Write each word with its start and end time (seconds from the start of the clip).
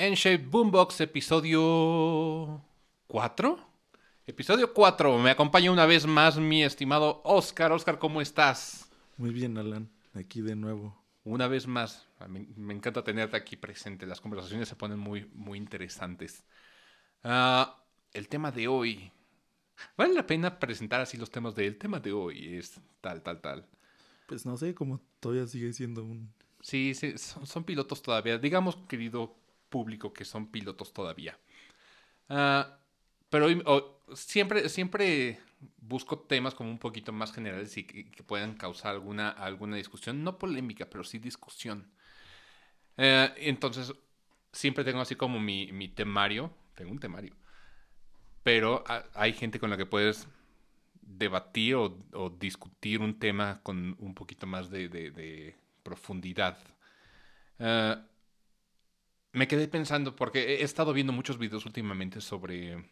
N-Shape 0.00 0.46
Boombox, 0.46 1.02
episodio 1.02 2.64
4. 3.06 3.58
Episodio 4.26 4.72
4. 4.72 5.18
Me 5.18 5.28
acompaña 5.28 5.70
una 5.70 5.84
vez 5.84 6.06
más 6.06 6.38
mi 6.38 6.64
estimado 6.64 7.20
Oscar. 7.22 7.70
Oscar, 7.70 7.98
¿cómo 7.98 8.22
estás? 8.22 8.90
Muy 9.18 9.30
bien, 9.30 9.58
Alan. 9.58 9.90
Aquí 10.14 10.40
de 10.40 10.56
nuevo. 10.56 10.98
Una 11.22 11.48
vez 11.48 11.66
más. 11.66 12.08
Me, 12.30 12.46
me 12.56 12.72
encanta 12.72 13.04
tenerte 13.04 13.36
aquí 13.36 13.56
presente. 13.56 14.06
Las 14.06 14.22
conversaciones 14.22 14.70
se 14.70 14.74
ponen 14.74 14.98
muy, 14.98 15.30
muy 15.34 15.58
interesantes. 15.58 16.44
Ah, 17.22 17.84
el 18.14 18.26
tema 18.26 18.50
de 18.50 18.68
hoy. 18.68 19.12
Vale 19.98 20.14
la 20.14 20.26
pena 20.26 20.58
presentar 20.58 21.02
así 21.02 21.18
los 21.18 21.30
temas 21.30 21.54
del 21.54 21.76
tema 21.76 22.00
de 22.00 22.14
hoy. 22.14 22.56
Es 22.56 22.80
tal, 23.02 23.20
tal, 23.20 23.42
tal. 23.42 23.68
Pues 24.26 24.46
no 24.46 24.56
sé, 24.56 24.74
como 24.74 24.98
todavía 25.20 25.46
sigue 25.46 25.74
siendo 25.74 26.04
un... 26.04 26.32
Sí, 26.62 26.94
sí 26.94 27.18
son, 27.18 27.46
son 27.46 27.64
pilotos 27.64 28.00
todavía. 28.00 28.38
Digamos, 28.38 28.76
querido 28.88 29.39
público, 29.70 30.12
que 30.12 30.24
son 30.26 30.48
pilotos 30.50 30.92
todavía. 30.92 31.38
Ah, 32.28 32.78
pero 33.30 33.46
hoy- 33.46 33.62
o- 33.66 34.00
siempre, 34.14 34.68
siempre 34.68 35.40
busco 35.78 36.18
temas 36.20 36.54
como 36.54 36.70
un 36.70 36.78
poquito 36.78 37.12
más 37.12 37.32
generales 37.32 37.76
y 37.76 37.84
que, 37.84 38.22
puedan 38.24 38.54
causar 38.54 38.92
alguna, 38.94 39.30
alguna 39.30 39.76
discusión. 39.76 40.24
No 40.24 40.38
polémica, 40.38 40.86
pero 40.90 41.04
sí 41.04 41.18
discusión. 41.18 41.90
Eh, 42.96 43.32
entonces, 43.38 43.92
siempre 44.52 44.84
tengo 44.84 45.00
así 45.00 45.16
como 45.16 45.40
mi, 45.40 45.72
mi 45.72 45.88
temario. 45.88 46.52
Tengo 46.74 46.92
un 46.92 46.98
temario. 46.98 47.34
Pero 48.42 48.84
hay 49.14 49.32
gente 49.32 49.58
con 49.60 49.70
la 49.70 49.76
que 49.76 49.86
puedes 49.86 50.26
debatir 51.02 51.74
o, 51.76 51.96
discutir 52.38 53.00
un 53.00 53.18
tema 53.18 53.60
con 53.62 53.96
un 53.98 54.14
poquito 54.14 54.46
más 54.46 54.70
de 54.70 55.54
profundidad. 55.82 56.58
Eh, 57.58 57.96
me 59.32 59.48
quedé 59.48 59.68
pensando 59.68 60.16
porque 60.16 60.56
he 60.56 60.62
estado 60.62 60.92
viendo 60.92 61.12
muchos 61.12 61.38
videos 61.38 61.66
últimamente 61.66 62.20
sobre, 62.20 62.84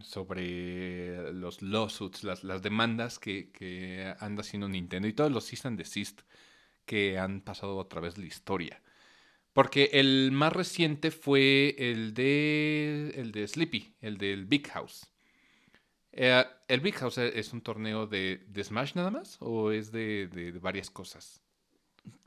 sobre 0.00 1.32
los 1.32 1.62
lawsuits, 1.62 2.24
las, 2.24 2.44
las 2.44 2.62
demandas 2.62 3.18
que, 3.18 3.50
que 3.50 4.14
anda 4.20 4.42
haciendo 4.42 4.68
Nintendo 4.68 5.08
y 5.08 5.12
todos 5.12 5.32
los 5.32 5.46
cease 5.46 5.68
and 5.68 5.82
que 6.84 7.18
han 7.18 7.40
pasado 7.40 7.80
a 7.80 7.88
través 7.88 8.14
de 8.14 8.22
la 8.22 8.28
historia. 8.28 8.82
Porque 9.52 9.90
el 9.94 10.32
más 10.32 10.52
reciente 10.52 11.10
fue 11.10 11.74
el 11.78 12.14
de, 12.14 13.14
el 13.16 13.32
de 13.32 13.48
Sleepy, 13.48 13.94
el 14.00 14.18
del 14.18 14.44
Big 14.44 14.68
House. 14.68 15.06
Eh, 16.12 16.44
¿El 16.68 16.80
Big 16.80 16.94
House 16.96 17.18
es 17.18 17.52
un 17.52 17.60
torneo 17.62 18.06
de, 18.06 18.46
Smash 18.62 18.94
nada 18.94 19.10
más? 19.10 19.36
¿O 19.40 19.70
es 19.72 19.92
de, 19.92 20.28
de- 20.28 20.52
varias 20.58 20.90
cosas? 20.90 21.42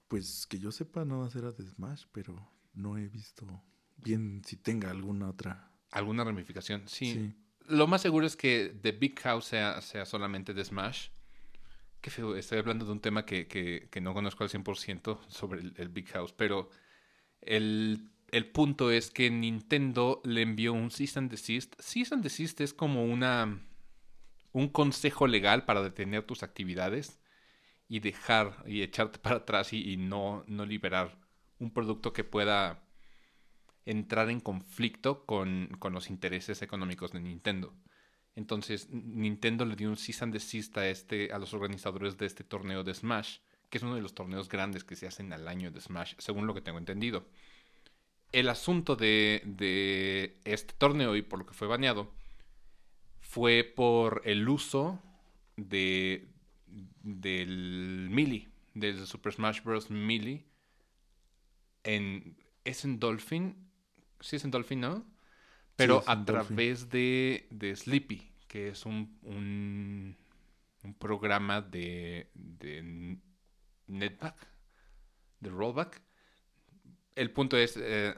Pues 0.07 0.47
que 0.47 0.59
yo 0.59 0.71
sepa 0.71 1.05
no 1.05 1.19
va 1.19 1.27
a 1.27 1.29
ser 1.29 1.45
a 1.45 1.51
de 1.51 1.65
Smash, 1.65 2.05
pero 2.11 2.35
no 2.73 2.97
he 2.97 3.07
visto 3.07 3.63
bien 3.97 4.41
si 4.45 4.55
tenga 4.57 4.89
alguna 4.91 5.29
otra. 5.29 5.71
¿Alguna 5.91 6.23
ramificación? 6.23 6.83
Sí. 6.87 7.13
Sí. 7.13 7.33
Lo 7.67 7.87
más 7.87 8.01
seguro 8.01 8.25
es 8.25 8.35
que 8.35 8.75
The 8.81 8.91
Big 8.93 9.19
House 9.19 9.45
sea, 9.45 9.81
sea 9.81 10.05
solamente 10.05 10.53
de 10.53 10.63
Smash. 10.65 11.09
Qué 12.01 12.09
feo, 12.09 12.35
estoy 12.35 12.59
hablando 12.59 12.85
de 12.85 12.91
un 12.91 12.99
tema 13.01 13.25
que, 13.25 13.47
que- 13.47 13.89
que 13.91 14.01
no 14.01 14.13
conozco 14.13 14.43
al 14.43 14.49
100% 14.49 15.19
sobre 15.27 15.61
el, 15.61 15.73
el 15.77 15.89
Big 15.89 16.07
House, 16.09 16.31
pero 16.33 16.69
el, 17.41 18.09
el 18.31 18.45
punto 18.49 18.89
es 18.91 19.11
que 19.11 19.29
Nintendo 19.29 20.21
le 20.23 20.41
envió 20.41 20.73
un 20.73 20.91
Cease 20.91 21.19
and 21.19 21.29
Desist. 21.29 21.75
Cease 21.81 22.13
and 22.13 22.23
Desist 22.23 22.61
es 22.61 22.73
como 22.73 23.03
una, 23.05 23.59
un 24.51 24.69
consejo 24.69 25.27
legal 25.27 25.65
para 25.65 25.81
detener 25.83 26.23
tus 26.23 26.41
actividades 26.43 27.19
y 27.87 27.99
dejar 27.99 28.63
y 28.65 28.81
echarte 28.81 29.19
para 29.19 29.37
atrás 29.37 29.73
y, 29.73 29.91
y 29.91 29.97
no, 29.97 30.43
no 30.47 30.65
liberar 30.65 31.19
un 31.59 31.71
producto 31.71 32.13
que 32.13 32.23
pueda 32.23 32.83
entrar 33.85 34.29
en 34.29 34.39
conflicto 34.39 35.25
con, 35.25 35.67
con 35.79 35.93
los 35.93 36.09
intereses 36.09 36.61
económicos 36.61 37.11
de 37.11 37.19
Nintendo. 37.19 37.73
Entonces, 38.35 38.89
Nintendo 38.89 39.65
le 39.65 39.75
dio 39.75 39.89
un 39.89 39.97
cease 39.97 40.23
and 40.23 40.33
desist 40.33 40.77
a, 40.77 40.87
este, 40.87 41.33
a 41.33 41.39
los 41.39 41.53
organizadores 41.53 42.17
de 42.17 42.25
este 42.25 42.43
torneo 42.43 42.83
de 42.83 42.93
Smash, 42.93 43.39
que 43.69 43.77
es 43.77 43.83
uno 43.83 43.95
de 43.95 44.01
los 44.01 44.13
torneos 44.13 44.47
grandes 44.47 44.83
que 44.83 44.95
se 44.95 45.07
hacen 45.07 45.33
al 45.33 45.47
año 45.47 45.71
de 45.71 45.81
Smash, 45.81 46.13
según 46.17 46.47
lo 46.47 46.53
que 46.53 46.61
tengo 46.61 46.77
entendido. 46.77 47.27
El 48.31 48.47
asunto 48.47 48.95
de, 48.95 49.41
de 49.45 50.39
este 50.45 50.73
torneo 50.73 51.15
y 51.15 51.21
por 51.21 51.39
lo 51.39 51.45
que 51.45 51.53
fue 51.53 51.67
baneado 51.67 52.13
fue 53.19 53.63
por 53.63 54.21
el 54.25 54.47
uso 54.47 55.01
de, 55.57 56.27
del 57.03 58.07
Melee, 58.11 58.47
del 58.73 59.05
Super 59.05 59.33
Smash 59.33 59.63
Bros. 59.63 59.89
Melee, 59.89 60.45
en, 61.83 62.37
es 62.63 62.85
en 62.85 62.99
Dolphin, 62.99 63.69
sí 64.19 64.35
es 64.37 64.43
en 64.43 64.51
Dolphin, 64.51 64.81
¿no? 64.81 65.05
Pero 65.75 66.03
a 66.07 66.25
través 66.25 66.89
de, 66.89 67.47
de 67.51 67.75
Sleepy, 67.75 68.31
que 68.47 68.69
es 68.69 68.85
un, 68.85 69.17
un, 69.23 70.17
un 70.83 70.93
programa 70.95 71.61
de, 71.61 72.29
de 72.33 73.17
netback, 73.87 74.47
de 75.39 75.49
rollback. 75.49 76.01
El 77.15 77.31
punto 77.31 77.57
es, 77.57 77.77
eh, 77.77 78.15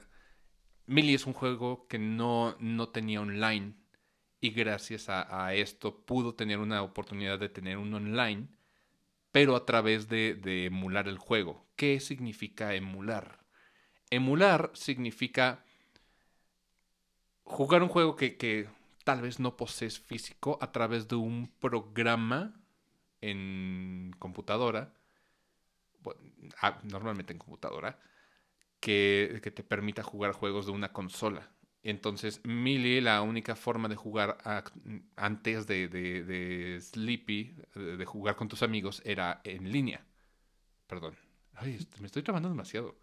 Melee 0.88 1.16
es 1.16 1.26
un 1.26 1.34
juego 1.34 1.88
que 1.88 2.00
no, 2.00 2.56
no 2.60 2.90
tenía 2.90 3.22
online 3.22 3.76
y 4.40 4.52
gracias 4.52 5.10
a, 5.10 5.46
a 5.46 5.54
esto 5.54 6.06
pudo 6.06 6.36
tener 6.36 6.60
una 6.60 6.82
oportunidad 6.84 7.40
de 7.40 7.50
tener 7.50 7.78
un 7.78 7.94
online, 7.94 8.48
pero 9.32 9.56
a 9.56 9.66
través 9.66 10.10
de, 10.10 10.36
de 10.36 10.66
emular 10.66 11.08
el 11.08 11.18
juego. 11.18 11.68
¿Qué 11.76 12.00
significa 12.00 12.76
emular? 12.76 13.41
Emular 14.12 14.72
significa 14.74 15.64
jugar 17.44 17.84
un 17.84 17.90
juego 17.90 18.16
que, 18.16 18.38
que 18.38 18.68
tal 19.04 19.22
vez 19.22 19.40
no 19.40 19.58
posees 19.58 20.00
físico 20.00 20.58
a 20.62 20.72
través 20.72 21.08
de 21.08 21.16
un 21.16 21.48
programa 21.60 22.54
en 23.22 24.12
computadora, 24.20 24.94
ah, 26.62 26.80
normalmente 26.84 27.34
en 27.34 27.40
computadora, 27.40 28.00
que, 28.80 29.40
que 29.44 29.52
te 29.52 29.64
permita 29.64 30.04
jugar 30.04 30.34
juegos 30.34 30.66
de 30.66 30.72
una 30.74 30.94
consola. 30.94 31.52
Entonces, 31.84 32.42
Melee, 32.46 33.02
la 33.02 33.22
única 33.22 33.56
forma 33.56 33.90
de 33.90 33.96
jugar 33.96 34.38
antes 35.16 35.68
de, 35.68 35.88
de- 35.90 36.80
Sleepy, 36.82 37.56
de, 37.76 38.06
jugar 38.06 38.36
con 38.36 38.50
tus 38.50 38.64
amigos, 38.64 39.02
era 39.06 39.42
en 39.44 39.72
línea. 39.72 40.06
Perdón. 40.88 41.16
Ay, 41.56 41.80
me 42.00 42.08
estoy 42.08 42.24
trabando 42.24 42.50
demasiado. 42.50 42.98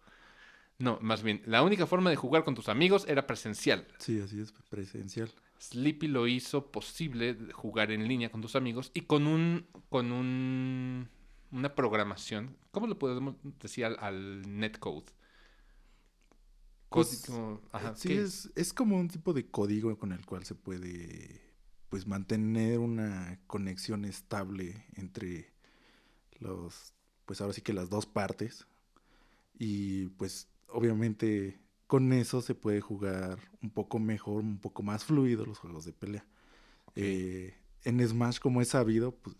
No, 0.79 0.97
más 1.01 1.23
bien, 1.23 1.41
la 1.45 1.61
única 1.61 1.85
forma 1.85 2.09
de 2.09 2.15
jugar 2.15 2.43
con 2.43 2.55
tus 2.55 2.69
amigos 2.69 3.05
era 3.07 3.27
presencial. 3.27 3.85
Sí, 3.97 4.19
así 4.21 4.39
es, 4.39 4.51
presencial. 4.69 5.29
Sleepy 5.59 6.07
lo 6.07 6.25
hizo 6.25 6.71
posible 6.71 7.37
jugar 7.51 7.91
en 7.91 8.07
línea 8.07 8.31
con 8.31 8.41
tus 8.41 8.55
amigos 8.55 8.91
y 8.93 9.01
con 9.01 9.27
un 9.27 9.67
con 9.89 10.11
un 10.13 11.09
una 11.51 11.75
programación. 11.75 12.55
¿Cómo 12.71 12.87
le 12.87 12.95
podemos 12.95 13.35
decir 13.61 13.85
al, 13.85 13.97
al 13.99 14.57
netcode? 14.59 15.05
Pues, 16.89 17.25
Código- 17.29 17.61
ajá, 17.71 17.95
sí, 17.95 18.07
¿qué 18.07 18.21
es, 18.21 18.49
es 18.55 18.73
como 18.73 18.97
un 18.97 19.09
tipo 19.09 19.33
de 19.33 19.45
código 19.49 19.97
con 19.97 20.11
el 20.11 20.25
cual 20.25 20.45
se 20.45 20.55
puede 20.55 21.41
pues 21.89 22.07
mantener 22.07 22.79
una 22.79 23.39
conexión 23.47 24.05
estable 24.05 24.85
entre 24.95 25.51
los, 26.39 26.93
pues 27.25 27.41
ahora 27.41 27.53
sí 27.53 27.61
que 27.61 27.73
las 27.73 27.89
dos 27.89 28.05
partes. 28.05 28.65
Y 29.57 30.07
pues 30.09 30.47
obviamente 30.71 31.59
con 31.87 32.13
eso 32.13 32.41
se 32.41 32.55
puede 32.55 32.81
jugar 32.81 33.39
un 33.61 33.71
poco 33.71 33.99
mejor, 33.99 34.43
un 34.43 34.59
poco 34.59 34.83
más 34.83 35.03
fluido 35.05 35.45
los 35.45 35.57
juegos 35.59 35.85
de 35.85 35.93
pelea. 35.93 36.25
Eh, 36.95 37.55
en 37.83 38.07
Smash, 38.07 38.39
como 38.39 38.61
es 38.61 38.69
sabido, 38.69 39.15
pues 39.15 39.35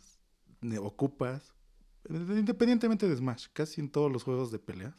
ocupas, 0.79 1.53
independientemente 2.09 3.07
de 3.07 3.15
Smash, 3.15 3.47
casi 3.53 3.81
en 3.81 3.89
todos 3.89 4.11
los 4.11 4.23
juegos 4.23 4.51
de 4.51 4.59
peleas, 4.59 4.95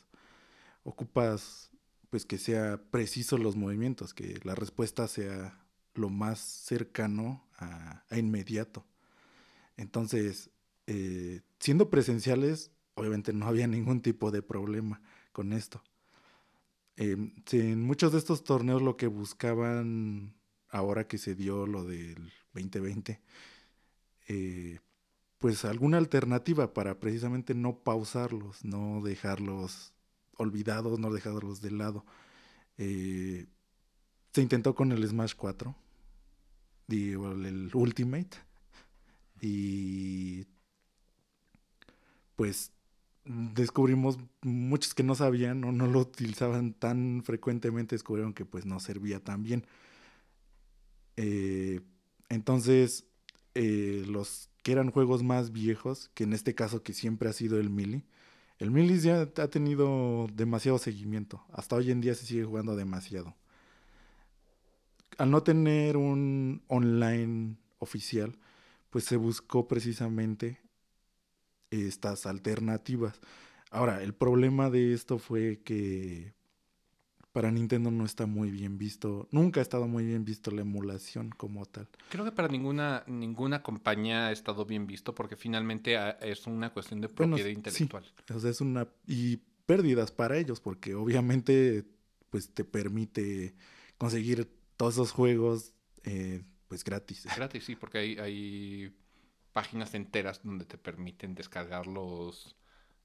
ocupas 0.85 1.71
pues 2.11 2.27
que 2.27 2.39
sea 2.39 2.81
preciso 2.91 3.39
los 3.39 3.57
movimientos, 3.57 4.15
que 4.15 4.41
la 4.43 4.55
respuesta 4.55 5.07
sea 5.07 5.65
lo 5.95 6.09
más 6.09 6.41
cercano 6.41 7.49
a, 7.57 8.05
a 8.09 8.19
inmediato. 8.19 8.85
Entonces, 9.77 10.51
eh, 10.87 11.43
siendo 11.61 11.89
presenciales, 11.89 12.73
obviamente 12.95 13.33
no 13.33 13.47
había 13.47 13.67
ningún 13.67 14.03
tipo 14.03 14.31
de 14.31 14.43
problema 14.43 15.01
con 15.33 15.53
esto. 15.53 15.83
Sí, 17.01 17.59
en 17.59 17.83
muchos 17.83 18.13
de 18.13 18.19
estos 18.19 18.45
torneos 18.45 18.83
lo 18.83 18.99
que 18.99 19.07
buscaban, 19.07 20.35
ahora 20.69 21.09
que 21.09 21.17
se 21.17 21.35
dio 21.35 21.67
lo 21.67 21.85
del 21.85 22.31
2020, 22.53 23.23
eh, 24.29 24.81
pues 25.39 25.65
alguna 25.65 25.97
alternativa 25.97 26.75
para 26.75 27.01
precisamente 27.01 27.55
no 27.55 27.79
pausarlos, 27.83 28.63
no 28.67 29.01
dejarlos 29.03 29.95
olvidados, 30.37 30.99
no 30.99 31.11
dejarlos 31.11 31.63
de 31.63 31.71
lado. 31.71 32.05
Eh, 32.77 33.47
se 34.35 34.43
intentó 34.43 34.75
con 34.75 34.93
el 34.93 35.07
Smash 35.09 35.35
4, 35.37 35.75
digo, 36.87 37.33
el 37.33 37.71
Ultimate, 37.73 38.37
y 39.41 40.47
pues 42.37 42.73
descubrimos 43.55 44.19
muchos 44.43 44.95
que 44.95 45.03
no 45.03 45.15
sabían 45.15 45.63
o 45.65 45.73
no 45.73 45.87
lo 45.87 46.01
utilizaban 46.01 46.73
tan 46.73 47.23
frecuentemente, 47.25 47.95
descubrieron 47.95 48.35
que 48.35 48.45
pues 48.45 48.67
no 48.67 48.81
servía 48.81 49.21
tan 49.21 49.43
bien. 49.43 49.67
Eh, 51.17 51.81
entonces, 52.29 53.07
eh, 53.55 54.05
los 54.07 54.49
que 54.63 54.73
eran 54.73 54.91
juegos 54.91 55.23
más 55.23 55.53
viejos, 55.53 56.11
que 56.15 56.25
en 56.25 56.33
este 56.33 56.55
caso 56.55 56.83
que 56.83 56.93
siempre 56.93 57.29
ha 57.29 57.33
sido 57.33 57.59
el 57.59 57.71
Mili, 57.71 58.05
el 58.59 58.71
Mili 58.71 58.99
ya 58.99 59.23
ha 59.23 59.49
tenido 59.49 60.27
demasiado 60.35 60.79
seguimiento. 60.79 61.45
Hasta 61.53 61.77
hoy 61.77 61.91
en 61.91 62.01
día 62.01 62.15
se 62.15 62.27
sigue 62.27 62.45
jugando 62.45 62.77
demasiado. 62.77 63.35
Al 65.19 65.31
no 65.31 65.43
tener 65.43 65.97
un 65.97 66.63
online 66.69 67.57
oficial, 67.79 68.39
pues 68.91 69.05
se 69.05 69.17
buscó 69.17 69.67
precisamente 69.67 70.60
estas 71.71 72.27
alternativas. 72.27 73.21
Ahora, 73.71 74.03
el 74.03 74.15
problema 74.15 74.71
de 74.71 74.93
esto 74.93 75.19
fue 75.19 75.61
que 75.65 76.35
para 77.33 77.51
Nintendo 77.53 77.91
no 77.91 78.05
está 78.05 78.27
muy 78.27 78.51
bien 78.51 78.77
visto, 78.77 79.29
nunca 79.31 79.61
ha 79.61 79.63
estado 79.63 79.87
muy 79.87 80.05
bien 80.05 80.25
visto 80.25 80.51
la 80.51 80.63
emulación 80.63 81.31
como 81.31 81.65
tal. 81.67 81.89
Creo 82.09 82.25
que 82.25 82.33
para 82.33 82.49
ninguna 82.49 83.05
ninguna 83.07 83.63
compañía 83.63 84.27
ha 84.27 84.33
estado 84.33 84.65
bien 84.65 84.87
visto 84.87 85.15
porque 85.15 85.37
finalmente 85.37 85.97
ah, 85.97 86.19
es 86.21 86.47
una 86.47 86.73
cuestión 86.73 87.01
de 87.01 87.09
propiedad 87.09 87.49
intelectual. 87.49 88.05
o 88.35 88.41
sea, 88.41 88.51
es 88.51 88.61
una 88.61 88.89
y 89.07 89.37
pérdidas 89.67 90.11
para 90.11 90.37
ellos 90.37 90.61
porque 90.61 90.95
obviamente 90.97 91.85
pues 92.31 92.51
te 92.51 92.65
permite 92.65 93.55
conseguir 93.97 94.51
todos 94.77 94.95
esos 94.95 95.13
juegos 95.13 95.73
eh, 96.05 96.43
pues 96.67 96.85
gratis. 96.85 97.27
Gratis, 97.37 97.65
sí, 97.65 97.77
porque 97.77 97.99
hay, 97.99 98.19
hay 98.19 98.95
páginas 99.53 99.95
enteras 99.95 100.41
donde 100.45 100.65
te 100.65 100.79
permiten 100.79 101.35
descargar 101.35 101.87
los, 101.87 102.57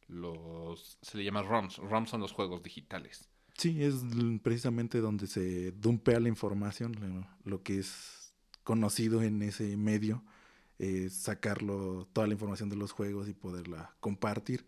los, 0.07 0.97
se 1.01 1.17
le 1.17 1.23
llama 1.23 1.41
ROMs. 1.41 1.77
ROMs 1.77 2.09
son 2.09 2.21
los 2.21 2.31
juegos 2.31 2.63
digitales. 2.63 3.27
Sí, 3.57 3.83
es 3.83 3.95
precisamente 4.43 4.99
donde 4.99 5.27
se 5.27 5.71
dumpea 5.71 6.19
la 6.19 6.27
información, 6.27 7.27
lo 7.45 7.63
que 7.63 7.79
es 7.79 8.33
conocido 8.63 9.21
en 9.21 9.41
ese 9.43 9.77
medio, 9.77 10.23
sacarlo, 11.09 12.07
toda 12.11 12.27
la 12.27 12.33
información 12.33 12.69
de 12.69 12.75
los 12.75 12.91
juegos 12.91 13.29
y 13.29 13.33
poderla 13.33 13.95
compartir. 14.01 14.65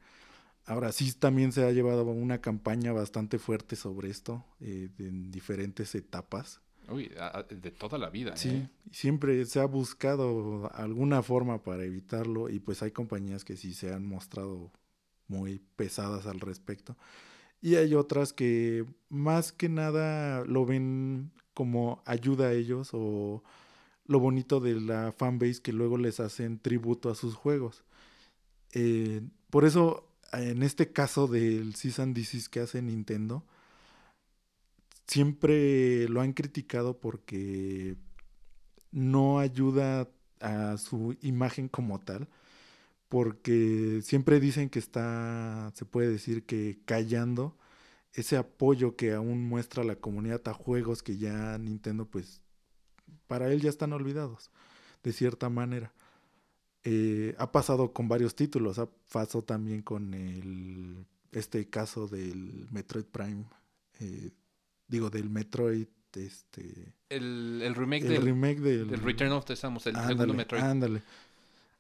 Ahora 0.66 0.92
sí 0.92 1.14
también 1.14 1.52
se 1.52 1.66
ha 1.66 1.72
llevado 1.72 2.04
una 2.04 2.40
campaña 2.40 2.94
bastante 2.94 3.40
fuerte 3.40 3.76
sobre 3.76 4.10
esto, 4.10 4.46
eh, 4.60 4.90
en 5.00 5.32
diferentes 5.32 5.96
etapas. 5.96 6.62
Uy, 6.90 7.12
de 7.50 7.72
toda 7.72 7.98
la 7.98 8.10
vida. 8.10 8.38
Sí, 8.38 8.50
¿eh? 8.50 8.70
siempre 8.92 9.46
se 9.46 9.60
ha 9.60 9.66
buscado 9.66 10.72
alguna 10.74 11.22
forma 11.22 11.62
para 11.62 11.84
evitarlo 11.84 12.50
y 12.50 12.60
pues 12.60 12.82
hay 12.82 12.92
compañías 12.92 13.44
que 13.44 13.58
sí 13.58 13.74
se 13.74 13.94
han 13.94 14.06
mostrado 14.06 14.72
muy 15.28 15.60
pesadas 15.76 16.26
al 16.26 16.40
respecto. 16.40 16.96
Y 17.62 17.76
hay 17.76 17.96
otras 17.96 18.34
que 18.34 18.86
más 19.10 19.52
que 19.52 19.68
nada 19.68 20.46
lo 20.46 20.66
ven 20.66 21.32
como 21.54 22.02
ayuda 22.06 22.48
a 22.48 22.54
ellos 22.54 22.90
o 22.94 23.44
lo 24.06 24.20
bonito 24.20 24.60
de 24.60 24.80
la 24.80 25.12
fanbase 25.12 25.62
que 25.62 25.74
luego 25.74 25.98
les 25.98 26.20
hacen 26.20 26.60
tributo 26.60 27.10
a 27.10 27.16
sus 27.16 27.36
juegos. 27.36 27.84
Eh, 28.74 29.22
por 29.50 29.66
eso, 29.66 30.08
en 30.34 30.64
este 30.64 30.92
caso 30.92 31.28
del 31.28 31.76
Season 31.76 32.14
Disease 32.14 32.48
que 32.50 32.60
hace 32.60 32.82
Nintendo, 32.82 33.44
siempre 35.08 36.08
lo 36.10 36.22
han 36.22 36.34
criticado 36.34 37.00
porque 37.00 37.98
no 38.92 39.40
ayuda 39.40 40.10
a 40.40 40.78
su 40.78 41.18
imagen 41.22 41.68
como 41.70 42.00
tal, 42.00 42.28
porque 43.10 44.02
siempre 44.04 44.40
dicen 44.40 44.70
que 44.70 44.80
está, 44.80 45.72
se 45.76 45.86
puede 45.86 46.10
decir 46.10 46.46
que 46.46 46.80
callando 46.86 47.58
ese 48.14 48.38
apoyo 48.38 48.96
que 48.96 49.14
aún 49.14 49.48
muestra 49.48 49.84
la 49.84 49.96
comunidad 49.98 50.42
a 50.48 50.54
juegos 50.54 51.04
que 51.04 51.18
ya 51.18 51.58
Nintendo, 51.58 52.06
pues, 52.06 52.42
para 53.28 53.52
él 53.52 53.62
ya 53.62 53.70
están 53.70 53.94
olvidados, 53.94 54.52
de 55.04 55.14
cierta 55.14 55.50
manera. 55.50 55.94
Eh, 56.84 57.36
ha 57.38 57.52
pasado 57.52 57.94
con 57.94 58.08
varios 58.08 58.36
títulos, 58.36 58.80
ha 58.80 58.88
pasado 59.12 59.44
también 59.44 59.82
con 59.82 60.14
el, 60.14 61.06
este 61.32 61.70
caso 61.70 62.08
del 62.08 62.68
Metroid 62.72 63.06
Prime 63.06 63.46
eh, 64.00 64.32
digo, 64.88 65.10
del 65.10 65.30
Metroid, 65.30 65.88
este... 66.14 66.94
El, 67.10 67.62
el 67.64 67.76
remake, 67.76 68.04
el 68.04 68.10
del, 68.10 68.24
remake 68.24 68.60
del, 68.60 68.90
Return 69.02 69.32
of 69.32 69.46
the 69.46 69.56
Samus, 69.56 69.88
el 69.88 69.96
segundo 69.96 70.34
Metroid. 70.34 70.62
Ándale. 70.62 71.04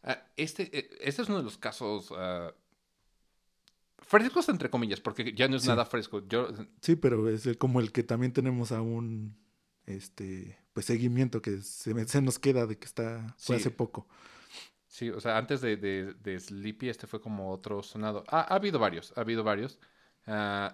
Ah, 0.03 0.21
este, 0.37 0.69
eh, 0.77 0.89
este 1.01 1.21
es 1.21 1.27
uno 1.27 1.39
de 1.39 1.43
los 1.43 1.57
casos 1.57 2.11
uh, 2.11 2.51
frescos, 3.97 4.47
entre 4.49 4.69
comillas, 4.69 5.01
porque 5.01 5.33
ya 5.33 5.47
no 5.47 5.57
es 5.57 5.65
nada 5.65 5.85
fresco. 5.85 6.25
Yo... 6.27 6.49
Sí, 6.81 6.95
pero 6.95 7.29
es 7.29 7.49
como 7.57 7.79
el 7.79 7.91
que 7.91 8.03
también 8.03 8.31
tenemos 8.31 8.71
aún, 8.71 9.35
este, 9.85 10.57
pues 10.73 10.85
seguimiento 10.85 11.41
que 11.41 11.57
se, 11.57 12.07
se 12.07 12.21
nos 12.21 12.39
queda 12.39 12.65
de 12.65 12.77
que 12.77 12.85
está, 12.85 13.35
fue 13.37 13.57
hace 13.57 13.71
poco. 13.71 14.07
Sí, 14.87 15.09
o 15.09 15.19
sea, 15.19 15.37
antes 15.37 15.61
de, 15.61 15.75
de, 15.75 16.13
de, 16.13 16.39
Sleepy 16.39 16.89
este 16.89 17.05
fue 17.05 17.21
como 17.21 17.51
otro 17.51 17.83
sonado. 17.83 18.23
ha 18.29 18.41
habido 18.55 18.79
varios, 18.79 19.13
ha 19.15 19.21
habido 19.21 19.43
varios. 19.43 19.79
Uh, 20.25 20.69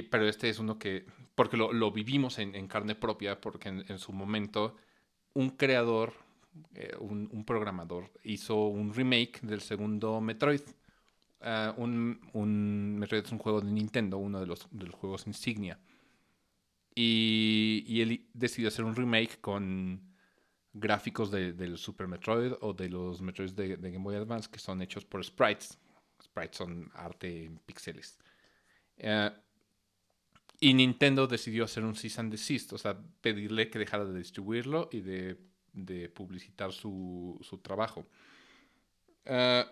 pero 0.00 0.26
este 0.26 0.48
es 0.48 0.58
uno 0.58 0.78
que 0.78 1.04
porque 1.34 1.56
lo, 1.56 1.90
vivimos 1.90 2.38
en, 2.38 2.66
carne 2.68 2.94
propia, 2.94 3.40
porque 3.40 3.68
en, 3.68 3.98
su 3.98 4.12
momento 4.12 4.76
un 5.34 5.50
creador, 5.50 6.12
eh, 6.74 6.94
un, 6.98 7.44
programador, 7.44 8.10
hizo 8.22 8.66
un 8.66 8.94
remake 8.94 9.40
del 9.42 9.60
segundo 9.60 10.20
Metroid. 10.20 10.62
Uh, 11.40 11.82
un, 11.82 12.98
Metroid 12.98 13.24
es 13.24 13.32
un 13.32 13.38
juego 13.38 13.60
de 13.60 13.70
Nintendo, 13.70 14.18
uno 14.18 14.40
de 14.40 14.46
los, 14.46 14.68
juegos 14.92 15.26
insignia. 15.26 15.78
Y, 16.94 18.00
él 18.00 18.28
decidió 18.34 18.68
hacer 18.68 18.84
un 18.84 18.94
remake 18.94 19.40
con 19.40 20.12
gráficos 20.74 21.30
de, 21.30 21.52
del 21.54 21.78
Super 21.78 22.08
Metroid 22.08 22.52
o 22.60 22.74
de 22.74 22.88
los 22.88 23.22
Metroids 23.22 23.56
de, 23.56 23.76
Game 23.76 23.98
Boy 23.98 24.16
Advance 24.16 24.48
que 24.50 24.58
son 24.58 24.82
hechos 24.82 25.04
por 25.04 25.24
sprites. 25.24 25.78
Sprites 26.22 26.56
son 26.56 26.90
arte 26.94 27.46
en 27.46 27.58
píxeles. 27.58 28.18
Uh, 28.98 29.32
y 30.62 30.74
Nintendo 30.74 31.26
decidió 31.26 31.64
hacer 31.64 31.84
un 31.84 31.96
cease 31.96 32.20
and 32.20 32.30
desist, 32.30 32.72
o 32.72 32.78
sea, 32.78 32.96
pedirle 33.20 33.68
que 33.68 33.80
dejara 33.80 34.04
de 34.04 34.16
distribuirlo 34.16 34.88
y 34.92 35.00
de, 35.00 36.08
publicitar 36.14 36.70
su, 36.70 37.36
trabajo. 37.64 38.06
Uh, 39.26 39.64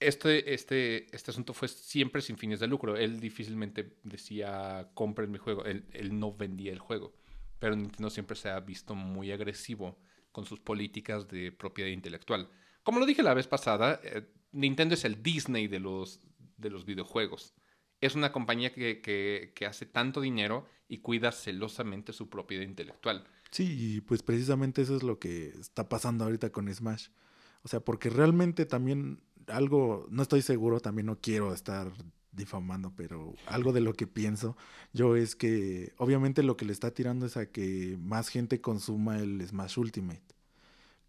este, 0.00 0.52
este, 0.52 1.14
este 1.14 1.30
asunto 1.30 1.54
fue 1.54 1.68
siempre 1.68 2.20
sin 2.20 2.36
fines 2.36 2.58
de 2.58 2.66
lucro. 2.66 2.96
Él 2.96 3.20
difícilmente 3.20 3.96
decía, 4.02 4.90
compren 4.92 5.30
mi 5.30 5.38
juego. 5.38 5.64
Él, 5.64 5.84
él 5.92 6.18
no 6.18 6.32
vendía 6.32 6.72
el 6.72 6.80
juego. 6.80 7.14
Pero 7.60 7.76
Nintendo 7.76 8.10
siempre 8.10 8.34
se 8.34 8.50
ha 8.50 8.58
visto 8.58 8.96
muy 8.96 9.30
agresivo 9.30 10.00
con 10.32 10.44
sus 10.46 10.58
políticas 10.58 11.28
de 11.28 11.52
propiedad 11.52 11.90
intelectual. 11.90 12.50
Como 12.82 12.98
lo 12.98 13.06
dije 13.06 13.22
la 13.22 13.34
vez 13.34 13.46
pasada, 13.46 14.00
eh, 14.02 14.28
Nintendo 14.50 14.94
es 14.94 15.04
el 15.04 15.22
Disney 15.22 15.68
de 15.68 15.78
los, 15.78 16.20
de 16.56 16.70
los 16.70 16.84
videojuegos 16.84 17.54
es 18.00 18.14
una 18.14 18.32
compañía 18.32 18.72
que, 18.72 19.00
que, 19.54 19.66
hace 19.66 19.86
tanto 19.86 20.20
dinero 20.20 20.66
y 20.88 20.98
cuida 20.98 21.32
celosamente 21.32 22.12
su 22.12 22.28
propiedad 22.28 22.62
intelectual. 22.62 23.26
Sí, 23.50 23.96
y 23.96 24.00
pues 24.00 24.22
precisamente 24.22 24.82
eso 24.82 24.96
es 24.96 25.02
lo 25.02 25.18
que 25.18 25.48
está 25.48 25.88
pasando 25.88 26.24
ahorita 26.24 26.50
con 26.50 26.72
Smash. 26.72 27.08
O 27.62 27.68
sea, 27.68 27.80
porque 27.80 28.10
realmente 28.10 28.66
también 28.66 29.20
algo, 29.48 30.06
no 30.10 30.22
estoy 30.22 30.42
seguro, 30.42 30.80
también 30.80 31.06
no 31.06 31.18
quiero 31.20 31.52
estar 31.52 31.90
difamando, 32.32 32.92
pero 32.94 33.34
algo 33.46 33.72
de 33.72 33.80
lo 33.80 33.94
que 33.94 34.06
pienso 34.06 34.56
yo 34.92 35.16
es 35.16 35.34
que 35.34 35.92
obviamente 35.96 36.42
lo 36.42 36.56
que 36.56 36.66
le 36.66 36.72
está 36.72 36.92
tirando 36.92 37.26
es 37.26 37.36
a 37.36 37.50
que 37.50 37.96
más 38.00 38.28
gente 38.28 38.60
consuma 38.60 39.18
el 39.18 39.44
Smash 39.46 39.78
Ultimate. 39.78 40.22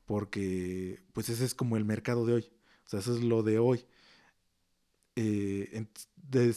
Porque 0.06 1.04
pues 1.14 1.30
ese 1.30 1.46
es 1.46 1.54
como 1.54 1.78
el 1.78 1.86
mercado 1.86 2.26
de 2.26 2.34
hoy. 2.34 2.52
O 2.86 2.90
sea, 2.90 3.00
eso 3.00 3.16
es 3.16 3.22
lo 3.24 3.44
de 3.44 3.60
hoy 3.60 3.86
eh, 5.22 5.86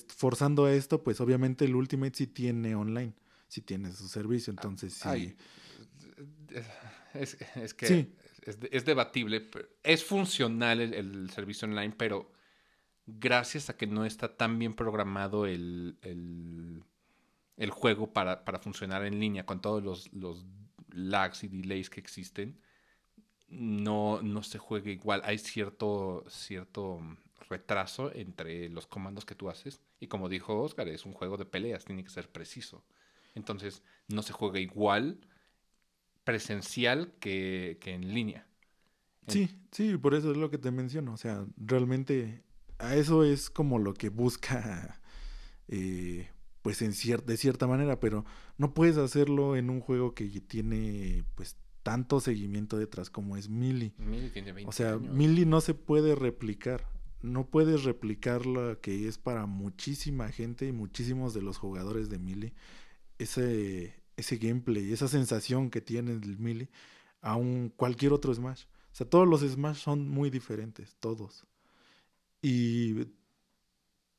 forzando 0.09 0.69
esto, 0.69 1.03
pues 1.03 1.21
obviamente 1.21 1.65
el 1.65 1.75
Ultimate 1.75 2.15
sí 2.15 2.27
tiene 2.29 2.75
online, 2.75 3.15
sí 3.49 3.63
tiene 3.63 3.93
su 3.93 4.09
servicio, 4.09 4.53
entonces 4.53 4.95
sí. 4.95 5.37
es, 7.15 7.39
es, 7.57 7.75
que 7.75 8.13
es, 8.71 8.85
debatible, 8.85 9.49
es 9.83 10.05
funcional 10.05 10.81
el, 10.81 11.31
servicio 11.31 11.67
online, 11.67 11.95
pero 11.97 12.33
gracias 13.07 13.69
a 13.69 13.77
que 13.77 13.87
no 13.87 14.05
está 14.05 14.37
tan 14.37 14.59
bien 14.59 14.75
programado 14.75 15.47
el, 15.47 15.99
el, 16.03 16.85
el 17.57 17.71
juego 17.71 18.13
para, 18.13 18.45
para, 18.45 18.61
funcionar 18.61 19.05
en 19.05 19.19
línea 19.19 19.45
con 19.45 19.61
todos 19.61 19.83
los, 19.83 20.13
los 20.13 20.45
lags 20.91 21.43
y 21.43 21.49
delays 21.49 21.91
que 21.91 22.01
existen, 22.01 22.61
no, 23.49 24.23
no 24.23 24.43
se 24.43 24.59
juega 24.59 24.91
igual. 24.91 25.23
Hay 25.25 25.39
cierto, 25.39 26.25
cierto 26.29 27.01
retraso 27.53 28.13
entre 28.15 28.69
los 28.69 28.87
comandos 28.87 29.25
que 29.25 29.35
tú 29.35 29.51
haces. 29.51 29.81
Y 30.01 30.09
como 30.09 30.29
dijo 30.29 30.61
Oscar, 30.61 30.89
es 30.89 31.05
un 31.05 31.13
juego 31.13 31.37
de 31.37 31.45
peleas, 31.45 31.85
tiene 31.85 32.03
que 32.03 32.11
ser 32.11 32.31
preciso. 32.31 32.83
Entonces, 33.35 33.83
no 34.09 34.23
se 34.23 34.33
juega 34.33 34.59
igual 34.59 35.21
presencial 36.25 37.13
que, 37.21 37.79
que 37.81 37.93
en 37.93 38.13
línea. 38.15 38.47
Sí, 39.29 39.51
sí, 39.71 39.97
por 39.97 40.15
eso 40.15 40.31
es 40.33 40.37
lo 40.37 40.51
que 40.51 40.59
te 40.59 40.71
menciono. 40.71 41.13
O 41.13 41.17
sea, 41.17 41.47
realmente 41.57 42.43
a 42.79 42.97
eso 42.97 43.25
es 43.25 43.51
como 43.51 43.79
lo 43.79 43.95
que 43.95 44.09
busca, 44.09 45.01
eh, 45.69 46.29
pues 46.63 46.83
en 46.83 46.93
de 47.25 47.37
cierta 47.37 47.67
manera, 47.67 48.01
pero 48.01 48.25
no 48.59 48.75
puedes 48.75 48.97
hacerlo 48.97 49.57
en 49.57 49.71
un 49.71 49.81
juego 49.81 50.15
que 50.15 50.29
tiene, 50.41 51.25
pues, 51.35 51.57
tanto 51.83 52.21
seguimiento 52.21 52.79
detrás 52.79 53.11
como 53.11 53.37
es 53.37 53.49
Mili. 53.49 53.93
o 54.67 54.73
sea, 54.73 54.99
Mili 54.99 55.45
no 55.47 55.61
se 55.61 55.75
puede 55.75 56.15
replicar. 56.15 56.87
No 57.23 57.47
puedes 57.47 57.85
replicar 57.85 58.47
lo 58.47 58.81
que 58.81 59.07
es 59.09 59.19
para 59.19 59.47
muchísima 59.47 60.29
gente 60.29 60.67
y 60.67 60.73
muchísimos 60.73 61.35
de 61.35 61.43
los 61.43 61.57
jugadores 61.59 62.09
de 62.11 62.19
Mili. 62.19 62.53
Ese, 63.19 63.95
ese 64.17 64.37
gameplay, 64.37 64.93
esa 64.93 65.09
sensación 65.09 65.71
que 65.71 65.81
tiene 65.81 66.13
el 66.13 66.39
Mili 66.39 66.69
a 67.21 67.37
un 67.37 67.73
cualquier 67.77 68.13
otro 68.13 68.35
Smash. 68.35 68.65
O 68.65 68.95
sea, 68.95 69.09
todos 69.09 69.27
los 69.27 69.41
Smash 69.41 69.77
son 69.77 70.09
muy 70.09 70.31
diferentes, 70.31 70.97
todos. 71.01 71.47
Y 72.43 73.07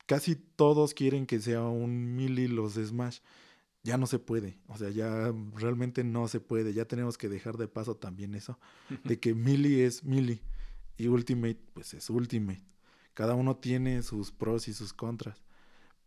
casi 0.05 0.35
todos 0.35 0.93
quieren 0.93 1.25
que 1.25 1.39
sea 1.39 1.63
un 1.63 2.15
Mili 2.15 2.47
los 2.47 2.73
Smash. 2.73 3.19
Ya 3.83 3.97
no 3.97 4.07
se 4.07 4.17
puede, 4.17 4.59
o 4.67 4.77
sea, 4.77 4.89
ya 4.91 5.33
realmente 5.55 6.05
no 6.05 6.29
se 6.29 6.39
puede. 6.39 6.73
Ya 6.73 6.85
tenemos 6.85 7.17
que 7.17 7.27
dejar 7.27 7.57
de 7.57 7.67
paso 7.67 7.97
también 7.97 8.33
eso, 8.33 8.57
de 9.03 9.19
que 9.19 9.33
Mili 9.33 9.81
es 9.81 10.05
Mili 10.05 10.41
y 10.97 11.07
Ultimate, 11.07 11.59
pues 11.73 11.93
es 11.93 12.09
Ultimate. 12.09 12.63
Cada 13.13 13.35
uno 13.35 13.57
tiene 13.57 14.01
sus 14.03 14.31
pros 14.31 14.67
y 14.67 14.73
sus 14.73 14.93
contras. 14.93 15.43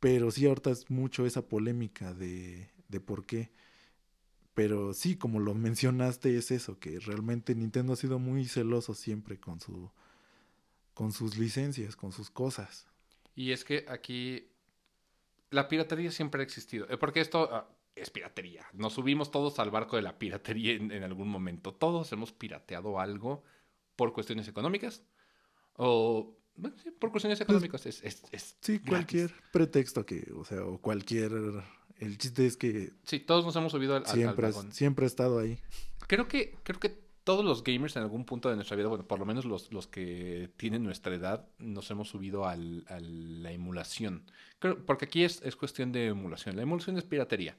Pero 0.01 0.31
sí, 0.31 0.47
ahorita 0.47 0.71
es 0.71 0.91
mucho 0.91 1.27
esa 1.27 1.49
polémica 1.49 2.15
de, 2.15 2.71
de 2.89 3.01
por 3.01 3.27
qué. 3.27 3.53
Pero 4.55 4.93
sí, 4.95 5.17
como 5.17 5.41
lo 5.41 5.55
mencionaste, 5.55 6.37
es 6.37 6.51
eso, 6.51 6.79
que 6.79 6.99
realmente 7.01 7.55
Nintendo 7.55 7.93
ha 7.93 7.97
sido 7.97 8.19
muy 8.19 8.47
celoso 8.47 8.95
siempre 8.95 9.39
con 9.39 9.61
su 9.61 9.91
con 10.97 11.13
sus 11.13 11.37
licencias, 11.37 11.95
con 11.95 12.11
sus 12.11 12.31
cosas. 12.31 12.87
Y 13.35 13.53
es 13.53 13.67
que 13.67 13.85
aquí 13.87 14.49
la 15.51 15.69
piratería 15.69 16.11
siempre 16.11 16.41
ha 16.41 16.45
existido. 16.45 16.87
Eh, 16.89 16.97
porque 16.97 17.21
esto 17.21 17.51
ah, 17.53 17.69
es 17.95 18.09
piratería. 18.09 18.67
Nos 18.73 18.95
subimos 18.95 19.31
todos 19.31 19.59
al 19.59 19.71
barco 19.71 19.97
de 19.97 20.03
la 20.03 20.19
piratería 20.19 20.73
en, 20.73 21.03
algún 21.03 21.29
momento. 21.29 21.75
Todos 21.75 22.11
hemos 22.13 22.33
pirateado 22.33 22.99
algo 22.99 23.43
por 23.95 24.15
cuestiones 24.15 24.49
económicas 24.49 25.05
o 25.75 26.35
por 26.99 27.11
cuestiones 27.11 27.39
pues, 27.39 27.49
económicas. 27.49 27.87
es, 27.87 28.57
sí, 28.61 28.79
cualquier 28.81 29.33
pretexto 29.53 30.05
que, 30.07 30.33
o 30.35 30.45
sea, 30.45 30.65
o 30.65 30.79
cualquier 30.79 31.33
el 31.99 32.19
chiste 32.19 32.47
es 32.47 32.57
que... 32.57 32.93
Sí, 33.05 33.21
todos 33.21 33.45
nos 33.45 33.57
hemos 33.57 33.73
subido 33.73 33.97
al, 33.97 34.07
siempre, 34.07 34.53
siempre 34.71 35.07
ha 35.07 35.09
estado 35.09 35.39
ahí. 35.39 35.59
Creo 36.07 36.29
que, 36.29 36.59
creo 36.63 36.79
que 36.79 37.07
todos 37.25 37.45
los 37.45 37.65
gamers 37.65 37.97
en 37.97 38.03
algún 38.03 38.25
punto 38.25 38.51
de 38.51 38.57
nuestra 38.57 38.77
vida, 38.77 38.89
bueno, 38.89 39.07
por 39.07 39.19
lo 39.19 39.25
menos 39.25 39.45
los, 39.45 39.73
los 39.73 39.87
que 39.87 40.51
tienen 40.57 40.85
nuestra 40.85 41.15
edad, 41.15 41.49
nos 41.59 41.91
hemos 41.91 42.09
subido 42.09 42.47
al, 42.47 42.85
a 42.89 43.01
la 43.01 43.51
emulación. 43.51 44.31
porque 44.87 45.07
aquí 45.07 45.25
es, 45.25 45.41
es, 45.43 45.57
cuestión 45.57 45.91
de 45.91 46.09
emulación. 46.09 46.55
La 46.57 46.63
emulación 46.63 46.99
es 46.99 47.05
piratería. 47.05 47.57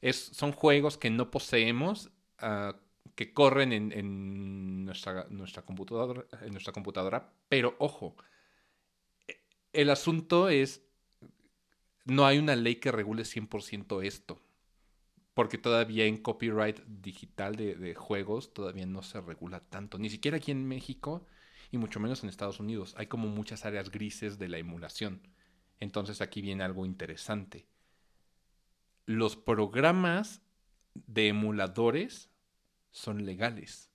Es, 0.00 0.16
son 0.16 0.52
juegos 0.52 0.98
que 0.98 1.10
no 1.10 1.30
poseemos, 1.30 2.10
ah, 2.38 2.76
que 3.14 3.32
corren 3.32 3.72
en, 3.72 3.92
en, 3.92 4.84
nuestra, 4.84 5.26
nuestra, 5.30 5.62
computadora, 5.62 6.24
en 6.42 6.52
nuestra 6.52 6.72
computadora, 6.72 7.32
pero 7.48 7.74
ojo, 7.78 8.14
el 9.72 9.90
asunto 9.90 10.48
es 10.48 10.82
no 12.04 12.26
hay 12.26 12.38
una 12.38 12.56
ley 12.56 12.76
que 12.76 12.92
regule 12.92 13.22
100% 13.22 14.04
esto. 14.04 14.40
Porque 15.34 15.58
todavía 15.58 16.06
en 16.06 16.18
copyright 16.18 16.80
digital 16.86 17.54
de, 17.54 17.94
juegos 17.94 18.52
todavía 18.52 18.86
no 18.86 19.02
se 19.02 19.20
regula 19.20 19.60
tanto. 19.60 19.98
Ni 19.98 20.10
siquiera 20.10 20.38
aquí 20.38 20.50
en 20.50 20.66
México 20.66 21.24
y 21.70 21.78
mucho 21.78 22.00
menos 22.00 22.22
en 22.22 22.28
Estados 22.28 22.58
Unidos. 22.58 22.94
Hay 22.98 23.06
como 23.06 23.28
muchas 23.28 23.64
áreas 23.64 23.90
grises 23.90 24.38
de 24.38 24.48
la 24.48 24.58
emulación. 24.58 25.22
Entonces 25.78 26.20
aquí 26.20 26.42
viene 26.42 26.64
algo 26.64 26.84
interesante. 26.84 27.66
Los 29.06 29.36
programas 29.36 30.42
de 30.94 31.28
emuladores 31.28 32.28
son 32.90 33.24
legales. 33.24 33.90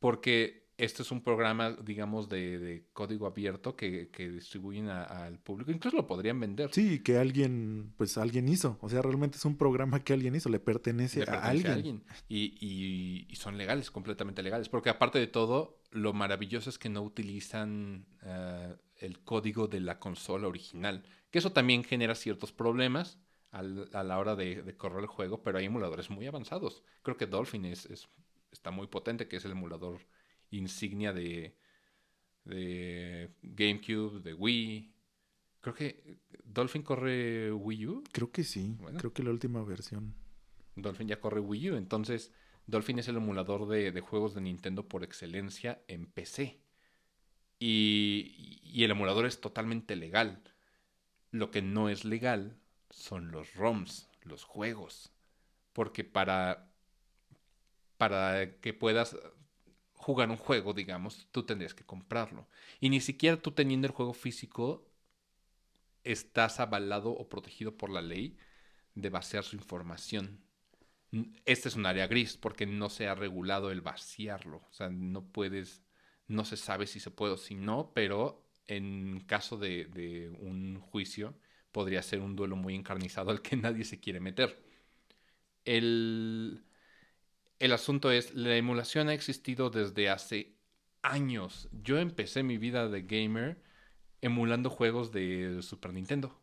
Porque 0.00 0.63
este 0.76 1.02
es 1.02 1.10
un 1.12 1.22
programa, 1.22 1.72
digamos, 1.84 2.28
de, 2.28 2.86
código 2.92 3.26
abierto 3.26 3.76
que, 3.76 4.08
distribuyen 4.16 4.88
al 4.88 5.38
público. 5.38 5.70
Incluso 5.70 5.96
lo 5.96 6.06
podrían 6.06 6.40
vender. 6.40 6.70
Sí, 6.72 7.00
que 7.00 7.18
alguien, 7.18 7.92
pues 7.96 8.18
alguien 8.18 8.48
hizo. 8.48 8.78
O 8.80 8.88
sea, 8.88 9.02
realmente 9.02 9.38
es 9.38 9.44
un 9.44 9.56
programa 9.56 10.02
que 10.02 10.12
alguien 10.12 10.34
hizo, 10.34 10.48
le 10.48 10.58
pertenece, 10.60 11.22
a, 11.22 11.42
alguien. 11.44 12.02
Y, 12.28 13.28
son 13.34 13.56
legales, 13.56 13.90
completamente 13.90 14.42
legales. 14.42 14.68
Porque 14.68 14.90
aparte 14.90 15.18
de 15.18 15.26
todo, 15.26 15.80
lo 15.92 16.12
maravilloso 16.12 16.70
es 16.70 16.78
que 16.78 16.88
no 16.88 17.02
utilizan 17.02 18.06
eh, 18.22 18.74
el 18.98 19.20
código 19.20 19.68
de 19.68 19.80
la 19.80 20.00
consola 20.00 20.48
original. 20.48 21.04
Que 21.30 21.38
eso 21.38 21.52
también 21.52 21.84
genera 21.84 22.14
ciertos 22.14 22.52
problemas 22.52 23.18
a 23.52 23.62
la 23.62 24.18
hora 24.18 24.34
de, 24.34 24.76
correr 24.76 25.02
el 25.02 25.06
juego, 25.06 25.44
pero 25.44 25.58
hay 25.58 25.66
emuladores 25.66 26.10
muy 26.10 26.26
avanzados. 26.26 26.82
Creo 27.02 27.16
que 27.16 27.26
Dolphin 27.26 27.64
es, 27.66 27.88
está 28.50 28.72
muy 28.72 28.88
potente, 28.88 29.28
que 29.28 29.36
es 29.36 29.44
el 29.44 29.52
emulador 29.52 30.00
insignia 30.58 31.12
de, 31.12 31.56
de 32.44 33.30
GameCube, 33.42 34.20
de 34.20 34.34
Wii. 34.34 34.94
Creo 35.60 35.74
que 35.74 36.18
Dolphin 36.44 36.82
corre 36.82 37.52
Wii 37.52 37.86
U. 37.86 38.04
Creo 38.12 38.30
que 38.30 38.44
sí. 38.44 38.76
Creo 38.98 39.12
que 39.12 39.22
la 39.22 39.30
última 39.30 39.64
versión. 39.64 40.14
Dolphin 40.76 41.08
ya 41.08 41.20
corre 41.20 41.40
Wii 41.40 41.70
U. 41.70 41.76
Entonces, 41.76 42.32
Dolphin 42.66 42.98
es 42.98 43.08
el 43.08 43.16
emulador 43.16 43.68
de, 43.68 43.98
juegos 44.00 44.34
de 44.34 44.40
Nintendo 44.40 44.88
por 44.88 45.04
excelencia 45.04 45.82
en 45.88 46.06
PC. 46.06 46.60
Y, 47.58 48.60
y, 48.62 48.84
el 48.84 48.90
emulador 48.90 49.26
es 49.26 49.40
totalmente 49.40 49.96
legal. 49.96 50.42
Lo 51.30 51.50
que 51.50 51.62
no 51.62 51.88
es 51.88 52.04
legal 52.04 52.58
son 52.90 53.30
los 53.30 53.54
ROMs, 53.54 54.08
los 54.22 54.44
juegos. 54.44 55.12
Porque 55.72 56.04
para, 56.04 56.70
para 57.96 58.56
que 58.60 58.74
puedas 58.74 59.16
jugar 60.04 60.30
un 60.30 60.36
juego, 60.36 60.74
digamos, 60.74 61.26
tú 61.32 61.44
tendrías 61.44 61.74
que 61.74 61.84
comprarlo. 61.84 62.46
Y 62.78 62.90
ni 62.90 63.00
siquiera 63.00 63.40
tú 63.40 63.52
teniendo 63.52 63.86
el 63.86 63.92
juego 63.94 64.12
físico 64.12 64.86
estás 66.04 66.60
avalado 66.60 67.10
o 67.10 67.28
protegido 67.28 67.76
por 67.78 67.88
la 67.90 68.02
ley 68.02 68.36
de 68.94 69.08
vaciar 69.08 69.44
su 69.44 69.56
información. 69.56 70.40
Este 71.46 71.68
es 71.68 71.76
un 71.76 71.86
área 71.86 72.06
gris 72.06 72.36
porque 72.36 72.66
no 72.66 72.90
se 72.90 73.08
ha 73.08 73.14
regulado 73.14 73.70
el 73.70 73.80
vaciarlo. 73.80 74.58
O 74.68 74.72
sea, 74.72 74.90
no 74.90 75.24
puedes, 75.24 75.82
no 76.28 76.44
se 76.44 76.58
sabe 76.58 76.86
si 76.86 77.00
se 77.00 77.10
puede 77.10 77.34
o 77.34 77.36
si 77.38 77.54
no, 77.54 77.92
pero 77.94 78.44
en 78.66 79.20
caso 79.20 79.56
de, 79.56 79.86
de 79.86 80.28
un 80.38 80.80
juicio 80.80 81.34
podría 81.72 82.02
ser 82.02 82.20
un 82.20 82.36
duelo 82.36 82.56
muy 82.56 82.74
encarnizado 82.74 83.30
al 83.30 83.40
que 83.42 83.56
nadie 83.56 83.84
se 83.84 84.00
quiere 84.00 84.20
meter. 84.20 84.62
El, 85.64 86.62
el 87.64 87.72
asunto 87.72 88.10
es, 88.10 88.34
la 88.34 88.54
emulación 88.56 89.08
ha 89.08 89.14
existido 89.14 89.70
desde 89.70 90.10
hace 90.10 90.54
años. 91.00 91.66
Yo 91.72 91.98
empecé 91.98 92.42
mi 92.42 92.58
vida 92.58 92.90
de 92.90 93.00
gamer 93.00 93.62
emulando 94.20 94.68
juegos 94.68 95.12
de 95.12 95.62
Super 95.62 95.94
Nintendo. 95.94 96.38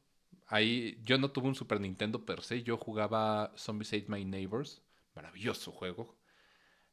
Ahí 0.47 0.99
yo 1.03 1.19
no 1.19 1.29
tuve 1.29 1.47
un 1.47 1.53
Super 1.53 1.79
Nintendo 1.79 2.25
per 2.25 2.41
se, 2.41 2.63
yo 2.63 2.75
jugaba 2.75 3.53
Zombies 3.55 3.93
Ate 3.93 4.07
My 4.07 4.25
Neighbors, 4.25 4.81
maravilloso 5.13 5.71
juego, 5.71 6.17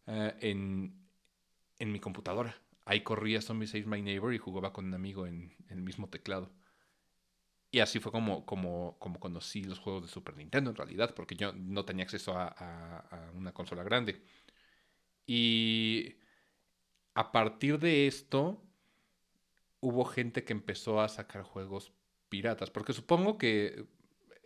eh, 0.06 0.34
en, 0.42 1.08
en, 1.78 1.90
mi 1.90 1.98
computadora. 1.98 2.54
Ahí 2.84 3.00
corría 3.00 3.40
Zombies 3.40 3.70
Ate 3.70 3.86
My 3.86 4.02
Neighbor 4.02 4.34
y 4.34 4.38
jugaba 4.38 4.74
con 4.74 4.84
un 4.84 4.92
amigo 4.92 5.26
en 5.26 5.56
el 5.70 5.80
mismo 5.80 6.10
teclado. 6.10 6.50
Y 7.70 7.80
así 7.80 8.00
fue 8.00 8.10
como, 8.10 8.46
como, 8.46 8.96
como 8.98 9.20
conocí 9.20 9.62
los 9.62 9.78
juegos 9.78 10.02
de 10.04 10.08
Super 10.08 10.36
Nintendo 10.36 10.70
en 10.70 10.76
realidad, 10.76 11.14
porque 11.14 11.36
yo 11.36 11.52
no 11.52 11.84
tenía 11.84 12.04
acceso 12.04 12.32
a, 12.34 13.30
una 13.34 13.52
consola 13.52 13.82
grande. 13.82 14.22
Y 15.26 16.16
a 17.14 17.30
partir 17.30 17.78
de 17.78 18.06
esto, 18.06 18.62
hubo 19.80 20.04
gente 20.06 20.44
que 20.44 20.54
empezó 20.54 21.00
a 21.00 21.08
sacar 21.08 21.42
juegos 21.42 21.92
piratas, 22.30 22.70
porque 22.70 22.94
supongo 22.94 23.36
que 23.36 23.86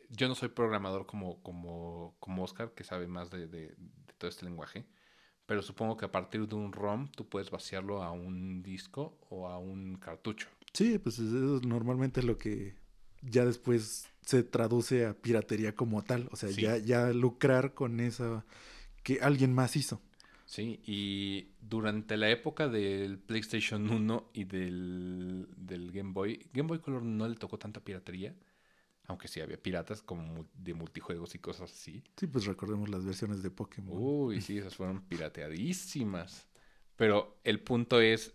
yo 0.09 0.27
no 0.27 0.35
soy 0.35 0.49
programador 0.49 1.07
como, 1.07 1.41
como, 1.43 2.17
como 2.19 2.43
Oscar, 2.43 2.73
que 2.75 2.83
sabe 2.83 3.07
más 3.07 3.31
de, 3.31 3.47
de, 3.47 3.77
todo 4.19 4.29
este 4.29 4.45
lenguaje, 4.45 4.85
pero 5.47 5.63
supongo 5.63 5.97
que 5.97 6.07
a 6.07 6.13
partir 6.13 6.49
de 6.49 6.57
un 6.57 6.73
ROM 6.73 7.09
tú 7.13 7.29
puedes 7.29 7.51
vaciarlo 7.51 8.03
a 8.03 8.11
un 8.11 8.63
disco 8.65 9.17
o 9.31 9.49
a 9.49 9.59
un 9.59 9.97
cartucho. 9.97 10.49
Sí, 10.73 10.99
pues 10.99 11.19
eso 11.19 11.57
es 11.57 11.63
normalmente 11.65 12.23
lo 12.23 12.37
que 12.37 12.82
ya 13.23 13.45
después 13.45 14.09
se 14.21 14.43
traduce 14.43 15.07
a 15.07 15.15
piratería 15.15 15.75
como 15.75 16.03
tal. 16.03 16.29
O 16.33 16.37
sea, 16.37 16.51
ya, 16.51 16.77
ya 16.79 17.13
lucrar 17.13 17.75
con 17.75 18.01
esa 18.01 18.45
que 19.03 19.21
alguien 19.21 19.53
más 19.53 19.77
hizo. 19.77 20.01
Sí, 20.45 20.81
y 20.85 21.49
durante 21.61 22.17
la 22.17 22.29
época 22.31 22.69
del 22.69 23.19
PlayStation 23.19 23.89
1 23.91 24.31
y 24.35 24.45
del, 24.45 25.49
del 25.57 25.91
Game 25.93 26.13
Boy, 26.13 26.47
Game 26.53 26.69
Boy 26.69 26.79
Color 26.79 27.03
no 27.03 27.27
le 27.27 27.37
tocó 27.37 27.59
tanta 27.59 27.81
piratería, 27.81 28.35
aunque 29.07 29.29
sí 29.29 29.41
había 29.41 29.57
piratas 29.61 30.03
como 30.03 30.47
de 30.55 30.75
multijuegos 30.75 31.35
y 31.35 31.39
cosas 31.39 31.73
así. 31.73 32.05
Sí, 32.19 32.27
pues 32.27 32.45
recordemos 32.45 32.91
las 32.91 33.05
versiones 33.05 33.43
de 33.43 33.51
Pokémon. 33.51 33.97
Uy, 33.99 34.43
sí, 34.43 34.59
esas 34.59 34.77
fueron 34.77 35.01
pirateadísimas. 35.03 36.47
Pero 36.97 37.41
el 37.45 37.61
punto 37.61 38.01
es, 38.01 38.35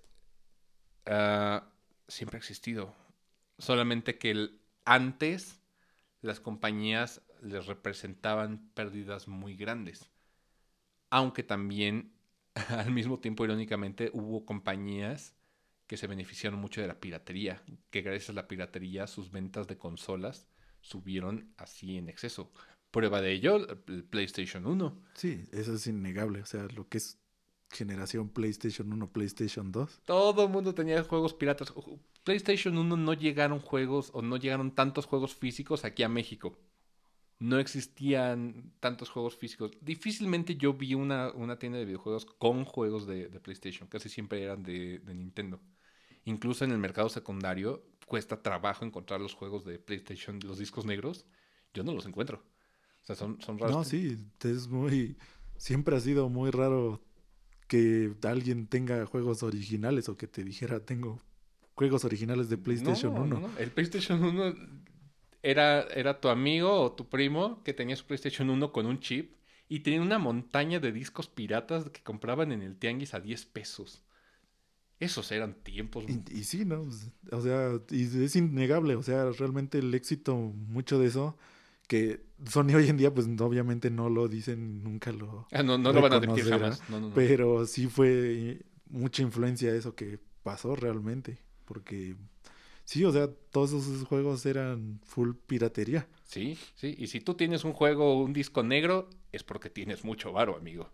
ah, 1.06 1.70
siempre 2.08 2.38
ha 2.38 2.40
existido 2.40 2.94
Solamente 3.60 4.20
que 4.20 4.30
el- 4.32 4.62
antes 4.88 5.62
las 6.22 6.40
compañías 6.40 7.22
les 7.42 7.68
representaban 7.68 8.72
pérdidas 8.74 9.28
muy 9.28 9.56
grandes. 9.56 10.10
Aunque 11.10 11.44
también, 11.44 12.14
al 12.70 12.92
mismo 12.92 13.20
tiempo, 13.20 13.46
irónicamente, 13.46 14.10
hubo 14.14 14.46
compañías 14.46 15.36
que 15.86 15.98
se 15.98 16.08
beneficiaron 16.08 16.60
mucho 16.60 16.82
de 16.82 16.88
la 16.88 17.00
piratería, 17.00 17.62
que 17.90 18.02
gracias 18.02 18.30
a 18.30 18.34
la 18.34 18.48
piratería 18.48 19.08
sus 19.08 19.32
ventas 19.32 19.68
de 19.68 19.78
consolas 19.78 20.48
subieron 20.82 21.54
así 21.58 21.98
en 21.98 22.10
exceso. 22.10 22.52
Prueba 22.92 23.22
de 23.22 23.34
ello, 23.34 23.58
el 23.88 24.04
PlayStation 24.06 24.66
1. 24.66 25.04
Sí, 25.14 25.46
eso 25.52 25.76
es 25.76 25.86
innegable. 25.88 26.42
O 26.42 26.46
sea, 26.46 26.64
lo 26.76 26.88
que 26.88 26.98
es 26.98 27.20
generación 27.70 28.30
PlayStation 28.30 28.92
1, 28.92 29.12
PlayStation 29.12 29.72
2. 29.72 30.02
Todo 30.06 30.46
el 30.46 30.50
mundo 30.50 30.74
tenía 30.74 31.04
juegos 31.04 31.34
piratas. 31.34 31.74
PlayStation 32.28 32.78
1 32.78 32.98
no 32.98 33.14
llegaron 33.14 33.62
juegos 33.62 34.10
o 34.14 34.22
no 34.22 34.36
llegaron 34.36 34.72
tantos 34.72 35.06
juegos 35.06 35.34
físicos 35.34 35.86
aquí 35.86 36.04
a 36.04 36.10
México. 36.10 36.60
No 37.40 37.58
existían 37.58 38.74
tantos 38.82 39.10
juegos 39.10 39.38
físicos. 39.38 39.72
Difícilmente 39.80 40.58
yo 40.58 40.74
vi 40.74 40.94
una, 40.94 41.32
una 41.32 41.58
tienda 41.58 41.80
de 41.80 41.86
videojuegos 41.86 42.26
con 42.26 42.66
juegos 42.66 43.08
de, 43.08 43.30
PlayStation. 43.40 43.88
Casi 43.88 44.10
siempre 44.10 44.44
eran 44.44 44.62
de, 44.62 45.00
de 45.00 45.14
Nintendo. 45.14 45.62
Incluso 46.26 46.66
en 46.66 46.72
el 46.72 46.80
mercado 46.80 47.08
secundario 47.08 47.86
cuesta 48.06 48.42
trabajo 48.42 48.84
encontrar 48.84 49.22
los 49.22 49.34
juegos 49.34 49.64
de 49.64 49.80
PlayStation, 49.80 50.42
los 50.44 50.60
discos 50.60 50.86
negros. 50.86 51.26
Yo 51.74 51.86
no 51.86 51.94
los 51.94 52.06
encuentro. 52.08 52.44
O 53.04 53.06
sea, 53.06 53.16
son, 53.16 53.40
son 53.42 53.58
raros. 53.58 53.74
No, 53.74 53.84
sí, 53.86 54.18
es 54.44 54.68
muy... 54.68 55.16
Siempre 55.56 55.96
ha 55.96 56.02
sido 56.02 56.28
muy 56.28 56.52
raro 56.52 57.02
que 57.70 58.14
alguien 58.24 58.68
tenga 58.68 59.06
juegos 59.06 59.44
originales 59.44 60.10
o 60.10 60.18
que 60.18 60.28
te 60.28 60.44
dijera, 60.44 60.82
tengo 60.82 61.22
juegos 61.78 62.04
originales 62.06 62.50
de 62.50 62.58
PlayStation 62.58 63.14
No, 63.14 63.22
1. 63.24 63.40
no, 63.40 63.58
El 63.58 63.72
PlayStation 63.72 64.24
1 64.24 64.56
era, 65.44 65.84
era 65.84 66.20
tu 66.20 66.28
amigo 66.30 66.82
o 66.82 66.92
tu 66.92 67.08
primo 67.10 67.64
que 67.64 67.74
tenía 67.74 67.96
su 67.96 68.06
PlayStation 68.06 68.50
1 68.50 68.72
con 68.74 68.86
un 68.86 69.00
chip 69.00 69.36
y 69.70 69.82
tenía 69.82 70.02
una 70.02 70.20
montaña 70.20 70.80
de 70.80 70.92
discos 70.92 71.28
piratas 71.30 71.90
que 71.90 72.02
compraban 72.04 72.52
en 72.52 72.62
el 72.62 72.76
tianguis 72.78 73.14
a 73.14 73.20
10 73.20 73.46
pesos. 73.46 74.04
Esos 75.00 75.32
eran 75.32 75.54
tiempos. 75.64 76.06
Y, 76.08 76.40
y 76.40 76.44
sí, 76.44 76.66
¿no? 76.66 76.84
O 77.32 77.42
sea, 77.42 77.80
y 77.92 78.04
es 78.24 78.36
innegable, 78.36 78.96
o 78.96 79.04
sea, 79.04 79.30
realmente 79.32 79.78
el 79.78 79.94
éxito, 79.94 80.36
mucho 80.36 80.98
de 81.00 81.08
eso, 81.08 81.38
que 81.88 82.26
Sony 82.46 82.74
hoy 82.76 82.88
en 82.90 82.98
día, 82.98 83.14
pues 83.14 83.28
obviamente 83.40 83.92
no 83.92 84.10
lo 84.10 84.28
dicen, 84.28 84.84
nunca 84.84 85.12
lo... 85.12 85.48
Ah, 85.52 85.62
no, 85.64 85.78
no 85.78 85.94
lo 85.94 86.02
van 86.02 86.14
a 86.14 86.20
reconocerá, 86.20 86.58
jamás. 86.58 86.90
No, 86.90 87.00
no, 87.00 87.10
no. 87.10 87.14
Pero 87.14 87.66
sí 87.68 87.88
fue 87.88 88.66
mucha 88.90 89.22
influencia 89.22 89.74
eso 89.76 89.96
que 89.96 90.20
pasó 90.44 90.76
realmente, 90.76 91.38
porque 91.68 92.16
sí, 92.86 93.04
o 93.04 93.12
sea, 93.12 93.28
todos 93.52 93.74
esos 93.74 94.08
juegos 94.08 94.46
eran 94.46 95.00
full 95.04 95.34
piratería. 95.46 96.08
Sí, 96.24 96.58
sí. 96.76 96.96
Y 96.98 97.08
si 97.08 97.22
tú 97.22 97.36
tienes 97.36 97.64
un 97.64 97.74
juego 97.74 98.14
o 98.14 98.24
un 98.24 98.34
disco 98.34 98.64
negro, 98.64 99.10
es 99.32 99.44
porque 99.44 99.70
tienes 99.70 100.04
mucho 100.04 100.32
varo, 100.32 100.56
amigo. 100.56 100.90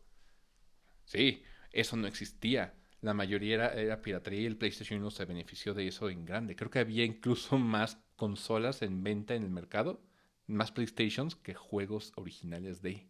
Sí, 1.06 1.44
eso 1.72 1.96
no 1.96 2.08
existía. 2.08 2.74
La 3.01 3.13
mayoría 3.13 3.68
era, 3.74 4.01
piratería 4.01 4.42
y 4.42 4.46
el 4.46 4.58
PlayStation 4.58 5.00
1 5.01 5.12
se 5.12 5.25
benefició 5.25 5.74
de 5.74 5.88
eso 5.88 6.10
en 6.10 6.25
grande. 6.25 6.56
Creo 6.56 6.72
que 6.72 6.80
había 6.80 7.03
incluso 7.06 7.58
más 7.58 8.00
consolas 8.15 8.82
en 8.82 9.03
venta 9.03 9.36
en 9.36 9.44
el 9.44 9.50
mercado, 9.50 10.01
más 10.48 10.72
PlayStations 10.72 11.36
que 11.36 11.53
juegos 11.53 12.13
originales 12.15 12.82
de. 12.82 13.08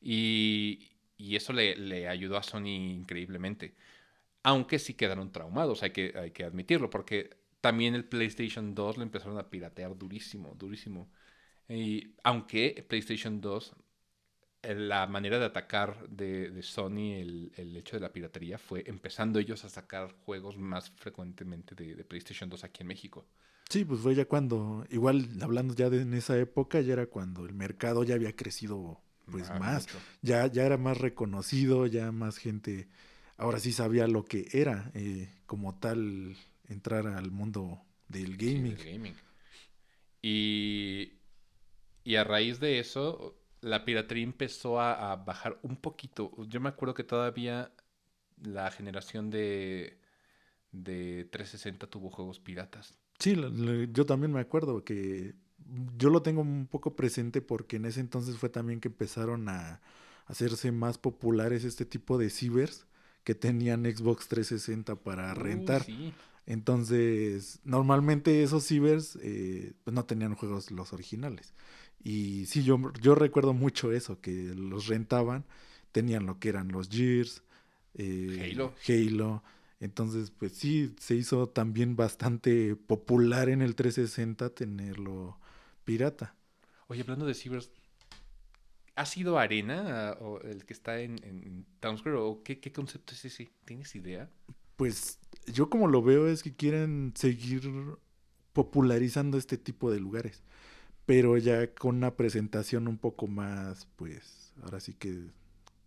Y, 0.00 0.90
y 1.16 1.36
eso 1.36 1.52
le, 1.52 1.76
le 1.76 2.08
ayudó 2.08 2.36
a 2.36 2.42
Sony 2.42 2.68
increíblemente. 2.68 3.74
Aunque 4.42 4.78
sí 4.78 4.94
quedaron 4.94 5.32
traumados, 5.32 5.82
hay 5.82 5.90
que, 5.92 6.14
hay 6.16 6.30
que 6.32 6.44
admitirlo, 6.44 6.88
porque 6.90 7.30
también 7.60 7.94
el 7.94 8.04
PlayStation 8.06 8.74
2 8.74 8.96
lo 8.96 9.02
empezaron 9.02 9.38
a 9.38 9.50
piratear 9.50 9.96
durísimo, 9.98 10.54
durísimo. 10.58 11.10
Y 11.68 12.14
aunque 12.24 12.84
PlayStation 12.88 13.40
2, 13.40 13.74
eh, 14.62 14.74
la 14.74 15.06
manera 15.06 15.38
de 15.38 15.46
atacar 15.46 16.08
de, 16.08 16.50
de 16.50 16.62
Sony 16.62 17.14
el, 17.20 17.52
el 17.56 17.76
hecho 17.76 17.96
de 17.96 18.00
la 18.00 18.12
piratería 18.12 18.58
fue 18.58 18.84
empezando 18.86 19.38
ellos 19.40 19.64
a 19.64 19.68
sacar 19.70 20.12
juegos 20.24 20.56
más 20.58 20.90
frecuentemente 20.90 21.74
de, 21.74 21.94
de 21.96 22.04
PlayStation 22.04 22.50
2 22.50 22.64
aquí 22.64 22.82
en 22.82 22.88
México. 22.88 23.26
Sí, 23.70 23.84
pues 23.84 24.00
fue 24.00 24.14
ya 24.16 24.24
cuando, 24.26 24.84
igual 24.90 25.28
hablando 25.42 25.74
ya 25.74 25.90
de 25.90 26.02
en 26.02 26.12
esa 26.14 26.36
época, 26.38 26.80
ya 26.80 26.94
era 26.94 27.06
cuando 27.06 27.46
el 27.46 27.54
mercado 27.54 28.02
ya 28.02 28.16
había 28.16 28.34
crecido 28.34 29.00
pues 29.30 29.52
Ah, 29.52 29.58
más, 29.60 29.88
mucho. 29.88 30.02
ya, 30.22 30.46
ya 30.48 30.64
era 30.66 30.76
más 30.76 30.98
reconocido, 30.98 31.86
ya 31.86 32.10
más 32.10 32.36
gente, 32.38 32.88
ahora 33.40 33.60
sí 33.60 33.72
sabía 33.72 34.06
lo 34.08 34.24
que 34.24 34.48
era 34.52 34.90
eh, 34.94 35.28
como 35.46 35.78
tal 35.78 36.36
entrar 36.68 37.06
al 37.08 37.30
mundo 37.30 37.82
del 38.08 38.36
Sí, 38.38 38.60
gaming. 38.60 38.76
del 38.76 38.76
gaming. 38.84 39.16
Y, 40.22 41.12
y 42.04 42.16
a 42.16 42.24
raíz 42.24 42.60
de 42.60 42.78
eso, 42.80 43.36
la 43.60 43.84
piratería 43.86 44.24
empezó 44.24 44.80
a, 44.80 45.12
a 45.12 45.16
bajar 45.16 45.58
un 45.62 45.76
poquito. 45.76 46.32
Yo 46.48 46.60
me 46.60 46.68
acuerdo 46.70 46.94
que 46.94 47.04
todavía 47.04 47.72
la 48.42 48.70
generación 48.72 49.30
de, 49.30 50.00
de 50.72 51.26
360 51.32 51.88
tuvo 51.88 52.10
juegos 52.10 52.40
piratas. 52.40 52.98
Sí, 53.18 53.34
lo- 53.34 53.50
lo- 53.50 53.84
yo 53.84 54.06
también 54.06 54.32
me 54.32 54.40
acuerdo 54.40 54.84
que 54.84 55.34
yo 55.96 56.08
lo 56.10 56.22
tengo 56.22 56.40
un 56.40 56.66
poco 56.66 56.96
presente 56.96 57.42
porque 57.42 57.76
en 57.76 57.84
ese 57.84 58.00
entonces 58.00 58.36
fue 58.38 58.48
también 58.48 58.80
que 58.80 58.88
empezaron 58.88 59.48
a 59.48 59.80
hacerse 60.26 60.72
más 60.72 60.98
populares 60.98 61.64
este 61.64 61.84
tipo 61.84 62.16
de 62.18 62.30
cibers 62.30 62.86
que 63.24 63.34
tenían 63.34 63.84
Xbox 63.84 64.28
360 64.28 64.96
para 64.96 65.32
Uh, 65.32 65.34
rentar. 65.34 65.82
sí. 65.84 66.14
Entonces, 66.46 67.60
normalmente 67.64 68.42
esos 68.42 68.64
cibers 68.66 69.16
eh, 69.22 69.74
pues 69.84 69.94
no 69.94 70.04
tenían 70.04 70.34
juegos 70.34 70.70
los 70.70 70.92
originales. 70.92 71.54
Y 72.02 72.46
sí, 72.46 72.64
yo, 72.64 72.78
yo 73.00 73.14
recuerdo 73.14 73.52
mucho 73.54 73.92
eso, 73.92 74.20
que 74.20 74.32
los 74.56 74.86
rentaban, 74.88 75.44
tenían 75.92 76.26
lo 76.26 76.38
que 76.38 76.48
eran 76.48 76.68
los 76.68 76.88
Gears, 76.88 77.42
eh, 77.94 78.50
Halo. 78.52 78.74
Halo. 78.88 79.42
Entonces, 79.80 80.30
pues 80.30 80.52
sí, 80.52 80.94
se 80.98 81.14
hizo 81.14 81.48
también 81.48 81.96
bastante 81.96 82.74
popular 82.76 83.48
en 83.48 83.62
el 83.62 83.74
360 83.74 84.50
tenerlo 84.50 85.38
pirata. 85.84 86.34
Oye, 86.88 87.02
hablando 87.02 87.24
de 87.26 87.34
cibers, 87.34 87.70
¿ha 88.96 89.06
sido 89.06 89.38
Arena 89.38 90.16
o 90.20 90.40
el 90.42 90.64
que 90.66 90.72
está 90.72 91.00
en, 91.00 91.22
en 91.24 91.66
Town 91.80 91.98
Square? 91.98 92.18
¿O 92.18 92.42
qué, 92.42 92.60
qué 92.60 92.72
concepto 92.72 93.14
es 93.14 93.24
ese? 93.24 93.50
¿Tienes 93.64 93.94
idea? 93.94 94.30
Pues 94.76 95.18
yo 95.46 95.68
como 95.68 95.88
lo 95.88 96.02
veo 96.02 96.26
es 96.28 96.42
que 96.42 96.54
quieren 96.54 97.12
seguir 97.14 97.62
popularizando 98.52 99.38
este 99.38 99.58
tipo 99.58 99.90
de 99.90 100.00
lugares, 100.00 100.42
pero 101.06 101.36
ya 101.38 101.74
con 101.74 101.96
una 101.96 102.16
presentación 102.16 102.88
un 102.88 102.98
poco 102.98 103.26
más, 103.26 103.86
pues, 103.96 104.54
ahora 104.62 104.80
sí 104.80 104.94
que, 104.94 105.30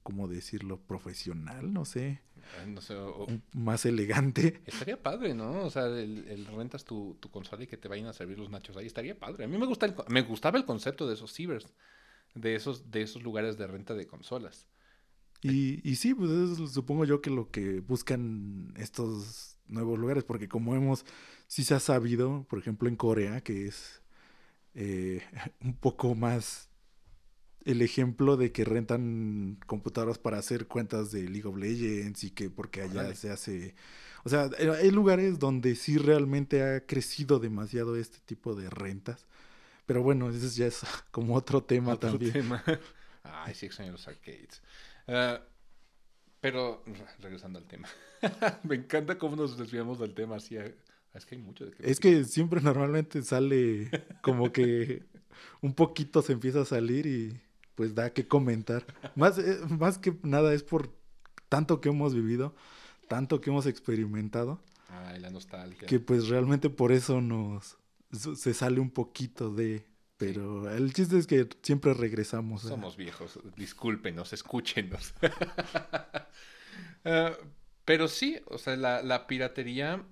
¿cómo 0.04 0.28
decirlo? 0.28 0.80
Profesional, 0.82 1.74
no 1.74 1.86
sé, 1.86 2.22
Ah, 2.62 2.66
No 2.68 2.82
sé, 2.82 2.96
o- 2.96 3.28
más 3.54 3.86
elegante. 3.86 4.62
Estaría 4.66 5.02
padre, 5.02 5.34
¿no? 5.34 5.64
O 5.66 5.70
sea, 5.70 5.86
el, 5.88 6.28
el 6.28 6.46
rentas 6.46 6.84
tu, 6.86 7.18
tu 7.20 7.30
consola 7.32 7.64
y 7.64 7.68
que 7.68 7.78
te 7.78 7.88
vayan 7.88 8.08
a 8.08 8.14
servir 8.14 8.38
los 8.38 8.50
nachos 8.50 8.76
ahí. 8.78 8.86
Estaría 8.86 9.18
padre. 9.18 9.46
A 9.46 9.48
mí 9.48 9.58
me, 9.58 9.66
gusta 9.66 9.86
el 9.86 9.96
me 10.10 10.22
gustaba 10.24 10.58
el 10.58 10.66
concepto 10.66 11.08
de 11.08 11.14
esos 11.16 11.34
cibers, 11.34 11.74
de 12.36 12.56
esos, 12.56 12.92
de 12.92 13.02
esos 13.02 13.24
lugares 13.24 13.58
de 13.58 13.68
renta 13.68 13.94
de 13.94 14.08
consolas. 14.08 14.68
Y, 15.42 15.82
y 15.90 15.96
sí, 15.96 16.14
pues 16.14 16.32
eso 16.32 16.68
supongo 16.68 17.06
yo 17.06 17.22
que 17.22 17.30
lo 17.30 17.52
que 17.52 17.82
buscan 17.82 18.74
estos 18.78 19.58
nuevos 19.68 20.00
lugares, 20.00 20.24
porque 20.24 20.48
como 20.48 20.76
hemos, 20.76 21.06
sí 21.48 21.64
se 21.64 21.74
ha 21.76 21.80
sabido, 21.80 22.46
por 22.50 22.60
ejemplo 22.60 22.88
en 22.88 22.96
Corea, 22.96 23.42
que 23.42 23.68
es 23.68 24.02
eh, 24.76 25.22
un 25.62 25.76
poco 25.76 26.16
más 26.16 26.70
el 27.66 27.82
ejemplo 27.82 28.38
de 28.38 28.52
que 28.52 28.66
rentan 28.66 29.58
computadoras 29.68 30.18
para 30.20 30.38
hacer 30.38 30.68
cuentas 30.68 31.12
de 31.12 31.24
League 31.30 31.48
of 31.48 31.58
Legends 31.58 32.24
y 32.26 32.32
que 32.32 32.50
porque 32.50 32.82
allá 32.82 33.02
Órale. 33.02 33.16
se 33.16 33.30
hace... 33.30 33.76
O 34.26 34.30
sea, 34.30 34.50
hay 34.82 34.92
lugares 34.92 35.40
donde 35.40 35.76
sí 35.76 35.98
realmente 35.98 36.64
ha 36.64 36.86
crecido 36.86 37.40
demasiado 37.40 37.96
este 37.98 38.20
tipo 38.26 38.56
de 38.56 38.70
rentas. 38.70 39.28
Pero 39.86 40.02
bueno, 40.04 40.30
ese 40.30 40.48
ya 40.50 40.68
es 40.68 40.82
como 41.12 41.36
otro 41.36 41.64
tema 41.64 41.94
Otro 41.94 42.12
también. 42.12 42.34
tema. 42.34 42.64
Ay, 43.24 43.54
sí 43.56 43.66
extraño 43.66 43.92
los 43.94 44.08
arcades. 44.08 44.62
Ah, 45.08 45.42
pero, 46.42 46.84
re- 46.86 47.06
regresando 47.20 47.60
al 47.60 47.66
tema. 47.66 47.88
me 48.64 48.76
encanta 48.76 49.18
cómo 49.18 49.36
nos 49.36 49.58
desviamos 49.58 50.00
del 50.00 50.14
tema 50.14 50.36
así. 50.38 50.58
ah, 50.58 50.70
Es 51.14 51.26
que 51.26 51.36
hay 51.36 51.42
mucho 51.42 51.66
de 51.66 51.72
qué 51.72 51.90
Es 51.90 52.00
que 52.00 52.24
siempre 52.26 52.62
normalmente 52.62 53.22
sale 53.24 53.90
como 54.22 54.52
que 54.52 55.04
un 55.62 55.74
poquito 55.74 56.22
se 56.22 56.34
empieza 56.34 56.62
a 56.62 56.66
salir 56.66 57.06
y 57.06 57.40
pues 57.76 57.96
da 57.96 58.14
que 58.14 58.28
comentar. 58.28 58.86
Más, 59.16 59.38
eh, 59.38 59.60
más 59.70 59.98
que 59.98 60.18
nada 60.22 60.54
es 60.54 60.64
por 60.64 60.94
tanto 61.50 61.82
que 61.82 61.90
hemos 61.90 62.14
vivido, 62.14 62.56
tanto 63.08 63.42
que 63.42 63.50
hemos 63.50 63.66
experimentado, 63.66 64.62
Ay, 64.90 65.20
la 65.20 65.30
nostalgia. 65.30 65.88
que 65.88 66.00
pues 66.00 66.28
realmente 66.28 66.70
por 66.70 66.92
eso 66.92 67.20
nos 67.22 67.78
se 68.14 68.54
sale 68.54 68.80
un 68.80 68.92
poquito 68.92 69.52
de... 69.54 69.86
Pero 70.18 70.70
el 70.72 70.94
chiste 70.94 71.18
es 71.18 71.28
que 71.28 71.50
siempre 71.64 71.94
regresamos. 71.94 72.64
a- 72.66 72.70
Somos 72.70 72.96
viejos, 72.96 73.40
discúlpenos, 73.58 74.32
escúchenos. 74.34 75.14
Ah, 77.06 77.34
pero 77.86 78.08
sí, 78.08 78.40
o 78.48 78.58
sea, 78.58 78.76
la, 78.78 79.04
la 79.04 79.28
piratería 79.28 80.06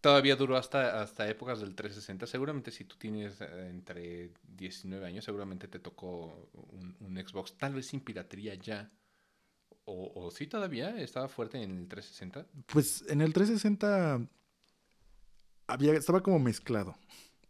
todavía 0.00 0.36
duró 0.36 0.56
hasta, 0.56 1.02
hasta 1.02 1.28
épocas 1.28 1.60
del 1.60 1.74
360. 1.74 2.26
Seguramente 2.26 2.70
si 2.70 2.84
tú 2.84 2.96
tienes 2.96 3.40
eh, 3.40 3.68
entre 3.68 4.30
19 4.56 5.04
años, 5.06 5.24
seguramente 5.24 5.66
te 5.66 5.80
tocó 5.80 6.48
un, 6.70 6.96
un 7.00 7.16
Xbox, 7.16 7.54
tal 7.58 7.74
vez 7.74 7.86
sin 7.86 8.00
piratería 8.00 8.54
ya. 8.54 8.90
O, 9.84 10.12
o 10.14 10.30
sí 10.30 10.46
todavía 10.46 10.96
estaba 11.00 11.28
fuerte 11.28 11.60
en 11.62 11.76
el 11.78 11.88
360. 11.88 12.46
Pues 12.66 13.04
en 13.08 13.20
el 13.20 13.32
360 13.32 14.20
había, 15.68 15.94
estaba 15.94 16.22
como 16.22 16.40
mezclado. 16.40 16.96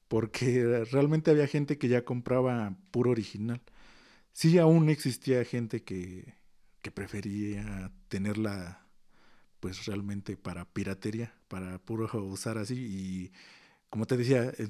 Porque 0.08 0.84
realmente 0.92 1.30
había 1.30 1.46
gente 1.46 1.78
que 1.78 1.88
ya 1.88 2.04
compraba 2.04 2.76
puro 2.90 3.10
original. 3.10 3.62
Sí, 4.32 4.58
aún 4.58 4.90
existía 4.90 5.44
gente 5.44 5.82
que, 5.82 6.34
que 6.82 6.90
prefería 6.90 7.90
tenerla 8.08 8.86
pues 9.60 9.86
realmente 9.86 10.36
para 10.36 10.64
piratería, 10.66 11.34
para 11.48 11.78
puro 11.78 12.08
usar 12.24 12.58
así. 12.58 12.74
Y 12.76 13.32
como 13.90 14.06
te 14.06 14.16
decía, 14.16 14.52
eh, 14.58 14.68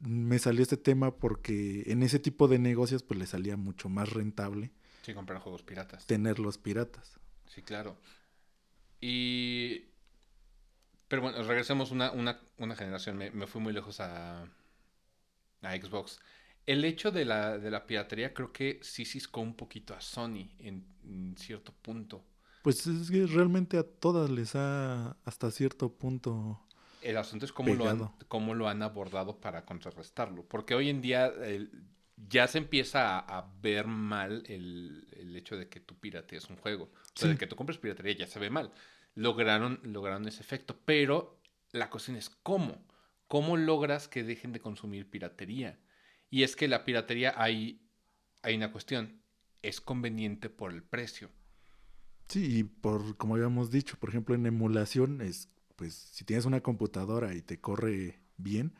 me 0.00 0.38
salió 0.38 0.62
este 0.62 0.76
tema 0.76 1.16
porque 1.16 1.84
en 1.86 2.02
ese 2.02 2.18
tipo 2.18 2.48
de 2.48 2.58
negocios 2.58 3.02
pues 3.02 3.18
le 3.18 3.26
salía 3.26 3.56
mucho 3.56 3.88
más 3.88 4.10
rentable. 4.10 4.72
Sí, 5.02 5.14
comprar 5.14 5.40
juegos 5.40 5.62
piratas. 5.62 6.06
Tenerlos 6.06 6.58
piratas. 6.58 7.18
Sí, 7.46 7.62
claro. 7.62 7.96
Y... 9.00 9.84
Pero 11.14 11.22
bueno, 11.22 11.40
regresemos 11.44 11.92
una, 11.92 12.10
una, 12.10 12.40
una 12.58 12.74
generación. 12.74 13.16
Me, 13.16 13.30
me, 13.30 13.46
fui 13.46 13.60
muy 13.60 13.72
lejos 13.72 14.00
a, 14.00 14.42
a 15.62 15.76
Xbox. 15.76 16.18
El 16.66 16.84
hecho 16.84 17.12
de 17.12 17.24
la, 17.24 17.56
de 17.56 17.70
la 17.70 17.86
piratería 17.86 18.34
creo 18.34 18.52
que 18.52 18.80
sí 18.82 19.04
ciscó 19.04 19.40
un 19.40 19.54
poquito 19.54 19.94
a 19.94 20.00
Sony 20.00 20.50
en, 20.58 20.84
en 21.04 21.36
cierto 21.38 21.72
punto. 21.72 22.24
Pues 22.64 22.84
es 22.88 23.12
que 23.12 23.26
realmente 23.26 23.78
a 23.78 23.84
todas 23.84 24.28
les 24.28 24.56
ha 24.56 25.16
hasta 25.24 25.52
cierto 25.52 25.92
punto. 25.92 26.60
El 27.00 27.16
asunto 27.16 27.44
es 27.44 27.52
cómo, 27.52 27.72
lo 27.74 27.88
han, 27.88 28.10
cómo 28.26 28.52
lo 28.52 28.68
han, 28.68 28.82
abordado 28.82 29.38
para 29.38 29.64
contrarrestarlo. 29.64 30.42
Porque 30.42 30.74
hoy 30.74 30.88
en 30.88 31.00
día 31.00 31.32
ya 32.16 32.48
se 32.48 32.58
empieza 32.58 33.20
a, 33.20 33.38
a 33.38 33.52
ver 33.62 33.86
mal 33.86 34.42
el, 34.48 35.06
el, 35.12 35.36
hecho 35.36 35.56
de 35.56 35.68
que 35.68 35.78
tú 35.78 35.94
piratees 35.94 36.50
un 36.50 36.56
juego. 36.56 36.86
O 36.86 37.12
sea, 37.14 37.28
sí. 37.28 37.34
de 37.34 37.38
que 37.38 37.46
tú 37.46 37.54
compres 37.54 37.78
piratería 37.78 38.16
ya 38.16 38.26
se 38.26 38.40
ve 38.40 38.50
mal. 38.50 38.72
Lograron, 39.14 39.80
lograron 39.84 40.26
ese 40.26 40.40
efecto. 40.40 40.78
Pero 40.84 41.40
la 41.72 41.90
cuestión 41.90 42.16
es 42.16 42.30
cómo. 42.30 42.86
¿Cómo 43.28 43.56
logras 43.56 44.08
que 44.08 44.22
dejen 44.22 44.52
de 44.52 44.60
consumir 44.60 45.08
piratería? 45.08 45.78
Y 46.30 46.42
es 46.42 46.56
que 46.56 46.68
la 46.68 46.84
piratería 46.84 47.34
hay, 47.36 47.80
hay 48.42 48.56
una 48.56 48.72
cuestión. 48.72 49.22
Es 49.62 49.80
conveniente 49.80 50.50
por 50.50 50.72
el 50.72 50.82
precio. 50.82 51.30
Sí, 52.28 52.58
y 52.58 52.64
por, 52.64 53.16
como 53.16 53.34
habíamos 53.34 53.70
dicho, 53.70 53.96
por 53.98 54.08
ejemplo, 54.08 54.34
en 54.34 54.46
emulación, 54.46 55.20
es, 55.20 55.48
pues, 55.76 55.94
si 55.94 56.24
tienes 56.24 56.44
una 56.44 56.60
computadora 56.60 57.34
y 57.34 57.42
te 57.42 57.60
corre 57.60 58.20
bien, 58.36 58.74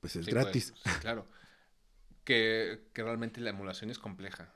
pues 0.00 0.16
es 0.16 0.24
sí, 0.24 0.30
gratis. 0.30 0.72
Pues, 0.72 0.94
sí, 0.94 1.00
claro. 1.00 1.26
Que, 2.24 2.88
que, 2.92 3.02
realmente 3.02 3.40
la 3.40 3.50
emulación 3.50 3.90
es 3.90 3.98
compleja. 3.98 4.54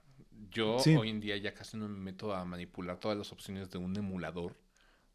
Yo 0.51 0.79
sí. 0.81 0.97
hoy 0.97 1.11
en 1.11 1.21
día 1.21 1.37
ya 1.37 1.55
casi 1.55 1.77
no 1.77 1.89
me 1.89 1.99
meto 1.99 2.35
a 2.35 2.45
manipular 2.45 2.99
todas 2.99 3.17
las 3.17 3.33
opciones 3.33 3.71
de 3.71 3.79
un 3.79 3.97
emulador 3.97 4.57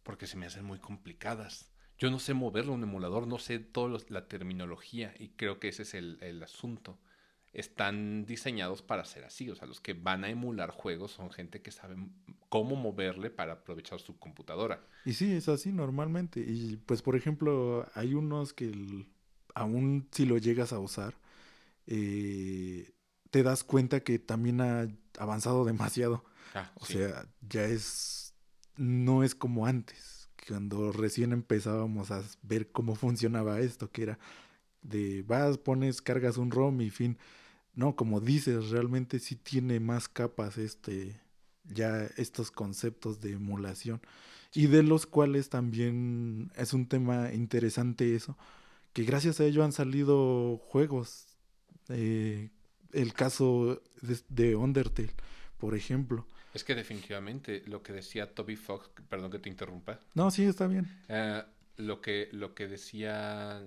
porque 0.06 0.28
se 0.28 0.38
me 0.38 0.48
hacen 0.48 0.66
muy 0.66 0.80
complicadas. 0.80 1.72
Yo 2.00 2.12
no 2.12 2.20
sé 2.20 2.34
moverlo 2.34 2.74
un 2.74 2.84
emulador, 2.84 3.28
no 3.28 3.40
sé 3.40 3.60
toda 3.60 4.00
la 4.10 4.28
terminología 4.30 5.14
y 5.20 5.30
creo 5.32 5.60
que 5.60 5.70
ese 5.70 5.84
es 5.84 5.94
el, 5.96 6.20
el 6.22 6.44
asunto 6.44 7.00
están 7.54 8.26
diseñados 8.26 8.82
para 8.82 9.06
ser 9.06 9.24
así. 9.26 9.50
O 9.50 9.56
sea, 9.56 9.68
los 9.68 9.82
que 9.82 9.94
van 9.94 10.26
a 10.26 10.30
emular 10.30 10.72
juegos 10.72 11.12
son 11.12 11.32
gente 11.32 11.62
que 11.62 11.72
sabe 11.72 11.96
cómo 12.50 12.76
moverle 12.76 13.30
para 13.32 13.54
aprovechar 13.54 14.00
su 14.02 14.20
computadora. 14.20 14.82
Y 15.04 15.14
sí, 15.14 15.32
es 15.34 15.50
así 15.50 15.72
normalmente. 15.72 16.40
Y 16.46 16.78
pues, 16.78 17.02
por 17.02 17.16
ejemplo, 17.16 17.88
hay 17.94 18.14
unos 18.16 18.54
que 18.54 18.66
el, 18.66 19.08
aún 19.54 20.08
si 20.12 20.26
lo 20.26 20.38
llegas 20.38 20.74
a 20.74 20.80
usar, 20.80 21.16
eh, 21.88 22.94
te 23.32 23.44
das 23.44 23.64
cuenta 23.64 24.02
que 24.04 24.20
también 24.20 24.62
ha 24.62 24.88
avanzado 25.20 25.66
demasiado. 25.66 26.26
Ah, 26.54 26.72
o 26.76 26.86
sí. 26.86 26.96
sea, 26.96 27.28
ya 27.42 27.66
es, 27.66 28.25
no 28.78 29.24
es 29.24 29.36
como 29.36 29.66
antes, 29.66 30.30
cuando 30.48 30.92
recién 30.92 31.34
empezábamos 31.34 32.12
a 32.12 32.24
ver 32.44 32.72
cómo 32.72 32.96
funcionaba 32.96 33.60
esto, 33.60 33.92
que 33.92 34.04
era 34.04 34.20
de 34.82 35.24
vas, 35.24 35.58
pones, 35.58 36.02
cargas 36.02 36.38
un 36.38 36.52
ROM 36.52 36.82
y 36.82 36.90
fin. 36.90 37.18
No, 37.74 37.96
como 37.96 38.22
dices, 38.22 38.70
realmente 38.70 39.20
sí 39.20 39.36
tiene 39.36 39.80
más 39.80 40.08
capas 40.08 40.58
este 40.58 41.20
ya 41.74 42.06
estos 42.18 42.52
conceptos 42.52 43.22
de 43.22 43.34
emulación 43.34 44.00
y 44.54 44.68
de 44.68 44.84
los 44.84 45.06
cuales 45.06 45.50
también 45.50 46.52
es 46.56 46.74
un 46.74 46.88
tema 46.88 47.34
interesante 47.34 48.16
eso, 48.16 48.38
que 48.94 49.04
gracias 49.04 49.40
a 49.40 49.46
ello 49.46 49.64
han 49.64 49.74
salido 49.74 50.58
juegos. 50.68 51.26
Eh, 51.90 52.50
el 52.94 53.14
caso 53.14 53.82
de, 54.02 54.20
de, 54.30 54.56
Undertale, 54.56 55.12
por 55.58 55.76
ejemplo. 55.76 56.26
Es 56.56 56.64
que 56.64 56.74
definitivamente 56.74 57.62
lo 57.68 57.84
que 57.84 57.94
decía 57.94 58.34
Toby 58.34 58.56
Fox, 58.56 58.90
perdón 59.10 59.30
que 59.30 59.40
te 59.40 59.50
interrumpa. 59.50 60.00
No, 60.14 60.32
sí, 60.32 60.46
está 60.46 60.66
bien. 60.68 60.88
Uh, 61.10 61.44
lo, 61.78 62.02
que, 62.02 62.30
lo 62.32 62.56
que 62.56 62.68
decía 62.68 63.62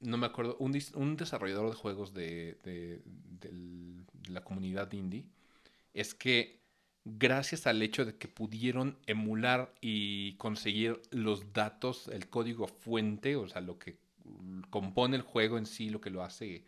no 0.00 0.18
me 0.18 0.26
acuerdo, 0.26 0.56
un, 0.58 0.78
un 0.94 1.16
desarrollador 1.16 1.70
de 1.70 1.76
juegos 1.76 2.12
de, 2.14 2.58
de, 2.62 3.02
de, 3.40 3.50
de, 3.50 4.30
la 4.30 4.44
comunidad 4.44 4.92
indie, 4.92 5.24
es 5.94 6.14
que 6.14 6.60
gracias 7.04 7.66
al 7.66 7.80
hecho 7.82 8.04
de 8.04 8.16
que 8.16 8.28
pudieron 8.28 8.98
emular 9.06 9.74
y 9.80 10.34
conseguir 10.36 11.00
los 11.10 11.52
datos, 11.52 12.08
el 12.08 12.28
código 12.28 12.66
fuente, 12.66 13.36
o 13.36 13.48
sea, 13.48 13.60
lo 13.60 13.78
que 13.78 13.98
compone 14.70 15.16
el 15.16 15.22
juego 15.22 15.56
en 15.56 15.66
sí, 15.66 15.88
lo 15.88 16.00
que 16.00 16.10
lo 16.10 16.22
hace 16.22 16.64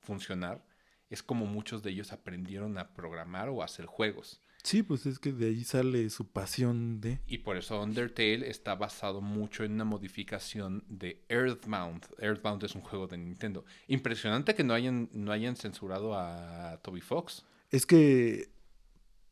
funcionar, 0.00 0.64
es 1.10 1.22
como 1.22 1.46
muchos 1.46 1.82
de 1.82 1.90
ellos 1.90 2.12
aprendieron 2.12 2.78
a 2.78 2.94
programar 2.94 3.50
o 3.50 3.62
a 3.62 3.66
hacer 3.66 3.86
juegos. 3.86 4.40
Sí, 4.62 4.84
pues 4.84 5.06
es 5.06 5.18
que 5.18 5.32
de 5.32 5.46
ahí 5.46 5.64
sale 5.64 6.08
su 6.08 6.28
pasión 6.28 7.00
de... 7.00 7.20
Y 7.26 7.38
por 7.38 7.56
eso 7.56 7.82
Undertale 7.82 8.48
está 8.48 8.76
basado 8.76 9.20
mucho 9.20 9.64
en 9.64 9.72
una 9.72 9.84
modificación 9.84 10.84
de 10.88 11.24
Earthbound. 11.28 12.06
Earthbound 12.18 12.62
es 12.62 12.76
un 12.76 12.82
juego 12.82 13.08
de 13.08 13.18
Nintendo. 13.18 13.64
Impresionante 13.88 14.54
que 14.54 14.62
no 14.62 14.72
hayan, 14.72 15.08
no 15.12 15.32
hayan 15.32 15.56
censurado 15.56 16.14
a 16.14 16.78
Toby 16.82 17.00
Fox. 17.00 17.44
Es 17.70 17.86
que 17.86 18.50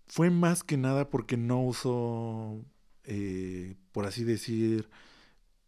fue 0.09 0.31
más 0.31 0.65
que 0.65 0.77
nada 0.77 1.09
porque 1.09 1.37
no 1.37 1.63
usó, 1.63 2.65
eh, 3.05 3.77
por 3.93 4.07
así 4.07 4.25
decir, 4.25 4.91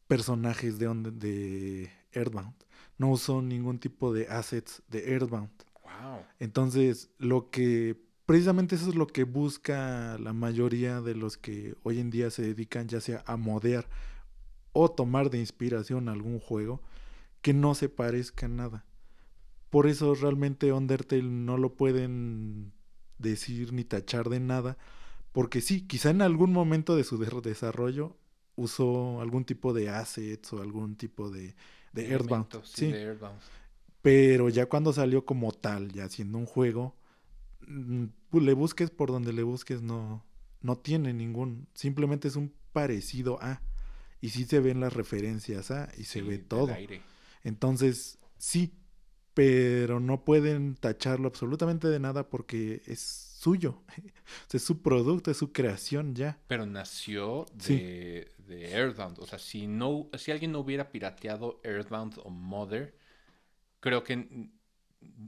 personajes 0.09 0.81
de, 0.81 0.89
de 1.13 1.91
Earthbound. 2.11 2.55
No 2.99 3.11
usó 3.11 3.43
ningún 3.43 3.79
tipo 3.79 4.13
de 4.13 4.27
assets 4.27 4.83
de 4.89 5.13
Earthbound. 5.13 5.51
Wow. 5.85 6.25
Entonces, 6.41 7.11
lo 7.19 7.51
que 7.51 8.12
precisamente 8.33 8.77
eso 8.77 8.89
es 8.89 8.95
lo 8.95 9.09
que 9.09 9.25
busca 9.25 10.17
la 10.19 10.33
mayoría 10.33 11.03
de 11.03 11.15
los 11.15 11.37
que 11.37 11.75
hoy 11.83 12.01
en 12.01 12.09
día 12.09 12.31
se 12.31 12.41
dedican 12.41 12.89
ya 12.89 12.99
sea 12.99 13.23
a 13.27 13.37
modear 13.37 13.87
o 14.73 14.91
tomar 14.91 15.29
de 15.29 15.39
inspiración 15.39 16.09
algún 16.09 16.41
juego 16.41 16.81
que 17.43 17.53
no 17.53 17.75
se 17.75 17.91
parezca 17.91 18.47
a 18.47 18.49
nada. 18.49 18.87
Por 19.69 19.87
eso 19.87 20.15
realmente 20.15 20.73
Undertale 20.73 21.25
no 21.25 21.59
lo 21.59 21.75
pueden 21.75 22.73
decir 23.19 23.75
ni 23.75 23.85
tachar 23.85 24.31
de 24.31 24.41
nada, 24.41 24.79
porque 25.33 25.61
sí, 25.61 25.87
quizá 25.87 26.09
en 26.09 26.23
algún 26.23 26.55
momento 26.55 26.97
de 26.97 27.05
su 27.05 27.19
desarrollo 27.19 28.17
usó 28.57 29.21
algún 29.21 29.45
tipo 29.45 29.75
de 29.75 29.91
assets 29.91 30.55
o 30.55 30.63
algún 30.63 30.97
tipo 30.97 31.29
de, 31.29 31.55
de 31.93 32.11
Earthbound. 32.11 32.47
Sí, 32.65 32.87
sí. 32.87 32.93
De 32.93 33.03
Earthbound. 33.03 33.39
Pero 34.01 34.49
ya 34.49 34.71
cuando 34.71 34.95
salió 34.95 35.27
como 35.27 35.53
tal, 35.53 35.93
ya 35.93 36.09
siendo 36.09 36.39
un 36.39 36.47
juego, 36.47 36.97
le 37.67 38.53
busques 38.55 38.91
por 38.91 39.11
donde 39.11 39.33
le 39.33 39.43
busques, 39.43 39.83
no, 39.83 40.25
no 40.61 40.77
tiene 40.79 41.13
ningún, 41.13 41.69
simplemente 41.75 42.29
es 42.29 42.37
un 42.37 42.53
parecido 42.73 43.39
a, 43.43 43.63
y 44.21 44.31
sí 44.31 44.45
se 44.45 44.61
ven 44.61 44.81
las 44.81 44.93
referencias 44.93 45.71
a, 45.71 45.89
y 45.97 46.05
se 46.05 46.21
Sí, 46.21 46.23
ve 46.23 46.39
todo. 46.39 46.73
aire. 46.73 47.03
Entonces, 47.45 48.19
sí, 48.39 48.73
pero 49.35 49.99
no 50.01 50.25
pueden 50.25 50.77
tacharlo 50.77 51.29
absolutamente 51.29 51.89
de 51.89 51.99
nada 51.99 52.29
porque 52.29 52.83
es 52.87 53.01
suyo, 53.01 53.83
es 54.53 54.63
su 54.63 54.83
producto, 54.83 55.31
es 55.31 55.37
su 55.39 55.53
creación 55.53 56.15
ya. 56.15 56.39
Pero 56.47 56.67
nació 56.67 57.47
Sí. 57.59 57.75
de, 57.77 58.33
de 58.47 58.71
Earthbound. 58.73 59.19
O 59.19 59.27
sea, 59.27 59.39
si, 59.39 59.67
no, 59.67 60.09
si 60.17 60.31
alguien 60.31 60.53
no 60.53 60.61
hubiera 60.61 60.91
pirateado 60.91 61.61
Earthbound 61.65 62.21
o 62.23 62.31
Mother, 62.31 62.95
creo 63.81 64.05
que 64.05 64.17
mm, 64.19 64.51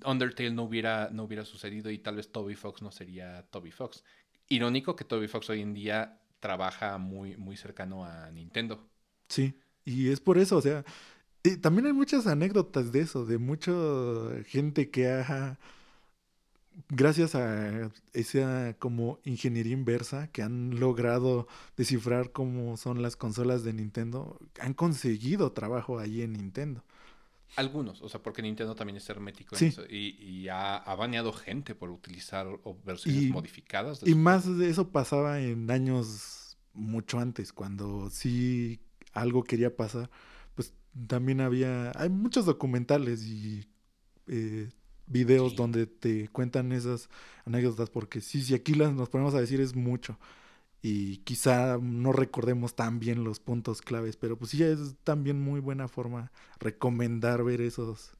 Undertale 0.05 0.51
no 0.51 0.65
hubiera, 0.65 1.11
no 1.11 1.25
hubiera 1.25 1.45
sucedido 1.45 1.91
y 1.91 1.99
tal 1.99 2.17
vez 2.17 2.31
Toby 2.31 2.55
Fox 2.55 2.83
no 2.83 2.91
sería 2.91 3.43
Toby 3.51 3.71
Fox. 3.71 4.05
Irónico 4.49 4.97
que 4.97 5.05
Toby 5.05 5.29
Fox 5.29 5.51
hoy 5.51 5.63
en 5.63 5.75
día 5.75 6.21
trabaja 6.41 6.99
muy, 6.99 7.37
muy 7.37 7.57
cercano 7.57 8.05
a 8.05 8.31
Nintendo. 8.31 8.87
Sí, 9.29 9.55
y 9.85 10.11
es 10.11 10.21
por 10.21 10.39
eso, 10.39 10.59
o 10.59 10.61
sea, 10.61 10.85
y 11.43 11.57
también 11.57 11.87
hay 11.87 11.93
muchas 11.93 12.27
anécdotas 12.27 12.93
de 12.93 13.01
eso, 13.01 13.25
de 13.25 13.39
mucha 13.39 13.73
gente 14.47 14.91
que 14.91 15.09
ha 15.09 15.59
gracias 16.89 17.35
a 17.35 17.91
esa 18.13 18.75
como 18.79 19.19
ingeniería 19.25 19.73
inversa 19.73 20.29
que 20.29 20.43
han 20.43 20.81
logrado 20.81 21.47
descifrar 21.77 22.33
cómo 22.33 22.77
son 22.77 23.03
las 23.03 23.17
consolas 23.17 23.65
de 23.65 23.73
Nintendo, 23.73 24.39
han 24.61 24.75
conseguido 24.75 25.53
trabajo 25.53 25.99
allí 25.99 26.23
en 26.23 26.33
Nintendo. 26.33 26.85
Algunos, 27.57 28.03
o 28.03 28.09
sea, 28.09 28.23
porque 28.23 28.43
Nintendo 28.43 28.75
también 28.75 28.97
es 28.97 29.09
hermético 29.09 29.57
en 29.57 29.67
eso, 29.67 29.83
y, 29.88 30.49
ha, 30.49 30.95
baneado 30.97 31.33
gente 31.33 31.75
por 31.75 31.90
utilizar 31.90 32.47
versiones 32.85 33.31
modificadas. 33.31 34.01
y 34.05 34.14
más 34.14 34.59
de 34.59 34.69
eso 34.71 34.90
pasaba 34.90 35.40
en 35.40 35.71
años 35.71 36.57
mucho 36.73 37.19
antes, 37.19 37.53
cuando 37.53 38.11
sí 38.11 38.81
algo 39.12 39.45
quería 39.45 39.75
pasar, 39.77 40.11
pues 40.55 40.75
también 41.09 41.40
había, 41.40 41.93
hay 41.97 42.09
muchos 42.09 42.47
documentales 42.47 43.25
y 43.25 43.64
eh, 44.27 44.71
videos 45.07 45.55
donde 45.55 45.87
te 45.87 46.29
cuentan 46.29 46.73
esas 46.73 47.09
anécdotas, 47.45 47.90
porque 47.90 48.21
sí, 48.21 48.43
si 48.43 48.55
aquí 48.55 48.75
las 48.75 48.93
nos 48.93 49.09
ponemos 49.09 49.35
a 49.35 49.40
decir 49.40 49.61
es 49.61 49.75
mucho. 49.75 50.19
Y 50.87 51.16
quizá 51.25 51.79
no 51.81 52.12
recordemos 52.12 52.77
tan 52.77 53.01
bien 53.01 53.25
los 53.25 53.40
puntos 53.40 53.81
claves, 53.81 54.18
pero 54.18 54.37
pues 54.37 54.51
sí 54.51 54.62
es 54.62 54.97
también 55.03 55.40
muy 55.40 55.59
buena 55.59 55.88
forma 55.88 56.31
recomendar 56.61 57.42
ver 57.42 57.62
esos, 57.62 58.18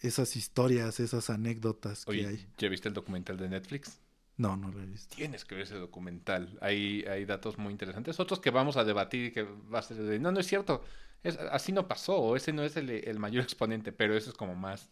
esas 0.00 0.34
historias, 0.34 1.00
esas 1.00 1.28
anécdotas 1.28 2.06
que 2.06 2.26
hay. 2.26 2.46
¿Ya 2.56 2.70
viste 2.70 2.88
el 2.88 2.94
documental 2.94 3.36
de 3.36 3.50
Netflix? 3.50 4.00
No, 4.38 4.56
no 4.56 4.70
lo 4.70 4.80
he 4.80 4.86
visto. 4.86 5.16
Tienes 5.16 5.44
que 5.44 5.54
ver 5.54 5.64
ese 5.64 5.74
documental. 5.74 6.56
Hay, 6.62 7.04
hay 7.04 7.26
datos 7.26 7.58
muy 7.58 7.72
interesantes. 7.72 8.18
Otros 8.18 8.40
que 8.40 8.50
vamos 8.50 8.78
a 8.78 8.84
debatir 8.84 9.26
y 9.26 9.30
que 9.32 9.42
va 9.42 9.80
a 9.80 9.82
ser 9.82 9.98
de, 9.98 10.18
no, 10.18 10.32
no 10.32 10.40
es 10.40 10.46
cierto. 10.46 10.82
Es, 11.22 11.36
así 11.36 11.72
no 11.72 11.88
pasó. 11.88 12.36
Ese 12.36 12.54
no 12.54 12.62
es 12.62 12.78
el, 12.78 12.88
el 12.88 13.18
mayor 13.18 13.42
exponente, 13.44 13.92
pero 13.92 14.16
eso 14.16 14.30
es 14.30 14.36
como 14.36 14.54
más 14.54 14.88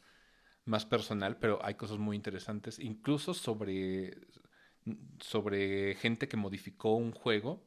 más 0.66 0.84
personal, 0.84 1.38
pero 1.38 1.64
hay 1.64 1.74
cosas 1.74 1.98
muy 1.98 2.16
interesantes, 2.16 2.78
incluso 2.80 3.34
sobre, 3.34 4.18
sobre 5.20 5.94
gente 5.96 6.28
que 6.28 6.36
modificó 6.36 6.94
un 6.94 7.12
juego 7.12 7.64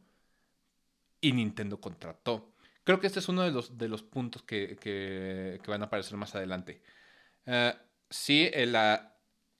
y 1.21 1.33
Nintendo 1.33 1.79
contrató. 1.81 2.53
Creo 2.83 2.99
que 2.99 3.07
este 3.07 3.19
es 3.19 3.29
uno 3.29 3.43
de 3.43 3.51
los, 3.51 3.77
de 3.77 3.87
los 3.87 4.03
puntos 4.03 4.43
que, 4.43 4.77
que, 4.79 5.59
van 5.67 5.81
a 5.81 5.85
aparecer 5.85 6.17
más 6.17 6.33
adelante. 6.35 6.81
Uh, 7.45 7.77
sí, 8.09 8.49
el, 8.53 8.75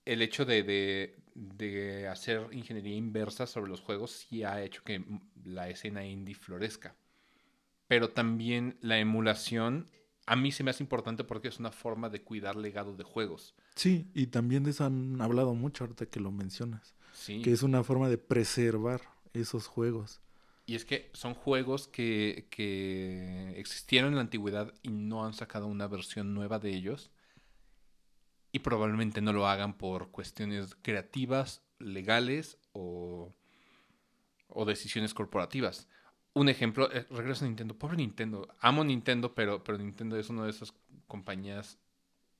el 0.04 0.22
hecho 0.22 0.44
de, 0.44 0.62
de, 0.62 1.22
de, 1.34 2.08
hacer 2.08 2.48
ingeniería 2.52 2.96
inversa 2.96 3.46
sobre 3.46 3.70
los 3.70 3.80
juegos 3.80 4.12
sí 4.12 4.42
ha 4.42 4.62
hecho 4.62 4.82
que 4.84 5.04
la 5.44 5.68
escena 5.68 6.04
indie 6.04 6.34
florezca. 6.34 6.96
Pero 7.86 8.10
también 8.10 8.78
la 8.80 8.98
emulación 8.98 9.88
a 10.26 10.36
mí 10.36 10.52
se 10.52 10.62
me 10.62 10.70
hace 10.70 10.84
importante 10.84 11.24
porque 11.24 11.48
es 11.48 11.58
una 11.58 11.72
forma 11.72 12.08
de 12.08 12.22
cuidar 12.22 12.54
legado 12.54 12.96
de 12.96 13.02
juegos. 13.02 13.56
Sí, 13.74 14.10
y 14.14 14.28
también 14.28 14.62
de 14.62 14.70
eso 14.70 14.84
han 14.84 15.20
hablado 15.20 15.54
mucho 15.54 15.84
ahorita 15.84 16.06
que 16.06 16.20
lo 16.20 16.30
mencionas. 16.30 16.94
Sí. 17.12 17.42
Que 17.42 17.52
es 17.52 17.62
una 17.62 17.84
forma 17.84 18.08
de 18.08 18.18
preservar 18.18 19.02
esos 19.32 19.66
juegos. 19.66 20.20
Y 20.66 20.76
es 20.76 20.84
que 20.84 21.10
son 21.12 21.34
juegos 21.34 21.88
que, 21.88 22.46
que 22.50 23.54
existieron 23.56 24.10
en 24.10 24.16
la 24.16 24.20
antigüedad 24.22 24.72
y 24.82 24.90
no 24.90 25.24
han 25.24 25.34
sacado 25.34 25.66
una 25.66 25.88
versión 25.88 26.32
nueva 26.34 26.58
de 26.58 26.70
ellos. 26.70 27.10
Y 28.52 28.60
probablemente 28.60 29.20
no 29.20 29.32
lo 29.32 29.46
hagan 29.46 29.76
por 29.76 30.10
cuestiones 30.10 30.76
creativas, 30.82 31.62
legales 31.78 32.58
o, 32.72 33.34
o 34.48 34.64
decisiones 34.64 35.14
corporativas 35.14 35.88
un 36.32 36.48
ejemplo, 36.48 36.90
eh, 36.92 37.06
regreso 37.10 37.44
a 37.44 37.48
Nintendo. 37.48 37.76
Pobre 37.76 37.96
Nintendo. 37.96 38.48
Amo 38.60 38.84
Nintendo, 38.84 39.34
pero, 39.34 39.64
pero 39.64 39.78
Nintendo 39.78 40.16
es 40.16 40.30
una 40.30 40.44
de 40.44 40.50
esas 40.50 40.72
compañías 41.06 41.78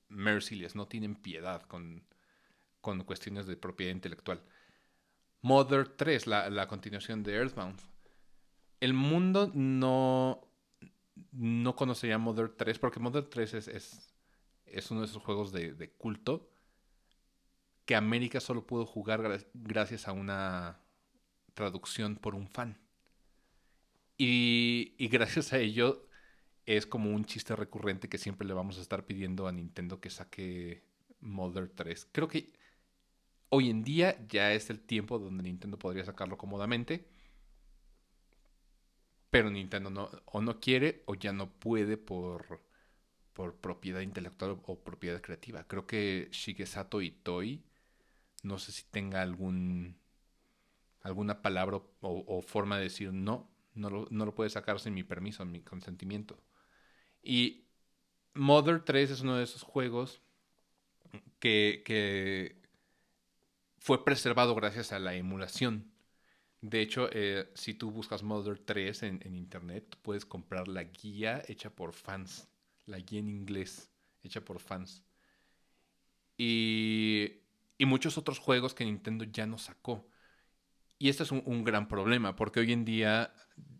merciless. 0.09 0.74
No 0.74 0.87
tienen 0.87 1.16
piedad 1.16 1.62
con, 1.62 2.04
con 2.80 3.02
cuestiones 3.04 3.46
de 3.46 3.56
propiedad 3.56 3.92
intelectual. 3.92 4.42
Mother 5.42 5.88
3, 5.88 6.26
la, 6.26 6.50
la, 6.50 6.68
continuación 6.68 7.22
de 7.22 7.35
Earthbound. 7.35 7.81
El 8.81 8.94
mundo 8.94 9.50
no, 9.55 10.46
no 11.33 11.76
conocería 11.76 12.18
Mother 12.18 12.50
3 12.50 12.79
porque 12.79 13.00
Mother 13.00 13.24
3 13.24 13.55
es, 13.55 13.68
es, 14.66 14.90
uno 14.90 15.00
de 15.00 15.07
esos 15.07 15.22
juegos 15.22 15.53
de, 15.53 15.72
de, 15.74 15.90
culto 15.90 16.50
que 17.85 17.96
América 17.96 18.40
solo 18.40 18.66
pudo 18.66 18.87
jugar 18.87 19.46
gracias 19.55 20.07
a 20.07 20.12
una 20.12 20.81
traducción 21.55 22.16
por 22.16 22.35
un 22.35 22.48
fan. 22.48 22.79
Y, 24.22 25.09
gracias 25.09 25.55
a 25.55 25.59
ello 25.59 26.07
es 26.66 26.87
como 26.87 27.11
un 27.11 27.24
chiste 27.24 27.57
recurrente 27.57 28.11
que 28.11 28.18
siempre 28.18 28.46
le 28.46 28.53
vamos 28.53 28.76
a 28.76 28.83
estar 28.83 29.07
pidiendo 29.07 29.48
a 29.48 29.53
Nintendo 29.53 29.98
que 29.98 30.11
saque 30.11 30.85
Mother 31.20 31.70
3. 31.70 32.09
Creo 32.12 32.29
que 32.29 32.53
hoy 33.50 33.70
en 33.70 33.82
día 33.84 34.18
ya 34.28 34.52
es 34.52 34.70
el 34.70 34.80
tiempo 34.80 35.18
donde 35.18 35.42
Nintendo 35.42 35.78
podría 35.78 36.04
sacarlo 36.04 36.38
cómodamente. 36.38 37.06
Pero 39.30 39.50
Nintendo 39.50 39.90
no, 39.90 40.10
o 40.26 40.40
no 40.40 40.58
quiere 40.58 41.02
o 41.06 41.14
ya 41.14 41.32
no 41.32 41.50
puede 41.50 41.96
por, 41.96 42.60
por 43.32 43.56
propiedad 43.56 44.00
intelectual 44.00 44.58
o 44.64 44.80
propiedad 44.80 45.20
creativa. 45.20 45.64
Creo 45.64 45.86
que 45.86 46.28
Shigesato 46.32 46.98
Toy 47.22 47.62
no 48.42 48.58
sé 48.58 48.72
si 48.72 48.84
tenga 48.90 49.22
algún 49.22 49.96
alguna 51.02 51.42
palabra 51.42 51.80
o, 52.00 52.42
forma 52.42 52.76
de 52.76 52.84
decir 52.84 53.12
no, 53.12 53.50
no 53.74 53.90
lo, 53.90 54.06
no 54.10 54.34
puede 54.34 54.50
sacar 54.50 54.80
sin 54.80 54.94
mi 54.94 55.02
permiso, 55.02 55.44
mi 55.44 55.60
consentimiento. 55.62 56.38
Y 57.22 57.64
Mother 58.34 58.82
3 58.84 59.10
es 59.10 59.20
uno 59.20 59.36
de 59.36 59.44
esos 59.44 59.62
juegos 59.62 60.20
que, 61.38 62.60
fue 63.80 64.04
preservado 64.04 64.54
gracias 64.54 64.92
a 64.92 65.00
la 65.00 65.14
emulación. 65.14 65.90
De 66.60 66.82
hecho, 66.82 67.08
eh, 67.12 67.50
si 67.54 67.74
tú 67.74 67.90
buscas 67.90 68.22
Mother 68.22 68.58
3 68.58 69.02
en, 69.02 69.34
internet, 69.34 69.96
puedes 70.02 70.24
comprar 70.24 70.68
la 70.68 70.84
guía 70.84 71.42
hecha 71.48 71.70
por 71.70 71.94
fans, 71.94 72.48
la 72.86 72.98
guía 72.98 73.20
en 73.20 73.30
inglés 73.30 73.90
hecha 74.22 74.44
por 74.44 74.60
fans. 74.60 75.02
Y, 76.36 77.40
y 77.78 77.86
muchos 77.86 78.18
otros 78.18 78.38
juegos 78.38 78.74
que 78.74 78.84
Nintendo 78.84 79.24
ya 79.24 79.46
no 79.46 79.58
sacó. 79.58 80.06
Y 80.98 81.08
este 81.08 81.22
es 81.22 81.32
un, 81.32 81.64
gran 81.64 81.88
problema, 81.88 82.36
porque 82.36 82.60
hoy 82.60 82.72
en 82.72 82.84
día 82.84 83.32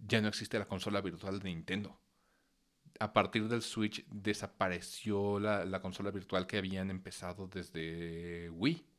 ya 0.06 0.22
no 0.22 0.28
existe 0.28 0.58
la 0.58 0.66
consola 0.66 1.02
virtual 1.02 1.38
de 1.38 1.50
Nintendo. 1.50 2.00
A 2.98 3.12
partir 3.12 3.46
del 3.46 3.60
Switch 3.60 4.06
desapareció 4.08 5.38
la, 5.38 5.82
consola 5.82 6.10
virtual 6.10 6.46
que 6.46 6.56
habían 6.56 6.90
empezado 6.90 7.46
desde 7.46 8.48
Wii. 8.48 8.89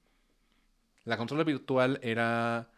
La 1.04 1.18
consola 1.18 1.44
virtual 1.44 2.00
era... 2.02 2.72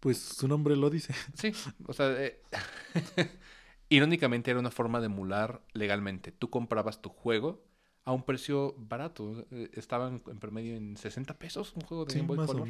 Pues 0.00 0.18
su 0.18 0.48
nombre 0.48 0.76
lo 0.76 0.90
dice. 0.90 1.14
Sí, 1.34 1.52
o 1.86 1.92
sea, 1.92 2.12
eh, 2.22 2.42
irónicamente 3.88 4.50
era 4.50 4.60
una 4.60 4.70
forma 4.70 5.00
de 5.00 5.06
emular 5.06 5.62
legalmente. 5.72 6.30
Tú 6.32 6.50
comprabas 6.50 7.00
tu 7.00 7.08
juego 7.08 7.64
a 8.04 8.12
un 8.12 8.22
precio 8.22 8.74
barato. 8.76 9.46
Eh, 9.50 9.70
estaban 9.72 10.22
en 10.26 10.38
promedio 10.38 10.76
en 10.76 10.96
60 10.96 11.38
pesos 11.38 11.72
un 11.74 11.82
juego 11.82 12.04
de 12.04 12.14
Game 12.14 12.26
Boy 12.26 12.46
Color. 12.46 12.68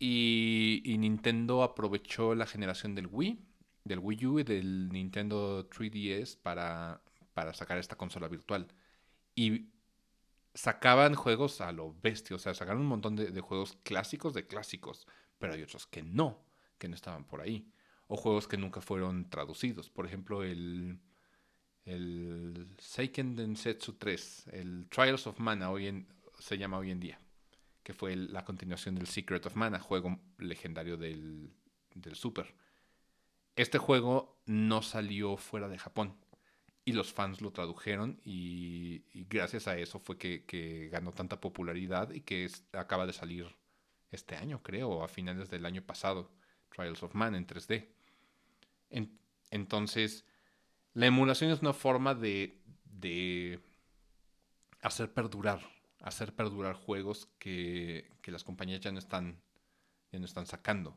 Y, 0.00 0.96
Nintendo 0.98 1.62
aprovechó 1.62 2.34
la 2.34 2.46
generación 2.46 2.94
del 2.94 3.08
Wii, 3.10 3.44
del 3.84 3.98
Wii 3.98 4.26
U 4.26 4.38
y 4.40 4.44
del 4.44 4.88
Nintendo 4.90 5.68
3DS 5.68 6.36
para, 6.40 7.02
para 7.34 7.52
sacar 7.54 7.78
esta 7.78 7.96
consola 7.96 8.28
virtual. 8.28 8.68
Y 9.34 9.70
sacaban 10.58 11.14
juegos 11.14 11.60
a 11.60 11.70
lo 11.72 11.94
bestia, 12.02 12.36
o 12.36 12.38
sea, 12.38 12.54
sacaron 12.54 12.82
un 12.82 12.88
montón 12.88 13.14
de, 13.16 13.40
juegos 13.40 13.78
clásicos 13.84 14.34
de 14.34 14.46
clásicos, 14.46 15.06
pero 15.38 15.54
hay 15.54 15.62
otros 15.62 15.86
que 15.86 16.02
no, 16.02 16.44
que 16.78 16.88
no 16.88 16.94
estaban 16.94 17.24
por 17.24 17.40
ahí. 17.40 17.72
O 18.08 18.16
juegos 18.16 18.48
que 18.48 18.56
nunca 18.56 18.80
fueron 18.80 19.28
traducidos. 19.28 19.90
Por 19.90 20.06
ejemplo, 20.06 20.42
el, 20.42 20.98
el 21.84 22.66
Seiken 22.78 23.36
Densetsu 23.36 23.92
3, 23.94 24.48
el 24.52 24.88
Trials 24.88 25.26
of 25.26 25.38
Mana 25.38 25.70
hoy 25.70 26.06
se 26.38 26.56
llama 26.56 26.78
hoy 26.78 26.90
en 26.90 27.00
día 27.00 27.20
que 27.88 27.94
fue 27.94 28.16
la 28.16 28.44
continuación 28.44 28.96
del 28.96 29.06
Secret 29.06 29.46
of 29.46 29.56
Mana, 29.56 29.80
juego 29.80 30.20
legendario 30.36 30.98
del, 30.98 31.54
Super. 32.12 32.54
Este 33.56 33.78
juego 33.78 34.42
no 34.44 34.82
salió 34.82 35.38
fuera 35.38 35.68
de 35.68 35.78
Japón 35.78 36.14
y 36.88 36.92
los 36.92 37.12
fans 37.12 37.42
lo 37.42 37.50
tradujeron 37.52 38.18
y, 38.24 39.02
gracias 39.28 39.68
a 39.68 39.76
eso 39.76 39.98
fue 39.98 40.16
que, 40.16 40.88
ganó 40.90 41.12
tanta 41.12 41.40
popularidad 41.40 42.10
y 42.12 42.22
que 42.22 42.50
acaba 42.72 43.06
de 43.06 43.12
salir 43.12 43.46
este 44.10 44.36
año, 44.36 44.62
creo, 44.62 45.04
a 45.04 45.08
finales 45.08 45.50
del 45.50 45.66
año 45.66 45.82
pasado, 45.82 46.30
Trials 46.74 47.02
of 47.02 47.14
Mana 47.14 47.36
en 47.36 47.46
3D. 47.46 47.88
entonces, 49.50 50.24
la 50.94 51.06
emulación 51.06 51.50
es 51.50 51.60
una 51.60 51.74
forma 51.74 52.14
de, 52.14 52.58
de 52.84 53.60
hacer 54.80 55.12
perdurar 55.12 55.60
hacer 56.00 56.32
perdurar 56.32 56.74
juegos 56.74 57.28
que, 57.38 58.10
las 58.24 58.44
compañías 58.44 58.80
ya 58.80 58.92
no 58.92 58.98
están 58.98 59.40
ya 60.12 60.18
no 60.18 60.26
están 60.26 60.46
sacando. 60.46 60.94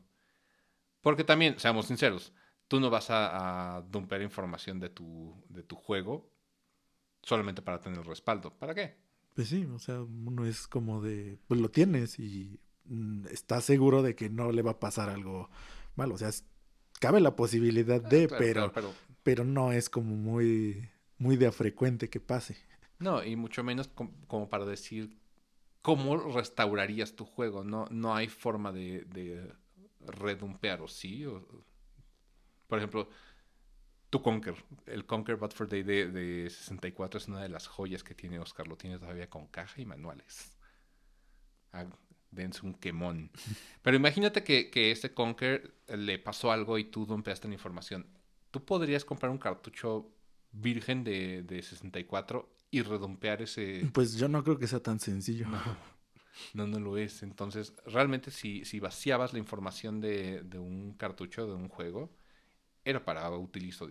Porque 1.00 1.24
también, 1.24 1.58
seamos 1.58 1.86
sinceros, 1.86 2.32
tú 2.72 2.80
no 2.80 2.88
vas 2.90 3.08
a, 3.10 3.76
a 3.76 3.82
dumper 3.82 4.22
información 4.22 4.80
de 4.80 4.90
tu, 4.90 5.08
de 5.48 5.62
tu 5.62 5.76
juego 5.76 6.14
solamente 7.22 7.62
para 7.62 7.80
tener 7.80 8.04
respaldo. 8.06 8.48
¿Para 8.60 8.74
qué? 8.74 8.86
Pues 9.34 9.48
sí, 9.48 9.64
o 9.64 9.78
sea, 9.78 10.02
uno 10.02 10.44
es 10.44 10.66
como 10.68 11.00
de, 11.00 11.38
pues 11.48 11.58
lo 11.60 11.70
tienes 11.70 12.18
y 12.18 12.60
mm, 12.84 13.26
estás 13.30 13.64
seguro 13.64 14.02
de 14.02 14.14
que 14.14 14.28
no 14.28 14.52
le 14.52 14.62
va 14.62 14.72
a 14.72 14.80
pasar 14.80 15.08
algo 15.08 15.48
malo. 15.96 16.14
O 16.14 16.18
sea, 16.18 16.30
cabe 17.00 17.20
la 17.20 17.34
posibilidad 17.36 18.02
Ah, 18.04 18.08
de, 18.10 18.28
claro, 18.28 18.38
pero, 18.38 18.52
claro, 18.52 18.72
pero 18.72 18.96
pero 19.22 19.44
no 19.44 19.72
es 19.72 19.88
como 19.88 20.16
muy, 20.16 20.90
muy 21.18 21.36
de 21.36 21.46
a 21.46 21.52
frecuente 21.52 22.10
que 22.10 22.20
pase. 22.20 22.56
no, 22.98 23.22
y 23.24 23.36
mucho 23.36 23.64
menos 23.64 23.88
com- 23.88 24.12
como 24.26 24.48
para 24.48 24.64
decir 24.64 25.18
cómo 25.82 26.16
restaurarías 26.18 27.16
tu 27.16 27.24
juego. 27.26 27.64
No, 27.64 27.86
no 27.90 28.14
hay 28.14 28.28
forma 28.28 28.72
de, 28.72 29.04
de 29.06 29.54
redumpear, 30.00 30.82
¿o 30.82 30.88
sí? 30.88 31.26
O- 31.26 31.46
por 32.72 32.78
ejemplo, 32.78 33.06
tu 34.08 34.22
Conker, 34.22 34.54
el 34.86 35.04
Conker 35.04 35.36
Bad 35.36 35.50
for 35.50 35.68
Day 35.68 35.82
de, 35.82 36.10
de 36.10 36.48
64 36.48 37.18
es 37.18 37.28
una 37.28 37.42
de 37.42 37.50
las 37.50 37.66
joyas 37.66 38.02
que 38.02 38.14
tiene 38.14 38.38
Oscar. 38.38 38.66
Lo 38.66 38.78
tiene 38.78 38.98
todavía 38.98 39.28
con 39.28 39.46
caja 39.46 39.78
y 39.82 39.84
manuales. 39.84 40.56
Ah, 41.70 41.84
dense 42.30 42.64
un 42.64 42.72
quemón. 42.72 43.30
Pero 43.82 43.94
imagínate 43.94 44.42
que, 44.42 44.70
que 44.70 44.90
ese 44.90 45.12
Conker 45.12 45.74
le 45.86 46.18
pasó 46.18 46.50
algo 46.50 46.78
y 46.78 46.84
tú 46.84 47.04
dumpeaste 47.04 47.46
la 47.46 47.52
información. 47.52 48.06
Tú 48.50 48.64
podrías 48.64 49.04
comprar 49.04 49.30
un 49.30 49.36
cartucho 49.36 50.10
virgen 50.50 51.04
de, 51.04 51.42
de 51.42 51.60
64 51.60 52.56
y 52.70 52.80
redumpear 52.80 53.42
ese... 53.42 53.86
Pues 53.92 54.14
yo 54.14 54.28
no 54.28 54.42
creo 54.42 54.58
que 54.58 54.66
sea 54.66 54.80
tan 54.80 54.98
sencillo. 54.98 55.46
No, 55.46 55.60
no, 56.54 56.66
no 56.66 56.80
lo 56.80 56.96
es. 56.96 57.22
Entonces, 57.22 57.74
realmente 57.84 58.30
si, 58.30 58.64
si 58.64 58.80
vaciabas 58.80 59.34
la 59.34 59.40
información 59.40 60.00
de, 60.00 60.40
de 60.40 60.58
un 60.58 60.94
cartucho, 60.94 61.46
de 61.46 61.52
un 61.52 61.68
juego, 61.68 62.21
era 62.84 63.04
para 63.04 63.30
utilizo- 63.30 63.88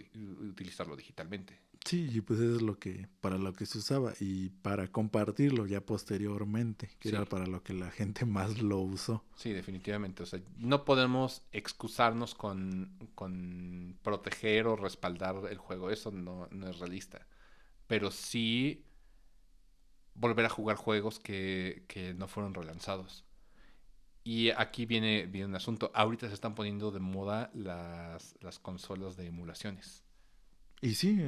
utilizarlo 0.49 0.95
digitalmente. 0.95 1.59
Sí, 1.83 2.07
y 2.13 2.21
pues 2.21 2.39
eso 2.39 2.57
es 2.57 2.61
lo 2.61 2.77
que, 2.77 3.07
para 3.21 3.39
lo 3.39 3.53
que 3.53 3.65
se 3.65 3.79
usaba 3.79 4.13
y 4.19 4.49
para 4.49 4.87
compartirlo 4.91 5.65
ya 5.65 5.81
posteriormente, 5.81 6.91
que 6.99 7.09
Sí. 7.09 7.15
era 7.15 7.25
para 7.25 7.47
lo 7.47 7.63
que 7.63 7.73
la 7.73 7.89
gente 7.89 8.23
más 8.25 8.61
lo 8.61 8.79
usó. 8.79 9.23
Sí, 9.35 9.51
definitivamente. 9.51 10.21
O 10.21 10.25
sea, 10.27 10.39
no 10.57 10.85
podemos 10.85 11.41
excusarnos 11.51 12.35
con, 12.35 12.91
con 13.15 13.97
proteger 14.03 14.67
o 14.67 14.75
respaldar 14.75 15.37
el 15.49 15.57
juego. 15.57 15.89
Eso 15.89 16.11
no, 16.11 16.47
no 16.51 16.67
es 16.69 16.77
realista. 16.77 17.25
Pero 17.87 18.11
sí 18.11 18.85
volver 20.13 20.45
a 20.45 20.49
jugar 20.49 20.75
juegos 20.77 21.19
que, 21.19 21.85
que 21.87 22.13
no 22.13 22.27
fueron 22.27 22.53
relanzados. 22.53 23.23
Y 24.23 24.51
aquí 24.51 24.85
viene, 24.85 25.25
viene 25.25 25.47
un 25.47 25.55
asunto. 25.55 25.91
Ahorita 25.95 26.27
se 26.27 26.33
están 26.35 26.53
poniendo 26.55 26.91
de 26.91 26.99
moda 26.99 27.49
las, 27.55 28.35
las 28.41 28.59
consolas 28.59 29.17
de 29.17 29.27
emulaciones. 29.27 30.03
Y 30.81 30.93
sí, 30.95 31.19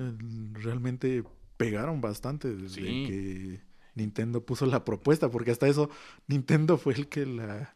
realmente 0.53 1.23
pegaron 1.58 2.01
bastante 2.01 2.56
desde 2.56 2.75
Sí. 2.82 3.06
que 3.08 3.62
Nintendo 3.95 4.45
puso 4.45 4.65
la 4.65 4.84
propuesta, 4.86 5.29
porque 5.29 5.51
hasta 5.51 5.67
eso 5.67 5.89
Nintendo 6.27 6.77
fue 6.77 6.93
el 6.93 7.08
que 7.08 7.25
la, 7.25 7.75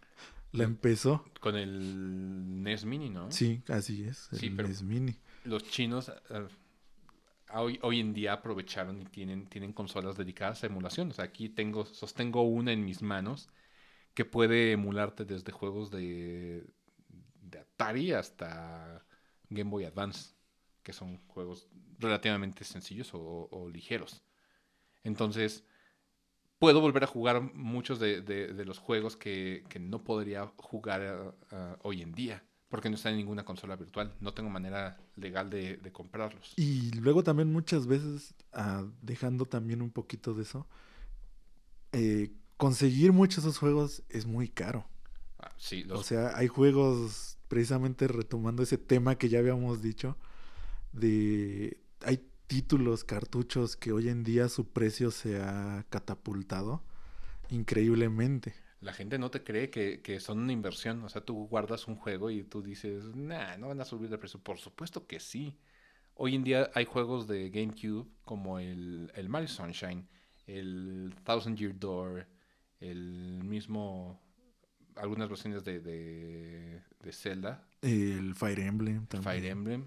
la 0.52 0.64
empezó. 0.64 1.26
Con 1.40 1.56
el 1.56 2.62
NES 2.64 2.86
Mini, 2.86 3.10
¿no? 3.10 3.32
Sí, 3.32 3.62
así 3.70 4.04
es, 4.04 4.28
el 4.32 4.40
Sí, 4.40 4.50
pero- 4.50 4.68
NES 4.68 4.82
Mini. 4.84 5.16
los 5.46 5.64
chinos 5.64 6.12
eh, 6.30 6.48
hoy, 7.54 7.80
hoy 7.84 8.00
en 8.00 8.14
día 8.14 8.34
aprovecharon 8.34 9.02
y 9.02 9.06
tienen, 9.06 9.48
tienen 9.48 9.74
consolas 9.74 10.18
dedicadas 10.18 10.64
a 10.64 10.68
sea, 11.14 11.26
aquí 11.26 11.50
tengo, 11.50 11.86
sostengo 11.86 12.42
una 12.44 12.72
en 12.72 12.84
mis 12.84 13.02
manos 13.02 13.50
que 14.18 14.26
puede 14.26 14.72
emularte 14.72 15.26
desde 15.26 15.52
juegos 15.52 15.92
de, 15.92 16.66
de 17.40 17.60
Atari 17.60 18.14
hasta 18.14 19.06
Game 19.48 19.70
Boy 19.70 19.86
Advance, 19.86 20.32
que 20.82 20.92
son 20.92 21.20
juegos 21.28 21.68
relativamente 22.00 22.64
sencillos 22.64 23.12
o, 23.14 23.70
ligeros. 23.72 24.24
Entonces, 25.04 25.66
puedo 26.58 26.82
volver 26.82 27.04
a 27.04 27.06
jugar 27.06 27.42
muchos 27.54 28.00
de, 28.00 28.64
los 28.66 28.80
juegos 28.80 29.16
que, 29.16 29.64
no 29.80 30.04
podría 30.04 30.48
jugar 30.58 31.02
eh, 31.04 31.32
eh, 31.52 31.76
hoy 31.84 32.02
en 32.02 32.12
día, 32.12 32.44
porque 32.70 32.90
no 32.90 32.96
están 32.96 33.12
en 33.12 33.20
ninguna 33.20 33.46
consola 33.46 33.76
virtual. 33.76 34.16
No 34.20 34.34
tengo 34.34 34.50
manera 34.50 34.98
legal 35.16 35.52
de, 35.52 35.78
de 35.78 35.92
comprarlos. 35.92 36.56
Y 36.56 36.90
luego 36.94 37.24
también 37.24 37.54
muchas 37.54 37.86
veces, 37.86 38.34
ah, 38.52 38.84
dejando 39.04 39.46
también 39.46 39.84
un 39.84 39.92
poquito 39.92 40.34
de 40.34 40.42
eso, 40.42 40.66
eh, 41.92 42.32
conseguir 42.58 43.14
muchos 43.14 43.44
de 43.44 43.50
esos 43.52 43.60
juegos 43.60 44.04
es 44.10 44.26
muy 44.26 44.50
caro. 44.50 44.88
Ah, 45.40 45.54
sí, 45.58 45.86
O 45.92 46.04
sea, 46.04 46.36
hay 46.38 46.48
juegos, 46.48 47.38
precisamente 47.48 48.08
retomando 48.08 48.64
ese 48.64 48.78
tema 48.78 49.18
que 49.18 49.30
ya 49.30 49.40
habíamos 49.40 49.82
dicho, 49.82 50.18
de... 50.92 51.80
Hay 52.02 52.28
títulos, 52.48 53.04
cartuchos 53.04 53.76
que 53.76 53.92
hoy 53.92 54.10
en 54.10 54.24
día 54.24 54.50
su 54.50 54.68
precio 54.72 55.12
se 55.12 55.42
ha 55.42 55.86
catapultado 55.90 56.84
increíblemente. 57.50 58.56
la 58.80 58.94
gente 58.94 59.18
no 59.18 59.32
te 59.32 59.44
cree 59.44 59.70
que, 59.70 60.02
que 60.02 60.20
son 60.20 60.40
una 60.40 60.54
inversión. 60.54 61.04
O 61.04 61.10
sea, 61.10 61.22
tú 61.26 61.48
guardas 61.48 61.88
un 61.88 61.96
juego 61.96 62.30
y 62.32 62.44
tú 62.44 62.62
dices, 62.62 63.16
nah, 63.16 63.58
no 63.58 63.70
van 63.70 63.82
a 63.82 63.86
subir 63.86 64.10
de 64.10 64.18
precio. 64.18 64.40
Por 64.42 64.60
supuesto 64.60 65.08
que 65.08 65.20
sí. 65.20 65.58
Hoy 66.16 66.36
en 66.36 66.44
día 66.44 66.72
hay 66.76 66.86
juegos 66.86 67.28
de 67.28 67.50
GameCube 67.50 68.08
como 68.24 68.60
el, 68.60 69.12
el 69.16 69.30
Mario 69.30 69.48
Sunshine, 69.50 70.08
el 70.48 71.14
Thousand 71.24 71.58
Year 71.58 71.78
Door, 71.78 72.28
el 72.80 73.44
mismo. 73.44 74.22
Algunas 74.96 75.30
versiones 75.30 75.64
de, 75.64 75.80
de, 75.80 76.82
de 77.04 77.12
Zelda, 77.12 77.68
El 77.82 78.34
Fire 78.34 78.60
Emblem 78.60 79.06
también. 79.06 79.24
Fire 79.24 79.46
Emblem. 79.46 79.86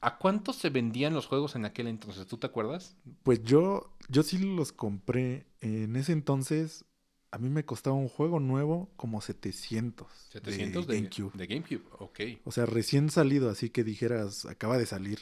¿A 0.00 0.18
cuánto 0.18 0.52
se 0.52 0.70
vendían 0.70 1.12
los 1.12 1.26
juegos 1.26 1.56
en 1.56 1.64
aquel 1.64 1.88
entonces? 1.88 2.26
¿Tú 2.28 2.36
te 2.36 2.46
acuerdas? 2.46 2.96
Pues 3.24 3.42
yo, 3.42 3.92
yo 4.08 4.22
sí 4.22 4.38
los 4.38 4.72
compré. 4.72 5.46
En 5.60 5.96
ese 5.96 6.12
entonces, 6.12 6.84
a 7.32 7.38
mí 7.38 7.48
me 7.48 7.64
costaba 7.64 7.96
un 7.96 8.08
juego 8.08 8.38
nuevo 8.38 8.92
como 8.96 9.20
700. 9.20 10.06
700 10.30 10.86
de 10.86 10.94
de, 10.94 11.00
GameCube. 11.00 11.36
de 11.36 11.46
GameCube. 11.46 11.84
Ok. 11.98 12.20
O 12.44 12.52
sea, 12.52 12.66
recién 12.66 13.10
salido, 13.10 13.50
así 13.50 13.70
que 13.70 13.82
dijeras, 13.82 14.46
acaba 14.46 14.78
de 14.78 14.86
salir. 14.86 15.18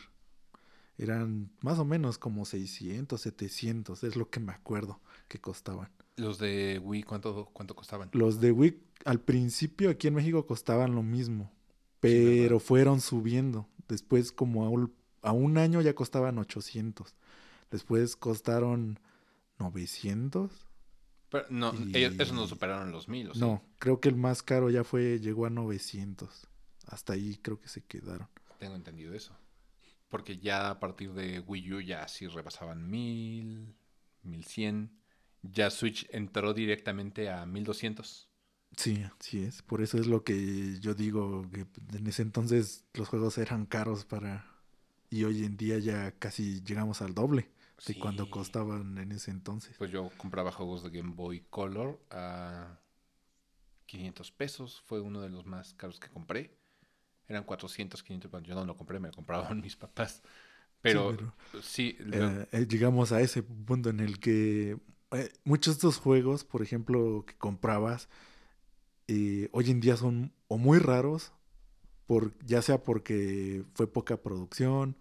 Eran 0.98 1.50
más 1.60 1.78
o 1.78 1.84
menos 1.84 2.18
como 2.18 2.44
600, 2.44 3.20
700, 3.20 4.04
es 4.04 4.16
lo 4.16 4.30
que 4.30 4.40
me 4.40 4.52
acuerdo 4.52 5.00
que 5.28 5.40
costaban. 5.40 5.90
Los 6.16 6.38
de 6.38 6.80
Wii, 6.82 7.02
¿cuánto, 7.02 7.50
cuánto 7.52 7.74
costaban? 7.74 8.08
Los 8.12 8.40
de 8.40 8.50
Wii 8.52 8.82
al 9.04 9.20
principio 9.20 9.90
aquí 9.90 10.08
en 10.08 10.14
México 10.14 10.46
costaban 10.46 10.94
lo 10.94 11.02
mismo, 11.02 11.52
pero 12.00 12.58
fueron 12.58 13.00
subiendo. 13.00 13.68
Después 13.88 14.32
como 14.32 14.64
a 14.64 14.70
un, 14.70 14.92
a 15.22 15.32
un 15.32 15.58
año 15.58 15.80
ya 15.82 15.94
costaban 15.94 16.38
800. 16.38 17.14
Después 17.70 18.16
costaron 18.16 18.98
900. 19.58 20.50
Pero 21.28 21.46
no, 21.50 21.74
Y- 21.74 21.96
ellos, 21.96 22.14
esos 22.18 22.32
no 22.34 22.46
superaron 22.46 22.92
los 22.92 23.08
mil. 23.08 23.30
¿o 23.30 23.34
sí? 23.34 23.40
No, 23.40 23.62
creo 23.78 24.00
que 24.00 24.08
el 24.08 24.16
más 24.16 24.42
caro 24.42 24.70
ya 24.70 24.84
fue, 24.84 25.20
llegó 25.20 25.46
a 25.46 25.50
900. 25.50 26.48
Hasta 26.86 27.12
ahí 27.14 27.36
creo 27.42 27.60
que 27.60 27.68
se 27.68 27.82
quedaron. 27.84 28.28
Tengo 28.58 28.74
entendido 28.76 29.12
eso. 29.12 29.36
Porque 30.08 30.38
ya 30.38 30.70
a 30.70 30.80
partir 30.80 31.12
de 31.12 31.40
Wii 31.40 31.72
U 31.74 31.80
ya 31.80 32.06
sí 32.08 32.26
rebasaban 32.28 32.88
mil, 32.88 33.74
mil 34.22 34.44
cien. 34.44 34.90
Ya 35.52 35.70
Switch 35.70 36.06
entró 36.10 36.54
directamente 36.54 37.30
a 37.30 37.46
1200. 37.46 38.28
Sí, 38.76 39.02
así 39.18 39.42
es. 39.42 39.62
Por 39.62 39.80
eso 39.82 39.98
es 39.98 40.06
lo 40.06 40.22
que 40.24 40.78
yo 40.80 40.94
digo, 40.94 41.48
que 41.50 41.66
en 41.96 42.06
ese 42.06 42.22
entonces 42.22 42.84
los 42.94 43.08
juegos 43.08 43.38
eran 43.38 43.66
caros 43.66 44.04
para... 44.04 44.44
Y 45.08 45.24
hoy 45.24 45.44
en 45.44 45.56
día 45.56 45.78
ya 45.78 46.10
casi 46.18 46.62
llegamos 46.62 47.00
al 47.00 47.14
doble 47.14 47.42
de 47.42 47.48
Sí. 47.78 47.94
cuando 47.98 48.28
costaban 48.28 48.98
en 48.98 49.12
ese 49.12 49.30
entonces. 49.30 49.74
Pues 49.78 49.90
yo 49.90 50.10
compraba 50.16 50.50
juegos 50.50 50.82
de 50.82 50.90
Game 50.90 51.12
Boy 51.14 51.46
Color 51.48 52.00
a 52.10 52.78
500 53.86 54.32
pesos. 54.32 54.82
Fue 54.86 55.00
uno 55.00 55.20
de 55.20 55.28
los 55.30 55.46
más 55.46 55.74
caros 55.74 56.00
que 56.00 56.08
compré. 56.08 56.56
Eran 57.28 57.44
400, 57.44 58.02
500. 58.02 58.30
Bueno, 58.30 58.46
yo 58.46 58.54
no 58.54 58.64
lo 58.64 58.76
compré, 58.76 58.98
me 58.98 59.08
lo 59.08 59.14
compraban 59.14 59.60
mis 59.62 59.76
papás. 59.76 60.22
Pero 60.82 61.16
pero, 61.16 61.62
sí, 61.62 61.96
luego- 62.00 62.40
Eh, 62.42 62.48
eh, 62.52 62.66
llegamos 62.68 63.12
a 63.12 63.20
ese 63.20 63.42
punto 63.42 63.90
en 63.90 64.00
el 64.00 64.18
que 64.20 64.76
eh, 65.16 65.32
muchos 65.44 65.74
de 65.74 65.78
estos 65.78 65.98
juegos, 65.98 66.44
por 66.44 66.62
ejemplo, 66.62 67.24
que 67.26 67.34
comprabas, 67.36 68.08
eh, 69.08 69.48
hoy 69.52 69.70
en 69.70 69.80
día 69.80 69.96
son 69.96 70.32
o 70.48 70.58
muy 70.58 70.78
raros, 70.78 71.32
por, 72.06 72.32
ya 72.44 72.62
sea 72.62 72.82
porque 72.82 73.64
fue 73.74 73.86
poca 73.92 74.16
producción 74.22 74.96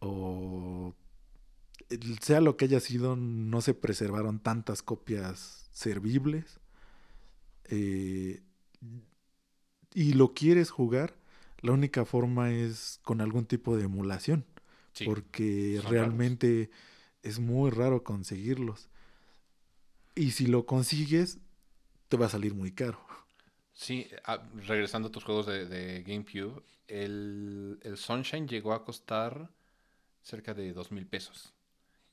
o 0.00 0.94
sea 2.20 2.40
lo 2.40 2.56
que 2.56 2.64
haya 2.64 2.80
sido, 2.80 3.16
no 3.16 3.60
se 3.60 3.74
preservaron 3.74 4.40
tantas 4.40 4.82
copias 4.82 5.68
servibles. 5.72 6.60
eh, 7.64 8.42
y 9.94 10.14
lo 10.14 10.32
quieres 10.34 10.70
jugar, 10.70 11.14
la 11.60 11.72
única 11.72 12.04
forma 12.04 12.50
es 12.50 12.98
con 13.04 13.20
algún 13.20 13.44
tipo 13.44 13.76
de 13.76 13.84
emulación 13.84 14.46
sí. 14.94 15.04
porque 15.04 15.80
realmente 15.86 16.70
es 17.22 17.38
muy 17.38 17.70
raro 17.70 18.02
conseguirlos. 18.02 18.88
Y 20.14 20.30
si 20.32 20.46
lo 20.46 20.66
consigues, 20.66 21.38
te 22.08 22.16
va 22.16 22.26
a 22.26 22.30
salir 22.30 22.54
muy 22.54 22.72
caro. 22.72 23.00
Sí, 23.72 24.06
ah, 24.26 24.42
regresando 24.66 25.08
a 25.08 25.12
tus 25.12 25.24
juegos 25.24 25.46
de, 25.46 25.66
de 25.66 26.02
GameCube, 26.02 26.62
el, 26.88 27.78
el 27.82 27.96
Sunshine 27.96 28.46
llegó 28.46 28.72
a 28.74 28.84
costar 28.84 29.50
cerca 30.22 30.54
de 30.54 30.72
dos 30.72 30.92
mil 30.92 31.06
pesos. 31.06 31.54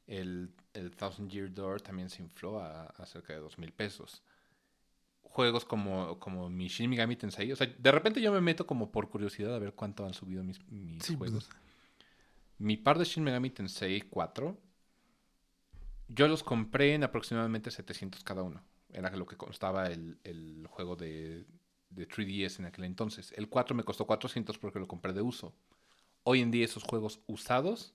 El, 0.08 0.52
el 0.74 0.96
Thousand 0.96 1.32
Year 1.32 1.54
Door 1.54 1.82
también 1.82 2.10
se 2.10 2.24
infló 2.24 2.60
a, 2.62 2.86
a 2.88 3.06
cerca 3.08 3.34
de 3.34 3.40
dos 3.40 3.58
mil 3.60 3.74
pesos. 3.74 4.24
Juegos 5.24 5.64
como, 5.66 6.20
como 6.20 6.50
mi 6.50 6.68
Shin 6.68 6.90
Megami 6.90 7.16
Tensei. 7.16 7.52
O 7.52 7.56
sea, 7.56 7.68
de 7.68 7.92
repente 7.92 8.22
yo 8.22 8.32
me 8.32 8.42
meto 8.42 8.66
como 8.66 8.92
por 8.92 9.10
curiosidad 9.10 9.56
a 9.56 9.60
ver 9.60 9.74
cuánto 9.74 10.06
han 10.06 10.14
subido 10.14 10.44
mis, 10.44 10.60
mis 10.72 11.04
Sí, 11.04 11.16
pues, 11.18 11.32
juegos. 11.32 11.50
Mi 12.60 12.76
par 12.78 12.98
de 13.00 13.06
Shin 13.06 13.24
Megami 13.24 13.50
Tensei 13.50 14.02
4, 14.02 14.58
yo 16.10 16.28
los 16.28 16.44
compré 16.44 16.94
en 16.94 17.04
aproximadamente 17.04 17.72
700 17.72 18.24
cada 18.24 18.44
uno. 18.44 18.64
Era 18.92 19.16
lo 19.16 19.26
que 19.26 19.38
costaba 19.38 19.88
el, 19.88 20.20
el 20.24 20.66
juego 20.68 20.96
de, 20.96 21.46
de 21.90 22.08
3DS 22.08 22.60
en 22.60 22.66
aquel 22.66 22.86
entonces. 22.86 23.34
El 23.36 23.48
4 23.50 23.76
me 23.76 23.84
costó 23.84 24.06
400 24.06 24.58
porque 24.58 24.80
lo 24.80 24.88
compré 24.88 25.14
de 25.14 25.22
uso. 25.22 25.54
Hoy 26.24 26.42
en 26.42 26.52
día 26.52 26.66
esos 26.66 26.84
juegos 26.84 27.22
usados 27.28 27.94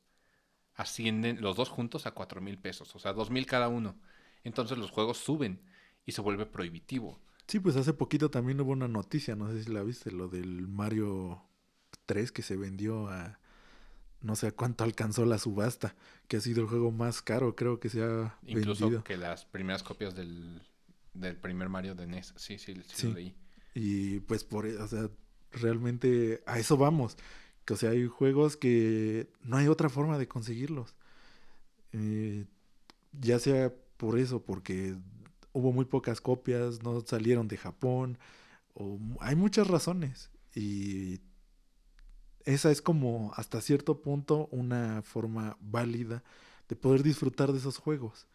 ascienden 0.74 1.40
los 1.40 1.56
dos 1.56 1.68
juntos 1.68 2.06
a 2.06 2.12
4 2.12 2.40
mil 2.40 2.58
pesos, 2.58 2.94
o 2.94 2.98
sea, 2.98 3.12
2 3.12 3.30
mil 3.30 3.46
cada 3.46 3.68
uno. 3.68 3.96
Entonces 4.42 4.78
los 4.78 4.90
juegos 4.90 5.18
suben 5.18 5.60
y 6.04 6.12
se 6.12 6.20
vuelve 6.20 6.46
prohibitivo. 6.46 7.20
Sí, 7.46 7.60
pues 7.60 7.76
hace 7.76 7.92
poquito 7.92 8.30
también 8.30 8.60
hubo 8.60 8.72
una 8.72 8.88
noticia, 8.88 9.36
no 9.36 9.50
sé 9.50 9.64
si 9.64 9.70
la 9.70 9.82
viste, 9.82 10.10
lo 10.10 10.28
del 10.28 10.66
Mario 10.66 11.42
3 12.06 12.32
que 12.32 12.42
se 12.42 12.56
vendió 12.56 13.08
a 13.08 13.38
no 14.24 14.34
sé 14.36 14.50
cuánto 14.52 14.82
alcanzó 14.84 15.24
la 15.26 15.38
subasta, 15.38 15.94
que 16.28 16.38
ha 16.38 16.40
sido 16.40 16.62
el 16.62 16.68
juego 16.68 16.90
más 16.90 17.22
caro, 17.22 17.54
creo 17.54 17.78
que 17.78 17.88
se 17.88 18.02
ha 18.02 18.36
Incluso 18.46 18.84
vendido. 18.86 19.04
que 19.04 19.16
las 19.16 19.44
primeras 19.44 19.82
copias 19.84 20.14
del, 20.16 20.60
del 21.12 21.36
primer 21.36 21.68
Mario 21.68 21.94
de 21.94 22.06
NES. 22.06 22.34
Sí, 22.36 22.58
sí, 22.58 22.74
sí, 22.74 22.82
Sí. 22.94 23.06
lo 23.08 23.14
leí. 23.14 23.34
Y 23.74 24.20
pues 24.20 24.42
por, 24.44 24.66
e- 24.66 24.76
o 24.78 24.88
sea, 24.88 25.08
realmente 25.52 26.42
a 26.46 26.58
eso 26.58 26.76
vamos. 26.76 27.16
Que 27.64 27.74
o 27.74 27.76
sea, 27.76 27.90
hay 27.90 28.06
juegos 28.06 28.56
que 28.56 29.30
no 29.42 29.56
hay 29.56 29.68
otra 29.68 29.88
forma 29.88 30.18
de 30.18 30.26
conseguirlos. 30.28 30.94
Eh, 31.92 32.46
ya 33.12 33.38
sea 33.38 33.72
por 33.96 34.18
eso, 34.18 34.42
porque 34.42 34.96
hubo 35.52 35.72
muy 35.72 35.84
pocas 35.84 36.20
copias, 36.20 36.82
no 36.82 37.00
salieron 37.02 37.46
de 37.48 37.56
Japón, 37.56 38.18
o 38.74 38.98
hay 39.20 39.36
muchas 39.36 39.66
razones. 39.68 40.30
Y 40.54 41.18
esa 42.44 42.70
es 42.70 42.82
como 42.82 43.32
hasta 43.36 43.60
cierto 43.60 44.02
punto 44.02 44.48
una 44.50 45.02
forma 45.02 45.56
válida 45.60 46.22
de 46.68 46.76
poder 46.76 47.02
disfrutar 47.02 47.52
de 47.52 47.58
esos 47.58 47.78
juegos. 47.78 48.26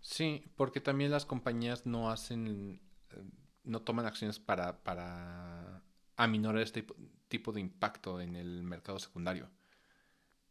Sí, 0.00 0.44
porque 0.56 0.80
también 0.80 1.10
las 1.10 1.24
compañías 1.24 1.86
no 1.86 2.10
hacen, 2.10 2.80
eh, 3.10 3.24
no 3.64 3.80
toman 3.82 4.06
acciones 4.06 4.38
para, 4.38 4.82
para 4.82 5.82
aminorar 6.16 6.62
este 6.62 6.86
tipo, 7.28 7.52
de 7.52 7.60
impacto 7.60 8.20
en 8.20 8.36
el 8.36 8.62
mercado 8.62 8.98
secundario. 8.98 9.50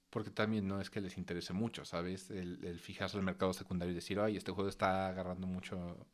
Porque 0.09 0.31
también 0.31 0.67
no 0.67 0.79
es 0.81 0.89
que 0.89 1.01
les 1.01 1.17
interese 1.17 1.53
mucho, 1.53 1.85
¿sabes? 1.85 2.29
El, 2.31 2.63
el 2.65 2.79
fijarse 2.79 3.17
el 3.17 3.23
mercado 3.23 3.53
secundario 3.53 3.91
y 3.91 3.95
decir, 3.95 4.19
ay, 4.19 4.37
este 4.37 4.51
juego 4.51 4.69
está 4.69 5.07
agarrando 5.07 5.47
mucho, 5.47 6.07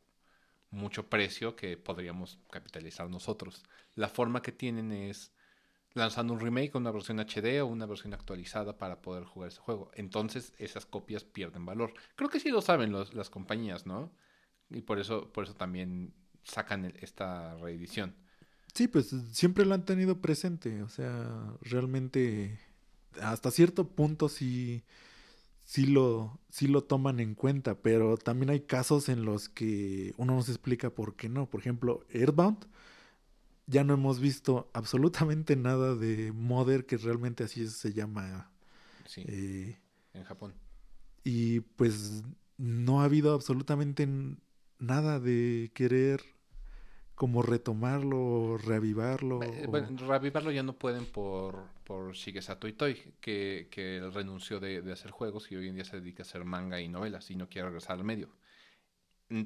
mucho 0.70 1.08
precio 1.08 1.56
que 1.56 1.76
podríamos 1.76 2.38
capitalizar 2.50 3.08
nosotros. 3.10 3.62
La 3.94 4.08
forma 4.08 4.42
que 4.42 4.52
tienen 4.52 4.92
es 4.92 5.32
lanzando 5.94 6.32
un 6.32 6.40
remake, 6.40 6.76
una 6.76 6.90
versión 6.90 7.20
HD 7.20 7.60
o 7.62 7.66
una 7.66 7.86
versión 7.86 8.14
actualizada 8.14 8.78
para 8.78 9.00
poder 9.02 9.24
jugar 9.24 9.48
ese 9.48 9.60
juego. 9.60 9.90
Entonces 9.94 10.52
esas 10.58 10.86
copias 10.86 11.24
pierden 11.24 11.66
valor. 11.66 11.94
Creo 12.16 12.30
que 12.30 12.40
sí 12.40 12.50
lo 12.50 12.62
saben 12.62 12.92
los- 12.92 13.14
las 13.14 13.30
compañías, 13.30 13.86
¿no? 13.86 14.12
Y 14.70 14.82
por 14.82 14.98
eso, 15.00 15.32
por 15.32 15.44
eso 15.44 15.54
también 15.54 16.14
sacan 16.44 16.92
esta 17.00 17.56
reedición. 17.56 18.14
Sí, 18.74 18.88
pues 18.88 19.14
siempre 19.32 19.64
lo 19.66 19.74
han 19.74 19.84
tenido 19.84 20.20
presente, 20.20 20.82
o 20.82 20.88
sea, 20.88 21.54
realmente 21.62 22.58
hasta 23.20 23.50
cierto 23.50 23.88
punto 23.88 24.28
sí, 24.28 24.84
sí 25.64 25.86
lo, 25.86 26.40
sí 26.50 26.68
lo 26.68 26.84
toman 26.84 27.20
en 27.20 27.34
cuenta, 27.34 27.76
pero 27.76 28.16
también 28.16 28.50
hay 28.50 28.60
casos 28.60 29.08
en 29.08 29.24
los 29.24 29.48
que 29.48 30.14
uno 30.18 30.34
no 30.36 30.42
se 30.42 30.52
explica 30.52 30.90
por 30.90 31.16
qué 31.16 31.28
no. 31.28 31.46
Por 31.50 31.60
ejemplo, 31.60 32.04
Earthbound, 32.10 32.66
ya 33.70 33.84
no 33.84 33.94
hemos 33.94 34.20
visto 34.20 34.70
absolutamente 34.74 35.56
nada 35.56 35.94
de 35.96 36.32
Mother, 36.32 36.86
que 36.86 36.96
realmente 36.98 37.44
así 37.44 37.66
se 37.68 37.92
llama. 37.92 38.50
Sí, 39.06 39.24
eh, 39.26 39.78
en 40.14 40.24
Japón. 40.24 40.54
y 41.24 41.60
pues 41.60 42.22
no 42.56 43.00
ha 43.00 43.04
habido 43.04 43.34
absolutamente 43.34 44.08
nada 44.78 45.20
de 45.20 45.70
querer 45.74 46.20
como 47.14 47.42
retomarlo, 47.42 48.56
reavivarlo. 48.58 49.42
Eh, 49.42 49.64
o- 49.66 49.70
Bueno, 49.70 49.88
reavivarlo 50.06 50.50
ya 50.50 50.62
no 50.62 50.78
pueden 50.78 51.04
por, 51.06 51.66
por 51.84 52.12
Shigesato 52.14 52.66
Itoi, 52.68 53.14
que, 53.20 53.68
que 53.70 53.98
él 53.98 54.12
renunció 54.12 54.58
de, 54.60 54.82
de 54.82 54.92
hacer 54.92 55.10
juegos 55.10 55.50
y 55.52 55.56
hoy 55.56 55.68
en 55.68 55.74
día 55.74 55.84
se 55.84 56.00
dedica 56.00 56.22
a 56.22 56.26
hacer 56.26 56.44
manga 56.44 56.80
y 56.80 56.88
novelas 56.88 57.30
y 57.30 57.36
no 57.36 57.48
quiere 57.48 57.68
regresar 57.68 57.96
al 57.98 58.04
medio. 58.04 58.30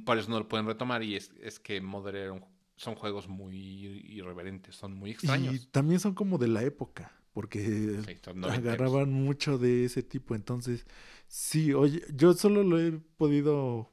Por 0.06 0.18
eso 0.18 0.30
no 0.30 0.38
lo 0.38 0.48
pueden 0.48 0.66
retomar 0.66 1.02
y 1.02 1.14
es, 1.16 1.32
es 1.40 1.60
que 1.60 1.80
Mother 1.80 2.16
era 2.16 2.32
un- 2.32 2.44
son 2.76 2.94
juegos 2.94 3.28
muy 3.28 3.56
irreverentes, 3.56 4.76
son 4.76 4.94
muy 4.94 5.10
extraños. 5.12 5.54
Y 5.54 5.66
también 5.66 6.00
son 6.00 6.14
como 6.14 6.38
de 6.38 6.48
la 6.48 6.62
época, 6.62 7.12
porque 7.32 8.00
Sí, 8.06 8.20
agarraban 8.42 9.12
mucho 9.12 9.58
de 9.58 9.84
ese 9.84 10.02
tipo. 10.02 10.34
Entonces, 10.34 10.86
sí, 11.28 11.72
oye, 11.72 12.02
yo 12.12 12.34
solo 12.34 12.62
lo 12.62 12.80
he 12.80 12.92
podido, 12.92 13.92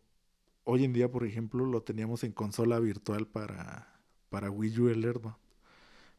hoy 0.64 0.84
en 0.84 0.94
día, 0.94 1.10
por 1.12 1.26
ejemplo, 1.26 1.66
lo 1.66 1.84
teníamos 1.84 2.24
en 2.24 2.32
consola 2.34 2.80
virtual 2.80 3.28
para, 3.28 4.02
para 4.30 4.50
Wii 4.52 4.80
U 4.80 4.90
el 4.90 5.04
Earthbound, 5.06 5.38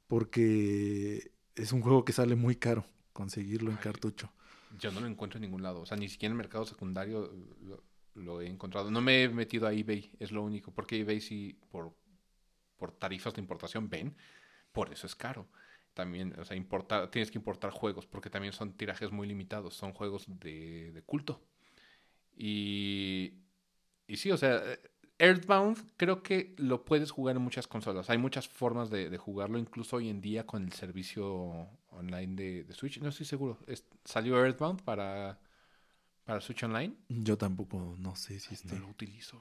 porque 0.07 1.33
es 1.57 1.73
un 1.73 1.83
juego 1.83 2.05
que 2.05 2.13
sale 2.13 2.37
muy 2.37 2.57
caro 2.57 2.87
conseguirlo 3.13 3.71
en 3.71 3.79
Ay, 3.79 3.83
cartucho. 3.83 4.33
Yo 4.71 4.91
no 4.91 5.01
lo 5.01 5.07
encuentro 5.07 5.39
en 5.39 5.43
ningún 5.43 5.63
lado. 5.63 5.81
O 5.81 5.87
sea, 5.87 5.97
ni 5.97 6.09
siquiera 6.09 6.33
en 6.33 6.39
el 6.39 6.45
mercado 6.45 6.65
secundario 6.65 7.31
lo, 7.61 7.83
lo 8.15 8.41
he 8.41 8.49
encontrado. 8.49 8.91
No 8.91 9.01
me 9.01 9.25
he 9.25 9.29
metido 9.29 9.67
a 9.67 9.73
eBay, 9.75 10.13
es 10.19 10.33
lo 10.33 10.43
único. 10.43 10.73
Porque 10.73 11.01
eBay 11.01 11.21
sí, 11.21 11.59
por, 11.71 11.95
por 12.83 12.91
tarifas 12.91 13.33
de 13.35 13.41
importación, 13.41 13.89
ven, 13.89 14.17
por 14.73 14.93
eso 14.93 15.07
es 15.07 15.15
caro. 15.15 15.47
También, 15.95 16.35
o 16.41 16.45
sea, 16.45 16.57
importar, 16.57 17.11
tienes 17.13 17.31
que 17.31 17.39
importar 17.39 17.71
juegos 17.71 18.07
porque 18.07 18.29
también 18.29 18.53
son 18.53 18.73
tirajes 18.73 19.13
muy 19.13 19.29
limitados. 19.29 19.75
Son 19.75 19.93
juegos 19.93 20.27
de, 20.41 20.91
de 20.91 21.03
culto. 21.03 21.41
Y, 22.37 23.35
y 24.09 24.17
sí, 24.17 24.33
o 24.33 24.37
sea, 24.37 24.61
Earthbound 25.19 25.77
creo 25.97 26.23
que 26.25 26.55
lo 26.59 26.85
puedes 26.85 27.13
jugar 27.13 27.37
en 27.37 27.43
muchas 27.43 27.69
consolas. 27.69 28.11
Hay 28.11 28.19
muchas 28.19 28.49
formas 28.49 28.91
de, 28.91 29.11
de 29.11 29.19
jugarlo, 29.19 29.59
incluso 29.59 29.97
hoy 29.97 30.09
en 30.09 30.21
día 30.21 30.45
con 30.45 30.65
el 30.65 30.73
servicio 30.73 31.69
online 31.91 32.35
de, 32.35 32.65
de 32.65 32.75
Switch. 32.75 32.99
No 33.01 33.11
estoy 33.11 33.27
seguro. 33.27 33.59
Es- 33.69 33.85
¿Salió 34.05 34.45
Earthbound 34.45 34.83
para, 34.83 35.39
para 36.25 36.41
Switch 36.41 36.65
Online? 36.65 36.95
Yo 37.09 37.37
tampoco, 37.39 37.95
no 37.99 38.17
sé 38.17 38.41
si 38.41 38.55
este... 38.55 38.75
No 38.75 38.81
lo 38.81 38.89
utilizo. 38.89 39.39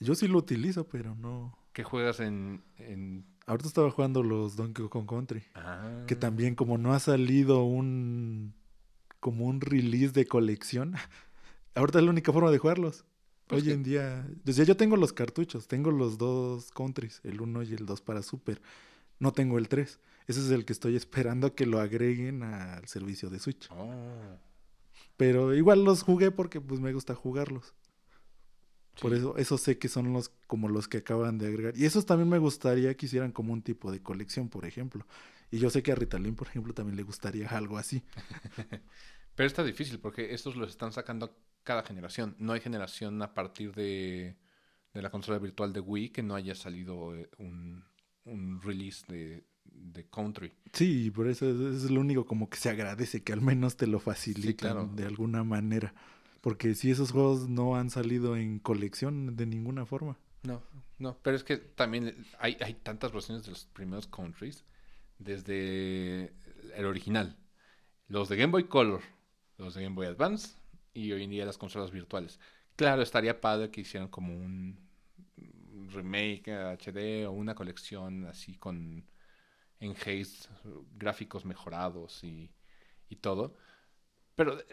Yo 0.00 0.14
sí 0.14 0.28
lo 0.28 0.38
utilizo, 0.38 0.86
pero 0.88 1.14
no... 1.14 1.56
¿Qué 1.72 1.84
juegas 1.84 2.20
en...? 2.20 2.62
en... 2.78 3.24
Ahorita 3.46 3.68
estaba 3.68 3.90
jugando 3.90 4.22
los 4.22 4.56
Donkey 4.56 4.88
Kong 4.88 5.06
Country. 5.08 5.44
Ah, 5.54 6.04
que 6.06 6.16
también 6.16 6.54
como 6.56 6.78
no 6.78 6.92
ha 6.94 6.98
salido 6.98 7.62
un 7.64 8.54
como 9.20 9.46
un 9.46 9.60
release 9.60 10.12
de 10.12 10.26
colección, 10.26 10.94
ahorita 11.74 11.98
es 11.98 12.04
la 12.04 12.10
única 12.10 12.32
forma 12.32 12.50
de 12.50 12.58
jugarlos. 12.58 13.04
Pues 13.46 13.62
Hoy 13.62 13.68
que- 13.68 13.74
en 13.74 13.82
día, 13.84 14.28
desde 14.44 14.64
yo 14.66 14.76
tengo 14.76 14.96
los 14.96 15.12
cartuchos, 15.12 15.68
tengo 15.68 15.90
los 15.92 16.18
dos 16.18 16.70
countries, 16.72 17.20
el 17.24 17.40
1 17.40 17.62
y 17.62 17.72
el 17.74 17.86
2 17.86 18.00
para 18.02 18.22
Super. 18.22 18.60
No 19.20 19.32
tengo 19.32 19.58
el 19.58 19.68
3. 19.68 20.00
Ese 20.26 20.40
es 20.40 20.50
el 20.50 20.64
que 20.64 20.72
estoy 20.72 20.96
esperando 20.96 21.54
que 21.54 21.66
lo 21.66 21.78
agreguen 21.78 22.42
al 22.42 22.86
servicio 22.88 23.30
de 23.30 23.38
Switch. 23.38 23.68
Oh, 23.70 23.94
Pero 25.16 25.54
igual 25.54 25.84
los 25.84 26.02
jugué 26.02 26.30
porque 26.32 26.60
pues 26.60 26.80
me 26.80 26.92
gusta 26.92 27.14
jugarlos. 27.14 27.74
Por 29.00 29.14
eso, 29.14 29.36
eso 29.36 29.58
sé 29.58 29.78
que 29.78 29.88
son 29.88 30.12
los 30.12 30.30
como 30.46 30.68
los 30.68 30.88
que 30.88 30.98
acaban 30.98 31.38
de 31.38 31.48
agregar. 31.48 31.76
Y 31.76 31.84
esos 31.84 32.06
también 32.06 32.28
me 32.28 32.38
gustaría 32.38 32.96
que 32.96 33.06
hicieran 33.06 33.32
como 33.32 33.52
un 33.52 33.62
tipo 33.62 33.92
de 33.92 34.02
colección, 34.02 34.48
por 34.48 34.64
ejemplo. 34.64 35.06
Y 35.50 35.58
yo 35.58 35.70
sé 35.70 35.82
que 35.82 35.92
a 35.92 35.94
Ritalin, 35.94 36.34
por 36.34 36.48
ejemplo, 36.48 36.72
también 36.74 36.96
le 36.96 37.02
gustaría 37.02 37.48
algo 37.50 37.78
así. 37.78 38.02
Pero 39.34 39.46
está 39.46 39.62
difícil 39.62 39.98
porque 39.98 40.32
estos 40.32 40.56
los 40.56 40.70
están 40.70 40.92
sacando 40.92 41.38
cada 41.62 41.82
generación. 41.82 42.36
No 42.38 42.52
hay 42.52 42.60
generación 42.60 43.20
a 43.22 43.34
partir 43.34 43.74
de, 43.74 44.36
de 44.94 45.02
la 45.02 45.10
consola 45.10 45.38
virtual 45.38 45.72
de 45.72 45.80
Wii 45.80 46.10
que 46.10 46.22
no 46.22 46.34
haya 46.34 46.54
salido 46.54 47.14
eh, 47.14 47.28
un, 47.38 47.84
un 48.24 48.62
release 48.62 49.04
de, 49.08 49.44
de 49.64 50.08
Country. 50.08 50.52
Sí, 50.72 51.10
por 51.10 51.28
eso 51.28 51.50
es, 51.50 51.84
es 51.84 51.90
lo 51.90 52.00
único 52.00 52.24
como 52.24 52.48
que 52.48 52.56
se 52.56 52.70
agradece, 52.70 53.22
que 53.22 53.32
al 53.32 53.42
menos 53.42 53.76
te 53.76 53.86
lo 53.86 54.00
facilitan 54.00 54.72
claro. 54.72 54.90
de 54.94 55.04
alguna 55.04 55.44
manera. 55.44 55.94
Porque 56.40 56.74
si 56.74 56.90
esos 56.90 57.12
juegos 57.12 57.48
no 57.48 57.76
han 57.76 57.90
salido 57.90 58.36
en 58.36 58.58
colección 58.58 59.36
de 59.36 59.46
ninguna 59.46 59.86
forma. 59.86 60.18
No, 60.42 60.62
no, 60.98 61.18
pero 61.22 61.36
es 61.36 61.44
que 61.44 61.56
también 61.56 62.24
hay, 62.38 62.56
hay 62.60 62.74
tantas 62.74 63.12
versiones 63.12 63.44
de 63.44 63.50
los 63.50 63.64
primeros 63.66 64.06
countries, 64.06 64.64
desde 65.18 66.32
el 66.74 66.84
original, 66.84 67.36
los 68.08 68.28
de 68.28 68.36
Game 68.36 68.52
Boy 68.52 68.64
Color, 68.64 69.02
los 69.58 69.74
de 69.74 69.82
Game 69.82 69.96
Boy 69.96 70.06
Advance 70.06 70.54
y 70.94 71.12
hoy 71.12 71.24
en 71.24 71.30
día 71.30 71.44
las 71.44 71.58
consolas 71.58 71.90
virtuales. 71.90 72.38
Claro, 72.76 73.02
estaría 73.02 73.40
padre 73.40 73.70
que 73.70 73.80
hicieran 73.80 74.08
como 74.08 74.32
un 74.32 74.78
remake 75.88 76.48
HD 76.48 77.26
o 77.26 77.32
una 77.32 77.54
colección 77.54 78.26
así 78.26 78.56
con 78.56 79.04
en 79.80 79.92
haste, 79.92 80.48
gráficos 80.96 81.44
mejorados 81.44 82.22
y, 82.24 82.50
y 83.08 83.16
todo. 83.16 83.56
Pero 84.34 84.58
eh, 84.58 84.64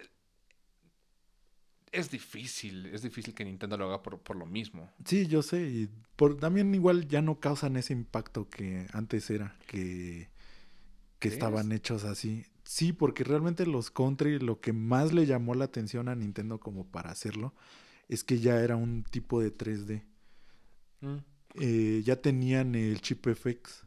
es 1.94 2.10
difícil, 2.10 2.88
es 2.88 3.04
difícil 3.04 3.34
que 3.34 3.46
Nintendo 3.46 3.78
lo 3.78 3.86
haga 3.86 4.02
por, 4.02 4.20
por 4.20 4.36
lo 4.36 4.46
mismo. 4.46 4.92
Sí, 5.06 5.28
yo 5.28 5.42
sé, 5.44 5.62
y 5.70 5.90
por, 6.16 6.38
también 6.38 6.74
igual 6.74 7.08
ya 7.08 7.22
no 7.22 7.40
causan 7.40 7.78
ese 7.78 7.94
impacto 7.94 8.50
que 8.50 8.88
antes 8.94 9.30
era, 9.30 9.56
que, 9.68 10.30
que 11.20 11.28
estaban 11.28 11.72
hechos 11.72 12.04
así. 12.04 12.46
Sí, 12.64 12.94
porque 12.94 13.24
realmente 13.24 13.66
los 13.68 13.92
country, 13.92 14.40
lo 14.40 14.60
que 14.60 14.74
más 14.74 15.14
le 15.14 15.26
llamó 15.28 15.54
la 15.54 15.66
atención 15.66 16.10
a 16.10 16.16
Nintendo 16.16 16.60
como 16.60 16.86
para 16.88 17.12
hacerlo, 17.12 17.54
es 18.10 18.24
que 18.24 18.40
ya 18.40 18.60
era 18.60 18.76
un 18.76 19.04
tipo 19.04 19.40
de 19.40 19.56
3D. 19.56 20.04
Mm. 21.02 21.18
Eh, 21.60 22.02
ya 22.04 22.16
tenían 22.16 22.74
el 22.74 23.02
chip 23.02 23.28
FX. 23.28 23.84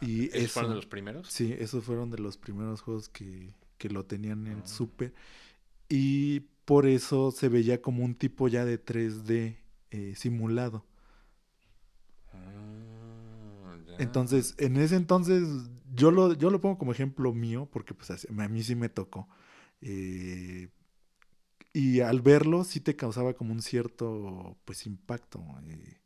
Y 0.00 0.26
¿Esos 0.26 0.34
eso, 0.36 0.52
fueron 0.54 0.70
de 0.70 0.76
los 0.76 0.86
primeros? 0.86 1.28
Sí, 1.28 1.54
esos 1.58 1.84
fueron 1.84 2.10
de 2.10 2.18
los 2.18 2.38
primeros 2.38 2.80
juegos 2.80 3.08
que, 3.08 3.54
que 3.76 3.90
lo 3.90 4.04
tenían 4.06 4.46
en 4.46 4.60
Ah. 4.60 4.66
Super. 4.66 5.12
Y 5.88 6.46
por 6.66 6.86
eso 6.86 7.30
se 7.30 7.48
veía 7.48 7.80
como 7.80 8.04
un 8.04 8.14
tipo 8.16 8.48
ya 8.48 8.66
de 8.66 8.84
3D 8.84 9.56
eh, 9.92 10.14
simulado. 10.16 10.84
Ah. 12.32 13.96
Entonces, 13.98 14.54
en 14.58 14.76
ese 14.76 14.96
entonces, 14.96 15.48
yo 15.94 16.10
lo, 16.10 16.34
yo 16.34 16.50
lo 16.50 16.60
pongo 16.60 16.76
como 16.76 16.92
ejemplo 16.92 17.32
mío, 17.32 17.68
porque 17.72 17.94
pues 17.94 18.10
a 18.10 18.48
mí 18.48 18.62
sí 18.62 18.74
me 18.74 18.88
tocó. 18.88 19.28
Eh, 19.80 20.68
y 21.72 22.00
al 22.00 22.20
verlo 22.20 22.64
sí 22.64 22.80
te 22.80 22.96
causaba 22.96 23.34
como 23.34 23.52
un 23.52 23.62
cierto 23.62 24.58
pues 24.64 24.86
impacto. 24.86 25.44
eh, 25.68 26.00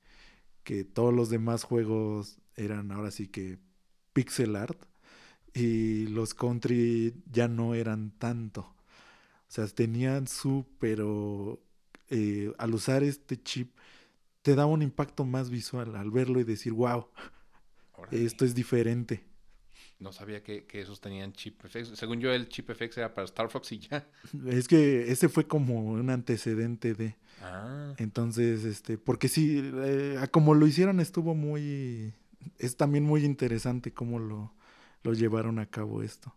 que 0.62 0.84
todos 0.84 1.14
los 1.14 1.30
demás 1.30 1.64
juegos 1.64 2.38
eran 2.56 2.92
ahora 2.92 3.10
sí 3.10 3.28
que 3.28 3.58
pixel 4.12 4.56
art. 4.56 4.78
Y 5.54 6.06
los 6.08 6.34
country 6.34 7.14
ya 7.32 7.48
no 7.48 7.74
eran 7.74 8.12
tanto. 8.18 8.74
O 9.50 9.52
sea, 9.52 9.66
tenían 9.68 10.28
su, 10.28 10.64
pero 10.78 11.60
eh, 12.08 12.52
al 12.58 12.74
usar 12.74 13.02
este 13.02 13.42
chip 13.42 13.76
te 14.42 14.54
daba 14.54 14.72
un 14.72 14.82
impacto 14.82 15.24
más 15.26 15.50
visual 15.50 15.96
al 15.96 16.10
verlo 16.12 16.40
y 16.40 16.44
decir, 16.44 16.72
wow, 16.74 17.08
Órale. 17.92 18.26
esto 18.26 18.44
es 18.44 18.54
diferente. 18.54 19.24
No 19.98 20.12
sabía 20.12 20.42
que, 20.42 20.64
que 20.66 20.80
esos 20.80 21.00
tenían 21.00 21.32
chip 21.32 21.62
FX. 21.62 21.90
Según 21.98 22.20
yo, 22.20 22.32
el 22.32 22.48
chip 22.48 22.70
FX 22.72 22.98
era 22.98 23.14
para 23.14 23.26
Star 23.26 23.50
Fox 23.50 23.72
y 23.72 23.78
ya. 23.80 24.08
Es 24.46 24.66
que 24.68 25.10
ese 25.12 25.28
fue 25.28 25.46
como 25.46 25.80
un 25.92 26.10
antecedente 26.10 26.94
de. 26.94 27.16
Ah, 27.40 27.94
Entonces, 27.96 28.64
este, 28.64 28.98
porque 28.98 29.28
sí, 29.28 29.60
eh, 29.64 30.18
como 30.30 30.54
lo 30.54 30.66
hicieron 30.66 31.00
estuvo 31.00 31.34
muy. 31.34 32.14
Es 32.58 32.76
también 32.76 33.04
muy 33.04 33.24
interesante 33.24 33.92
cómo 33.92 34.18
lo, 34.18 34.54
lo 35.02 35.12
llevaron 35.14 35.58
a 35.58 35.66
cabo 35.66 36.02
esto. 36.02 36.34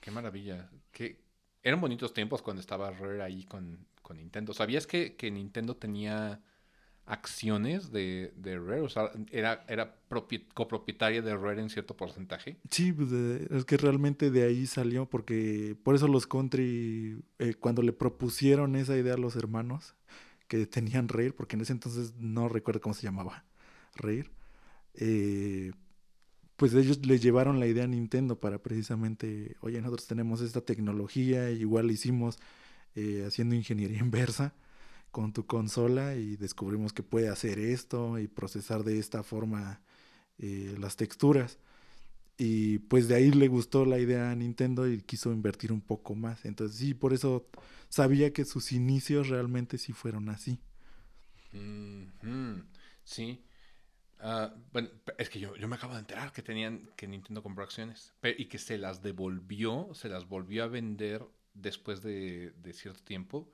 qué 0.00 0.10
maravilla. 0.10 0.70
Qué... 0.92 1.20
Eran 1.62 1.80
bonitos 1.80 2.14
tiempos 2.14 2.42
cuando 2.42 2.60
estaba 2.60 2.90
Rare 2.90 3.22
ahí 3.22 3.44
con, 3.44 3.86
con 4.02 4.16
Nintendo. 4.16 4.52
¿Sabías 4.54 4.86
que, 4.86 5.14
que 5.16 5.30
Nintendo 5.30 5.76
tenía 5.76 6.40
acciones 7.06 7.90
de, 7.92 8.32
de 8.36 8.58
Rare? 8.58 8.80
O 8.82 8.88
sea, 8.88 9.10
era, 9.30 9.64
era 9.68 9.96
propi- 10.08 10.46
copropietaria 10.54 11.20
de 11.22 11.36
Rare 11.36 11.60
en 11.60 11.68
cierto 11.70 11.96
porcentaje. 11.96 12.56
Sí, 12.70 12.92
pues, 12.92 13.10
de- 13.10 13.46
es 13.50 13.64
que 13.64 13.76
realmente 13.76 14.30
de 14.30 14.44
ahí 14.44 14.66
salió, 14.66 15.06
porque 15.06 15.76
por 15.82 15.94
eso 15.94 16.08
los 16.08 16.26
country, 16.26 17.22
eh, 17.38 17.54
cuando 17.54 17.82
le 17.82 17.92
propusieron 17.92 18.76
esa 18.76 18.96
idea 18.96 19.14
a 19.14 19.18
los 19.18 19.36
hermanos, 19.36 19.94
que 20.48 20.66
tenían 20.66 21.08
Rare, 21.08 21.32
porque 21.32 21.56
en 21.56 21.62
ese 21.62 21.72
entonces 21.72 22.14
no 22.16 22.48
recuerdo 22.48 22.80
cómo 22.80 22.94
se 22.94 23.02
llamaba, 23.02 23.44
Rare, 23.96 24.30
eh, 24.94 25.72
pues 26.60 26.74
ellos 26.74 27.06
le 27.06 27.18
llevaron 27.18 27.58
la 27.58 27.66
idea 27.66 27.84
a 27.84 27.86
Nintendo 27.86 28.38
para 28.38 28.58
precisamente, 28.62 29.56
oye, 29.62 29.80
nosotros 29.80 30.06
tenemos 30.06 30.42
esta 30.42 30.60
tecnología, 30.60 31.50
igual 31.50 31.90
hicimos 31.90 32.38
eh, 32.94 33.24
haciendo 33.26 33.54
ingeniería 33.54 33.98
inversa 34.00 34.52
con 35.10 35.32
tu 35.32 35.46
consola 35.46 36.16
y 36.16 36.36
descubrimos 36.36 36.92
que 36.92 37.02
puede 37.02 37.30
hacer 37.30 37.58
esto 37.58 38.18
y 38.18 38.28
procesar 38.28 38.84
de 38.84 38.98
esta 38.98 39.22
forma 39.22 39.80
eh, 40.36 40.76
las 40.78 40.96
texturas. 40.96 41.58
Y 42.36 42.80
pues 42.80 43.08
de 43.08 43.14
ahí 43.14 43.30
le 43.30 43.48
gustó 43.48 43.86
la 43.86 43.98
idea 43.98 44.30
a 44.30 44.34
Nintendo 44.34 44.86
y 44.86 45.00
quiso 45.00 45.32
invertir 45.32 45.72
un 45.72 45.80
poco 45.80 46.14
más. 46.14 46.44
Entonces 46.44 46.76
sí, 46.76 46.92
por 46.92 47.14
eso 47.14 47.48
sabía 47.88 48.34
que 48.34 48.44
sus 48.44 48.72
inicios 48.72 49.30
realmente 49.30 49.78
sí 49.78 49.94
fueron 49.94 50.28
así. 50.28 50.58
Sí. 53.04 53.40
Ah, 54.22 54.54
bueno, 54.72 54.90
es 55.18 55.30
que 55.30 55.40
yo, 55.40 55.56
yo 55.56 55.66
me 55.66 55.76
acabo 55.76 55.94
de 55.94 56.00
enterar 56.00 56.32
que 56.32 56.42
tenían 56.42 56.90
que 56.96 57.08
Nintendo 57.08 57.42
compró 57.42 57.64
acciones 57.64 58.14
y 58.22 58.46
que 58.46 58.58
se 58.58 58.76
las 58.78 59.02
devolvió, 59.02 59.90
se 59.94 60.08
las 60.10 60.28
volvió 60.28 60.64
a 60.64 60.66
vender 60.68 61.24
después 61.54 62.02
de, 62.02 62.52
de 62.52 62.72
cierto 62.74 63.02
tiempo 63.02 63.50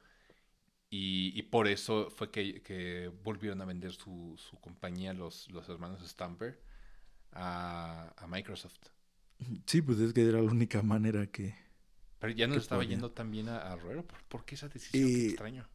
y, 0.91 1.33
y 1.39 1.43
por 1.45 1.69
eso 1.69 2.11
fue 2.11 2.31
que, 2.31 2.63
que 2.63 3.11
volvieron 3.25 3.63
a 3.63 3.67
vender 3.67 3.93
su, 3.93 4.35
su 4.39 4.61
compañía 4.61 5.15
los, 5.15 5.51
los 5.51 5.69
hermanos 5.69 6.03
Stamper 6.09 6.61
a, 7.33 8.15
a 8.17 8.27
Microsoft. 8.29 8.79
Sí, 9.67 9.83
pues 9.83 9.99
es 10.01 10.13
que 10.13 10.23
era 10.29 10.41
la 10.41 10.51
única 10.51 10.83
manera 10.83 11.27
que... 11.31 11.55
Pero 12.19 12.33
ya 12.35 12.47
no 12.47 12.55
le 12.55 12.61
estaba 12.61 12.85
podía. 12.85 12.85
yendo 12.85 13.13
tan 13.13 13.31
bien 13.31 13.49
a, 13.49 13.59
a 13.73 13.77
Rare. 13.77 14.03
¿Por, 14.03 14.23
por 14.25 14.45
qué 14.45 14.55
esa 14.55 14.69
decisión? 14.69 15.11
Qué 15.13 15.21
Eh, 15.23 15.29
extraño. 15.29 15.67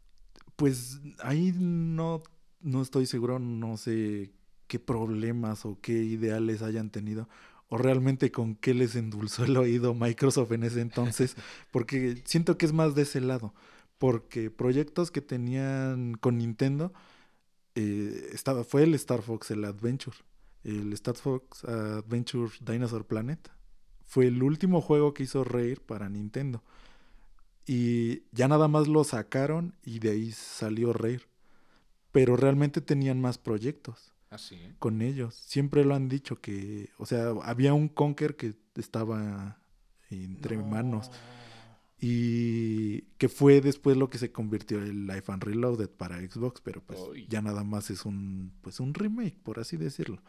Pues 0.56 1.00
ahí 1.20 1.54
no, 1.58 2.24
no 2.62 2.82
estoy 2.82 3.06
seguro, 3.08 3.40
no 3.40 3.78
sé 3.78 4.34
qué 4.72 4.80
problemas 4.80 5.66
o 5.66 5.78
qué 5.82 5.92
ideales 5.92 6.62
hayan 6.62 6.92
tenido. 6.92 7.28
O 7.68 7.78
realmente 7.78 8.32
con 8.32 8.56
qué 8.56 8.74
les 8.74 8.96
endulzó 8.96 9.44
el 9.44 9.58
oído 9.58 9.94
Microsoft 9.94 10.54
en 10.54 10.64
ese 10.64 10.80
entonces. 10.80 11.36
Porque 11.72 12.22
siento 12.24 12.58
que 12.58 12.68
es 12.68 12.72
más 12.72 12.96
de 12.96 13.02
ese 13.02 13.20
lado. 13.20 13.54
Porque 13.98 14.50
proyectos 14.50 15.12
que 15.12 15.20
tenían 15.20 16.14
con 16.14 16.38
Nintendo 16.38 16.94
eh, 17.76 18.30
estaba, 18.32 18.64
fue 18.64 18.84
el 18.84 18.94
Star 18.94 19.22
Fox, 19.22 19.52
el 19.52 19.66
Adventure. 19.66 20.16
El 20.64 20.94
Star 20.94 21.16
Fox 21.16 21.66
Adventure 21.66 22.54
Dinosaur 22.62 23.06
Planet. 23.06 23.52
Fue 24.06 24.28
el 24.28 24.42
último 24.42 24.80
juego 24.80 25.14
que 25.14 25.24
hizo 25.24 25.44
Rare 25.44 25.82
para 25.86 26.08
Nintendo. 26.08 26.64
Y 27.66 28.24
ya 28.32 28.48
nada 28.48 28.70
más 28.70 28.88
lo 28.88 29.04
sacaron 29.04 29.76
y 29.84 30.00
de 30.00 30.12
ahí 30.12 30.32
salió 30.32 30.94
Rare. 30.94 31.24
Pero 32.14 32.38
realmente 32.38 32.80
tenían 32.80 33.20
más 33.20 33.38
proyectos 33.38 34.11
Ah, 34.32 34.38
sí. 34.38 34.58
con 34.80 35.02
ellos. 35.02 35.36
Siempre 35.36 35.84
lo 35.84 35.94
han 35.94 36.08
dicho 36.08 36.40
que, 36.40 36.90
o 36.98 37.06
sea, 37.06 37.32
había 37.44 37.74
un 37.74 37.90
Conker 37.90 38.38
que 38.38 38.56
estaba 38.76 39.58
entre 40.10 40.56
No. 40.58 40.66
manos 40.66 41.12
y 42.00 43.02
que 43.18 43.30
fue 43.30 43.62
después 43.62 43.98
lo 43.98 44.10
que 44.10 44.18
se 44.18 44.32
convirtió 44.32 44.82
en 44.82 45.06
Life 45.06 45.32
and 45.32 45.44
Reloaded 45.44 45.90
para 45.90 46.20
Xbox, 46.20 46.62
pero 46.62 46.82
pues 46.82 47.00
ya 47.30 47.42
nada 47.42 47.64
más 47.64 47.90
es 47.92 48.06
un 48.06 48.54
pues 48.62 48.80
un 48.80 48.94
remake, 48.94 49.38
por 49.44 49.60
así 49.60 49.78
decirlo. 49.78 50.22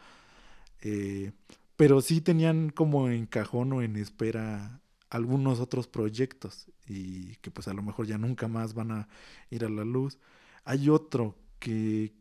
Eh, 0.81 1.31
pero 1.77 2.01
sí 2.01 2.21
tenían 2.21 2.69
como 2.69 3.09
en 3.09 3.25
cajón 3.25 3.73
o 3.73 3.81
en 3.81 3.95
espera 3.95 4.81
algunos 5.09 5.59
otros 5.59 5.87
proyectos 5.87 6.67
y 6.87 7.35
que 7.37 7.51
pues 7.51 7.67
a 7.67 7.73
lo 7.73 7.81
mejor 7.81 8.05
ya 8.05 8.17
nunca 8.17 8.47
más 8.47 8.73
van 8.73 8.91
a 8.91 9.07
ir 9.49 9.63
a 9.65 9.69
la 9.69 9.85
luz. 9.85 10.19
Hay 10.65 10.89
otro 10.89 11.35
que 11.59 12.13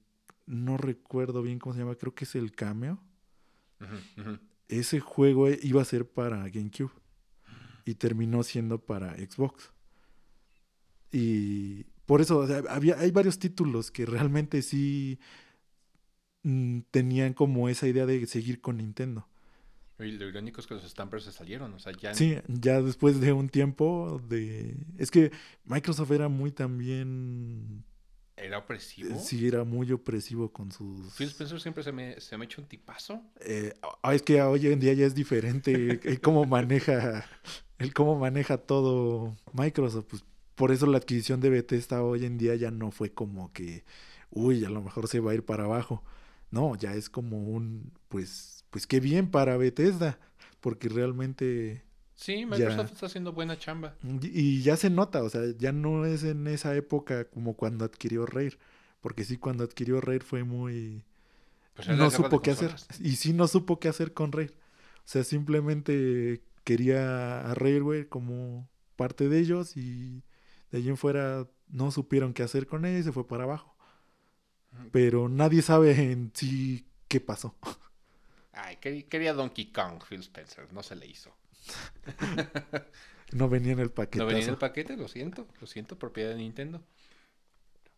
no 0.47 0.77
recuerdo 0.77 1.43
bien 1.43 1.59
cómo 1.59 1.75
se 1.75 1.81
llama, 1.81 1.95
creo 1.95 2.15
que 2.15 2.25
es 2.25 2.35
el 2.35 2.53
Cameo. 2.53 3.01
Ese 4.69 5.01
juego 5.01 5.49
iba 5.49 5.83
a 5.83 5.85
ser 5.85 6.09
para 6.09 6.49
GameCube 6.49 6.93
y 7.85 7.95
terminó 7.95 8.43
siendo 8.43 8.79
para 8.79 9.17
Xbox. 9.17 9.73
Y 11.11 11.85
por 12.07 12.21
eso, 12.21 12.39
o 12.39 12.47
sea, 12.47 12.63
había, 12.71 12.99
hay 12.99 13.11
varios 13.11 13.39
títulos 13.39 13.91
que 13.91 14.07
realmente 14.07 14.63
sí 14.63 15.19
mm, 16.43 16.81
tenían 16.91 17.35
como 17.35 17.69
esa 17.69 17.87
idea 17.87 18.07
de 18.07 18.27
seguir 18.27 18.61
con 18.61 18.79
Nintendo. 18.79 19.29
Y 19.99 20.13
lo 20.13 20.29
irónico 20.29 20.61
es 20.61 20.67
que 20.67 20.75
los 20.75 20.89
Stampers 20.89 21.25
se 21.25 21.33
salieron. 21.33 21.73
O 21.75 21.79
sea, 21.79 21.93
ya 21.93 22.15
Sí, 22.15 22.37
ya 22.49 22.81
después 22.83 23.21
de 23.21 23.33
un 23.33 23.49
tiempo 23.49 24.21
de... 24.29 24.77
Es 24.99 25.11
que 25.11 25.31
Microsoft 25.65 26.11
era 26.11 26.29
muy 26.29 26.51
también... 26.51 27.85
era 28.43 28.59
opresivo. 28.59 29.19
Sí, 29.19 29.47
era 29.47 29.65
muy 29.65 29.93
opresivo 29.93 30.53
con 30.53 30.73
sus... 30.73 31.15
Phil 31.15 31.29
Spencer 31.29 31.61
siempre 31.61 31.83
se 31.83 31.93
me, 31.93 32.21
se 32.21 32.37
me 32.37 32.45
ha 32.45 32.47
hecho 32.47 32.61
un 32.61 32.69
tipazo. 32.69 33.23
Eh, 33.41 33.75
ah, 34.03 34.15
es 34.15 34.23
que 34.23 34.43
hoy 34.43 34.67
en 34.67 34.81
día 34.81 34.93
ya 34.93 35.07
es 35.07 35.15
diferente 35.15 35.73
el 36.05 36.21
cómo 36.21 36.45
maneja 36.45 37.25
el 37.79 37.93
cómo 37.93 38.19
maneja 38.19 38.59
todo 38.59 39.37
Microsoft. 39.53 40.07
Pues 40.09 40.25
por 40.55 40.71
eso 40.71 40.87
la 40.87 40.99
adquisición 40.99 41.41
de 41.41 41.51
Bethesda 41.51 42.03
hoy 42.03 42.25
en 42.25 42.39
día 42.39 42.55
ya 42.55 42.71
no 42.71 42.91
fue 42.91 43.13
como 43.13 43.53
que, 43.53 43.85
uy, 44.31 44.65
a 44.65 44.71
lo 44.71 44.83
mejor 44.83 45.09
se 45.09 45.21
va 45.21 45.33
a 45.33 45.35
ir 45.35 45.45
para 45.45 45.65
abajo. 45.65 46.03
No, 46.51 46.77
ya 46.77 46.95
es 46.95 47.09
como 47.11 47.39
un, 47.45 47.93
pues, 48.09 48.65
pues 48.71 48.87
qué 48.87 49.01
bien 49.01 49.31
para 49.31 49.57
Bethesda, 49.57 50.19
porque 50.61 50.89
realmente 50.89 51.83
Sí, 52.23 52.47
Microsoft 52.47 52.93
está 52.93 53.07
haciendo 53.07 53.33
buena 53.33 53.59
chamba. 53.59 53.97
y 54.23 54.63
ya 54.63 54.77
se 54.77 54.91
nota, 54.91 55.25
o 55.25 55.29
sea, 55.29 55.43
ya 55.59 55.73
no 55.73 56.07
es 56.07 56.23
en 56.23 56.47
esa 56.47 56.77
época 56.77 57.25
como 57.25 57.55
cuando 57.55 57.85
adquirió 57.85 58.27
Rare, 58.27 58.57
porque 59.01 59.25
sí 59.25 59.39
cuando 59.39 59.65
adquirió 59.65 60.01
Rare 60.01 60.21
fue 60.21 60.45
muy 60.45 61.03
Pues 61.75 61.89
no 61.89 62.13
supo 62.13 62.41
qué 62.41 62.53
hacer. 62.53 62.77
Y 63.01 63.17
sí 63.17 63.33
no 63.33 63.49
supo 63.49 63.81
qué 63.81 63.89
hacer 63.89 64.13
con 64.15 64.31
Rare. 64.31 64.53
O 64.99 65.07
sea, 65.09 65.25
simplemente 65.25 66.43
quería 66.63 67.41
a 67.41 67.55
Rare, 67.55 67.81
güey, 67.81 68.05
como 68.07 68.69
parte 68.95 69.29
de 69.29 69.41
ellos 69.41 69.77
y 69.77 70.23
De 70.71 70.79
allí 70.79 70.91
en 70.91 70.97
fuera 70.97 71.49
no 71.71 71.91
supieron 71.91 72.35
qué 72.35 72.45
hacer 72.45 72.69
con 72.69 72.85
ella 72.85 73.01
y 73.01 73.03
se 73.03 73.11
fue 73.11 73.27
para 73.27 73.43
abajo. 73.43 73.75
Pero 74.93 75.29
nadie 75.29 75.61
sabe 75.61 76.13
en 76.13 76.31
sí 76.35 76.87
qué 77.09 77.19
pasó. 77.19 77.57
Ay, 78.53 78.77
quería 78.77 79.35
Donkey 79.35 79.73
Kong, 79.73 80.05
Phil 80.09 80.21
Spencer, 80.21 80.73
no 80.73 80.85
se 80.85 80.95
le 80.95 81.07
hizo. 81.07 81.35
no 83.33 83.49
venía 83.49 83.73
en 83.73 83.79
el 83.79 83.91
paquete. 83.91 84.19
No 84.19 84.27
venía 84.27 84.45
en 84.45 84.51
el 84.51 84.59
paquete, 84.59 84.97
lo 84.97 85.09
siento, 85.09 85.47
lo 85.61 85.67
siento, 85.67 85.99
propiedad 85.99 86.31
de 86.31 86.37
Nintendo. 86.37 86.83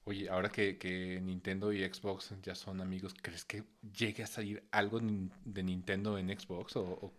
Oye, 0.07 0.29
ahora 0.29 0.51
que, 0.51 1.21
Nintendo 1.23 1.73
y 1.73 1.83
Xbox 1.83 2.35
ya 2.43 2.55
son 2.55 2.81
amigos, 2.83 3.15
¿crees 3.23 3.45
que 3.45 3.65
llegue 3.97 4.23
a 4.23 4.27
salir 4.27 4.63
algo 4.71 5.01
de 5.01 5.63
Nintendo 5.63 6.19
en 6.19 6.29
Xbox 6.29 6.77
o, 6.77 7.13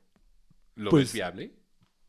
lo 0.76 0.92
pues, 0.92 1.06
ves 1.06 1.14
viable? 1.14 1.52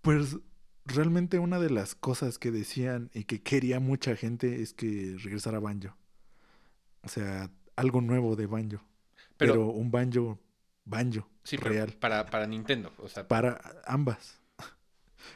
Pues 0.02 0.36
realmente 0.84 1.38
una 1.38 1.58
de 1.58 1.70
las 1.70 1.94
cosas 1.94 2.38
que 2.38 2.50
decían 2.50 3.10
y 3.14 3.24
que 3.24 3.42
quería 3.42 3.80
mucha 3.80 4.16
gente 4.16 4.60
es 4.60 4.74
que 4.74 5.16
regresara 5.18 5.60
Banjo. 5.60 5.96
O 7.02 7.08
sea, 7.08 7.50
algo 7.74 8.02
nuevo 8.02 8.36
de 8.36 8.46
Banjo. 8.46 8.84
Pero, 9.38 9.66
un 9.68 9.90
Banjo, 9.90 10.38
Banjo, 10.86 11.28
sí, 11.42 11.58
real. 11.58 11.92
para, 12.00 12.24
para 12.26 12.46
Nintendo, 12.46 12.92
o 12.98 13.08
sea. 13.08 13.28
Para 13.28 13.60
ambas. 13.84 14.40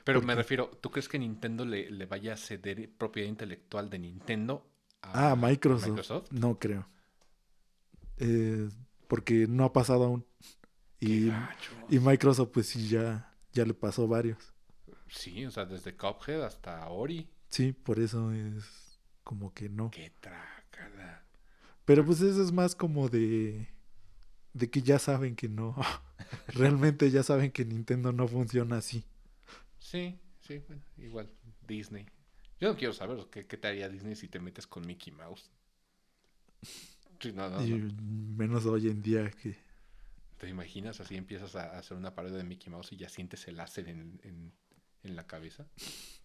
Pero 0.05 0.23
me 0.23 0.35
refiero, 0.35 0.71
¿tú 0.81 0.91
crees 0.91 1.09
que 1.09 1.19
Nintendo 1.19 1.67
le, 1.67 1.91
le 1.91 2.07
vaya 2.07 2.35
a 2.35 2.37
ceder 2.37 2.89
propiedad 2.97 3.29
intelectual 3.29 3.91
de 3.91 3.99
Nintendo 3.99 4.71
ah, 5.03 5.37
Microsoft. 5.37 6.31
No 6.31 6.59
creo. 6.59 6.87
Eh, 8.19 8.69
porque 9.09 9.47
no 9.49 9.65
ha 9.65 9.73
pasado 9.73 10.05
aún. 10.05 10.27
Y, 10.99 11.31
y, 11.89 11.99
Microsoft, 11.99 12.51
pues 12.53 12.67
sí, 12.69 12.89
ya, 12.89 13.35
ya 13.53 13.65
le 13.65 13.73
pasó 13.73 14.07
varios. 14.07 14.53
Sí, 15.09 15.45
o 15.47 15.51
sea, 15.51 15.65
desde 15.65 15.97
Cuphead 15.97 16.43
hasta 16.45 16.87
Ori. 16.89 17.29
Sí, 17.49 17.73
por 17.73 17.99
eso 17.99 18.33
es 18.33 19.01
como 19.25 19.53
que 19.55 19.69
no. 19.69 19.91
Qué 19.91 20.13
trácala. 20.21 21.25
Pero 21.87 22.05
pues 22.05 22.21
eso 22.21 22.43
es 22.43 22.53
más 22.53 22.75
como 22.75 23.09
de. 23.09 23.69
De 24.53 24.71
que 24.71 24.83
ya 24.83 24.99
saben 24.99 25.37
que 25.37 25.49
no. 25.49 25.77
Realmente 26.49 27.11
ya 27.11 27.23
saben 27.23 27.51
que 27.51 27.65
Nintendo 27.65 28.13
no 28.13 28.29
funciona 28.29 28.79
así. 28.79 29.05
Sí, 29.79 30.19
sí, 30.41 30.59
bueno, 30.67 30.83
igual. 30.99 31.31
Disney. 31.67 32.07
Yo 32.61 32.69
no 32.69 32.77
quiero 32.77 32.93
saber 32.93 33.27
qué, 33.31 33.45
te 33.45 33.69
haría 33.69 33.89
Disney 33.89 34.15
si 34.15 34.29
te 34.29 34.39
metes 34.39 34.67
con 34.67 34.87
Mickey 34.87 35.13
Mouse. 35.13 35.51
y 37.23 37.33
menos 37.73 38.67
hoy 38.67 38.89
en 38.89 39.03
día 39.03 39.31
que... 39.31 39.57
¿Te 40.37 40.49
imaginas? 40.49 41.01
Así 41.01 41.17
empiezas 41.17 41.55
a 41.57 41.79
hacer 41.79 41.97
una 41.97 42.15
pared 42.15 42.33
de 42.33 42.45
Mickey 42.45 42.71
Mouse 42.71 42.93
y 42.93 42.97
ya 42.97 43.09
sientes 43.09 43.47
el 43.49 43.57
láser 43.57 43.89
en, 43.89 44.53
la 45.03 45.27
cabeza. 45.27 45.67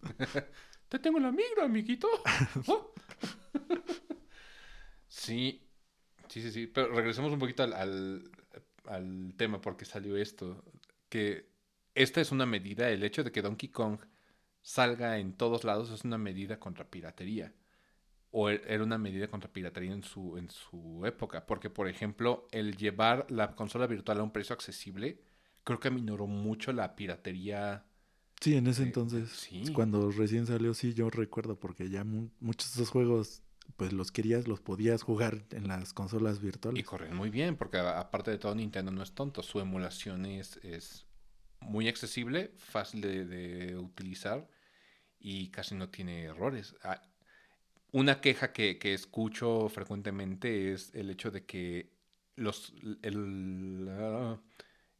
te 0.88 0.98
tengo 0.98 1.18
la 1.18 1.32
migra, 1.32 1.64
amiguito. 1.64 2.08
Oh. 2.66 2.92
sí, 5.08 5.65
sí, 6.28 6.42
sí, 6.42 6.50
sí. 6.50 6.66
Pero 6.66 6.94
regresemos 6.94 7.32
un 7.32 7.38
poquito 7.38 7.62
al, 7.62 8.30
al 8.84 9.34
tema 9.36 9.60
porque 9.60 9.84
salió 9.84 10.16
esto. 10.16 10.64
Que 11.08 11.48
esta 11.94 12.20
es 12.20 12.32
una 12.32 12.46
medida, 12.46 12.90
el 12.90 13.04
hecho 13.04 13.24
de 13.24 13.32
que 13.32 13.42
Donkey 13.42 13.70
Kong 13.70 13.98
salga 14.62 15.18
en 15.18 15.32
todos 15.32 15.64
lados 15.64 15.90
es 15.90 16.04
una 16.04 16.18
medida 16.18 16.58
contra 16.58 16.90
piratería. 16.90 17.54
O 18.32 18.50
er, 18.50 18.62
era 18.66 18.82
una 18.82 18.98
medida 18.98 19.28
contra 19.28 19.52
piratería 19.52 19.92
en 19.92 20.02
su, 20.02 20.36
en 20.36 20.50
su 20.50 21.06
época. 21.06 21.46
Porque, 21.46 21.70
por 21.70 21.88
ejemplo, 21.88 22.48
el 22.50 22.76
llevar 22.76 23.30
la 23.30 23.54
consola 23.54 23.86
virtual 23.86 24.20
a 24.20 24.22
un 24.24 24.32
precio 24.32 24.54
accesible, 24.54 25.20
creo 25.64 25.80
que 25.80 25.88
aminoró 25.88 26.26
mucho 26.26 26.72
la 26.72 26.96
piratería. 26.96 27.86
Sí, 28.40 28.56
en 28.56 28.66
ese 28.66 28.82
entonces, 28.82 29.48
cuando 29.72 30.10
recién 30.10 30.46
salió, 30.46 30.74
sí, 30.74 30.92
yo 30.92 31.08
recuerdo, 31.08 31.58
porque 31.58 31.88
ya 31.88 32.04
muchos 32.04 32.74
de 32.74 32.82
esos 32.82 32.90
juegos, 32.90 33.42
pues 33.76 33.92
los 33.92 34.12
querías, 34.12 34.48
los 34.48 34.60
podías 34.60 35.02
jugar 35.02 35.44
en 35.50 35.68
las 35.68 35.92
consolas 35.92 36.40
virtuales. 36.40 36.80
Y 36.80 36.84
corren 36.84 37.14
muy 37.14 37.30
bien, 37.30 37.56
porque 37.56 37.78
aparte 37.78 38.30
de 38.30 38.38
todo, 38.38 38.54
Nintendo 38.54 38.90
no 38.90 39.02
es 39.02 39.12
tonto, 39.12 39.42
su 39.42 39.60
emulación 39.60 40.26
es, 40.26 40.58
es 40.62 41.06
muy 41.60 41.88
accesible, 41.88 42.52
fácil 42.56 43.00
de 43.00 43.76
utilizar 43.76 44.48
y 45.18 45.48
casi 45.48 45.74
no 45.74 45.88
tiene 45.88 46.24
errores. 46.24 46.76
Ah, 46.82 47.02
una 47.92 48.20
queja 48.20 48.52
que, 48.52 48.78
escucho 48.94 49.68
frecuentemente 49.68 50.72
es 50.72 50.94
el 50.94 51.10
hecho 51.10 51.30
de 51.30 51.44
que 51.44 51.92
los 52.36 52.74
el, 53.02 53.88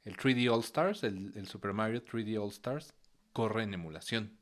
el 0.04 0.16
3D 0.16 0.52
All 0.52 0.60
Stars, 0.60 1.02
el, 1.04 1.46
Super 1.46 1.72
Mario 1.72 2.04
3D 2.04 2.42
All 2.42 2.50
Stars, 2.50 2.94
corre 3.32 3.62
en 3.62 3.74
emulación. 3.74 4.38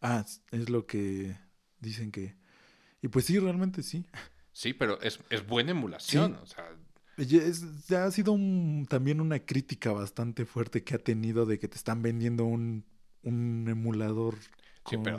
Ah, 0.00 0.24
es 0.50 0.68
lo 0.70 0.86
que 0.86 1.38
dicen 1.80 2.10
que... 2.12 2.36
Y 3.04 3.08
pues 3.08 3.26
sí, 3.26 3.38
realmente 3.38 3.82
sí. 3.82 4.06
Sí, 4.50 4.72
pero 4.72 4.98
es, 5.02 5.18
buena 5.46 5.72
emulación. 5.72 6.38
O 6.42 6.46
sea, 6.46 8.06
ha 8.06 8.10
sido 8.10 8.34
también 8.88 9.20
una 9.20 9.40
crítica 9.40 9.92
bastante 9.92 10.46
fuerte 10.46 10.84
que 10.84 10.94
ha 10.94 10.98
tenido 10.98 11.44
de 11.44 11.58
que 11.58 11.68
te 11.68 11.76
están 11.76 12.00
vendiendo 12.00 12.46
un, 12.46 12.86
un 13.22 13.66
emulador 13.68 14.36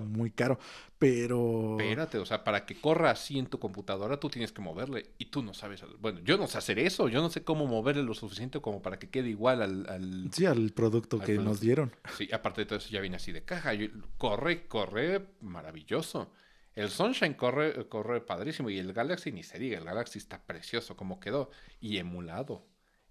muy 0.07 0.31
caro. 0.31 0.57
Pero. 0.97 1.77
Espérate, 1.79 2.17
o 2.17 2.25
sea, 2.25 2.43
para 2.43 2.65
que 2.65 2.73
corra 2.81 3.11
así 3.11 3.38
en 3.38 3.45
tu 3.45 3.59
computadora, 3.59 4.19
tú 4.19 4.29
tienes 4.29 4.51
que 4.51 4.63
moverle. 4.63 5.11
Y 5.19 5.25
tú 5.25 5.43
no 5.43 5.53
sabes. 5.53 5.83
Bueno, 5.99 6.21
yo 6.23 6.39
no 6.39 6.47
sé 6.47 6.57
hacer 6.57 6.79
eso. 6.79 7.07
Yo 7.07 7.21
no 7.21 7.29
sé 7.29 7.43
cómo 7.43 7.67
moverle 7.67 8.01
lo 8.01 8.15
suficiente 8.15 8.59
como 8.61 8.81
para 8.81 8.97
que 8.97 9.11
quede 9.11 9.29
igual 9.29 9.61
al. 9.61 10.29
sí, 10.31 10.47
al 10.47 10.71
producto 10.71 11.19
que 11.19 11.38
nos 11.38 11.59
dieron. 11.59 11.91
Sí, 12.17 12.29
aparte 12.33 12.61
de 12.61 12.65
todo 12.65 12.79
eso, 12.79 12.89
ya 12.89 13.01
viene 13.01 13.17
así 13.17 13.31
de 13.31 13.43
caja. 13.43 13.73
corre, 14.17 14.67
corre, 14.67 15.27
maravilloso. 15.41 16.31
El 16.76 16.89
Sunshine 16.89 17.36
corre, 17.36 17.88
corre 17.88 18.21
padrísimo. 18.21 18.69
Y 18.69 18.78
el 18.78 18.93
Galaxy 18.93 19.32
ni 19.32 19.43
se 19.43 19.57
diga. 19.57 19.78
El 19.78 19.86
Galaxy 19.86 20.19
está 20.19 20.43
precioso 20.43 20.95
como 20.95 21.19
quedó. 21.19 21.49
Y 21.80 21.97
emulado. 21.97 22.67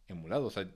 Emulado. 0.07 0.47
O 0.47 0.51
sea, 0.51 0.69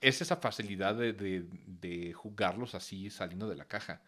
es 0.00 0.20
esa 0.20 0.36
facilidad 0.36 0.96
de, 0.96 1.12
de 1.12 2.12
jugarlos 2.12 2.74
así 2.74 3.08
saliendo 3.10 3.48
de 3.48 3.56
la 3.56 3.66
caja. 3.66 4.02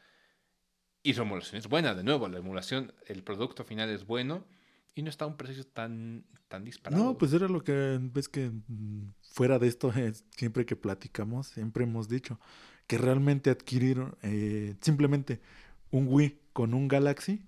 Y 1.07 1.12
su 1.12 1.20
emulación 1.20 1.59
es 1.59 1.68
buena, 1.68 1.95
de 1.95 2.03
nuevo, 2.03 2.28
la 2.28 2.38
emulación, 2.38 2.95
el 3.07 3.22
producto 3.22 3.62
final 3.62 3.90
es 3.90 4.07
bueno 4.07 4.47
y 4.95 5.03
no 5.03 5.11
está 5.11 5.26
a 5.26 5.28
un 5.28 5.36
precio 5.36 5.66
tan, 5.66 6.24
tan 6.49 6.64
disparado. 6.64 7.05
No, 7.05 7.18
pues 7.18 7.34
era 7.34 7.47
lo 7.47 7.62
que 7.62 7.99
ves 8.01 8.26
que 8.26 8.51
mm, 8.51 9.12
fuera 9.20 9.59
de 9.59 9.68
esto, 9.68 9.92
siempre 10.30 10.64
que 10.64 10.76
platicamos, 10.76 11.49
siempre 11.49 11.84
hemos 11.84 12.09
dicho 12.09 12.40
que 12.86 12.97
realmente 12.97 13.51
adquirir 13.51 14.03
eh, 14.22 14.76
simplemente 14.80 15.42
un 15.90 16.07
Wii 16.09 16.40
con 16.55 16.72
un 16.72 16.88
Galaxy 16.88 17.45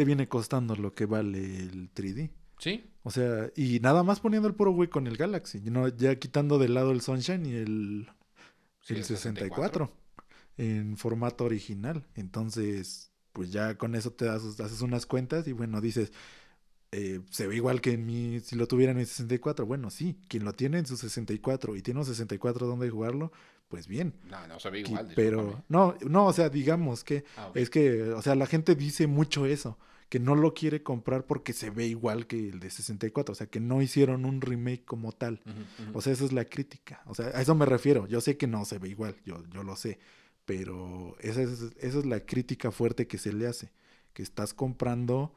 te 0.00 0.06
viene 0.06 0.28
costando 0.28 0.76
lo 0.76 0.94
que 0.94 1.04
vale 1.04 1.58
el 1.58 1.92
3D. 1.92 2.30
Sí. 2.56 2.90
O 3.02 3.10
sea, 3.10 3.50
y 3.54 3.80
nada 3.80 4.02
más 4.02 4.20
poniendo 4.20 4.48
el 4.48 4.54
puro 4.54 4.70
Wii 4.70 4.88
con 4.88 5.06
el 5.06 5.18
Galaxy, 5.18 5.60
no, 5.60 5.88
ya 5.88 6.18
quitando 6.18 6.58
de 6.58 6.70
lado 6.70 6.92
el 6.92 7.02
Sunshine 7.02 7.44
y 7.44 7.52
el, 7.52 8.08
el 8.88 9.04
64 9.04 9.92
en 10.56 10.96
formato 10.96 11.44
original. 11.44 12.06
Entonces, 12.14 13.12
pues 13.34 13.52
ya 13.52 13.76
con 13.76 13.94
eso 13.94 14.10
te 14.10 14.24
das, 14.24 14.58
haces 14.58 14.80
unas 14.80 15.04
cuentas 15.04 15.46
y 15.46 15.52
bueno, 15.52 15.82
dices, 15.82 16.12
eh, 16.92 17.20
se 17.28 17.46
ve 17.46 17.56
igual 17.56 17.82
que 17.82 17.92
en 17.92 18.06
mi, 18.06 18.40
si 18.40 18.56
lo 18.56 18.66
tuviera 18.66 18.92
en 18.92 18.98
mi 18.98 19.04
64. 19.04 19.66
Bueno, 19.66 19.90
sí, 19.90 20.18
quien 20.28 20.46
lo 20.46 20.54
tiene 20.54 20.78
en 20.78 20.86
su 20.86 20.96
64 20.96 21.76
y 21.76 21.82
tiene 21.82 22.00
un 22.00 22.06
64 22.06 22.66
donde 22.66 22.88
jugarlo, 22.88 23.32
pues 23.70 23.88
bien. 23.88 24.12
No, 24.28 24.46
no 24.46 24.60
se 24.60 24.68
ve 24.68 24.80
igual. 24.80 25.10
Pero, 25.16 25.64
no, 25.68 25.96
no, 26.02 26.26
o 26.26 26.32
sea, 26.34 26.50
digamos 26.50 27.02
que 27.02 27.24
ah, 27.38 27.50
es 27.54 27.70
que, 27.70 28.02
o 28.02 28.20
sea, 28.20 28.34
la 28.34 28.46
gente 28.46 28.74
dice 28.74 29.06
mucho 29.06 29.46
eso, 29.46 29.78
que 30.10 30.20
no 30.20 30.34
lo 30.34 30.52
quiere 30.52 30.82
comprar 30.82 31.24
porque 31.24 31.54
se 31.54 31.70
ve 31.70 31.86
igual 31.86 32.26
que 32.26 32.50
el 32.50 32.60
de 32.60 32.68
64, 32.68 33.32
o 33.32 33.34
sea, 33.34 33.46
que 33.46 33.60
no 33.60 33.80
hicieron 33.80 34.26
un 34.26 34.42
remake 34.42 34.84
como 34.84 35.12
tal. 35.12 35.40
O 35.94 36.02
sea, 36.02 36.12
esa 36.12 36.24
es 36.24 36.32
la 36.32 36.44
crítica. 36.44 37.00
O 37.06 37.14
sea, 37.14 37.28
a 37.28 37.40
eso 37.40 37.54
me 37.54 37.64
refiero. 37.64 38.06
Yo 38.06 38.20
sé 38.20 38.36
que 38.36 38.46
no 38.46 38.66
se 38.66 38.78
ve 38.78 38.90
igual, 38.90 39.16
yo, 39.24 39.42
yo 39.48 39.62
lo 39.62 39.76
sé 39.76 39.98
pero 40.50 41.16
esa 41.20 41.42
es, 41.42 41.62
esa 41.78 41.98
es 42.00 42.06
la 42.06 42.26
crítica 42.26 42.72
fuerte 42.72 43.06
que 43.06 43.18
se 43.18 43.32
le 43.32 43.46
hace, 43.46 43.70
que 44.12 44.24
estás 44.24 44.52
comprando 44.52 45.32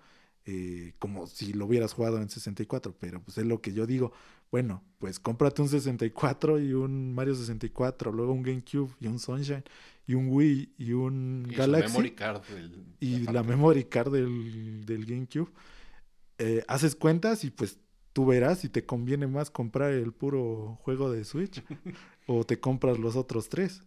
eh, 0.46 0.94
como 0.98 1.28
si 1.28 1.54
lo 1.54 1.68
hubieras 1.68 1.94
jugado 1.94 2.18
en 2.18 2.32
64, 2.32 2.96
pero 3.00 3.22
pues 3.22 3.38
es 3.38 3.46
lo 3.46 3.62
que 3.62 3.74
yo 3.74 3.86
digo, 3.86 4.12
bueno, 4.54 4.84
pues 5.00 5.20
cómprate 5.20 5.64
un 5.64 5.68
64 5.68 6.60
y 6.60 6.74
un 6.74 7.12
Mario 7.12 7.34
64, 7.34 8.12
luego 8.12 8.34
un 8.34 8.44
GameCube 8.44 8.94
y 9.00 9.08
un 9.08 9.18
Sunshine 9.18 9.64
y 10.06 10.14
un 10.14 10.28
Wii 10.30 10.76
y 10.78 10.94
un 10.94 11.52
Galaxy 11.58 12.14
y 13.00 13.22
la 13.22 13.42
memory 13.42 13.86
card 13.86 14.12
del, 14.12 14.86
del 14.86 15.08
GameCube. 15.08 15.50
Eh, 16.38 16.64
haces 16.68 16.96
cuentas 16.96 17.44
y 17.46 17.50
pues 17.50 17.80
tú 18.14 18.28
verás 18.28 18.60
si 18.60 18.70
te 18.70 18.86
conviene 18.86 19.26
más 19.26 19.50
comprar 19.50 19.92
el 19.92 20.14
puro 20.14 20.78
juego 20.84 21.12
de 21.12 21.26
Switch 21.26 21.64
o 22.28 22.44
te 22.44 22.60
compras 22.60 23.00
los 23.00 23.16
otros 23.16 23.50
tres. 23.50 23.82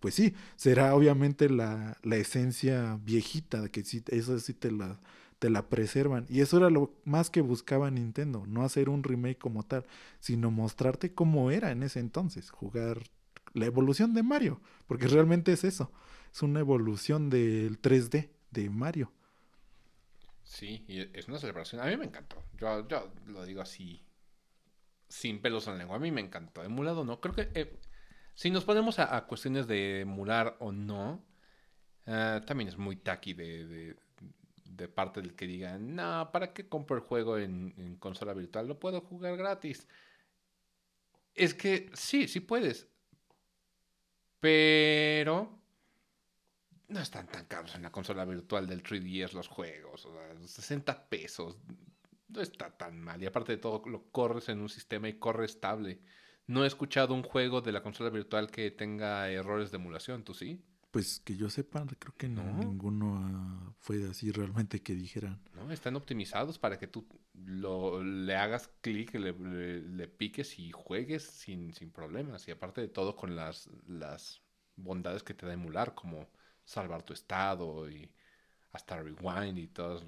Pues 0.00 0.12
sí, 0.12 0.34
será 0.56 0.92
obviamente 0.96 1.48
la, 1.48 1.96
la, 2.02 2.16
esencia 2.16 2.98
viejita, 3.04 3.68
que 3.68 3.84
sí, 3.84 4.02
eso 4.08 4.40
sí 4.40 4.54
te 4.54 4.72
la, 4.72 4.98
te 5.38 5.50
la 5.50 5.68
preservan. 5.68 6.26
Y 6.28 6.40
eso 6.40 6.56
era 6.56 6.70
lo 6.70 6.94
más 7.04 7.30
que 7.30 7.40
buscaba 7.40 7.90
Nintendo, 7.90 8.44
no 8.46 8.62
hacer 8.64 8.88
un 8.88 9.02
remake 9.02 9.38
como 9.38 9.62
tal, 9.62 9.84
sino 10.20 10.50
mostrarte 10.50 11.14
cómo 11.14 11.50
era 11.50 11.70
en 11.70 11.82
ese 11.82 12.00
entonces, 12.00 12.50
jugar 12.50 13.02
la 13.54 13.66
evolución 13.66 14.14
de 14.14 14.22
Mario, 14.22 14.60
porque 14.86 15.08
realmente 15.08 15.52
es 15.52 15.64
eso, 15.64 15.92
es 16.32 16.42
una 16.42 16.60
evolución 16.60 17.30
del 17.30 17.80
3D 17.80 18.30
de 18.50 18.70
Mario. 18.70 19.12
Sí, 20.44 20.84
y 20.88 21.00
es 21.16 21.28
una 21.28 21.38
celebración. 21.38 21.82
A 21.82 21.84
mí 21.84 21.96
me 21.98 22.06
encantó. 22.06 22.42
Yo, 22.56 22.88
yo 22.88 23.12
lo 23.26 23.44
digo 23.44 23.60
así, 23.60 24.02
sin 25.06 25.42
pelos 25.42 25.66
en 25.66 25.74
la 25.74 25.80
lengua. 25.80 25.96
A 25.96 26.00
mí 26.00 26.10
me 26.10 26.22
encantó. 26.22 26.64
Emulado 26.64 27.04
no. 27.04 27.20
Creo 27.20 27.34
que 27.34 27.50
eh, 27.54 27.78
si 28.34 28.50
nos 28.50 28.64
ponemos 28.64 28.98
a, 28.98 29.26
cuestiones 29.26 29.66
de 29.66 30.00
emular 30.00 30.56
o 30.60 30.72
no, 30.72 31.22
eh, 32.06 32.40
también 32.46 32.68
es 32.68 32.78
muy 32.78 32.96
de, 32.96 33.66
de, 33.66 33.96
parte 34.86 35.20
del 35.20 35.34
que 35.34 35.46
diga, 35.48 35.78
no, 35.78 36.30
¿para 36.30 36.52
qué 36.52 36.68
compro 36.68 36.96
el 36.96 37.02
juego 37.02 37.38
en, 37.38 37.74
en 37.78 37.96
consola 37.96 38.34
virtual? 38.34 38.68
Lo 38.68 38.78
puedo 38.78 39.00
jugar 39.00 39.36
gratis. 39.36 39.88
Es 41.34 41.54
que 41.54 41.90
sí, 41.94 42.28
sí 42.28 42.40
puedes. 42.40 42.88
Pero 44.40 45.58
no 46.88 47.00
están 47.00 47.26
tan 47.26 47.44
caros 47.46 47.74
en 47.74 47.82
la 47.82 47.92
consola 47.92 48.24
virtual 48.24 48.66
del 48.66 48.82
3DS 48.82 49.32
los 49.32 49.48
juegos. 49.48 50.06
O 50.06 50.12
sea, 50.12 50.48
60 50.48 51.08
pesos. 51.08 51.58
No 52.28 52.40
está 52.40 52.76
tan 52.76 53.00
mal. 53.00 53.22
Y 53.22 53.26
aparte 53.26 53.52
de 53.52 53.58
todo, 53.58 53.82
lo 53.86 54.10
corres 54.10 54.48
en 54.48 54.60
un 54.60 54.68
sistema 54.68 55.08
y 55.08 55.18
corre 55.18 55.44
estable. 55.46 56.00
No 56.46 56.64
he 56.64 56.66
escuchado 56.66 57.14
un 57.14 57.22
juego 57.22 57.60
de 57.60 57.72
la 57.72 57.82
consola 57.82 58.10
virtual 58.10 58.50
que 58.50 58.70
tenga 58.70 59.30
errores 59.30 59.70
de 59.70 59.76
emulación. 59.76 60.24
¿Tú 60.24 60.34
sí? 60.34 60.64
Pues 60.90 61.20
que 61.20 61.36
yo 61.36 61.50
sepa, 61.50 61.84
creo 61.98 62.14
que 62.16 62.28
no, 62.28 62.42
ninguno 62.54 63.74
fue 63.78 64.08
así 64.08 64.30
realmente 64.30 64.82
que 64.82 64.94
dijeran. 64.94 65.38
No, 65.54 65.70
están 65.70 65.96
optimizados 65.96 66.58
para 66.58 66.78
que 66.78 66.86
tú 66.86 67.06
lo, 67.34 68.02
le 68.02 68.34
hagas 68.34 68.70
clic, 68.80 69.14
le, 69.14 69.32
le, 69.34 70.08
piques 70.08 70.58
y 70.58 70.72
juegues 70.72 71.24
sin, 71.24 71.74
sin 71.74 71.90
problemas. 71.90 72.48
Y 72.48 72.52
aparte 72.52 72.80
de 72.80 72.88
todo, 72.88 73.16
con 73.16 73.36
las, 73.36 73.68
las 73.86 74.40
bondades 74.76 75.22
que 75.22 75.34
te 75.34 75.44
da 75.44 75.52
emular, 75.52 75.94
como 75.94 76.26
salvar 76.64 77.02
tu 77.02 77.12
estado 77.12 77.90
y 77.90 78.10
hasta 78.72 79.02
rewind 79.02 79.58
y 79.58 79.66
todas 79.66 80.02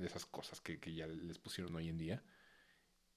esas 0.00 0.24
cosas 0.24 0.62
que, 0.62 0.78
ya 0.94 1.06
les 1.06 1.38
pusieron 1.38 1.74
hoy 1.76 1.90
en 1.90 1.98
día. 1.98 2.22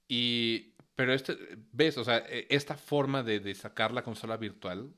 Y, 0.09 0.73
pero 0.93 1.13
este, 1.13 1.37
ves, 1.71 1.97
o 1.97 2.03
sea, 2.03 2.17
e, 2.17 2.47
esta 2.49 2.75
forma 2.75 3.23
de, 3.23 3.39
de 3.39 3.55
sacar 3.55 3.93
la 3.93 4.03
consola 4.03 4.35
virtual 4.35 4.93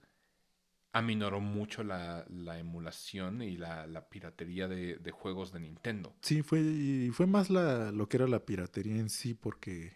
aminoró 0.93 1.39
mucho 1.39 1.83
la, 1.83 2.25
la 2.29 2.59
emulación 2.59 3.41
y 3.41 3.57
la, 3.57 3.87
la 3.87 4.09
piratería 4.09 4.67
de, 4.67 4.95
de, 4.97 5.11
juegos 5.11 5.51
de 5.51 5.59
Nintendo. 5.59 6.15
Sí, 6.21 6.41
fue, 6.41 7.09
fue 7.13 7.27
más 7.27 7.49
la, 7.49 7.91
lo 7.91 8.09
que 8.09 8.17
era 8.17 8.27
la 8.27 8.45
piratería 8.45 8.95
en 8.95 9.09
sí, 9.09 9.33
porque, 9.33 9.93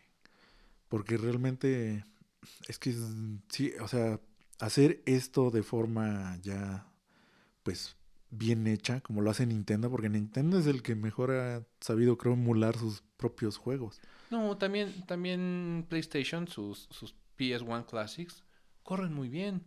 porque 0.88 1.18
realmente 1.18 2.06
es 2.68 2.78
que, 2.78 2.94
sí, 3.50 3.74
o 3.82 3.88
sea, 3.88 4.20
hacer 4.60 5.02
esto 5.06 5.50
de 5.50 5.64
forma 5.64 6.38
ya 6.42 6.88
pues 7.64 7.96
bien 8.30 8.66
hecha, 8.66 9.02
como 9.02 9.22
lo 9.22 9.30
hace 9.30 9.46
Nintendo, 9.46 9.89
porque 9.92 10.10
Nintendo 10.10 10.58
es 10.58 10.66
el 10.66 10.82
que 10.82 10.96
mejor 10.96 11.32
ha 11.32 11.64
sabido, 11.80 12.18
creo, 12.18 12.34
emular 12.34 12.78
sus 12.78 13.04
propios 13.18 13.58
juegos. 13.58 14.00
No, 14.30 14.58
también, 14.58 15.06
también 15.06 15.86
PlayStation, 15.89 16.48
sus, 16.48 16.88
sus 16.89 17.14
PS1 17.38 17.86
Classics, 17.86 18.44
corren 18.84 19.14
muy 19.14 19.30
bien. 19.30 19.64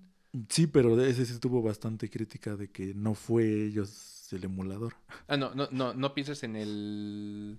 Sí, 0.48 0.66
pero 0.66 1.00
ese 1.00 1.26
sí 1.26 1.38
tuvo 1.38 1.62
bastante 1.62 2.10
crítica 2.10 2.56
de 2.56 2.70
que 2.70 2.92
no 2.94 3.14
fue 3.14 3.44
ellos 3.66 4.14
el 4.32 4.44
emulador. 4.44 4.94
Ah, 5.28 5.36
no, 5.36 5.54
no, 5.54 5.68
no, 5.70 5.94
no 5.94 6.14
pienses 6.14 6.42
en 6.42 6.56
el... 6.56 7.58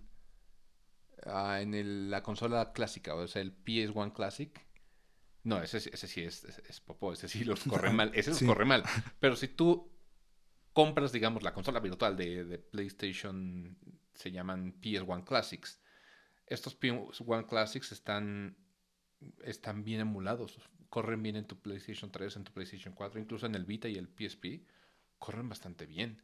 Ah, 1.26 1.62
en 1.62 1.74
el, 1.74 2.12
la 2.12 2.22
consola 2.22 2.74
clásica, 2.74 3.16
o 3.16 3.28
sea, 3.28 3.42
el 3.42 3.56
PS1 3.64 4.14
Classic. 4.14 4.66
No, 5.44 5.62
ese, 5.62 5.78
ese 5.78 6.08
sí 6.08 6.22
es, 6.22 6.44
es, 6.44 6.82
popo, 6.82 7.14
ese 7.14 7.28
sí 7.28 7.44
los 7.44 7.64
corre 7.64 7.90
mal, 7.94 8.12
ese 8.14 8.32
los 8.32 8.44
corre 8.44 8.66
mal. 8.66 8.84
Pero 9.20 9.36
si 9.36 9.48
tú 9.48 9.92
compras, 10.74 11.12
digamos, 11.12 11.42
la 11.42 11.54
consola 11.54 11.80
virtual 11.80 12.18
de, 12.18 12.60
PlayStation, 12.60 13.78
se 14.14 14.32
llaman 14.32 14.80
PS1 14.82 15.24
Classics. 15.24 15.80
Estos 16.46 16.80
PS1 16.80 17.48
Classics 17.48 17.92
están, 17.92 18.58
están 19.44 19.84
bien 19.84 20.02
emulados, 20.02 20.60
corren 20.96 21.22
bien 21.22 21.36
en 21.36 21.44
tu 21.44 21.58
PlayStation 21.58 22.10
3, 22.10 22.38
en 22.38 22.44
tu 22.46 22.54
PlayStation 22.54 22.94
4, 22.94 23.20
incluso 23.20 23.46
en 23.46 23.56
el 23.56 23.66
Vita 23.66 23.90
y 23.90 23.96
el 23.96 24.08
PSP, 24.08 24.62
corren 25.20 25.50
bastante 25.50 25.86
bien. 25.86 26.22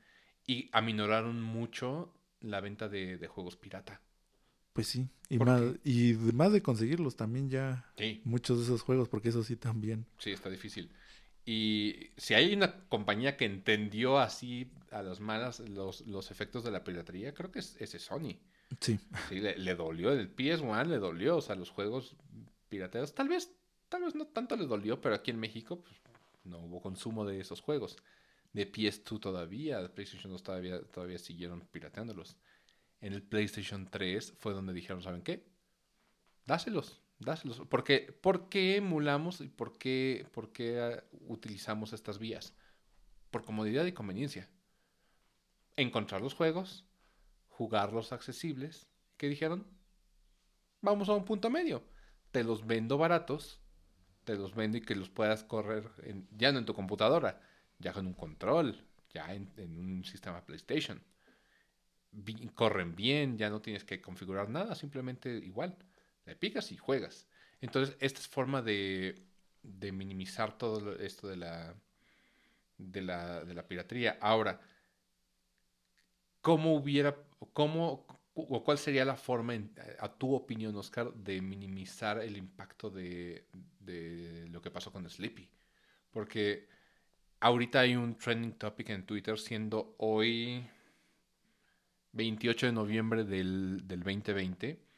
Y 0.48 0.70
aminoraron 0.72 1.42
mucho 1.42 2.14
la 2.40 2.62
venta 2.62 2.88
de, 2.88 3.18
juegos 3.28 3.58
pirata. 3.58 4.00
Pues 4.72 4.88
sí, 4.88 5.10
y 5.28 5.40
más, 5.40 5.62
y 5.84 6.14
más 6.14 6.54
de 6.54 6.62
conseguirlos 6.62 7.18
también 7.18 7.50
ya. 7.50 7.92
Muchos 8.24 8.60
de 8.60 8.64
esos 8.64 8.82
juegos, 8.82 9.10
porque 9.10 9.28
eso 9.28 9.44
sí 9.44 9.58
también. 9.58 10.06
Sí, 10.20 10.32
está 10.32 10.50
difícil. 10.50 10.90
Y 11.46 12.12
si 12.16 12.34
hay 12.34 12.54
una 12.54 12.86
compañía 12.88 13.36
que 13.36 13.44
entendió 13.44 14.20
así 14.20 14.72
a 14.90 15.02
las 15.02 15.20
malas 15.20 15.60
los, 15.60 16.08
los 16.08 16.32
efectos 16.32 16.64
de 16.64 16.72
la 16.72 16.86
piratería, 16.86 17.34
creo 17.34 17.52
que 17.52 17.60
es 17.60 17.76
ese 17.82 18.00
Sony. 18.00 18.40
Sí. 18.80 18.98
le, 19.32 19.76
dolió, 19.76 20.14
el 20.14 20.34
PS1 20.34 20.86
le 20.86 20.98
dolió, 20.98 21.36
o 21.36 21.42
sea, 21.42 21.56
los 21.56 21.72
juegos 21.72 22.16
pirateados, 22.70 23.14
tal 23.14 23.28
vez, 23.28 23.52
tal 23.92 24.04
vez 24.04 24.16
no 24.16 24.26
tanto 24.26 24.56
le 24.56 24.66
dolió, 24.66 25.02
pero 25.02 25.14
aquí 25.14 25.32
en 25.32 25.40
México 25.40 25.82
pues, 25.82 25.96
no 26.46 26.60
hubo 26.60 26.82
consumo 26.82 27.26
de 27.26 27.42
esos 27.42 27.62
juegos. 27.62 27.98
De 28.54 28.72
PS2 28.72 29.20
todavía, 29.20 29.94
PlayStation 29.94 30.32
2 30.32 30.44
todavía, 30.44 30.82
todavía 30.82 31.20
siguieron 31.20 31.62
pirateándolos. 31.72 32.38
En 33.02 33.14
el 33.14 33.22
PlayStation 33.22 33.90
3 33.90 34.34
fue 34.40 34.54
donde 34.54 34.74
dijeron, 34.74 35.02
¿saben 35.02 35.22
qué? 35.22 35.46
Dáselos, 36.46 37.02
dáselos. 37.20 37.62
Porque, 37.70 38.14
¿Por 38.22 38.48
qué 38.48 38.78
emulamos 38.78 39.42
y 39.42 39.50
por 39.50 39.78
qué, 39.78 40.26
por 40.32 40.54
qué 40.54 40.80
ah, 40.80 41.04
utilizamos 41.28 41.92
estas 41.92 42.18
vías? 42.18 42.54
Por 43.30 43.44
comodidad 43.44 43.86
y 43.86 43.92
conveniencia. 43.92 44.50
Encontrar 45.76 46.22
los 46.22 46.34
juegos, 46.34 46.86
jugarlos 47.50 48.14
accesibles. 48.14 48.88
¿Qué 49.18 49.28
dijeron? 49.28 49.66
Vamos 50.82 51.10
a 51.10 51.14
un 51.14 51.26
punto 51.26 51.50
medio. 51.50 51.84
Te 52.32 52.44
los 52.44 52.66
vendo 52.66 52.98
baratos, 52.98 53.61
te 54.24 54.36
los 54.36 54.56
vendo 54.56 54.78
y 54.78 54.82
que 54.82 54.96
los 54.96 55.10
puedas 55.10 55.44
correr 55.44 55.90
ya 56.38 56.52
no 56.52 56.60
en 56.60 56.66
tu 56.66 56.74
computadora, 56.74 57.42
ya 57.80 57.94
con 57.94 58.08
un 58.08 58.14
control, 58.14 58.84
ya 59.14 59.34
en, 59.34 59.50
un 59.78 60.04
sistema 60.04 60.46
PlayStation. 60.46 61.02
corren 62.56 62.96
bien, 62.96 63.38
ya 63.38 63.50
no 63.50 63.62
tienes 63.62 63.84
que 63.84 64.02
configurar 64.02 64.50
nada, 64.50 64.76
simplemente 64.76 65.30
igual 65.30 65.78
le 66.26 66.36
picas 66.36 66.72
y 66.72 66.78
juegas. 66.78 67.28
Entonces, 67.62 67.96
esta 68.00 68.20
es 68.20 68.28
forma 68.28 68.62
de, 68.62 69.24
de 69.64 69.92
minimizar 69.92 70.58
todo 70.58 70.96
esto 70.98 71.28
de 71.28 71.38
la, 71.38 71.76
de 72.78 73.02
la, 73.02 73.44
de 73.44 73.54
la 73.54 73.68
piratería. 73.68 74.18
Ahora, 74.22 74.60
¿cómo 76.42 76.76
hubiera, 76.76 77.16
cómo, 77.54 78.06
o 78.34 78.64
cuál 78.64 78.78
sería 78.78 79.06
la 79.06 79.16
forma, 79.18 79.54
a 80.00 80.10
tu 80.18 80.34
opinión, 80.34 80.76
Oscar, 80.76 81.14
de 81.14 81.42
minimizar 81.42 82.20
el 82.20 82.38
impacto 82.38 82.90
de, 82.90 83.46
de 83.80 84.48
lo 84.50 84.62
que 84.62 84.72
pasó 84.72 84.92
con 84.92 85.10
Sleepy? 85.10 85.50
Porque 86.12 86.68
ahorita 87.40 87.82
hay 87.82 87.96
un 87.96 88.18
trending 88.18 88.54
topic 88.54 88.90
en 88.90 89.06
Twitter, 89.06 89.38
siendo 89.40 89.96
hoy 90.00 90.66
28 92.14 92.68
de 92.68 92.72
noviembre 92.72 93.24
del, 93.24 93.88
del 93.88 94.02
2020 94.02 94.92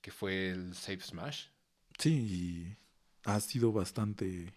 que 0.00 0.10
fue 0.10 0.50
el 0.50 0.74
Save 0.74 1.00
Smash. 1.00 1.46
Sí, 1.98 2.76
ha 3.24 3.40
sido 3.40 3.72
bastante, 3.72 4.52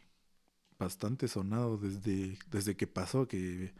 bastante 0.79 1.27
sonado 1.27 1.77
desde, 1.77 2.37
desde 2.49 2.75
que 2.75 2.87
pasó, 2.87 3.27
que 3.27 3.73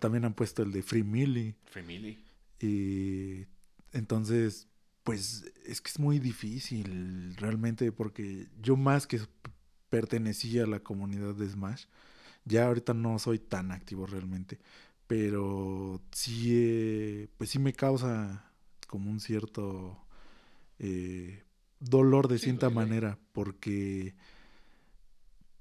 también 0.00 0.24
han 0.24 0.34
puesto 0.34 0.62
el 0.62 0.72
de 0.72 0.82
Free 0.82 1.04
Millie. 1.04 1.54
Free 1.66 1.84
Millie. 1.84 2.18
Y 2.60 3.46
entonces, 3.94 4.68
pues 5.04 5.44
es 5.64 5.80
que 5.80 5.90
es 5.90 5.98
muy 5.98 6.18
difícil 6.18 7.36
realmente 7.36 7.92
porque 7.92 8.48
yo 8.60 8.76
más 8.76 9.06
que 9.06 9.20
pertenecía 9.88 10.64
a 10.64 10.66
la 10.66 10.80
comunidad 10.80 11.34
de 11.34 11.48
Smash, 11.48 11.86
ya 12.44 12.66
ahorita 12.66 12.92
no 12.92 13.18
soy 13.18 13.38
tan 13.38 13.70
activo 13.70 14.06
realmente, 14.06 14.58
pero 15.06 16.02
sí, 16.10 16.50
eh, 16.52 17.28
pues 17.38 17.50
sí 17.50 17.58
me 17.58 17.72
causa 17.72 18.50
como 18.88 19.10
un 19.10 19.20
cierto 19.20 20.04
eh, 20.78 21.44
dolor 21.78 22.28
de 22.28 22.38
cierta 22.38 22.68
manera, 22.70 23.18
porque, 23.32 24.14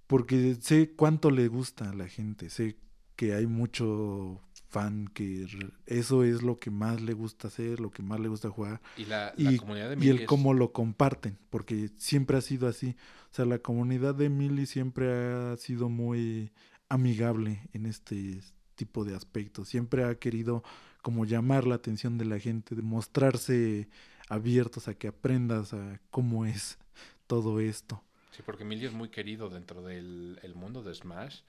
porque 0.07 0.55
sé 0.59 0.91
cuánto 0.95 1.29
le 1.29 1.47
gusta 1.47 1.91
a 1.91 1.93
la 1.93 2.07
gente, 2.07 2.49
sé 2.49 2.77
que 3.15 3.35
hay 3.35 3.45
mucho 3.45 4.41
fan 4.73 5.07
que 5.07 5.45
eso 5.85 6.23
es 6.23 6.41
lo 6.41 6.57
que 6.57 6.71
más 6.71 6.99
le 6.99 7.13
gusta 7.13 7.47
hacer, 7.47 7.79
lo 7.79 7.91
que 7.91 8.01
más 8.01 8.19
le 8.19 8.27
gusta 8.27 8.49
jugar. 8.49 8.81
Y 8.97 9.05
la, 9.05 9.33
comunidad 9.59 9.95
de 9.95 10.03
Y 10.03 10.09
el 10.09 10.25
cómo 10.25 10.55
lo 10.55 10.73
comparten, 10.73 11.37
porque 11.51 11.91
siempre 11.97 12.37
ha 12.37 12.41
sido 12.41 12.67
así. 12.67 12.95
O 13.31 13.35
sea, 13.35 13.45
la 13.45 13.59
comunidad 13.59 14.15
de 14.15 14.29
Millie 14.29 14.65
siempre 14.65 15.11
ha 15.13 15.55
sido 15.57 15.89
muy 15.89 16.51
amigable 16.89 17.69
en 17.73 17.85
este 17.85 18.41
tipo 18.73 19.05
de 19.05 19.15
aspectos. 19.15 19.69
Siempre 19.69 20.05
ha 20.05 20.15
querido 20.15 20.63
como 21.03 21.25
llamar 21.25 21.67
la 21.67 21.75
atención 21.75 22.17
de 22.17 22.25
la 22.25 22.39
gente, 22.39 22.75
demostrarse 22.75 23.89
abiertos 24.27 24.87
a 24.87 24.95
que 24.95 25.07
aprendas 25.07 25.73
a 25.73 26.01
cómo 26.09 26.45
es 26.47 26.79
todo 27.27 27.59
esto. 27.59 28.03
Sí, 28.31 28.41
porque 28.43 28.63
Emilio 28.63 28.89
es 28.89 28.95
muy 28.95 29.09
querido 29.09 29.49
dentro 29.49 29.83
del 29.83 30.53
mundo 30.55 30.81
de 30.81 30.95
Smash. 30.95 31.41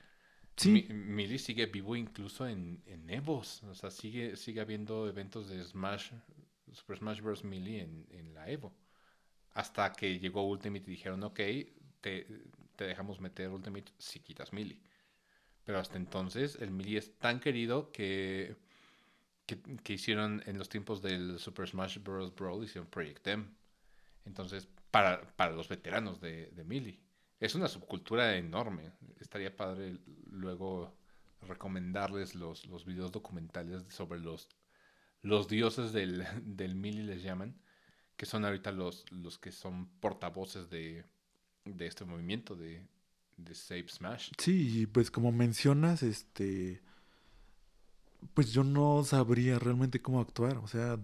Sí. 0.56 0.86
Sigue 1.38 1.66
vivo 1.66 1.96
incluso 1.96 2.46
en, 2.46 2.82
en 2.86 3.10
Evos. 3.10 3.62
O 3.64 3.74
sea, 3.74 3.90
sigue, 3.90 4.36
sigue 4.36 4.60
habiendo 4.60 5.08
eventos 5.08 5.48
de 5.48 5.62
Smash, 5.64 6.12
Super 6.72 6.98
Smash 6.98 7.20
Bros. 7.20 7.44
Melee 7.44 7.82
en, 7.82 8.06
en 8.10 8.34
la 8.34 8.48
Evo. 8.48 8.72
Hasta 9.52 9.92
que 9.92 10.18
llegó 10.18 10.48
Ultimate 10.48 10.84
y 10.86 10.90
dijeron, 10.90 11.22
ok, 11.22 11.40
te, 12.00 12.26
te 12.76 12.84
dejamos 12.84 13.20
meter 13.20 13.48
Ultimate 13.50 13.92
si 13.98 14.20
quitas 14.20 14.52
Melee. 14.52 14.78
Pero 15.64 15.78
hasta 15.78 15.96
entonces 15.96 16.56
el 16.60 16.70
Melee 16.70 16.98
es 16.98 17.18
tan 17.18 17.40
querido 17.40 17.90
que, 17.90 18.56
que, 19.46 19.92
hicieron 19.92 20.42
en 20.46 20.58
los 20.58 20.68
tiempos 20.68 21.02
del 21.02 21.38
Super 21.38 21.68
Smash 21.68 21.98
Bros. 21.98 22.34
Brawl, 22.34 22.64
hicieron 22.64 22.88
Project 22.88 23.26
M. 23.26 23.46
Entonces, 24.24 24.68
para, 24.90 25.20
para 25.36 25.52
los 25.52 25.68
veteranos 25.68 26.20
de, 26.20 26.46
de 26.50 26.64
Melee. 26.64 27.03
Es 27.44 27.54
una 27.54 27.68
subcultura 27.68 28.38
enorme. 28.38 28.90
Estaría 29.20 29.54
padre 29.54 29.98
luego 30.30 30.96
recomendarles 31.42 32.34
los, 32.34 32.64
los 32.64 32.86
videos 32.86 33.12
documentales 33.12 33.84
sobre 33.90 34.18
los, 34.18 34.48
los 35.20 35.46
dioses 35.46 35.92
del, 35.92 36.24
del 36.42 36.74
Melee, 36.74 37.04
les 37.04 37.22
llaman, 37.22 37.60
que 38.16 38.24
son 38.24 38.46
ahorita 38.46 38.72
los, 38.72 39.04
los 39.12 39.36
que 39.36 39.52
son 39.52 39.90
portavoces 40.00 40.70
de, 40.70 41.04
de 41.66 41.86
este 41.86 42.06
movimiento 42.06 42.56
de, 42.56 42.88
de 43.36 43.54
Save 43.54 43.88
Smash. 43.88 44.30
Sí, 44.38 44.86
pues 44.86 45.10
como 45.10 45.30
mencionas, 45.30 46.02
este 46.02 46.80
pues 48.32 48.54
yo 48.54 48.64
no 48.64 49.04
sabría 49.04 49.58
realmente 49.58 50.00
cómo 50.00 50.22
actuar, 50.22 50.56
o 50.56 50.66
sea, 50.66 50.98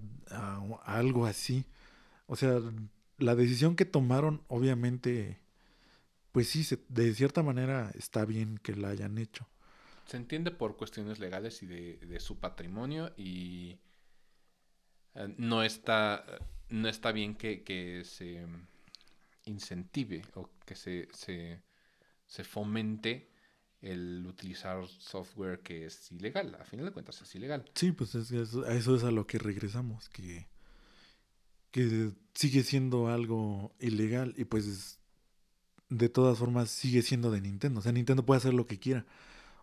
algo 0.86 1.26
así. 1.26 1.66
O 2.26 2.34
sea, 2.34 2.62
la 3.18 3.34
decisión 3.34 3.76
que 3.76 3.84
tomaron, 3.84 4.40
obviamente, 4.48 5.38
pues 6.32 6.48
sí, 6.48 6.66
de 6.88 7.14
cierta 7.14 7.42
manera 7.42 7.90
está 7.94 8.24
bien 8.24 8.58
que 8.58 8.74
la 8.74 8.88
hayan 8.88 9.18
hecho. 9.18 9.48
Se 10.06 10.16
entiende 10.16 10.50
por 10.50 10.76
cuestiones 10.76 11.18
legales 11.18 11.62
y 11.62 11.66
de, 11.66 11.96
de 11.98 12.20
su 12.20 12.38
patrimonio 12.40 13.12
y 13.16 13.78
eh, 15.14 15.34
no 15.38 15.62
está, 15.62 16.24
no 16.68 16.88
está 16.88 17.12
bien 17.12 17.34
que, 17.34 17.62
que 17.62 18.02
se 18.04 18.44
incentive 19.44 20.22
o 20.34 20.50
que 20.64 20.74
se, 20.74 21.08
se, 21.12 21.62
se 22.26 22.44
fomente 22.44 23.30
el 23.80 24.26
utilizar 24.26 24.86
software 24.86 25.60
que 25.60 25.86
es 25.86 26.12
ilegal. 26.12 26.56
A 26.60 26.64
final 26.64 26.86
de 26.86 26.92
cuentas 26.92 27.20
es 27.22 27.34
ilegal. 27.34 27.70
Sí, 27.74 27.92
pues 27.92 28.14
es, 28.14 28.32
a 28.32 28.74
eso 28.74 28.96
es 28.96 29.04
a 29.04 29.10
lo 29.10 29.26
que 29.26 29.38
regresamos, 29.38 30.08
que, 30.10 30.48
que 31.70 32.12
sigue 32.34 32.62
siendo 32.62 33.08
algo 33.08 33.74
ilegal 33.80 34.34
y 34.36 34.44
pues 34.44 34.99
de 35.90 36.08
todas 36.08 36.38
formas 36.38 36.70
sigue 36.70 37.02
siendo 37.02 37.30
de 37.30 37.40
Nintendo. 37.40 37.80
O 37.80 37.82
sea, 37.82 37.92
Nintendo 37.92 38.24
puede 38.24 38.38
hacer 38.38 38.54
lo 38.54 38.66
que 38.66 38.78
quiera. 38.78 39.06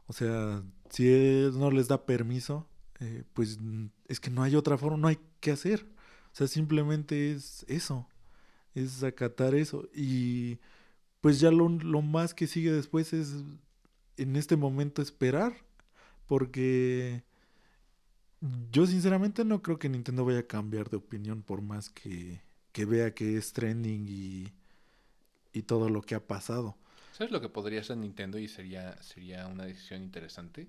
O 0.08 0.14
sea, 0.14 0.64
si 0.90 1.06
no 1.54 1.72
les 1.72 1.88
da 1.88 2.06
permiso, 2.06 2.68
eh, 3.00 3.24
pues 3.34 3.60
es 4.08 4.20
que 4.20 4.30
no 4.30 4.44
hay 4.44 4.56
otra 4.56 4.78
forma, 4.78 4.98
no 4.98 5.08
hay 5.08 5.20
que 5.40 5.52
hacer. 5.52 5.86
O 6.34 6.36
sea, 6.36 6.48
simplemente 6.48 7.32
es 7.32 7.66
eso, 7.68 8.08
es 8.76 9.04
acatar 9.04 9.56
eso. 9.56 9.90
Y 9.94 10.60
pues 11.22 11.40
ya 11.40 11.52
lo, 11.52 11.70
lo 11.70 12.02
más 12.02 12.34
que 12.34 12.48
sigue 12.48 12.72
después 12.72 13.14
es 13.14 13.44
en 14.18 14.36
este 14.36 14.56
momento 14.58 15.02
esperar, 15.02 15.54
porque 16.28 17.24
yo 18.72 18.86
sinceramente 18.88 19.46
no 19.46 19.62
creo 19.62 19.80
que 19.80 19.90
Nintendo 19.90 20.26
vaya 20.26 20.40
a 20.40 20.48
cambiar 20.48 20.90
de 20.90 20.98
opinión 20.98 21.42
por 21.42 21.62
más 21.62 21.90
que, 21.90 22.42
que 22.72 22.86
vea 22.86 23.14
que 23.14 23.38
es 23.38 23.54
trending 23.54 24.08
y, 24.08 24.54
y 25.58 25.64
todo 25.64 25.90
lo 25.90 26.02
que 26.02 26.16
ha 26.16 26.26
pasado. 26.26 26.78
¿Sabes 27.14 27.32
lo 27.32 27.42
que 27.42 27.50
podría 27.50 27.82
hacer 27.82 27.98
Nintendo 27.98 28.38
y 28.38 28.48
sería, 28.48 29.02
sería 29.02 29.48
una 29.48 29.66
decisión 29.66 30.04
interesante? 30.04 30.68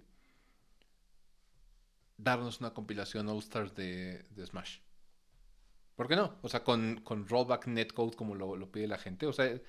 Darnos 2.16 2.60
una 2.60 2.72
compilación 2.72 3.28
All 3.28 3.38
Stars 3.38 3.74
de, 3.74 4.24
de 4.30 4.46
Smash. 4.46 4.78
¿Por 5.94 6.08
qué 6.08 6.16
no? 6.16 6.36
O 6.42 6.48
sea, 6.48 6.64
con, 6.64 7.00
con 7.04 7.28
rollback 7.28 7.66
netcode 7.66 8.16
como 8.16 8.34
lo, 8.34 8.56
lo, 8.56 8.72
pide 8.72 8.86
la 8.86 8.98
gente. 8.98 9.26
O 9.26 9.32
sea, 9.32 9.60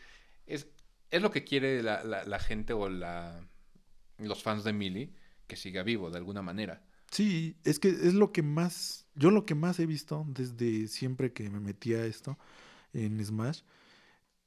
es, 0.45 0.67
es 1.11 1.21
lo 1.21 1.31
que 1.31 1.43
quiere 1.43 1.83
la, 1.83 2.03
la, 2.03 2.23
la 2.23 2.39
gente 2.39 2.71
o 2.73 2.87
la, 2.87 3.45
los 4.17 4.41
fans 4.41 4.63
de 4.63 4.71
Melee 4.71 5.13
que 5.47 5.57
siga 5.57 5.83
vivo 5.83 6.09
de 6.11 6.17
alguna 6.17 6.41
manera. 6.41 6.81
Sí, 7.11 7.57
es 7.63 7.79
que 7.79 7.89
es 7.89 8.13
lo 8.13 8.31
que 8.31 8.43
más, 8.43 9.07
yo 9.15 9.31
lo 9.31 9.45
que 9.45 9.55
más 9.55 9.79
he 9.79 9.85
visto 9.85 10.25
desde 10.29 10.87
siempre 10.87 11.33
que 11.33 11.49
me 11.49 11.59
metí 11.59 11.93
a 11.93 12.05
esto 12.05 12.37
en 12.93 13.23
Smash, 13.23 13.61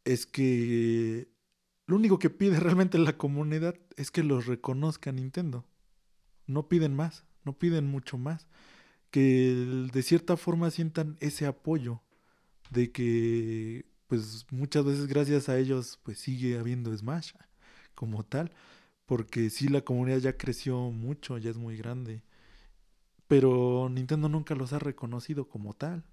es 0.04 0.26
que 0.26 1.28
lo 1.86 1.96
único 1.96 2.18
que 2.18 2.30
pide 2.30 2.60
realmente 2.60 2.98
la 2.98 3.16
comunidad 3.16 3.76
es 3.96 4.10
que 4.10 4.22
los 4.22 4.46
reconozca 4.46 5.12
Nintendo. 5.12 5.64
No 6.46 6.68
piden 6.68 6.94
más, 6.94 7.24
no 7.44 7.58
piden 7.58 7.86
mucho 7.86 8.18
más. 8.18 8.48
Que 9.10 9.88
de 9.92 10.02
cierta 10.02 10.36
forma 10.36 10.70
sientan 10.70 11.16
ese 11.20 11.46
apoyo 11.46 12.02
de 12.70 12.90
que 12.92 13.86
pues 14.08 14.46
muchas 14.50 14.84
veces 14.84 15.06
gracias 15.06 15.48
a 15.48 15.58
ellos 15.58 15.98
pues 16.02 16.18
sigue 16.18 16.58
habiendo 16.58 16.96
Smash 16.96 17.32
como 17.94 18.24
tal 18.24 18.52
porque 19.06 19.50
sí 19.50 19.68
la 19.68 19.82
comunidad 19.82 20.18
ya 20.18 20.36
creció 20.38 20.90
mucho, 20.90 21.36
ya 21.36 21.50
es 21.50 21.58
muy 21.58 21.76
grande. 21.76 22.22
Pero 23.28 23.88
Nintendo 23.90 24.28
nunca 24.28 24.54
los 24.54 24.72
ha 24.72 24.78
reconocido 24.78 25.48
como 25.48 25.74
tal. 25.74 26.04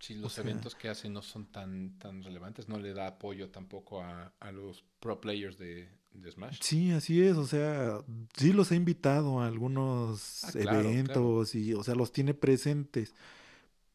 Sí, 0.00 0.14
los 0.14 0.38
eventos 0.38 0.74
que 0.74 0.88
hacen 0.88 1.12
no 1.12 1.20
son 1.20 1.44
tan, 1.46 1.98
tan 1.98 2.22
relevantes, 2.22 2.68
no 2.68 2.78
le 2.78 2.94
da 2.94 3.06
apoyo 3.06 3.50
tampoco 3.50 4.02
a, 4.02 4.32
los 4.50 4.82
pro 4.98 5.20
players 5.20 5.58
de, 5.58 5.88
Smash. 6.30 6.58
Sí, 6.62 6.90
así 6.90 7.22
es, 7.22 7.36
o 7.36 7.46
sea, 7.46 7.98
sí 8.34 8.52
los 8.52 8.72
ha 8.72 8.74
invitado 8.74 9.40
a 9.40 9.46
algunos 9.46 10.42
ah, 10.44 10.50
eventos 10.54 11.54
y, 11.54 11.74
o 11.74 11.84
sea, 11.84 11.94
los 11.94 12.12
tiene 12.12 12.34
presentes. 12.34 13.14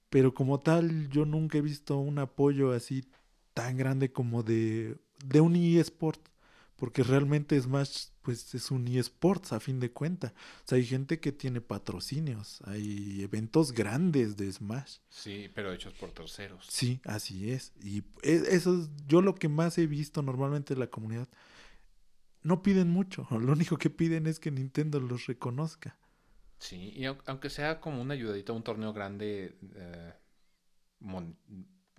Pero 0.10 0.34
como 0.34 0.60
tal, 0.60 1.10
yo 1.10 1.26
nunca 1.26 1.58
he 1.58 1.62
visto 1.62 1.98
un 1.98 2.20
apoyo 2.20 2.72
así 2.72 3.04
tan 3.54 3.76
grande 3.76 4.14
como 4.14 4.44
de, 4.44 4.96
de 5.26 5.42
un 5.42 5.56
eSport 5.56 6.22
porque 6.76 7.04
realmente 7.04 7.60
Smash 7.60 8.08
pues 8.22 8.54
es 8.56 8.72
un 8.72 8.88
eSports 8.88 9.54
a 9.54 9.60
fin 9.60 9.80
de 9.80 9.92
cuentas. 9.92 10.32
O 10.32 10.68
sea, 10.68 10.78
hay 10.78 10.86
gente 10.86 11.20
que 11.20 11.32
tiene 11.32 11.62
patrocinios, 11.62 12.62
hay 12.66 13.22
eventos 13.22 13.72
grandes 13.72 14.36
de 14.36 14.52
Smash. 14.52 14.98
Sí, 15.10 15.50
pero 15.54 15.72
hechos 15.72 15.94
por 15.94 16.12
terceros. 16.12 16.66
Sí, 16.70 17.00
así 17.06 17.52
es. 17.52 17.74
Y 17.84 18.00
e, 18.24 18.44
eso 18.50 18.80
es 18.80 18.90
yo 19.08 19.22
lo 19.22 19.36
que 19.36 19.48
más 19.48 19.78
he 19.78 19.88
visto 19.88 20.22
normalmente 20.22 20.74
en 20.74 20.80
la 20.80 20.88
comunidad. 20.88 21.30
No 22.42 22.62
piden 22.62 22.90
mucho, 22.90 23.28
lo 23.32 23.54
único 23.54 23.78
que 23.78 23.90
piden 23.90 24.28
es 24.28 24.40
que 24.40 24.52
Nintendo 24.52 25.00
los 25.00 25.28
reconozca. 25.28 25.98
Sí, 26.58 26.94
y 26.96 27.06
aunque 27.06 27.50
sea 27.50 27.80
como 27.80 28.02
una 28.02 28.14
ayudadita 28.14 28.54
a 28.54 28.56
un 28.56 28.64
torneo 28.64 28.94
grande 28.94 29.58
eh, 29.76 30.14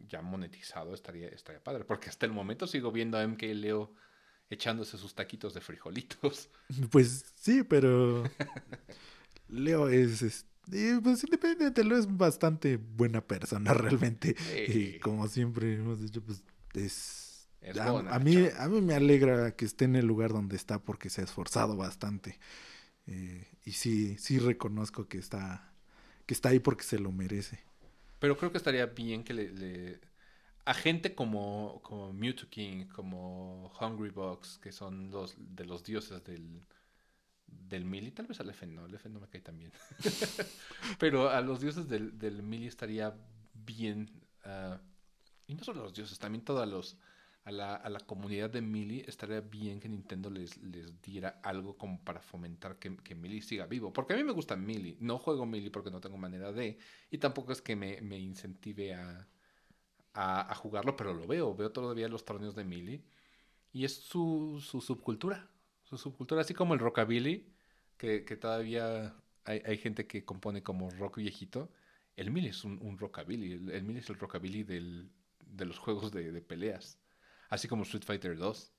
ya 0.08 0.22
monetizado, 0.22 0.94
estaría, 0.94 1.28
estaría 1.28 1.62
padre. 1.62 1.84
Porque 1.84 2.08
hasta 2.08 2.26
el 2.26 2.32
momento 2.32 2.66
sigo 2.66 2.90
viendo 2.90 3.18
a 3.18 3.26
MK 3.26 3.42
Leo 3.54 3.92
echándose 4.50 4.98
sus 4.98 5.14
taquitos 5.14 5.54
de 5.54 5.60
frijolitos. 5.60 6.48
Pues 6.90 7.24
sí, 7.36 7.62
pero 7.62 8.24
Leo 9.48 9.88
es, 9.88 10.44
pues 11.02 11.24
independientemente, 11.24 11.84
Leo 11.84 11.98
es 11.98 12.16
bastante 12.16 12.76
buena 12.76 13.20
persona 13.20 13.72
realmente. 13.74 14.36
Y 14.68 14.98
como 14.98 15.28
siempre 15.28 15.74
hemos 15.74 16.00
dicho, 16.00 16.22
pues 16.22 16.42
es... 16.74 17.48
a, 17.78 18.18
mí, 18.18 18.48
a 18.58 18.68
mí 18.68 18.80
me 18.80 18.94
alegra 18.94 19.54
que 19.54 19.64
esté 19.64 19.84
en 19.84 19.96
el 19.96 20.06
lugar 20.06 20.32
donde 20.32 20.56
está 20.56 20.78
porque 20.80 21.10
se 21.10 21.20
ha 21.20 21.24
esforzado 21.24 21.76
bastante. 21.76 22.38
Eh, 23.06 23.46
y 23.64 23.72
sí, 23.72 24.16
sí 24.18 24.38
reconozco 24.38 25.06
que 25.06 25.18
está, 25.18 25.72
que 26.26 26.34
está 26.34 26.48
ahí 26.48 26.58
porque 26.58 26.82
se 26.82 26.98
lo 26.98 27.12
merece. 27.12 27.60
Pero 28.18 28.36
creo 28.36 28.50
que 28.50 28.58
estaría 28.58 28.86
bien 28.86 29.22
que 29.22 29.34
le 29.34 30.00
a 30.66 30.74
gente 30.74 31.14
como, 31.14 31.80
como 31.82 32.12
Mewtwo 32.12 32.48
King, 32.50 32.86
como 32.88 33.72
Hungry 33.80 34.10
Box, 34.10 34.58
que 34.58 34.72
son 34.72 35.10
los 35.12 35.36
de 35.38 35.64
los 35.64 35.84
dioses 35.84 36.24
del, 36.24 36.66
del 37.46 37.84
Mili, 37.84 38.10
tal 38.10 38.26
vez 38.26 38.40
al 38.40 38.48
Lefen 38.48 38.74
no, 38.74 38.88
Lefen 38.88 39.12
no 39.12 39.20
me 39.20 39.28
cae 39.28 39.40
tan 39.40 39.56
bien. 39.56 39.72
Pero 40.98 41.30
a 41.30 41.40
los 41.40 41.60
dioses 41.60 41.88
del, 41.88 42.18
del 42.18 42.42
Mili 42.42 42.66
estaría 42.66 43.16
bien, 43.54 44.10
uh, 44.44 44.76
y 45.46 45.54
no 45.54 45.62
solo 45.62 45.82
a 45.82 45.84
los 45.84 45.94
dioses, 45.94 46.18
también 46.18 46.44
todos 46.44 46.96
a 47.44 47.52
la, 47.52 47.76
a 47.76 47.88
la 47.88 48.00
comunidad 48.00 48.50
de 48.50 48.60
Mili, 48.60 49.04
estaría 49.06 49.40
bien 49.42 49.78
que 49.78 49.88
Nintendo 49.88 50.30
les, 50.30 50.56
les 50.58 51.00
diera 51.00 51.40
algo 51.44 51.78
como 51.78 52.02
para 52.02 52.20
fomentar 52.20 52.80
que, 52.80 52.96
que 52.96 53.14
Mili 53.14 53.40
siga 53.40 53.66
vivo. 53.66 53.92
Porque 53.92 54.14
a 54.14 54.16
mí 54.16 54.24
me 54.24 54.32
gusta 54.32 54.56
Mili, 54.56 54.96
no 54.98 55.18
juego 55.18 55.46
Mili 55.46 55.70
porque 55.70 55.92
no 55.92 56.00
tengo 56.00 56.18
manera 56.18 56.50
de, 56.50 56.76
y 57.08 57.18
tampoco 57.18 57.52
es 57.52 57.62
que 57.62 57.76
me, 57.76 58.00
me 58.00 58.18
incentive 58.18 58.94
a 58.94 59.28
a, 60.16 60.54
jugarlo, 60.54 60.96
pero 60.96 61.12
lo 61.12 61.26
veo, 61.26 61.54
veo 61.54 61.70
todavía 61.70 62.08
los 62.08 62.24
torneos 62.24 62.54
de 62.54 62.64
Mili. 62.64 63.04
Y 63.72 63.84
es 63.84 63.94
su, 63.94 64.62
su 64.64 64.80
subcultura, 64.80 65.50
su 65.82 65.98
subcultura, 65.98 66.40
así 66.40 66.54
como 66.54 66.74
el 66.74 66.80
rockabilly, 66.80 67.52
que, 67.98 68.24
que 68.24 68.36
todavía 68.36 69.14
hay, 69.44 69.62
hay, 69.64 69.76
gente 69.76 70.06
que 70.06 70.24
compone 70.24 70.62
como 70.62 70.90
rock 70.90 71.18
viejito. 71.18 71.70
El 72.16 72.30
Mili 72.30 72.48
es 72.48 72.64
un, 72.64 72.78
un 72.80 72.98
rockabilly, 72.98 73.52
el, 73.52 73.70
el, 73.70 73.82
Mili 73.82 74.00
es 74.00 74.08
el 74.08 74.18
rockabilly 74.18 74.62
del, 74.62 75.10
de 75.40 75.64
los 75.66 75.78
juegos 75.78 76.12
de, 76.12 76.32
de, 76.32 76.40
peleas, 76.40 76.98
así 77.50 77.68
como 77.68 77.82
Street 77.82 78.04
Fighter 78.04 78.36
2. 78.36 78.72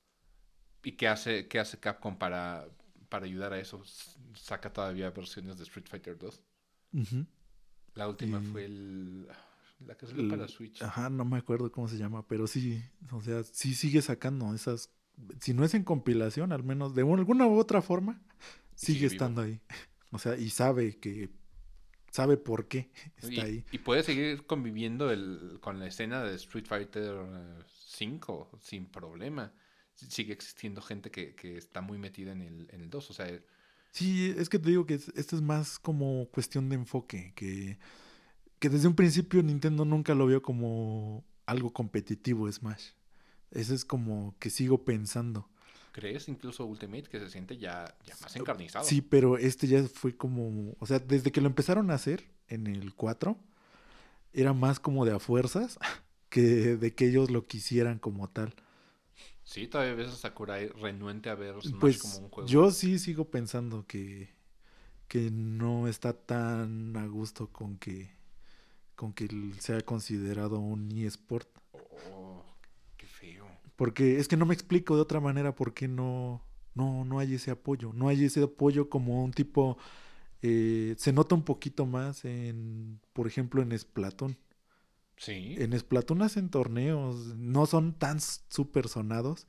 ¿Y 0.84 0.94
qué 0.94 1.08
hace, 1.08 1.48
qué 1.48 1.60
hace 1.60 1.80
Capcom 1.80 2.18
para, 2.18 2.68
para 3.10 3.26
ayudar 3.26 3.54
a 3.54 3.60
eso, 3.60 3.84
saca 4.34 4.74
todavía 4.74 5.12
versiones 5.12 5.58
de 5.58 5.64
Street 5.64 5.88
Fighter 5.88 6.18
2. 6.18 6.44
Ujú. 6.94 7.26
La 7.94 8.08
última 8.08 8.40
Y- 8.42 8.46
fue 8.46 8.66
el, 8.66 9.28
la 9.86 9.96
que 9.96 10.08
salió 10.08 10.28
para 10.30 10.48
Switch. 10.48 10.82
Ajá, 10.82 11.10
no 11.10 11.26
me 11.26 11.38
acuerdo 11.38 11.72
cómo 11.72 11.88
se 11.88 11.98
llama, 11.98 12.26
pero 12.28 12.48
sí, 12.48 12.82
o 13.12 13.22
sea, 13.22 13.44
sí 13.44 13.74
sigue 13.76 14.02
sacando 14.02 14.54
esas, 14.54 14.90
si 15.40 15.54
no 15.54 15.64
es 15.64 15.74
en 15.74 15.84
compilación, 15.84 16.52
al 16.52 16.64
menos 16.64 16.96
de 16.96 17.02
alguna 17.02 17.46
u 17.48 17.58
otra 17.58 17.82
forma, 17.82 18.22
sigue 18.76 19.00
sigue 19.00 19.10
vivo. 19.10 19.12
estando 19.14 19.42
ahí. 19.42 19.62
O 20.12 20.20
sea, 20.20 20.38
y 20.38 20.50
sabe 20.50 20.98
que, 21.00 21.30
sabe 22.12 22.38
por 22.38 22.68
qué 22.68 22.90
y, 23.24 23.30
está 23.30 23.44
ahí. 23.44 23.66
y 23.72 23.78
puede 23.80 24.04
seguir 24.04 24.46
conviviendo 24.46 25.12
el, 25.12 25.60
con 25.62 25.80
la 25.80 25.88
escena 25.88 26.24
de 26.24 26.36
Street 26.36 26.66
Fighter 26.66 27.16
eh, 27.16 27.64
5 27.88 28.60
sin 28.62 28.86
problema. 28.88 29.54
Sigue 29.94 30.34
existiendo 30.34 30.82
gente 30.82 31.10
que, 31.12 31.34
que 31.36 31.58
está 31.58 31.82
muy 31.82 31.98
metida 31.98 32.32
en 32.32 32.42
el, 32.42 32.68
en 32.72 32.82
el 32.82 32.90
2. 32.90 33.10
O 33.10 33.14
sea, 33.14 33.28
Sí, 33.92 34.34
es 34.38 34.48
que 34.50 34.60
te 34.60 34.70
digo 34.70 34.86
que 34.86 34.94
es- 34.96 35.10
esto 35.16 35.36
es 35.36 35.42
más 35.42 35.80
como 35.80 36.28
cuestión 36.30 36.70
de 36.70 36.76
enfoque, 36.76 37.34
que, 37.36 37.80
que 38.60 38.70
desde 38.70 38.88
un 38.88 38.96
principio 38.96 39.44
Nintendo 39.44 39.86
nunca 39.86 40.16
lo 40.16 40.28
vio 40.28 40.42
como 40.42 41.24
algo 41.46 41.72
competitivo 41.72 42.52
Smash. 42.52 42.92
Eso 43.52 43.74
es 43.74 43.86
como 43.86 44.36
que 44.40 44.50
sigo 44.50 44.84
pensando. 44.84 45.48
¿crees 45.98 46.30
incluso 46.30 46.64
Ultimate 46.64 47.10
que 47.10 47.20
se 47.20 47.28
siente 47.28 47.58
ya, 47.58 47.96
ya 48.06 48.14
más 48.22 48.36
encarnizado? 48.36 48.86
Sí, 48.86 49.02
pero 49.02 49.40
este 49.40 49.66
ya 49.68 49.84
fue 49.86 50.16
como, 50.16 50.76
o 50.80 50.86
sea, 50.86 51.00
desde 51.00 51.32
que 51.32 51.42
lo 51.42 51.48
empezaron 51.48 51.90
a 51.90 51.96
hacer 51.96 52.30
en 52.50 52.68
el 52.68 52.94
4, 52.94 53.36
era 54.32 54.54
más 54.54 54.80
como 54.80 55.06
de 55.06 55.16
a 55.16 55.20
fuerzas 55.20 55.80
que 56.30 56.78
de 56.78 56.94
que 56.94 57.08
ellos 57.08 57.32
lo 57.32 57.48
quisieran 57.48 57.98
como 57.98 58.30
tal. 58.30 58.54
Sí, 59.44 59.68
todavía 59.68 59.96
ves 59.96 60.10
a 60.10 60.16
Sakurai 60.16 60.68
renuente 60.68 61.32
a 61.32 61.36
ver 61.36 61.56
Smash 61.64 61.80
Pues 61.80 61.98
como 61.98 62.18
un 62.20 62.30
juego. 62.30 62.48
yo 62.48 62.70
sí 62.70 63.00
sigo 63.00 63.32
pensando 63.32 63.88
que, 63.88 64.30
que 65.08 65.32
no 65.32 65.88
está 65.88 66.14
tan 66.14 66.96
a 66.96 67.08
gusto 67.08 67.48
con 67.52 67.78
que, 67.78 68.12
con 68.98 69.14
que 69.14 69.30
sea 69.60 69.80
considerado 69.82 70.60
un 70.60 70.92
eSport. 70.92 71.48
Oh, 72.12 72.44
qué 72.98 73.08
feo. 73.08 73.46
Porque 73.78 74.20
es 74.20 74.28
que 74.28 74.36
no 74.36 74.46
me 74.46 74.54
explico 74.54 74.96
de 74.98 75.02
otra 75.04 75.22
manera 75.22 75.56
por 75.56 75.74
qué 75.74 75.88
no, 75.88 76.44
no, 76.76 77.06
no 77.06 77.20
hay 77.20 77.36
ese 77.36 77.52
apoyo. 77.52 77.94
No 77.94 78.10
hay 78.10 78.26
ese 78.26 78.44
apoyo 78.44 78.90
como 78.90 79.24
un 79.24 79.32
tipo... 79.32 79.78
eh, 80.42 80.96
se 80.98 81.14
nota 81.14 81.36
un 81.36 81.44
poquito 81.44 81.86
más 81.86 82.26
en, 82.26 83.00
por 83.14 83.28
ejemplo, 83.28 83.62
en 83.62 83.78
Splatoon. 83.78 84.36
Sí. 85.16 85.56
En 85.58 85.78
Splatoon 85.80 86.22
hacen 86.24 86.50
torneos, 86.50 87.36
no 87.38 87.66
son 87.66 87.94
tan 87.94 88.20
súper 88.20 88.88
sonados, 88.88 89.48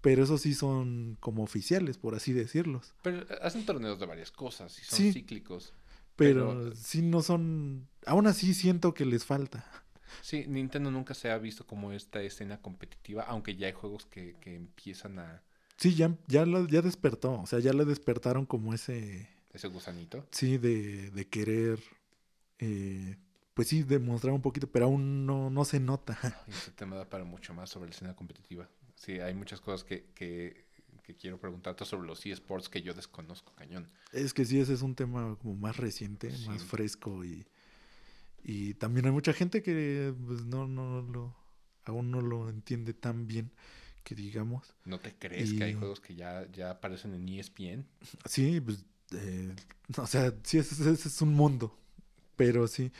pero 0.00 0.22
esos 0.24 0.42
sí 0.42 0.54
son 0.54 1.16
como 1.20 1.42
oficiales, 1.42 1.98
por 1.98 2.14
así 2.14 2.32
decirlos. 2.32 2.94
Pero 3.02 3.26
hacen 3.42 3.66
torneos 3.66 3.98
de 3.98 4.06
varias 4.06 4.30
cosas 4.30 4.78
y 4.78 4.84
son 4.84 4.98
Sí. 4.98 5.12
cíclicos. 5.12 5.72
Pero, 6.16 6.48
Pero- 6.58 6.76
sí 6.76 7.02
no 7.02 7.22
son, 7.22 7.88
aún 8.06 8.26
así 8.26 8.54
siento 8.54 8.94
que 8.94 9.04
les 9.04 9.24
falta. 9.24 9.64
Sí, 10.22 10.44
Nintendo 10.46 10.90
nunca 10.90 11.12
se 11.14 11.30
ha 11.30 11.38
visto 11.38 11.66
como 11.66 11.92
esta 11.92 12.22
escena 12.22 12.60
competitiva, 12.62 13.24
aunque 13.24 13.56
ya 13.56 13.66
hay 13.66 13.72
juegos 13.72 14.06
que, 14.06 14.36
que 14.40 14.54
empiezan 14.54 15.18
a 15.18 15.42
Sí, 15.76 15.94
ya, 15.96 16.16
ya, 16.28 16.46
lo- 16.46 16.68
ya 16.68 16.82
despertó, 16.82 17.40
o 17.40 17.46
sea, 17.46 17.58
ya 17.58 17.72
le 17.72 17.84
despertaron 17.84 18.46
como 18.46 18.72
ese, 18.74 19.28
ese 19.52 19.66
gusanito. 19.68 20.24
sí, 20.30 20.56
de, 20.56 21.10
de 21.10 21.28
querer, 21.28 21.80
eh, 22.60 23.16
pues 23.54 23.68
sí, 23.68 23.82
demostrar 23.82 24.32
un 24.34 24.40
poquito, 24.42 24.70
pero 24.70 24.86
aún 24.86 25.26
no, 25.26 25.50
no 25.50 25.64
se 25.64 25.80
nota. 25.80 26.16
Y 26.46 26.52
este 26.52 26.70
tema 26.72 26.96
da 26.96 27.08
para 27.08 27.24
mucho 27.24 27.52
más 27.54 27.70
sobre 27.70 27.88
la 27.88 27.94
escena 27.94 28.14
competitiva. 28.14 28.68
Sí, 28.94 29.18
hay 29.20 29.34
muchas 29.34 29.60
cosas 29.60 29.82
que, 29.84 30.06
que, 30.14 30.63
que 31.04 31.14
quiero 31.14 31.38
preguntarte 31.38 31.84
sobre 31.84 32.06
los 32.06 32.24
eSports 32.26 32.68
que 32.68 32.82
yo 32.82 32.94
desconozco, 32.94 33.52
cañón. 33.54 33.88
Es 34.12 34.32
que 34.34 34.44
sí, 34.44 34.58
ese 34.58 34.72
es 34.74 34.82
un 34.82 34.94
tema 34.94 35.36
como 35.40 35.54
más 35.54 35.76
reciente, 35.76 36.30
Sí. 36.34 36.48
más 36.48 36.64
fresco 36.64 37.24
y, 37.24 37.46
y 38.42 38.74
también 38.74 39.06
hay 39.06 39.12
mucha 39.12 39.32
gente 39.32 39.62
que 39.62 40.14
pues, 40.26 40.44
no, 40.44 40.66
no 40.66 41.02
lo, 41.02 41.36
aún 41.84 42.10
no 42.10 42.20
lo 42.20 42.48
entiende 42.48 42.94
tan 42.94 43.26
bien 43.26 43.50
que 44.02 44.14
digamos. 44.14 44.74
¿No 44.84 44.98
te 45.00 45.14
crees 45.14 45.52
que 45.54 45.64
hay 45.64 45.74
juegos 45.74 46.00
que 46.00 46.14
ya, 46.14 46.46
ya 46.52 46.70
aparecen 46.70 47.14
en 47.14 47.28
ESPN? 47.28 47.86
Sí, 48.26 48.60
pues, 48.60 48.84
eh, 49.12 49.54
o 49.96 50.06
sea, 50.06 50.34
sí, 50.42 50.58
ese, 50.58 50.74
ese 50.90 51.08
es 51.08 51.22
un 51.22 51.32
mundo, 51.34 51.78
pero 52.36 52.66
sí, 52.68 52.92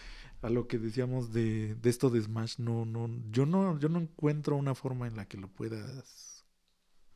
a 0.42 0.48
lo 0.50 0.66
que 0.66 0.78
decíamos 0.78 1.32
de, 1.32 1.74
de 1.74 1.90
esto 1.90 2.08
de 2.10 2.20
Smash, 2.22 2.58
no, 2.58 2.84
no, 2.86 3.10
yo 3.30 3.44
no, 3.46 3.78
yo 3.78 3.88
no 3.88 3.98
encuentro 4.00 4.56
una 4.56 4.74
forma 4.74 5.06
en 5.06 5.16
la 5.16 5.26
que 5.26 5.36
lo 5.38 5.48
puedas 5.48 6.33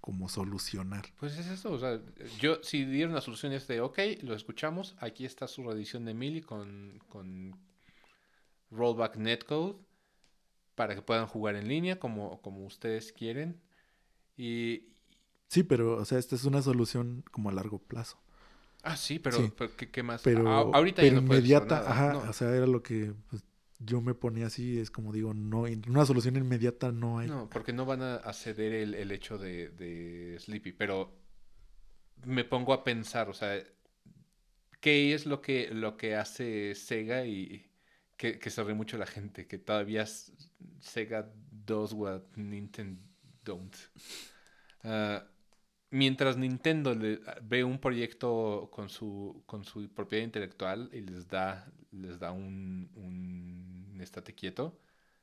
como 0.01 0.29
solucionar. 0.29 1.07
Pues 1.19 1.37
es 1.39 1.47
eso, 1.49 1.73
o 1.73 1.79
sea, 1.79 2.01
yo 2.39 2.63
si 2.63 2.85
dieron 2.85 3.15
la 3.15 3.21
solución 3.21 3.53
es 3.53 3.67
de, 3.67 3.81
ok, 3.81 3.99
lo 4.23 4.35
escuchamos, 4.35 4.97
aquí 5.01 5.25
está 5.25 5.49
su 5.49 5.65
reedición 5.65 6.05
de 6.05 6.15
Mili 6.15 6.41
con, 6.41 7.01
con 7.09 7.57
rollback 8.71 9.17
netcode 9.17 9.77
para 10.75 10.95
que 10.95 11.03
puedan 11.03 11.27
jugar 11.27 11.57
en 11.57 11.69
línea 11.69 11.99
como, 11.99 12.41
como 12.41 12.65
ustedes 12.65 13.13
quieren. 13.13 13.61
Y, 14.37 14.85
Sí, 15.49 15.63
pero, 15.63 15.97
o 15.97 16.05
sea, 16.05 16.19
esta 16.19 16.37
es 16.37 16.45
una 16.45 16.63
solución 16.63 17.25
como 17.31 17.49
a 17.49 17.53
largo 17.53 17.79
plazo. 17.79 18.19
ah, 18.83 18.97
sí, 18.97 19.19
pero, 19.19 19.39
Sí. 19.39 19.53
pero 19.57 19.75
¿qué, 19.77 19.91
qué 19.91 20.03
más? 20.03 20.23
Pero, 20.23 20.49
Ah, 20.49 20.61
ahorita 20.73 21.03
pero 21.03 21.17
ya 21.17 21.21
no 21.21 21.27
inmediata, 21.27 21.91
ajá, 21.91 22.13
no. 22.13 22.19
o 22.31 22.33
sea, 22.33 22.55
era 22.55 22.67
lo 22.67 22.83
que 22.83 23.13
pues, 23.31 23.43
yo 23.79 24.01
me 24.01 24.15
ponía 24.15 24.47
así, 24.47 24.79
es 24.79 24.91
como 24.91 25.13
digo, 25.13 25.35
no, 25.35 25.65
una 25.89 26.05
solución 26.05 26.37
inmediata 26.37 26.93
no 26.93 27.19
hay. 27.19 27.29
No, 27.29 27.49
porque 27.49 27.73
no 27.73 27.87
van 27.87 28.03
a, 28.03 28.33
ceder 28.33 28.73
el, 28.73 28.95
el 28.95 29.11
hecho 29.13 29.39
de, 29.39 29.69
de 29.71 30.39
Sleepy, 30.41 30.73
pero 30.73 31.17
me 32.25 32.45
pongo 32.45 32.73
a 32.73 32.85
pensar, 32.85 33.29
o 33.29 33.35
sea, 33.35 33.63
¿qué 34.81 35.15
es 35.15 35.27
lo 35.27 35.41
que, 35.41 35.71
lo 35.73 35.97
que 35.97 36.17
hace 36.17 36.75
Sega 36.75 37.25
y 37.25 37.71
que, 38.17 38.39
que 38.39 38.51
se 38.51 38.65
ríe 38.65 38.75
mucho 38.75 38.99
la 38.99 39.07
gente? 39.07 39.47
Que 39.47 39.59
todavía 39.59 40.07
Sega 40.81 41.31
does 41.51 41.93
what 41.93 42.23
Nintendo 42.37 43.01
don't. 43.45 43.75
Ah, 44.85 45.25
mientras 45.91 46.37
Nintendo 46.37 46.95
le, 46.95 47.21
ve 47.43 47.65
un 47.65 47.79
proyecto 47.79 48.69
con 48.73 48.89
su, 48.89 49.43
con 49.47 49.65
su 49.65 49.89
propiedad 49.89 50.25
intelectual 50.25 50.91
y 50.93 51.01
les 51.01 51.29
da, 51.29 51.71
les 51.99 52.19
da 52.19 52.33
un, 52.33 52.91
un 52.95 54.01
estate 54.01 54.35
quieto, 54.35 54.81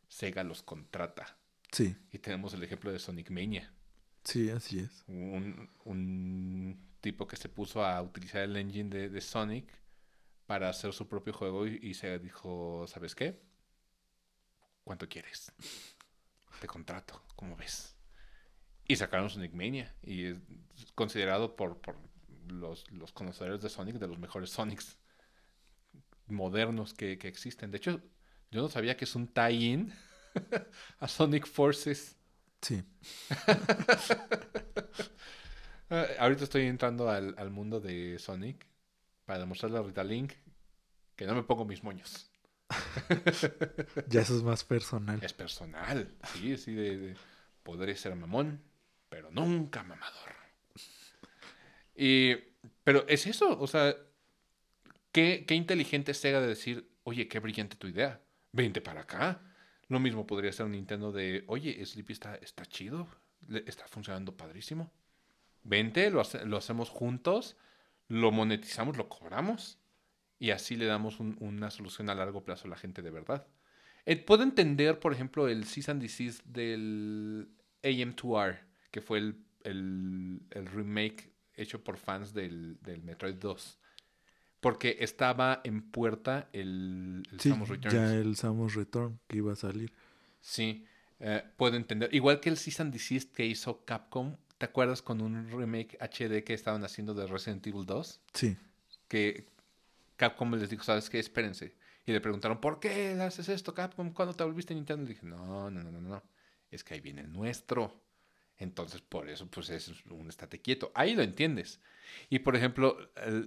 Sega 0.08 0.44
los 0.44 0.64
contrata. 0.64 1.38
Sí, 1.72 1.96
Y 2.12 2.20
tenemos 2.20 2.54
el 2.54 2.64
ejemplo 2.64 2.92
de 2.92 3.00
Sonic 3.00 3.30
Mania. 3.32 3.74
sí, 4.24 4.50
así 4.50 4.80
es. 4.80 5.06
Un, 5.08 5.70
un 5.86 6.80
tipo 7.02 7.28
que 7.28 7.38
se 7.38 7.50
puso 7.50 7.84
a 7.86 8.02
utilizar 8.02 8.42
el 8.44 8.56
engine 8.58 8.90
de, 8.90 9.10
de 9.10 9.22
Sonic 9.22 9.72
para 10.48 10.70
hacer 10.70 10.94
su 10.94 11.08
propio 11.08 11.34
juego 11.34 11.68
y, 11.68 11.80
y 11.82 11.94
se 11.96 12.20
dijo, 12.20 12.86
¿sabes 12.88 13.16
qué? 13.16 13.42
¿Cuánto 14.84 15.08
quieres? 15.10 15.52
Te 16.60 16.68
contrato, 16.68 17.24
¿cómo 17.36 17.56
ves? 17.56 17.96
Y 18.88 18.96
sacaron 18.96 19.30
Sonic 19.30 19.54
Mania 19.54 19.96
y 20.04 20.26
es 20.26 20.38
considerado 20.94 21.56
por, 21.56 21.82
por 21.82 21.98
los, 22.48 22.90
los 22.92 23.12
conocedores 23.12 23.62
de 23.62 23.70
Sonic 23.70 23.96
de 23.98 24.08
los 24.08 24.20
mejores 24.20 24.52
Sonics 24.52 24.98
modernos 26.28 26.94
que, 26.94 27.18
que 27.18 27.28
existen. 27.28 27.72
De 27.72 27.78
hecho, 27.78 28.02
yo 28.52 28.62
no 28.62 28.70
sabía 28.70 28.98
que 28.98 29.06
es 29.06 29.16
un 29.16 29.28
tie-in 29.28 29.94
a 31.00 31.08
Sonic 31.08 31.48
Forces. 31.48 32.18
Sí, 32.62 32.84
Ah, 35.90 36.08
ahorita 36.20 36.46
estoy 36.46 36.64
entrando 36.64 37.10
al, 37.10 37.36
al 37.38 37.52
mundo 37.52 37.80
de 37.80 38.18
Sonic 38.18 38.66
para 39.26 39.40
demostrarle 39.40 39.80
a 39.80 39.84
Rita 39.84 40.04
Link 40.04 40.34
que 41.16 41.26
no 41.26 41.36
me 41.36 41.44
pongo 41.44 41.66
mis 41.66 41.84
moños. 41.84 42.32
ya 44.10 44.22
eso 44.22 44.36
es 44.36 44.44
más 44.44 44.64
personal. 44.64 45.20
Es 45.24 45.34
personal, 45.34 46.16
sí, 46.34 46.58
sí, 46.58 46.74
de, 46.74 46.98
de- 46.98 47.18
podré 47.64 47.96
ser 47.96 48.16
mamón, 48.16 48.62
pero 49.10 49.30
nunca 49.32 49.84
mamador. 49.84 50.34
Y, 51.96 52.36
pero 52.84 53.06
es 53.08 53.26
eso, 53.28 53.58
o 53.60 53.68
sea, 53.68 53.96
qué, 55.16 55.46
qué 55.48 55.56
inteligente 55.56 56.14
Sega 56.14 56.42
de 56.42 56.48
decir, 56.48 56.90
oye, 57.04 57.30
qué 57.30 57.40
brillante 57.40 57.78
tu 57.78 57.88
idea, 57.88 58.22
vente 58.52 58.82
para 58.82 59.02
acá. 59.02 59.42
Lo 59.88 60.02
mismo 60.02 60.28
podría 60.28 60.52
ser 60.52 60.66
un 60.66 60.74
Nintendo 60.74 61.14
de, 61.14 61.46
oye, 61.48 61.84
Sleepy 61.86 62.12
está, 62.12 62.36
está 62.36 62.66
chido, 62.66 63.08
está 63.66 63.88
funcionando 63.88 64.36
padrísimo. 64.36 64.92
Vente, 65.64 66.10
lo, 66.10 66.20
hace- 66.20 66.46
lo 66.46 66.58
hacemos 66.58 66.90
juntos, 66.90 67.56
lo 68.10 68.32
monetizamos, 68.32 68.98
lo 68.98 69.08
cobramos 69.08 69.80
y 70.38 70.52
así 70.52 70.76
le 70.76 70.86
damos 70.86 71.22
un- 71.22 71.38
una 71.40 71.72
solución 71.72 72.10
a 72.10 72.16
largo 72.16 72.44
plazo 72.44 72.68
a 72.68 72.72
la 72.72 72.76
gente 72.78 73.02
de 73.02 73.12
verdad. 73.12 73.48
Eh, 74.06 74.18
puedo 74.18 74.44
entender, 74.44 75.00
por 75.00 75.14
ejemplo, 75.14 75.48
el 75.48 75.64
Cease 75.66 75.92
and 75.92 76.02
Desist 76.02 76.44
del 76.46 77.48
AM2R, 77.84 78.60
que 78.92 79.00
fue 79.02 79.20
el, 79.20 79.36
el- 79.64 80.42
el 80.52 80.66
remake 80.68 81.32
hecho 81.56 81.84
por 81.84 81.98
fans 81.98 82.34
del, 82.34 82.78
del 82.82 83.02
Metroid 83.02 83.36
2. 83.36 83.80
Porque 84.66 84.98
estaba 85.00 85.62
en 85.64 85.84
puerta 85.92 86.50
el, 86.52 87.22
el 87.32 87.40
Sí, 87.40 87.50
Samus 87.50 87.70
Returns. 87.70 87.94
ya 87.94 88.16
el 88.16 88.36
Samus 88.36 88.74
Return 88.74 89.20
que 89.28 89.38
iba 89.38 89.54
a 89.54 89.56
salir. 89.56 89.94
Sí, 90.42 90.86
eh, 91.20 91.44
puedo 91.56 91.76
entender. 91.76 92.12
Igual 92.16 92.40
que 92.40 92.50
el 92.50 92.58
Cease 92.58 92.82
and 92.82 92.92
Desist 92.92 93.32
que 93.32 93.46
hizo 93.46 93.86
Capcom 93.86 94.38
¿Te 94.58 94.66
acuerdas 94.66 95.04
con 95.04 95.22
un 95.22 95.52
remake 95.52 95.98
HD 96.00 96.44
que 96.44 96.56
estaban 96.56 96.84
haciendo 96.84 97.14
de 97.14 97.28
Resident 97.28 97.68
Evil 97.68 97.86
2? 97.86 98.22
Sí. 98.34 98.58
Que 99.08 99.46
Capcom 100.16 100.52
les 100.56 100.70
dijo, 100.72 100.84
¿sabes 100.84 101.12
qué? 101.12 101.20
Espérense. 101.20 101.76
Y 102.08 102.14
le 102.14 102.20
preguntaron, 102.20 102.60
¿por 102.60 102.80
qué 102.80 103.12
haces 103.22 103.50
esto, 103.50 103.76
Capcom? 103.76 104.14
¿Cuándo 104.14 104.34
te 104.34 104.44
volviste 104.46 104.74
a 104.74 104.78
Nintendo? 104.78 105.04
Y 105.06 105.14
dije, 105.14 105.28
no, 105.28 105.70
no, 105.70 105.84
no, 105.84 105.92
no, 105.92 106.02
no. 106.02 106.24
Es 106.72 106.84
que 106.84 106.96
ahí 106.96 107.02
viene 107.02 107.22
el 107.22 107.32
nuestro. 107.32 108.02
Entonces, 108.58 109.02
por 109.02 109.30
eso, 109.30 109.48
pues 109.48 109.70
es 109.70 109.92
un 110.10 110.30
estate 110.30 110.62
quieto. 110.62 110.92
Ahí 110.96 111.14
lo 111.14 111.24
entiendes. 111.24 111.82
Y, 112.30 112.40
por 112.40 112.56
ejemplo, 112.56 112.98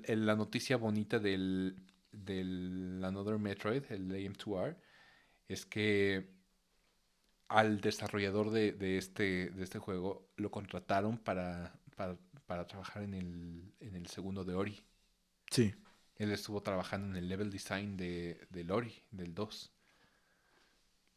la 0.06 0.36
noticia 0.36 0.76
bonita 0.76 1.18
del, 1.18 1.76
del 2.12 3.02
Another 3.02 3.38
Metroid, 3.38 3.84
el 3.90 4.10
AM2R, 4.10 4.76
es 5.48 5.64
que 5.64 6.28
al 7.48 7.80
desarrollador 7.80 8.50
de, 8.50 8.72
de, 8.72 8.98
este, 8.98 9.50
de 9.50 9.64
este 9.64 9.78
juego 9.78 10.28
lo 10.36 10.50
contrataron 10.50 11.16
para, 11.16 11.80
para, 11.96 12.18
para 12.46 12.66
trabajar 12.66 13.02
en 13.02 13.14
el, 13.14 13.72
en 13.80 13.96
el 13.96 14.06
segundo 14.08 14.44
de 14.44 14.54
Ori. 14.54 14.82
Sí. 15.50 15.74
Él 16.16 16.32
estuvo 16.32 16.60
trabajando 16.62 17.08
en 17.08 17.16
el 17.16 17.28
level 17.28 17.50
design 17.50 17.96
de, 17.96 18.46
del 18.50 18.70
Ori, 18.70 19.02
del 19.10 19.34
2. 19.34 19.72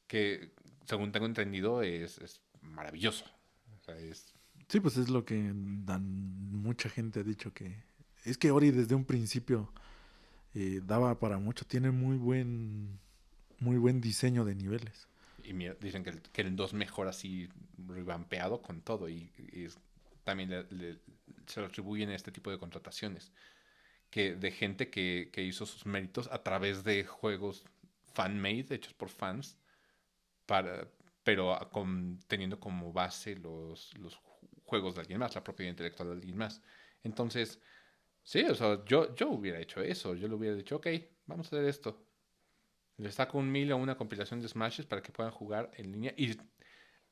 Que, 0.08 0.54
según 0.86 1.12
tengo 1.12 1.26
entendido, 1.26 1.82
es, 1.82 2.20
es 2.20 2.42
maravilloso. 2.62 3.26
O 3.82 3.84
sea, 3.84 3.98
es... 3.98 4.34
Sí, 4.68 4.80
pues 4.80 4.98
es 4.98 5.10
lo 5.10 5.26
que 5.26 5.52
dan, 5.54 6.04
mucha 6.52 6.90
gente 6.90 7.20
ha 7.20 7.24
dicho 7.24 7.54
que... 7.54 7.84
Es 8.24 8.38
que 8.38 8.52
Ori 8.52 8.72
desde 8.72 8.96
un 8.96 9.06
principio 9.06 9.72
eh, 10.54 10.82
daba 10.84 11.20
para 11.20 11.40
mucho. 11.40 11.66
Tiene 11.66 11.92
muy 11.92 12.18
buen, 12.18 13.00
muy 13.60 13.78
buen 13.78 14.00
diseño 14.00 14.46
de 14.46 14.56
niveles. 14.56 15.08
Y 15.44 15.54
mira, 15.54 15.76
dicen 15.80 16.04
que 16.04 16.12
el, 16.12 16.22
que 16.22 16.42
el 16.42 16.56
2 16.56 16.74
mejor 16.74 17.08
así 17.08 17.50
revampeado 17.88 18.62
con 18.62 18.82
todo 18.82 19.10
y, 19.10 19.32
y 19.38 19.68
también 20.24 20.50
le, 20.52 20.64
le, 20.70 21.00
se 21.48 21.60
lo 21.62 21.66
atribuyen 21.66 22.10
a 22.10 22.16
este 22.16 22.32
tipo 22.32 22.52
de 22.52 22.60
contrataciones 22.60 23.32
que 24.12 24.36
de 24.36 24.52
gente 24.52 24.90
que, 24.90 25.30
que 25.32 25.42
hizo 25.42 25.66
sus 25.66 25.86
méritos 25.86 26.30
a 26.32 26.44
través 26.44 26.84
de 26.84 27.06
juegos 27.06 27.64
fan-made, 28.14 28.76
hechos 28.76 28.94
por 28.94 29.10
fans, 29.10 29.58
para, 30.46 30.88
pero 31.24 31.58
con, 31.72 32.20
teniendo 32.28 32.60
como 32.60 32.92
base 32.92 33.36
los, 33.36 33.98
los 33.98 34.20
juegos 34.64 34.96
de 34.96 35.02
alguien 35.02 35.20
más, 35.20 35.36
la 35.36 35.44
propiedad 35.44 35.72
intelectual 35.72 36.10
de 36.10 36.16
alguien 36.16 36.38
más. 36.38 36.62
Entonces, 37.04 37.60
sí, 38.24 38.44
o 38.44 38.56
sea, 38.56 38.84
yo, 38.86 39.14
yo 39.16 39.30
hubiera 39.30 39.60
hecho 39.60 39.82
eso, 39.82 40.16
yo 40.16 40.28
le 40.28 40.36
hubiera 40.36 40.56
dicho, 40.56 40.78
ok, 40.78 40.88
vamos 41.26 41.48
a 41.48 41.56
hacer 41.56 41.68
esto. 41.68 42.06
Le 42.98 43.12
saco 43.12 43.38
un 43.38 43.52
mil 43.52 43.72
a 43.72 43.76
una 43.76 43.98
compilación 43.98 44.42
de 44.42 44.48
Smashes 44.48 44.86
para 44.86 45.02
que 45.02 45.12
puedan 45.12 45.32
jugar 45.32 45.72
en 45.76 45.92
línea 45.92 46.14
y 46.16 46.38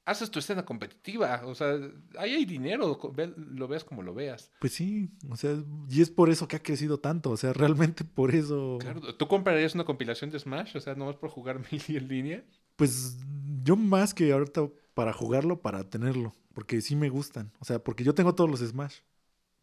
haces 0.05 0.31
tu 0.31 0.39
escena 0.39 0.65
competitiva. 0.65 1.41
O 1.45 1.55
sea, 1.55 1.77
ahí 2.17 2.33
hay 2.35 2.45
dinero, 2.45 2.99
lo 3.35 3.67
veas 3.67 3.83
como 3.83 4.01
lo 4.01 4.13
veas. 4.13 4.51
Pues 4.59 4.73
sí, 4.73 5.11
o 5.29 5.35
sea, 5.35 5.55
y 5.89 6.01
es 6.01 6.09
por 6.09 6.29
eso 6.29 6.47
que 6.47 6.55
ha 6.55 6.63
crecido 6.63 6.99
tanto. 6.99 7.31
O 7.31 7.37
sea, 7.37 7.53
realmente 7.53 8.03
por 8.03 8.33
eso. 8.33 8.77
Claro, 8.79 9.15
¿tú 9.15 9.27
comprarías 9.27 9.75
una 9.75 9.85
compilación 9.85 10.29
de 10.29 10.39
Smash? 10.39 10.75
O 10.75 10.79
sea, 10.79 10.95
nomás 10.95 11.15
por 11.15 11.29
jugar 11.29 11.59
mil 11.71 11.81
en 11.87 12.07
línea. 12.07 12.43
Pues 12.79 13.17
yo 13.63 13.75
más 13.75 14.13
que 14.13 14.31
ahorita 14.31 14.69
para 14.93 15.13
jugarlo, 15.13 15.61
para 15.61 15.83
tenerlo. 15.83 16.33
Porque 16.53 16.81
sí 16.81 16.95
me 16.95 17.09
gustan. 17.09 17.51
O 17.59 17.65
sea, 17.65 17.79
porque 17.83 18.03
yo 18.03 18.15
tengo 18.15 18.33
todos 18.33 18.49
los 18.49 18.61
Smash. 18.61 18.99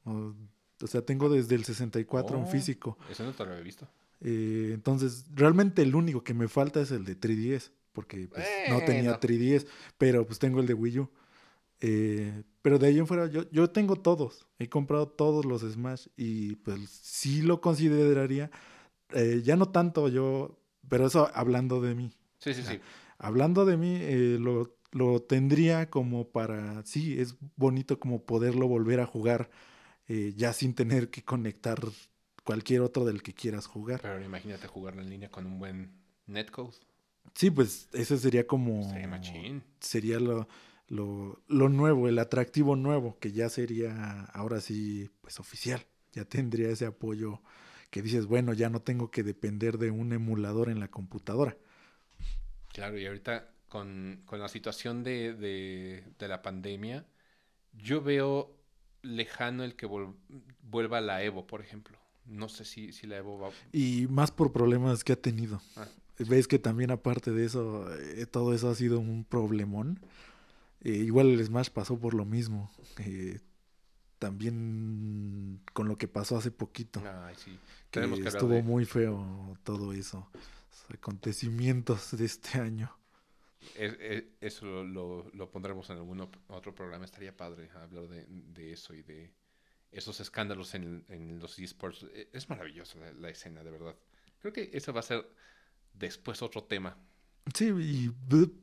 O, 0.05 0.35
o 0.83 0.87
sea, 0.87 1.03
tengo 1.03 1.29
desde 1.29 1.55
el 1.55 1.65
64 1.65 2.37
oh, 2.37 2.41
en 2.41 2.47
físico. 2.47 2.99
Eso 3.11 3.25
no 3.25 3.33
te 3.33 3.45
lo 3.45 3.53
había 3.53 3.65
visto. 3.65 3.89
Eh, 4.21 4.71
entonces, 4.75 5.25
realmente 5.35 5.83
el 5.83 5.95
único 5.95 6.23
que 6.23 6.35
me 6.35 6.47
falta 6.47 6.81
es 6.81 6.91
el 6.91 7.05
de 7.05 7.19
3DS, 7.19 7.71
porque 7.93 8.29
pues, 8.29 8.47
no 8.69 8.79
tenía 8.85 9.19
3DS, 9.19 9.67
pero 9.99 10.27
pues 10.27 10.39
tengo 10.39 10.61
el 10.61 10.67
de 10.67 10.75
Wii 10.75 10.99
U. 11.01 11.11
Eh, 11.81 12.43
pero 12.63 12.79
de 12.79 12.89
ahí 12.89 12.99
en 12.99 13.07
fuera, 13.07 13.27
yo, 13.27 13.51
yo 13.51 13.71
tengo 13.71 13.97
todos, 13.97 14.47
he 14.59 14.69
comprado 14.69 15.09
todos 15.09 15.45
los 15.45 15.63
Smash 15.63 16.09
y 16.17 16.57
pues 16.57 16.89
sí 16.89 17.43
lo 17.43 17.61
consideraría, 17.61 18.51
eh, 19.13 19.43
ya 19.45 19.57
no 19.57 19.69
tanto 19.69 20.09
yo, 20.09 20.59
pero 20.89 21.07
eso 21.07 21.31
hablando 21.35 21.81
de 21.83 21.95
mí. 21.95 22.13
Sí, 22.39 22.55
sí, 22.55 22.63
sí. 22.63 22.81
Hablando 23.19 23.65
de 23.65 23.77
mí, 23.77 23.97
eh, 24.01 24.39
lo, 24.41 24.77
lo 24.93 25.23
tendría 25.23 25.91
como 25.91 26.29
para, 26.29 26.85
sí, 26.85 27.21
es 27.21 27.37
bonito 27.57 27.99
como 27.99 28.25
poderlo 28.25 28.69
volver 28.69 29.01
a 29.01 29.07
jugar 29.07 29.51
eh, 30.09 30.33
ya 30.37 30.53
sin 30.53 30.75
tener 30.75 31.11
que 31.11 31.25
conectar 31.25 31.81
cualquier 32.45 32.81
otro 32.83 33.05
del 33.05 33.23
que 33.23 33.35
quieras 33.35 33.67
jugar. 33.67 34.01
Pero 34.01 34.23
imagínate 34.23 34.67
jugarlo 34.69 35.03
en 35.03 35.11
línea 35.11 35.31
con 35.31 35.47
un 35.47 35.59
buen 35.59 35.93
netcode. 36.27 36.77
Sí, 37.35 37.51
pues 37.51 37.89
ese 37.93 38.19
sería 38.19 38.47
como... 38.47 38.89
Sería 38.89 39.09
machín. 39.09 39.65
Sería 39.81 40.21
lo, 40.21 40.49
lo, 40.89 41.43
lo, 41.49 41.69
nuevo, 41.69 42.09
el 42.09 42.19
atractivo 42.19 42.77
nuevo, 42.77 43.19
que 43.19 43.33
ya 43.33 43.49
sería 43.49 44.25
ahora 44.27 44.61
sí, 44.61 45.11
pues 45.21 45.41
oficial. 45.41 45.85
Ya 46.13 46.25
tendría 46.25 46.71
ese 46.71 46.87
apoyo 46.87 47.43
que 47.91 48.01
dices, 48.01 48.27
bueno, 48.27 48.53
ya 48.53 48.71
no 48.71 48.81
tengo 48.81 49.11
que 49.11 49.23
depender 49.23 49.77
de 49.79 49.91
un 49.91 50.13
emulador 50.13 50.71
en 50.71 50.81
la 50.81 50.89
computadora. 50.89 51.57
Claro, 52.77 52.99
y 52.99 53.07
ahorita 53.07 53.49
con, 53.71 54.21
con 54.27 54.39
la 54.39 54.49
situación 54.49 55.03
de, 55.03 55.33
de, 55.33 56.05
de 56.19 56.29
la 56.29 56.43
pandemia, 56.43 57.07
yo 57.73 58.03
veo 58.03 58.55
lejano 59.01 59.65
el 59.65 59.77
que 59.77 59.89
vuelva 60.61 61.01
la 61.01 61.23
Evo, 61.23 61.47
por 61.47 61.63
ejemplo. 61.63 61.99
No 62.27 62.51
sé 62.51 62.67
si, 62.67 62.93
si 62.93 63.07
la 63.07 63.17
Evo 63.17 63.39
va... 63.39 63.49
Y 63.73 64.07
más 64.11 64.31
por 64.31 64.53
problemas 64.53 65.05
que 65.05 65.15
ha 65.15 65.17
tenido. 65.17 65.63
Ah. 65.75 65.89
Ves 66.19 66.47
que 66.47 66.59
también 66.59 66.91
aparte 66.91 67.31
de 67.31 67.47
eso, 67.47 67.91
eh, 67.95 68.27
todo 68.27 68.53
eso 68.53 68.69
ha 68.69 68.75
sido 68.75 69.01
un 69.01 69.25
problemón. 69.25 69.99
Eh, 70.83 70.91
igual 70.91 71.31
el 71.31 71.43
Smash 71.43 71.71
pasó 71.71 71.99
por 71.99 72.13
lo 72.13 72.27
mismo. 72.27 72.71
Eh, 72.99 73.41
también 74.19 75.63
con 75.73 75.89
lo 75.89 75.97
que 75.97 76.09
pasó 76.09 76.37
hace 76.37 76.51
poquito. 76.51 77.03
Ay, 77.25 77.37
sí. 77.43 77.59
que, 77.91 78.03
que 78.21 78.29
estuvo 78.29 78.53
de... 78.53 78.63
muy 78.63 78.85
feo 78.85 79.57
todo 79.63 79.95
eso. 79.95 80.29
Acontecimientos 80.93 82.17
de 82.17 82.25
este 82.25 82.59
año. 82.59 82.97
Es, 83.75 83.97
es, 84.01 84.25
eso 84.41 84.67
lo, 84.67 84.85
lo, 84.85 85.31
lo, 85.33 85.51
pondremos 85.51 85.91
en 85.91 85.97
algún 85.97 86.21
otro 86.49 86.75
programa. 86.75 87.05
Estaría 87.05 87.37
padre 87.37 87.71
hablar 87.75 88.09
de, 88.09 88.27
de 88.29 88.73
eso 88.73 88.95
y 88.95 89.03
de 89.03 89.33
esos 89.91 90.21
escándalos 90.21 90.75
en, 90.75 91.05
en 91.09 91.39
los 91.39 91.59
esports. 91.59 92.07
E, 92.15 92.29
Es 92.33 92.49
maravillosa 92.49 92.99
la, 92.99 93.13
la, 93.13 93.31
escena, 93.31 93.65
de 93.65 93.71
verdad. 93.71 93.97
Creo 94.41 94.53
que 94.53 94.71
eso 94.73 94.93
va 94.93 95.01
a 95.01 95.03
ser 95.03 95.27
después 95.95 96.43
otro 96.43 96.65
tema. 96.65 96.97
Sí, 97.55 97.67
y 97.67 98.11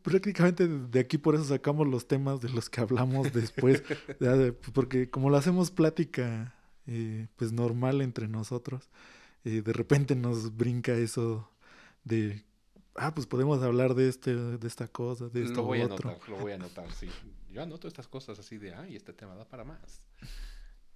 prácticamente 0.02 0.68
de 0.68 1.00
aquí 1.00 1.18
por 1.18 1.36
eso 1.36 1.46
sacamos 1.46 1.88
los 1.88 2.08
temas 2.08 2.42
de 2.42 2.50
los 2.50 2.70
que 2.70 2.82
hablamos 2.82 3.32
después, 3.32 3.82
porque 4.74 5.10
como 5.10 5.30
lo 5.30 5.38
hacemos 5.38 5.72
plática 5.72 6.54
eh, 6.86 7.28
pues 7.38 7.54
normal 7.54 8.02
entre 8.02 8.28
nosotros, 8.28 8.90
eh, 9.46 9.62
de 9.62 9.74
repente 9.74 10.16
nos 10.16 10.58
brinca 10.58 10.94
eso 10.94 11.50
de, 12.04 12.44
ah, 12.96 13.14
pues 13.14 13.28
podemos 13.28 13.62
hablar 13.62 13.96
de 13.96 14.10
este, 14.10 14.36
de 14.36 14.68
esta 14.68 14.88
cosa, 14.88 15.30
de 15.30 15.44
esto 15.44 15.58
lo 15.58 15.64
voy 15.64 15.82
otro. 15.82 16.10
A 16.10 16.12
anotar, 16.14 16.30
lo 16.30 16.38
voy 16.38 16.52
a 16.52 16.56
anotar, 16.56 16.92
sí. 16.92 17.10
Yo 17.52 17.62
anoto 17.62 17.88
estas 17.88 18.08
cosas 18.08 18.40
así 18.40 18.58
de, 18.58 18.74
ay, 18.74 18.96
este 18.96 19.14
tema 19.14 19.36
da 19.36 19.48
para 19.48 19.64
más. 19.64 20.04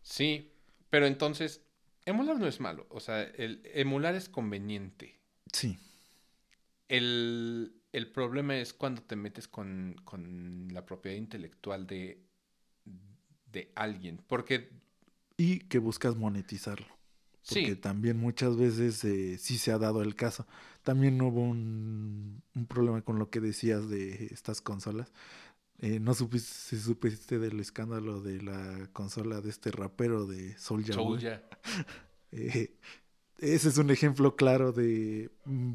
Sí, 0.02 0.54
pero 0.90 1.06
entonces, 1.06 1.62
emular 2.06 2.40
no 2.40 2.48
es 2.48 2.60
malo, 2.60 2.88
o 2.90 3.00
sea, 3.00 3.22
el 3.22 3.62
emular 3.74 4.16
es 4.16 4.30
conveniente. 4.30 5.20
Sí. 5.52 5.78
El, 6.88 7.82
el 7.92 8.12
problema 8.12 8.58
es 8.58 8.74
cuando 8.74 9.02
te 9.02 9.16
metes 9.16 9.48
con, 9.48 9.96
con 10.04 10.70
la 10.72 10.86
propiedad 10.86 11.18
intelectual 11.18 11.86
de, 11.88 12.24
de 13.52 13.72
alguien, 13.76 14.22
porque... 14.28 14.72
Y 15.38 15.60
que 15.60 15.80
buscas 15.80 16.16
monetizarlo. 16.16 16.88
Porque 17.48 17.66
Sí. 17.68 17.76
también 17.78 18.18
muchas 18.18 18.58
veces 18.58 19.04
eh, 19.06 19.38
sí 19.38 19.58
se 19.58 19.72
ha 19.72 19.78
dado 19.78 20.02
el 20.02 20.16
caso. 20.16 20.46
También 20.88 21.22
hubo 21.22 21.42
un, 21.42 22.42
un 22.56 22.66
problema 22.66 23.02
con 23.02 23.20
lo 23.20 23.30
que 23.30 23.42
decías 23.42 23.90
de 23.90 24.28
estas 24.28 24.62
consolas. 24.62 25.12
Eh, 25.80 26.00
¿No 26.00 26.14
supiste, 26.14 26.48
si 26.48 26.80
supiste 26.80 27.40
del 27.40 27.60
escándalo 27.60 28.22
de 28.22 28.42
la 28.42 28.88
consola 28.94 29.42
de 29.42 29.50
este 29.50 29.70
rapero 29.70 30.26
de 30.26 30.58
Soulja? 30.58 30.94
Soulja. 30.94 31.42
Eh, 32.32 32.74
ese 33.40 33.70
es 33.70 33.78
un 33.78 33.90
ejemplo 33.90 34.36
claro 34.36 34.74
de 34.74 35.30
mm, 35.46 35.74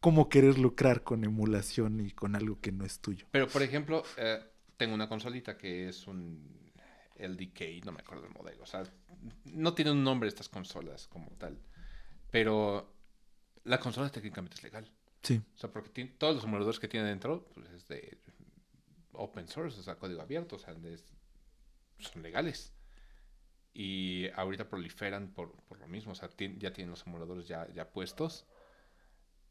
cómo 0.00 0.28
querer 0.28 0.58
lucrar 0.58 1.02
con 1.02 1.24
emulación 1.24 2.00
y 2.00 2.10
con 2.10 2.34
algo 2.34 2.60
que 2.60 2.72
no 2.72 2.84
es 2.84 2.98
tuyo. 2.98 3.26
Pero, 3.30 3.46
por 3.46 3.62
ejemplo, 3.62 4.02
eh, 4.18 4.38
tengo 4.76 4.94
una 4.94 5.08
consolita 5.08 5.56
que 5.56 5.88
es 5.88 6.06
un 6.06 6.72
LDK, 7.18 7.84
no 7.84 7.92
me 7.92 8.00
acuerdo 8.00 8.26
el 8.26 8.32
modelo. 8.32 8.62
O 8.62 8.66
sea, 8.66 8.82
no 9.44 9.74
tiene 9.74 9.92
un 9.92 10.02
nombre 10.02 10.28
estas 10.28 10.50
consolas 10.50 11.08
como 11.08 11.30
tal. 11.38 11.58
Pero 12.30 12.95
la 13.66 13.78
consola 13.80 14.10
técnicamente 14.10 14.56
es 14.56 14.62
legal. 14.62 14.90
Sí. 15.22 15.42
O 15.54 15.58
sea, 15.58 15.70
porque 15.70 15.90
tiene, 15.90 16.10
todos 16.18 16.36
los 16.36 16.44
emuladores 16.44 16.78
que 16.78 16.88
tiene 16.88 17.08
dentro 17.08 17.48
pues, 17.54 17.68
es 17.70 17.88
de 17.88 18.18
open 19.12 19.48
source, 19.48 19.78
o 19.80 19.82
sea, 19.82 19.96
código 19.96 20.22
abierto, 20.22 20.56
o 20.56 20.58
sea, 20.58 20.74
es, 20.84 21.04
son 21.98 22.22
legales. 22.22 22.72
Y 23.74 24.28
ahorita 24.34 24.68
proliferan 24.68 25.32
por, 25.34 25.52
por 25.64 25.78
lo 25.80 25.88
mismo, 25.88 26.12
o 26.12 26.14
sea, 26.14 26.30
ya 26.30 26.72
tienen 26.72 26.90
los 26.90 27.06
emuladores 27.06 27.46
ya, 27.46 27.68
ya 27.74 27.90
puestos, 27.90 28.46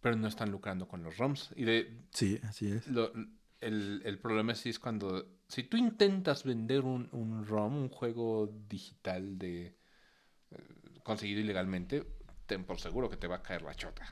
pero 0.02 0.16
no 0.16 0.28
están 0.28 0.50
lucrando 0.52 0.88
con 0.88 1.04
los 1.04 1.18
ROMs. 1.18 1.52
Y 1.56 1.64
de, 1.66 2.02
Sí, 2.12 2.40
así 2.44 2.72
es. 2.72 2.88
lo, 2.88 3.12
el, 3.60 4.02
el 4.06 4.20
problema 4.20 4.56
sí 4.56 4.70
es 4.70 4.80
cuando, 4.80 5.28
si 5.48 5.64
tú 5.64 5.78
intentas 5.78 6.44
vender 6.44 6.82
un, 6.82 7.10
un 7.12 7.46
ROM, 7.46 7.76
un 7.76 7.90
juego 7.90 8.48
digital 8.68 9.38
de 9.38 9.66
eh, 10.52 10.58
conseguido 11.04 11.42
ilegalmente, 11.42 12.06
ten 12.45 12.65
por 12.65 12.80
seguro 12.80 13.09
que 13.09 13.17
te 13.17 13.27
va 13.27 13.38
a 13.38 13.43
caer 13.43 13.61
la 13.63 13.76
chota. 13.76 14.05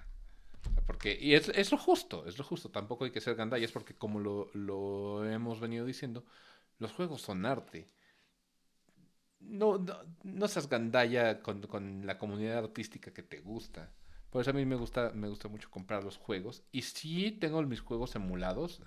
Porque, 0.85 1.17
y 1.19 1.33
es, 1.35 1.49
es 1.49 1.71
lo 1.71 1.77
justo, 1.77 2.25
es 2.27 2.37
lo 2.37 2.43
justo. 2.43 2.69
Tampoco 2.71 3.05
hay 3.05 3.11
que 3.11 3.21
ser 3.21 3.35
gandallas 3.35 3.71
porque 3.71 3.95
como 3.95 4.19
lo, 4.19 4.49
lo 4.53 5.25
hemos 5.29 5.59
venido 5.59 5.85
diciendo, 5.85 6.25
los 6.79 6.93
juegos 6.93 7.21
son 7.21 7.45
arte. 7.45 7.89
No, 9.39 9.77
no, 9.77 9.95
no 10.23 10.47
seas 10.47 10.69
gandalla 10.69 11.41
con, 11.41 11.61
con 11.63 12.05
la 12.05 12.17
comunidad 12.17 12.59
artística 12.59 13.11
que 13.13 13.23
te 13.23 13.41
gusta. 13.41 13.91
Por 14.29 14.41
eso 14.41 14.51
a 14.51 14.53
mí 14.53 14.65
me 14.65 14.75
gusta, 14.75 15.11
me 15.13 15.27
gusta 15.27 15.47
mucho 15.49 15.69
comprar 15.69 16.03
los 16.03 16.17
juegos. 16.17 16.63
Y 16.71 16.81
sí 16.83 17.31
tengo 17.31 17.61
mis 17.63 17.81
juegos 17.81 18.15
emulados, 18.15 18.81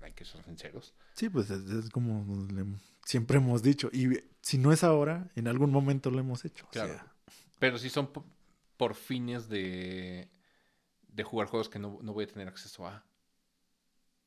hay 0.00 0.12
que 0.12 0.24
ser 0.24 0.42
sinceros. 0.44 0.94
Sí, 1.14 1.28
pues 1.28 1.50
es, 1.50 1.68
es 1.70 1.90
como 1.90 2.24
le- 2.52 2.64
siempre 3.04 3.38
hemos 3.38 3.62
dicho. 3.62 3.90
Y 3.92 4.08
si 4.42 4.58
no 4.58 4.72
es 4.72 4.84
ahora, 4.84 5.30
en 5.34 5.48
algún 5.48 5.70
momento 5.70 6.10
lo 6.10 6.20
hemos 6.20 6.44
hecho. 6.44 6.66
o 6.66 6.72
Claro. 6.72 6.94
sea, 6.94 7.06
Pero 7.58 7.78
sí 7.78 7.90
son 7.90 8.10
por 8.76 8.94
fines 8.94 9.48
de, 9.48 10.30
de 11.08 11.24
jugar 11.24 11.48
juegos 11.48 11.68
que 11.70 11.78
no, 11.80 11.98
no 12.02 12.12
voy 12.14 12.24
a 12.24 12.28
tener 12.28 12.48
acceso 12.48 12.86
a. 12.86 13.06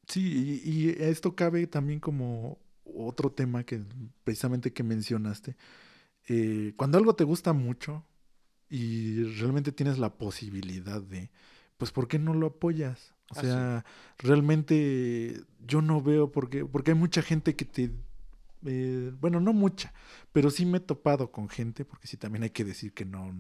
Sí, 0.08 0.62
y, 0.66 0.88
y 0.88 0.90
esto 1.04 1.36
cabe 1.36 1.68
también 1.68 2.00
como 2.00 2.60
otro 2.84 3.32
tema 3.32 3.64
que 3.64 3.82
precisamente 4.24 4.74
que 4.74 4.84
mencionaste. 4.84 5.56
Eh, 6.30 6.74
cuando 6.78 6.98
algo 7.00 7.16
te 7.16 7.24
gusta 7.26 7.54
mucho 7.54 8.06
y 8.70 9.24
realmente 9.40 9.72
tienes 9.74 10.00
la 10.00 10.18
posibilidad 10.18 11.02
de, 11.02 11.32
pues 11.78 11.92
¿por 11.92 12.08
qué 12.08 12.20
no 12.20 12.34
lo 12.36 12.48
apoyas? 12.48 13.16
O 13.30 13.36
Ah, 13.36 13.44
sea, 13.46 13.86
realmente 14.20 15.42
yo 15.66 15.82
no 15.82 16.02
veo 16.02 16.32
por 16.32 16.50
qué, 16.50 16.66
porque 16.66 16.92
hay 16.92 16.98
mucha 16.98 17.22
gente 17.24 17.56
que 17.56 17.66
te, 17.66 17.92
eh, 18.66 19.12
bueno, 19.20 19.40
no 19.40 19.54
mucha, 19.54 19.94
pero 20.32 20.50
sí 20.52 20.66
me 20.66 20.78
he 20.80 20.82
topado 20.82 21.32
con 21.32 21.50
gente, 21.50 21.86
porque 21.86 22.08
sí 22.08 22.18
también 22.18 22.44
hay 22.44 22.50
que 22.52 22.66
decir 22.66 22.94
que 22.94 23.06
no, 23.06 23.34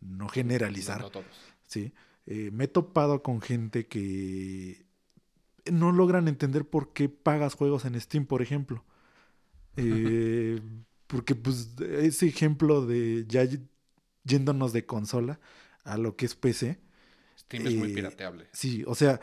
no 0.00 0.28
generalizar. 0.28 1.00
No, 1.00 1.10
todos. 1.10 1.26
Sí, 1.66 1.92
eh, 2.26 2.50
me 2.52 2.64
he 2.64 2.68
topado 2.68 3.22
con 3.22 3.40
gente 3.40 3.86
que 3.86 4.86
no 5.70 5.92
logran 5.92 6.26
entender 6.28 6.68
por 6.68 6.92
qué 6.92 7.08
pagas 7.08 7.54
juegos 7.54 7.84
en 7.84 8.00
Steam, 8.00 8.26
por 8.26 8.42
ejemplo. 8.42 8.84
Eh, 9.76 10.60
porque 11.06 11.34
pues 11.34 11.70
ese 11.80 12.26
ejemplo 12.26 12.84
de 12.84 13.24
ya 13.28 13.46
yéndonos 14.24 14.72
de 14.72 14.84
consola 14.84 15.40
a 15.84 15.96
lo 15.96 16.16
que 16.16 16.26
es 16.26 16.34
PC, 16.34 16.78
Steam 17.38 17.66
es 17.66 17.74
muy 17.76 17.90
Eh, 17.90 17.94
pirateable. 17.94 18.48
sí, 18.52 18.82
o 18.86 18.94
sea, 18.94 19.20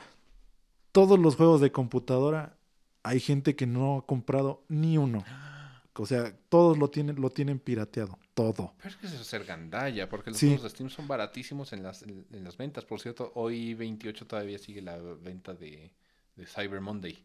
todos 0.94 1.20
los 1.20 1.36
juegos 1.36 1.62
de 1.62 1.72
computadora 1.72 2.58
hay 3.04 3.20
gente 3.20 3.56
que 3.56 3.68
no 3.68 3.98
ha 4.00 4.06
comprado 4.08 4.64
ni 4.70 4.98
uno. 4.98 5.24
O 6.00 6.06
sea, 6.06 6.36
todos 6.50 6.78
lo 6.78 6.90
tienen, 6.92 7.20
lo 7.20 7.30
tienen 7.32 7.58
pirateado, 7.60 8.18
todo. 8.38 8.74
Pero 8.78 8.90
es 8.90 8.96
que 8.98 9.08
eso 9.08 9.16
es 9.20 9.26
ser 9.28 9.44
gandalla, 9.46 10.08
porque 10.08 10.30
los 10.30 10.38
Sí. 10.40 10.46
juegos 10.46 10.64
de 10.64 10.70
Steam 10.70 10.90
son 10.92 11.08
baratísimos 11.08 11.74
en 11.74 11.82
las, 11.82 12.04
en, 12.04 12.24
en 12.32 12.44
las 12.44 12.56
ventas. 12.56 12.86
Por 12.86 13.00
cierto, 13.02 13.32
hoy 13.34 13.74
28 13.74 14.28
todavía 14.28 14.60
sigue 14.60 14.82
la 14.84 14.98
venta 14.98 15.56
de, 15.56 15.92
de 16.36 16.46
Cyber 16.46 16.80
Monday. 16.80 17.18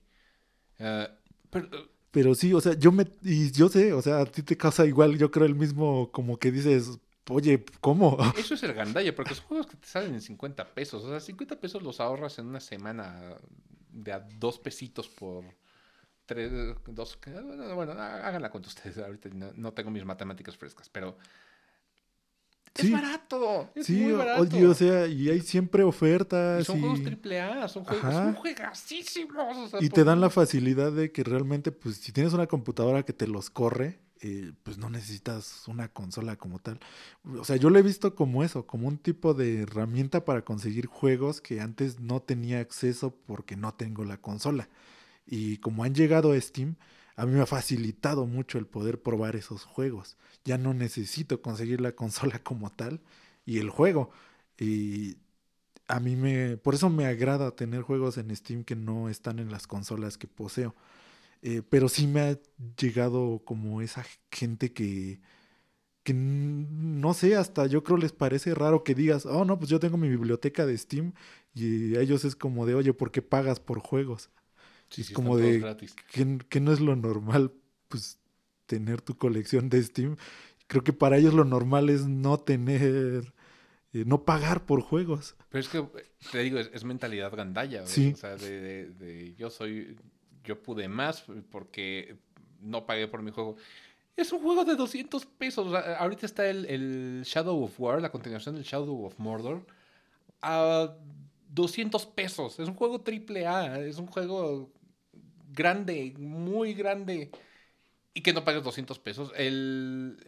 Eh, 0.79 1.09
pero, 1.51 1.67
eh, 1.67 1.89
Pero 2.11 2.35
sí, 2.35 2.53
o 2.55 2.61
sea, 2.63 2.73
yo 2.79 2.91
me, 2.93 3.07
y 3.23 3.51
yo 3.53 3.69
sé, 3.69 3.93
o 3.93 4.01
sea, 4.01 4.21
a 4.23 4.25
ti 4.27 4.43
te 4.43 4.57
causa 4.57 4.87
igual, 4.87 5.19
yo 5.19 5.31
creo 5.31 5.47
el 5.47 5.55
mismo, 5.55 6.11
como 6.13 6.39
que 6.39 6.51
dices, 6.51 6.99
oye, 7.29 7.63
¿cómo? 7.81 8.17
eso 8.39 8.55
es 8.55 8.61
ser 8.61 8.73
gandalla, 8.75 9.15
porque 9.15 9.35
son 9.35 9.45
juegos 9.47 9.67
que 9.67 9.77
te 9.77 9.87
salen 9.87 10.15
en 10.15 10.23
50 10.23 10.75
pesos. 10.75 11.05
O 11.05 11.11
sea, 11.11 11.21
50 11.21 11.61
pesos 11.61 11.83
los 11.83 12.01
ahorras 12.01 12.39
en 12.39 12.47
una 12.47 12.61
semana 12.61 13.37
de 13.93 14.13
a 14.13 14.21
dos 14.39 14.59
pesitos 14.59 15.09
por 15.09 15.45
tres, 16.27 16.51
dos, 16.87 17.19
bueno, 17.75 17.93
háganla 17.93 18.51
cuenta 18.51 18.69
ustedes. 18.69 18.99
Ahorita 18.99 19.29
no, 19.31 19.53
no 19.55 19.73
tengo 19.73 19.91
mis 19.91 20.05
matemáticas 20.05 20.57
frescas, 20.57 20.89
pero 20.89 21.17
es 22.75 22.87
Sí. 22.87 22.91
barato. 22.91 23.71
Es 23.75 23.87
sí, 23.87 23.97
muy 23.97 24.13
barato. 24.13 24.41
oye, 24.41 24.67
o 24.67 24.75
sea, 24.75 25.07
y 25.07 25.29
hay 25.29 25.41
siempre 25.41 25.83
Y 25.83 25.87
ofertas 25.87 26.67
son 26.67 26.79
y, 26.79 26.81
juegos 26.81 27.03
triple 27.03 27.41
A, 27.41 27.69
son 27.69 27.85
juegos, 27.85 28.05
Ajá. 28.07 28.25
son 28.25 28.35
juegasísimos. 28.35 29.57
o 29.59 29.69
sea, 29.69 29.81
y 29.83 29.89
por- 29.91 29.97
te 29.97 30.05
dan 30.05 30.21
la 30.21 30.31
facilidad 30.31 30.91
de 30.93 31.13
que 31.13 31.23
realmente, 31.23 31.71
pues, 31.71 31.97
si 31.97 32.13
tienes 32.13 32.33
una 32.33 32.47
computadora 32.47 33.03
que 33.05 33.13
te 33.13 33.27
los 33.27 33.51
corre, 33.51 34.01
eh, 34.23 34.53
pues 34.63 34.79
no 34.79 34.89
necesitas 34.89 35.67
una 35.69 35.89
consola 35.89 36.37
como 36.37 36.61
tal. 36.61 36.79
O 37.39 37.45
sea, 37.45 37.57
yo 37.57 37.69
lo 37.71 37.79
he 37.79 37.83
visto 37.83 38.15
como 38.15 38.43
eso, 38.45 38.67
como 38.67 38.89
un 38.89 38.97
tipo 38.97 39.35
de 39.35 39.63
herramienta 39.63 40.25
para 40.25 40.43
conseguir 40.45 40.87
juegos 40.87 41.41
que 41.41 41.61
antes 41.61 42.01
no 42.01 42.21
tenía 42.23 42.61
acceso 42.61 43.15
porque 43.27 43.57
no 43.57 43.75
tengo 43.75 44.05
la 44.05 44.17
consola. 44.19 44.69
Y 45.27 45.59
como 45.59 45.85
han 45.85 45.95
llegado 45.95 46.33
a 46.33 46.41
Steam, 46.41 46.77
a 47.17 47.27
mí 47.27 47.33
me 47.33 47.41
ha 47.43 47.47
facilitado 47.47 48.27
mucho 48.27 48.59
el 48.59 48.67
poder 48.67 49.03
probar 49.03 49.37
esos 49.37 49.65
juegos. 49.65 50.17
Ya 50.45 50.59
no 50.59 50.75
necesito 50.75 51.43
conseguir 51.43 51.81
la 51.81 51.93
consola 51.97 52.39
como 52.43 52.71
tal 52.73 53.01
y 53.47 53.59
el 53.59 53.71
juego. 53.71 54.11
Y 54.59 55.19
a 55.89 56.01
mí 56.01 56.17
me... 56.17 56.57
Por 56.59 56.75
eso 56.75 56.91
me 56.91 57.07
agrada 57.07 57.57
tener 57.57 57.83
juegos 57.83 58.19
en 58.19 58.35
Steam 58.37 58.65
que 58.65 58.77
no 58.77 59.09
están 59.09 59.39
en 59.39 59.51
las 59.51 59.67
consolas 59.67 60.19
que 60.19 60.29
poseo. 60.29 60.75
Eh, 61.43 61.63
pero 61.69 61.89
sí 61.89 62.07
me 62.07 62.21
ha 62.21 62.39
llegado 62.79 63.43
como 63.45 63.83
esa 63.83 64.05
gente 64.31 64.73
que... 64.73 65.21
Que 66.05 66.15
no 66.15 67.15
sé, 67.15 67.37
hasta 67.37 67.67
yo 67.67 67.85
creo 67.85 67.97
les 67.97 68.13
parece 68.13 68.55
raro 68.55 68.83
que 68.85 68.95
digas, 68.95 69.27
oh 69.27 69.45
no, 69.45 69.59
pues 69.59 69.71
yo 69.71 69.79
tengo 69.81 69.97
mi 69.99 70.09
biblioteca 70.09 70.67
de 70.67 70.77
Steam 70.77 71.13
y 71.55 71.97
a 71.97 72.01
ellos 72.01 72.25
es 72.25 72.35
como 72.37 72.67
de, 72.67 72.75
oye, 72.75 72.93
¿por 72.93 73.13
qué 73.13 73.23
pagas 73.23 73.61
por 73.61 73.79
juegos? 73.81 74.31
Sí, 74.95 75.13
como 75.13 75.37
de- 75.37 75.59
gratis. 75.61 75.95
que, 76.13 76.39
que 76.49 76.61
no 76.61 76.73
es 76.73 76.81
lo 76.81 76.95
normal, 76.97 77.53
pues, 77.89 78.19
tener 78.67 79.01
tu 79.01 79.17
colección 79.17 79.69
de 79.69 79.83
Steam. 79.83 80.17
Creo 80.67 80.83
que 80.85 80.93
para 80.93 81.19
ellos 81.19 81.35
lo 81.35 81.45
normal 81.45 81.91
es 81.91 82.07
no 82.07 82.39
tener, 82.39 83.33
eh, 83.93 84.05
no 84.07 84.25
pagar 84.25 84.65
por 84.65 84.81
juegos. 84.81 85.35
Pero 85.51 85.61
es 85.61 85.69
que, 85.69 85.87
te 86.31 86.39
digo, 86.39 86.59
es, 86.59 86.71
es 86.73 86.85
mentalidad 86.85 87.35
gandalla. 87.35 87.87
Sí. 87.87 88.13
O 88.15 88.17
sea, 88.17 88.37
de, 88.37 88.61
de- 88.61 88.87
de 88.91 89.35
yo 89.35 89.51
soy, 89.51 89.97
yo 90.45 90.63
pude 90.63 90.89
más 90.89 91.25
porque 91.51 92.17
no 92.61 92.87
pagué 92.87 93.09
por 93.09 93.23
mi 93.23 93.31
juego. 93.31 93.57
Es 94.17 94.33
un 94.33 94.41
juego 94.43 94.65
de 94.65 94.77
200 94.77 95.25
pesos. 95.27 95.75
Ahorita 95.99 96.27
está 96.27 96.47
el, 96.49 96.67
el 96.67 97.23
Shadow 97.25 97.63
of 97.65 97.79
War, 97.81 98.01
la 98.01 98.11
continuación 98.13 98.55
del 98.55 98.65
Shadow 98.65 99.05
of 99.07 99.19
Mordor, 99.19 99.67
a 100.41 100.95
200 101.51 102.07
pesos. 102.07 102.59
Es 102.59 102.69
un 102.69 102.75
juego 102.75 103.01
triple 103.01 103.47
A. 103.47 103.79
Es 103.81 103.99
un 103.99 104.07
juego 104.07 104.71
grande, 105.53 106.15
muy 106.19 106.75
grande. 106.75 107.31
Y 108.15 108.21
que 108.21 108.33
no 108.33 108.45
pagues 108.45 108.63
200 108.63 108.99
pesos. 108.99 109.33
El, 109.37 110.19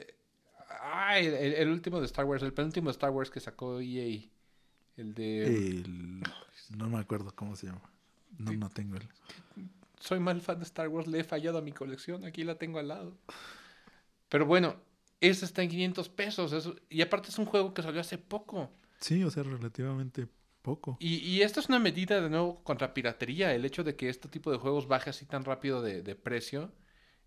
ah, 0.81 1.19
el, 1.19 1.69
último 1.69 2.01
de 2.01 2.07
Star 2.07 2.25
Wars, 2.25 2.43
el 2.43 2.53
penúltimo 2.53 2.89
de 2.89 2.93
Star 2.93 3.11
Wars 3.11 3.31
que 3.31 3.41
sacó 3.41 3.81
EA. 3.81 4.21
El 4.97 5.15
de... 5.15 5.47
El- 5.47 6.23
no 6.77 6.89
me 6.89 6.99
acuerdo 6.99 7.35
cómo 7.35 7.57
se 7.57 7.67
llama. 7.67 7.83
No, 8.39 8.53
no 8.53 8.71
tengo 8.71 8.97
el. 8.97 9.09
Soy 10.01 10.19
mal 10.21 10.41
fan 10.41 10.59
de 10.59 10.65
Star 10.65 10.89
Wars, 10.89 11.07
le 11.07 11.21
he 11.21 11.25
fallado 11.25 11.59
a 11.59 11.63
mi 11.63 11.73
colección, 11.73 12.25
aquí 12.25 12.45
la 12.45 12.57
tengo 12.57 12.79
al 12.79 12.89
lado. 12.89 13.17
Pero 14.29 14.47
bueno, 14.47 14.77
ese 15.21 15.45
está 15.45 15.63
en 15.63 15.69
500 15.71 16.09
pesos. 16.09 16.53
eso- 16.53 16.77
y 16.89 17.03
aparte 17.03 17.29
es 17.31 17.39
un 17.39 17.47
juego 17.47 17.75
que 17.75 17.83
salió 17.83 18.01
hace 18.01 18.19
poco. 18.19 18.71
Sí, 19.01 19.23
o 19.25 19.31
sea, 19.31 19.43
relativamente 19.43 20.27
poco. 20.65 20.97
Y, 20.99 21.16
y 21.19 21.43
esto 21.43 21.61
es 21.61 21.69
una 21.69 21.78
medida 21.78 22.20
de 22.20 22.31
nuevo 22.31 22.65
contra 22.65 22.93
piratería. 22.95 23.55
El 23.55 23.65
hecho 23.65 23.85
de 23.85 23.95
que 23.95 24.09
este 24.09 24.28
tipo 24.28 24.51
de 24.51 24.59
juegos 24.59 24.89
baje 24.89 25.11
así 25.11 25.27
tan 25.27 25.45
rápido 25.45 25.82
de, 25.82 26.03
de 26.03 26.16
precio 26.16 26.73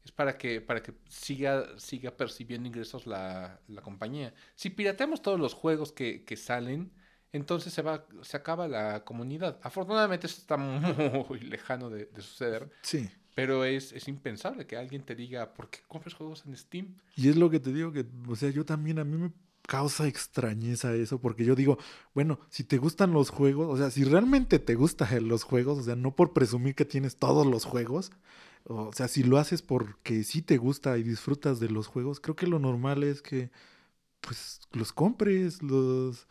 es 0.04 0.12
para 0.12 0.38
que, 0.38 0.60
para 0.60 0.82
que 0.82 0.94
siga, 1.08 1.80
siga 1.80 2.12
percibiendo 2.12 2.68
ingresos 2.68 3.06
la, 3.06 3.62
la 3.68 3.82
compañía. 3.82 4.34
Si 4.56 4.70
pirateamos 4.70 5.22
todos 5.22 5.40
los 5.40 5.54
juegos 5.54 5.92
que, 5.92 6.26
que 6.26 6.36
salen, 6.36 6.92
entonces 7.32 7.74
se, 7.74 7.82
va, 7.82 8.06
se 8.22 8.38
acaba 8.38 8.68
la 8.68 9.04
comunidad. 9.06 9.60
Afortunadamente 9.62 10.28
esto 10.28 10.42
está 10.42 10.58
muy 10.58 11.40
lejano 11.42 11.90
de, 11.90 12.06
de 12.06 12.22
suceder. 12.22 12.70
Sí. 12.82 13.10
Pero 13.36 13.66
es, 13.66 13.92
es 13.94 14.08
impensable 14.08 14.66
que 14.66 14.78
alguien 14.78 15.04
te 15.04 15.14
diga, 15.14 15.54
¿por 15.54 15.70
qué 15.70 15.80
compras 15.88 16.16
juegos 16.16 16.44
en 16.48 16.58
Steam? 16.58 16.96
Y 17.16 17.30
es 17.30 17.36
lo 17.36 17.52
que 17.52 17.60
te 17.60 17.72
digo, 17.72 17.92
que, 17.92 18.04
o 18.28 18.36
sea, 18.36 18.50
yo 18.50 18.66
también, 18.66 18.98
a 18.98 19.04
mí 19.04 19.16
me 19.16 19.32
causa 19.68 20.08
extrañeza 20.08 20.96
eso, 20.96 21.20
porque 21.22 21.46
yo 21.46 21.54
digo, 21.54 21.78
bueno, 22.16 22.40
si 22.50 22.64
te 22.64 22.78
gustan 22.78 23.12
los 23.14 23.30
juegos, 23.30 23.68
o 23.70 23.78
sea, 23.78 23.92
si 23.92 24.04
realmente 24.04 24.60
te 24.60 24.76
gustan 24.76 25.28
los 25.28 25.44
juegos, 25.44 25.78
o 25.80 25.84
sea, 25.84 25.96
no 25.96 26.16
por 26.16 26.34
presumir 26.34 26.74
que 26.74 26.86
tienes 26.86 27.18
todos 27.18 27.46
los 27.46 27.66
juegos, 27.66 28.12
o 28.64 28.92
sea, 28.94 29.08
si 29.08 29.24
lo 29.24 29.38
haces 29.38 29.62
porque 29.62 30.24
sí 30.24 30.42
te 30.42 30.58
gusta 30.58 30.98
y 30.98 31.04
disfrutas 31.04 31.60
de 31.60 31.70
los 31.70 31.88
juegos, 31.88 32.20
creo 32.20 32.36
que 32.36 32.48
lo 32.48 32.60
normal 32.60 33.04
es 33.04 33.22
que, 33.22 33.52
pues, 34.22 34.62
los 34.72 34.94
compres, 34.94 35.62
los 35.62 36.28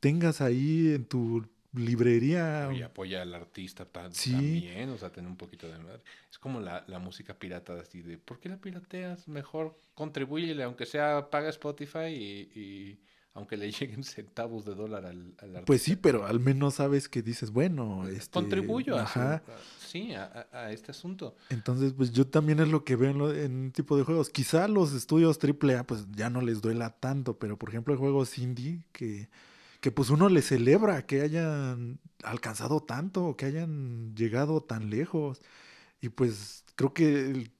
tengas 0.00 0.40
ahí 0.40 0.92
en 0.94 1.04
tu 1.06 1.46
librería. 1.72 2.70
Y 2.72 2.82
apoya 2.82 3.22
al 3.22 3.34
artista 3.34 3.86
Sí. 4.12 4.32
también, 4.32 4.90
o 4.90 4.98
sea, 4.98 5.10
tener 5.10 5.30
un 5.30 5.36
poquito 5.36 5.68
de. 5.68 5.74
Es 6.30 6.38
como 6.38 6.60
la, 6.60 6.84
la 6.86 6.98
música 6.98 7.34
pirata, 7.34 7.74
así 7.80 8.02
de, 8.02 8.18
¿por 8.18 8.38
qué 8.38 8.48
la 8.48 8.56
pirateas? 8.56 9.28
Mejor 9.28 9.78
contribúyele, 9.94 10.62
aunque 10.62 10.86
sea 10.86 11.30
paga 11.30 11.48
Spotify 11.50 12.08
y, 12.08 12.58
y 12.60 13.00
aunque 13.34 13.56
le 13.56 13.70
lleguen 13.72 14.04
centavos 14.04 14.64
de 14.64 14.74
dólar 14.74 15.06
al, 15.06 15.34
al 15.38 15.64
Pues 15.64 15.82
sí, 15.82 15.96
pero 15.96 16.26
al 16.26 16.40
menos 16.40 16.74
sabes 16.74 17.08
que 17.08 17.22
dices, 17.22 17.50
bueno, 17.50 18.06
este, 18.08 18.30
contribuyo 18.30 18.96
a, 18.96 19.02
ajá. 19.02 19.42
sí, 19.78 20.12
a, 20.14 20.46
a, 20.52 20.72
este 20.72 20.90
asunto. 20.90 21.34
Entonces, 21.48 21.94
pues 21.94 22.12
yo 22.12 22.26
también 22.26 22.60
es 22.60 22.68
lo 22.68 22.84
que 22.84 22.96
veo 22.96 23.10
en, 23.10 23.18
lo, 23.18 23.34
en 23.34 23.54
un 23.64 23.72
tipo 23.72 23.96
de 23.96 24.04
juegos. 24.04 24.28
Quizá 24.30 24.68
los 24.68 24.92
estudios 24.92 25.38
AAA, 25.42 25.84
pues 25.84 26.06
ya 26.12 26.28
no 26.28 26.42
les 26.42 26.60
duela 26.60 26.90
tanto, 26.90 27.38
pero 27.38 27.56
por 27.58 27.70
ejemplo, 27.70 27.96
juegos 27.96 28.38
indie 28.38 28.82
que, 28.92 29.28
que 29.82 29.90
pues 29.90 30.10
uno 30.10 30.28
les 30.28 30.46
celebra 30.46 31.06
que 31.06 31.22
hayan 31.22 31.98
alcanzado 32.22 32.84
tanto, 32.84 33.36
que 33.36 33.46
hayan 33.46 34.14
llegado 34.14 34.62
tan 34.62 34.90
lejos. 34.90 35.42
Y 36.00 36.08
pues 36.08 36.64
creo 36.76 36.94
que 36.94 37.50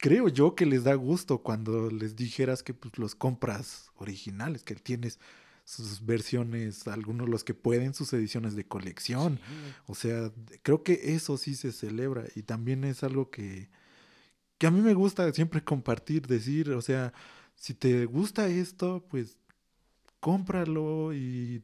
creo 0.00 0.28
yo 0.28 0.56
que 0.56 0.66
les 0.66 0.82
da 0.82 0.94
gusto 0.94 1.38
cuando 1.38 1.88
les 1.88 2.16
dijeras 2.16 2.64
que 2.64 2.74
pues 2.74 2.98
los 2.98 3.14
compras 3.14 3.92
originales, 3.94 4.64
que 4.64 4.74
tienes 4.74 5.20
sus 5.64 6.04
versiones, 6.04 6.88
algunos 6.88 7.28
los 7.28 7.44
que 7.44 7.54
pueden, 7.54 7.94
sus 7.94 8.12
ediciones 8.12 8.56
de 8.56 8.66
colección. 8.66 9.36
Sí. 9.36 9.74
O 9.86 9.94
sea, 9.94 10.32
creo 10.64 10.82
que 10.82 11.14
eso 11.14 11.36
sí 11.38 11.54
se 11.54 11.70
celebra 11.70 12.24
y 12.34 12.42
también 12.42 12.82
es 12.82 13.04
algo 13.04 13.30
que, 13.30 13.70
que 14.58 14.66
a 14.66 14.72
mí 14.72 14.80
me 14.80 14.94
gusta 14.94 15.32
siempre 15.32 15.62
compartir, 15.62 16.26
decir, 16.26 16.70
o 16.72 16.82
sea, 16.82 17.12
si 17.54 17.72
te 17.72 18.04
gusta 18.06 18.48
esto, 18.48 19.06
pues 19.08 19.37
cómpralo 20.28 21.14
y 21.14 21.62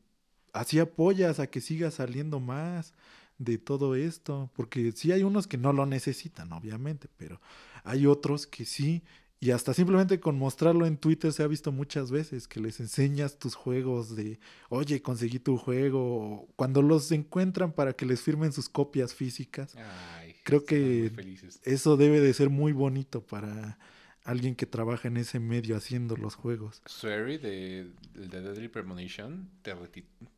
así 0.54 0.78
apoyas 0.78 1.38
a 1.38 1.48
que 1.48 1.60
siga 1.60 1.90
saliendo 1.90 2.40
más 2.40 2.94
de 3.36 3.58
todo 3.58 3.94
esto, 3.94 4.50
porque 4.56 4.90
sí 4.92 5.12
hay 5.12 5.22
unos 5.22 5.46
que 5.46 5.58
no 5.58 5.74
lo 5.74 5.84
necesitan, 5.84 6.50
obviamente, 6.50 7.08
pero 7.18 7.42
hay 7.82 8.06
otros 8.06 8.46
que 8.46 8.64
sí, 8.64 9.02
y 9.38 9.50
hasta 9.50 9.74
simplemente 9.74 10.18
con 10.18 10.38
mostrarlo 10.38 10.86
en 10.86 10.96
Twitter 10.96 11.30
se 11.34 11.42
ha 11.42 11.46
visto 11.46 11.72
muchas 11.72 12.10
veces 12.10 12.48
que 12.48 12.58
les 12.58 12.80
enseñas 12.80 13.38
tus 13.38 13.54
juegos 13.54 14.16
de, 14.16 14.40
oye, 14.70 15.02
conseguí 15.02 15.40
tu 15.40 15.58
juego, 15.58 16.48
cuando 16.56 16.80
los 16.80 17.12
encuentran 17.12 17.70
para 17.70 17.92
que 17.92 18.06
les 18.06 18.22
firmen 18.22 18.54
sus 18.54 18.70
copias 18.70 19.12
físicas. 19.12 19.76
Ay, 19.76 20.36
Creo 20.42 20.64
que 20.64 21.12
eso 21.64 21.98
debe 21.98 22.20
de 22.20 22.32
ser 22.32 22.48
muy 22.48 22.72
bonito 22.72 23.20
para 23.20 23.78
alguien 24.24 24.55
que 24.56 24.66
trabaja 24.66 25.09
en 25.09 25.16
ese 25.18 25.38
medio 25.38 25.76
haciendo 25.76 26.16
los 26.16 26.34
juegos. 26.34 26.82
Swery 26.86 27.38
de, 27.38 27.90
de 28.14 28.40
Deadly 28.40 28.68
Premonition 28.68 29.48
te, 29.62 29.74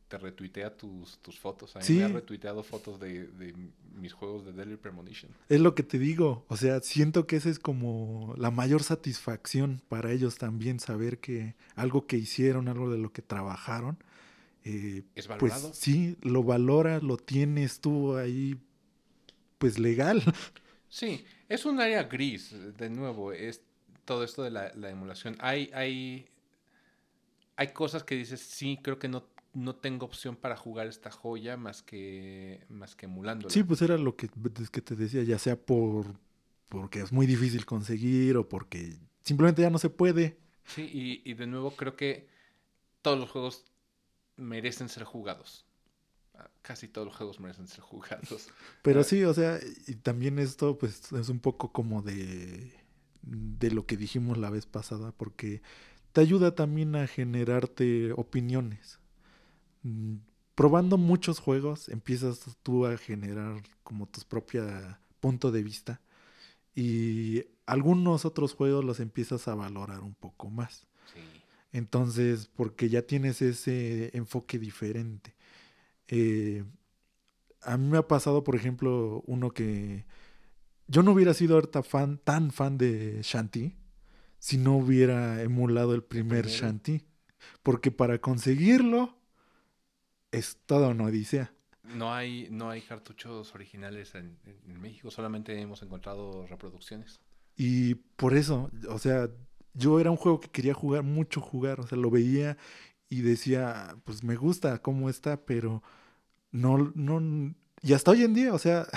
te 0.07 0.17
retuitea 0.17 0.75
tus, 0.75 1.17
tus 1.19 1.39
fotos. 1.39 1.75
A 1.75 1.79
mí 1.79 1.85
Sí. 1.85 1.93
me 1.93 2.03
ha 2.03 2.07
retuiteado 2.09 2.63
fotos 2.63 2.99
de, 2.99 3.27
de 3.27 3.53
mis 3.95 4.13
juegos 4.13 4.45
de 4.45 4.51
Deadly 4.53 4.75
Premonition. 4.77 5.31
Es 5.49 5.61
lo 5.61 5.73
que 5.73 5.83
te 5.83 5.99
digo, 5.99 6.45
o 6.49 6.57
sea, 6.57 6.81
siento 6.81 7.27
que 7.27 7.37
esa 7.37 7.49
es 7.49 7.59
como 7.59 8.35
la 8.37 8.51
mayor 8.51 8.83
satisfacción 8.83 9.81
para 9.87 10.11
ellos 10.11 10.37
también 10.37 10.79
saber 10.79 11.19
que 11.19 11.55
algo 11.75 12.07
que 12.07 12.17
hicieron, 12.17 12.67
algo 12.67 12.91
de 12.91 12.97
lo 12.97 13.11
que 13.13 13.21
trabajaron, 13.21 13.97
eh, 14.65 15.03
¿Es 15.15 15.27
pues 15.27 15.53
valorado? 15.53 15.73
sí, 15.73 16.17
lo 16.21 16.43
valoras, 16.43 17.03
lo 17.03 17.15
tienes 17.17 17.79
tú 17.79 18.17
ahí, 18.17 18.57
pues 19.57 19.79
legal. 19.79 20.21
Sí, 20.89 21.25
es 21.49 21.65
un 21.65 21.79
área 21.79 22.03
gris, 22.03 22.55
de 22.77 22.89
nuevo, 22.89 23.33
es 23.33 23.61
todo 24.07 24.23
esto 24.23 24.41
de 24.41 24.49
la, 24.49 24.71
la 24.73 24.89
emulación. 24.89 25.35
Hay, 25.39 25.69
hay, 25.75 26.27
hay 27.55 27.67
cosas 27.73 28.03
que 28.03 28.15
dices, 28.15 28.39
sí, 28.41 28.79
creo 28.81 28.97
que 28.97 29.07
no, 29.07 29.27
no 29.53 29.75
tengo 29.75 30.05
opción 30.05 30.35
para 30.35 30.55
jugar 30.57 30.87
esta 30.87 31.11
joya 31.11 31.57
más 31.57 31.83
que, 31.83 32.65
más 32.69 32.95
que 32.95 33.05
emulándola. 33.05 33.53
Sí, 33.53 33.63
pues 33.63 33.81
era 33.83 33.97
lo 33.97 34.15
que, 34.15 34.29
que 34.71 34.81
te 34.81 34.95
decía, 34.95 35.23
ya 35.23 35.37
sea 35.37 35.55
por 35.59 36.05
porque 36.69 36.99
es 36.99 37.13
muy 37.13 37.25
difícil 37.25 37.65
conseguir 37.65 38.35
o 38.35 38.49
porque 38.49 38.97
simplemente 39.23 39.61
ya 39.61 39.69
no 39.69 39.77
se 39.77 39.89
puede. 39.89 40.37
Sí, 40.65 40.81
y, 40.83 41.29
y 41.29 41.33
de 41.33 41.47
nuevo 41.47 41.71
creo 41.71 41.95
que 41.95 42.27
todos 43.01 43.17
los 43.17 43.29
juegos 43.29 43.63
merecen 44.35 44.89
ser 44.89 45.03
jugados. 45.05 45.65
Ah, 46.35 46.49
Casi 46.61 46.89
todos 46.89 47.07
los 47.07 47.15
juegos 47.15 47.39
merecen 47.39 47.67
ser 47.67 47.79
jugados. 47.91 48.49
Pero 48.81 48.99
Ah. 48.99 49.03
sí, 49.03 49.23
o 49.23 49.33
sea, 49.33 49.59
y 49.87 49.95
también 49.95 50.39
esto 50.39 50.77
pues 50.77 51.11
es 51.13 51.29
un 51.29 51.39
poco 51.39 51.71
como 51.71 52.01
de, 52.01 52.73
de 53.21 53.71
lo 53.71 53.85
que 53.85 53.97
dijimos 53.97 54.37
la 54.37 54.49
vez 54.49 54.65
pasada, 54.65 55.11
porque 55.11 55.61
te 56.13 56.21
ayuda 56.21 56.55
también 56.55 56.95
a 56.95 57.07
generarte 57.07 58.11
opiniones. 58.13 58.99
Mm, 59.83 60.17
Probando 60.57 60.97
muchos 60.97 61.37
juegos, 61.37 61.87
empiezas 61.87 62.57
tú 62.63 62.87
a 62.87 62.97
generar 62.97 63.61
como 63.83 64.07
tu 64.07 64.21
propia 64.21 64.99
punto 65.19 65.51
de 65.51 65.61
vista 65.61 66.01
y 66.73 67.43
algunos 67.67 68.25
otros 68.25 68.55
juegos 68.55 68.83
los 68.83 68.99
empiezas 68.99 69.47
a 69.47 69.53
valorar 69.53 69.99
un 69.99 70.15
poco 70.15 70.49
más. 70.49 70.87
Sí. 71.13 71.19
Entonces, 71.71 72.49
porque 72.55 72.89
ya 72.89 73.03
tienes 73.03 73.43
ese 73.43 74.09
enfoque 74.17 74.57
diferente. 74.57 75.35
Eh, 76.07 76.63
a 77.61 77.77
mí 77.77 77.87
me 77.89 77.99
ha 77.99 78.07
pasado, 78.07 78.43
por 78.43 78.55
ejemplo, 78.55 79.21
uno 79.27 79.51
que 79.51 80.07
yo 80.87 81.03
no 81.03 81.11
hubiera 81.11 81.33
sido 81.33 81.55
ahorita 81.55 81.83
fan, 81.83 82.17
tan 82.17 82.51
fan 82.51 82.77
de 82.77 83.21
Shanty 83.23 83.75
si 84.39 84.57
no 84.57 84.77
hubiera 84.77 85.41
emulado 85.41 85.93
el 85.93 86.03
primer 86.03 86.43
primero. 86.43 86.61
Shanty. 86.61 87.03
Porque 87.63 87.91
para 87.91 88.19
conseguirlo 88.19 89.17
es 90.31 90.57
toda 90.65 90.89
una 90.89 91.05
odisea. 91.05 91.53
No 91.83 92.13
hay, 92.13 92.49
no 92.51 92.69
hay 92.69 92.81
cartuchos 92.81 93.55
originales 93.55 94.13
en 94.13 94.37
México, 94.81 95.09
solamente 95.09 95.59
hemos 95.59 95.81
encontrado 95.81 96.45
reproducciones. 96.47 97.19
Y 97.55 97.95
por 97.95 98.35
eso, 98.35 98.69
o 98.89 98.99
sea, 98.99 99.29
yo 99.73 99.99
era 99.99 100.11
un 100.11 100.17
juego 100.17 100.39
que 100.39 100.49
quería 100.49 100.73
jugar, 100.73 101.03
mucho 101.03 101.41
jugar, 101.41 101.79
o 101.79 101.87
sea, 101.87 101.97
lo 101.97 102.11
veía 102.11 102.57
y 103.09 103.21
decía, 103.21 103.95
pues 104.03 104.23
me 104.23 104.35
gusta 104.35 104.81
cómo 104.81 105.09
está, 105.09 105.45
pero 105.45 105.81
no, 106.51 106.91
no, 106.95 107.55
y 107.81 107.93
hasta 107.93 108.11
hoy 108.11 108.23
en 108.23 108.33
día, 108.33 108.53
o 108.53 108.59
sea, 108.59 108.87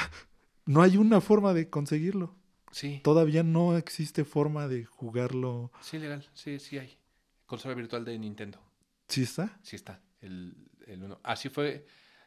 no 0.70 0.82
hay 0.82 0.96
una 0.96 1.20
forma 1.20 1.52
de 1.52 1.68
conseguirlo. 1.68 2.36
Sí, 2.72 3.00
Todavía 3.02 3.42
no 3.42 3.76
existe 3.76 4.24
forma 4.24 4.68
de 4.68 4.84
jugarlo. 4.84 5.72
sí, 5.80 5.98
legal, 5.98 6.24
sí, 6.34 6.58
sí 6.60 6.78
hay. 6.78 6.96
Consola 7.46 7.74
virtual 7.74 8.04
de 8.04 8.16
Nintendo, 8.16 8.60
¿Sí 9.08 9.22
está? 9.24 9.58
sí 9.62 9.74
está, 9.74 10.00
el, 10.20 10.54
el 10.86 11.02
uno. 11.02 11.18
Así 11.24 11.48
fue 11.48 11.84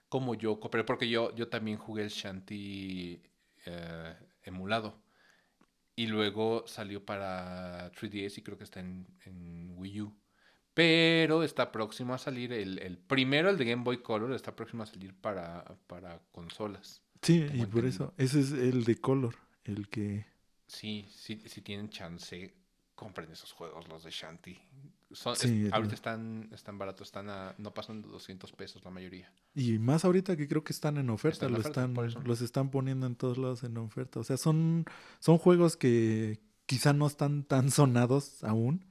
como 0.10 0.36
yo 0.36 0.60
compré, 0.60 0.84
porque 0.84 1.08
yo, 1.08 1.34
yo 1.34 1.48
también 1.48 1.78
jugué 1.78 2.04
el 2.04 2.10
Shanty 2.10 3.22
eh, 3.66 4.16
emulado. 4.44 5.02
Y 5.96 6.08
luego 6.08 6.66
salió 6.68 7.06
para 7.06 7.90
3DS 7.94 8.40
y 8.40 8.42
creo 8.42 8.58
que 8.58 8.64
está 8.66 8.80
en, 8.82 9.08
en 9.26 9.72
Wii 9.78 10.02
U. 10.02 10.14
Pero 10.74 11.44
está 11.44 11.72
próximo 11.72 12.14
a 12.14 12.18
salir, 12.18 12.52
el, 12.52 12.80
el 12.80 12.98
primero, 12.98 13.50
el 13.50 13.58
de 13.58 13.66
Game 13.66 13.84
Boy 13.84 14.02
Color, 14.02 14.34
está 14.34 14.56
próximo 14.56 14.84
a 14.84 14.88
salir 14.88 15.14
para, 15.14 15.64
para 15.88 16.20
consolas. 16.32 17.02
Sí, 17.24 17.46
y 17.54 17.66
por 17.66 17.86
eso, 17.86 18.14
ese 18.18 18.40
es 18.42 18.52
el 18.52 18.84
de 18.84 18.98
Color, 19.00 19.36
el 19.66 19.90
que... 19.90 20.26
Sí, 20.68 21.06
sí, 21.10 21.42
si 21.46 21.62
tienen 21.62 21.90
chance, 21.90 22.54
compren 22.96 23.32
esos 23.32 23.52
juegos, 23.52 23.88
los 23.88 24.04
de 24.04 24.12
Shanty. 24.12 24.60
Son, 25.12 25.36
Sí, 25.36 25.66
es- 25.68 25.74
ahorita 25.74 25.92
no. 25.92 25.96
están, 25.96 26.50
están 26.54 26.78
baratos, 26.78 27.08
están 27.08 27.30
a, 27.30 27.56
no 27.58 27.74
pasan 27.74 28.02
de 28.02 28.08
200 28.10 28.52
pesos 28.52 28.84
la 28.84 28.92
mayoría. 28.92 29.32
Y 29.56 29.78
más 29.78 30.04
ahorita 30.04 30.36
que 30.36 30.48
creo 30.48 30.64
que 30.64 30.74
están 30.74 30.98
en 30.98 31.10
oferta, 31.12 31.34
Están 31.34 31.50
en 31.50 31.54
lo 31.54 31.60
oferta, 31.60 31.82
están, 31.82 31.94
los 32.26 32.42
están 32.42 32.72
poniendo 32.72 33.06
en 33.06 33.16
todos 33.16 33.38
lados 33.38 33.64
en 33.64 33.78
oferta. 33.78 34.20
O 34.20 34.24
sea, 34.24 34.38
son, 34.38 34.86
son 35.20 35.38
juegos 35.38 35.78
que 35.78 36.40
quizá 36.66 36.94
no 36.94 37.06
están 37.08 37.44
tan 37.44 37.70
sonados 37.70 38.44
aún. 38.44 38.86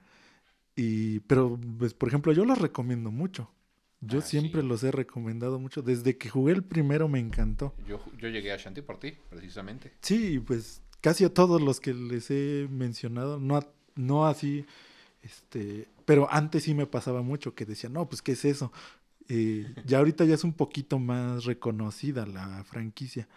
Y, 0.76 1.20
pero, 1.20 1.58
pues, 1.78 1.94
por 1.94 2.08
ejemplo, 2.08 2.32
yo 2.32 2.44
los 2.44 2.58
recomiendo 2.58 3.10
mucho. 3.10 3.50
Yo 4.02 4.18
Ah, 4.18 4.22
siempre 4.22 4.60
sí. 4.62 4.66
los 4.66 4.82
he 4.84 4.90
recomendado 4.90 5.58
mucho. 5.58 5.80
Desde 5.80 6.18
que 6.18 6.28
jugué 6.28 6.52
el 6.52 6.62
primero 6.64 7.08
me 7.08 7.18
encantó. 7.20 7.72
Yo, 7.86 8.00
yo 8.18 8.28
llegué 8.28 8.52
a 8.52 8.56
Shanty 8.58 8.82
por 8.82 8.98
ti, 8.98 9.14
precisamente. 9.30 9.92
Sí, 10.02 10.38
pues 10.40 10.82
casi 11.00 11.24
a 11.24 11.32
todos 11.32 11.62
los 11.62 11.80
que 11.80 11.94
les 11.94 12.30
he 12.30 12.68
mencionado, 12.70 13.38
no, 13.40 13.56
a- 13.56 13.66
no 13.94 14.26
así, 14.26 14.66
este, 15.22 15.88
pero 16.04 16.28
antes 16.30 16.64
sí 16.64 16.74
me 16.74 16.86
pasaba 16.86 17.22
mucho 17.22 17.54
que 17.54 17.64
decía, 17.64 17.88
no, 17.90 18.08
pues, 18.08 18.22
¿qué 18.22 18.32
es 18.32 18.44
eso? 18.44 18.72
Eh, 19.28 19.72
ya 19.86 19.98
ahorita 19.98 20.24
ya 20.24 20.34
es 20.34 20.44
un 20.44 20.52
poquito 20.52 20.98
más 20.98 21.44
reconocida 21.44 22.26
la 22.26 22.64
franquicia. 22.64 23.28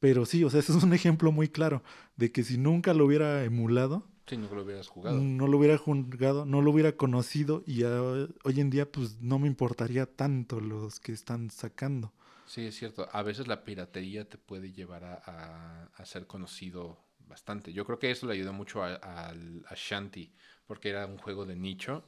Pero 0.00 0.24
sí, 0.24 0.42
o 0.44 0.50
sea, 0.50 0.60
ese 0.60 0.76
es 0.76 0.82
un 0.82 0.94
ejemplo 0.94 1.30
muy 1.30 1.48
claro 1.48 1.82
de 2.16 2.32
que 2.32 2.42
si 2.42 2.56
nunca 2.58 2.94
lo 2.94 3.04
hubiera 3.04 3.44
emulado, 3.44 4.06
Si 4.30 4.36
no 4.38 4.54
lo 4.54 4.62
hubieras 4.62 4.88
jugado. 4.88 5.20
no 5.20 5.46
lo 5.46 5.58
hubiera 5.58 5.76
jugado, 5.76 6.46
no 6.46 6.62
lo 6.62 6.70
hubiera 6.70 6.96
conocido 6.96 7.62
y 7.66 7.78
ya 7.78 8.00
hoy 8.00 8.60
en 8.60 8.70
día 8.70 8.90
pues 8.90 9.20
no 9.20 9.38
me 9.38 9.46
importaría 9.48 10.06
tanto 10.06 10.60
los 10.60 11.00
que 11.00 11.12
están 11.12 11.50
sacando. 11.50 12.12
Sí, 12.46 12.66
es 12.66 12.76
cierto. 12.76 13.08
A 13.12 13.22
veces 13.22 13.46
la 13.46 13.64
piratería 13.64 14.28
te 14.28 14.36
puede 14.38 14.72
llevar 14.72 15.04
a, 15.04 15.22
a- 15.24 15.84
a 15.94 16.04
ser 16.04 16.26
conocido 16.26 16.98
bastante. 17.28 17.72
Yo 17.72 17.84
creo 17.86 17.98
que 17.98 18.10
eso 18.10 18.26
le 18.26 18.34
ayudó 18.34 18.52
mucho 18.52 18.82
a, 18.82 18.94
al- 18.94 19.64
a 19.68 19.74
Shanty, 19.76 20.32
porque 20.66 20.90
era 20.90 21.06
un 21.06 21.18
juego 21.18 21.46
de 21.46 21.56
nicho 21.56 22.04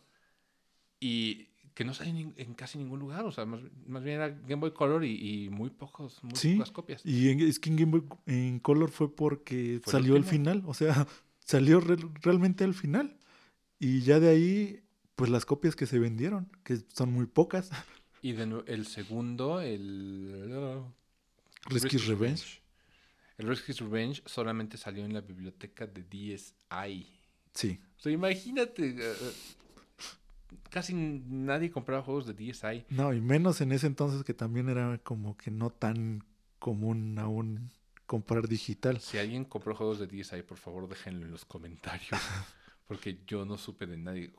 y 1.00 1.48
que 1.74 1.84
no 1.84 1.94
sale 1.94 2.10
en, 2.10 2.34
en 2.36 2.54
casi 2.54 2.78
ningún 2.78 3.00
lugar. 3.00 3.24
O 3.24 3.32
sea, 3.32 3.44
más, 3.46 3.60
más 3.86 4.02
bien 4.02 4.16
era 4.16 4.28
Game 4.28 4.56
Boy 4.56 4.72
Color 4.72 5.04
y, 5.04 5.44
y 5.44 5.48
muy 5.50 5.70
pocos, 5.70 6.22
muy 6.22 6.34
Sí, 6.36 6.54
pocas 6.54 6.70
copias. 6.70 7.04
Y 7.04 7.30
en, 7.30 7.40
es 7.40 7.58
que 7.58 7.70
en 7.70 7.76
Game 7.76 7.92
Boy 7.92 8.04
en 8.26 8.58
Color 8.60 8.90
fue 8.90 9.14
porque 9.14 9.80
Fue 9.82 9.92
el 9.92 10.02
salió 10.02 10.16
al 10.16 10.24
final, 10.24 10.62
o 10.66 10.74
sea, 10.74 11.06
salió 11.52 11.80
re- 11.80 11.96
realmente 12.22 12.64
al 12.64 12.74
final. 12.74 13.16
Y 13.78 14.00
ya 14.02 14.18
de 14.20 14.28
ahí, 14.30 14.82
pues 15.16 15.30
las 15.30 15.44
copias 15.44 15.76
que 15.76 15.86
se 15.86 15.98
vendieron, 15.98 16.50
que 16.64 16.78
son 16.94 17.12
muy 17.12 17.26
pocas. 17.26 17.70
Y 18.22 18.32
de 18.32 18.62
el 18.66 18.86
segundo, 18.86 19.60
el... 19.60 20.84
Risky's 21.66 22.06
Revenge. 22.06 22.62
El 23.38 23.48
Risky's 23.48 23.80
Revenge 23.80 24.22
solamente 24.26 24.76
salió 24.76 25.04
en 25.04 25.12
la 25.12 25.20
biblioteca 25.20 25.86
de 25.86 26.02
DSi. 26.02 27.06
Sí, 27.54 27.80
O 27.98 28.00
sea, 28.00 28.12
imagínate, 28.12 28.88
eh, 28.90 28.94
eh, 29.00 29.32
casi 30.70 30.94
nadie 30.94 31.70
compraba 31.70 32.02
juegos 32.02 32.26
de 32.26 32.34
DSi. 32.34 32.84
no, 32.90 33.12
y 33.12 33.20
menos 33.20 33.60
en 33.60 33.72
ese 33.72 33.86
entonces 33.86 34.24
que 34.24 34.34
también 34.34 34.68
era 34.68 34.98
como 34.98 35.36
que 35.36 35.50
no 35.50 35.70
tan 35.70 36.24
común 36.58 37.18
aún 37.18 37.70
comprar 38.12 38.46
digital. 38.46 39.00
Si 39.00 39.16
alguien 39.16 39.46
compró 39.46 39.74
juegos 39.74 39.98
de 39.98 40.06
DSi, 40.06 40.42
por 40.42 40.58
favor 40.58 40.86
déjenlo 40.86 41.24
en 41.24 41.32
los 41.32 41.46
comentarios. 41.46 42.10
Porque 42.86 43.20
yo 43.26 43.46
no 43.46 43.56
supe 43.56 43.86
de 43.86 43.96
nadie. 43.96 44.30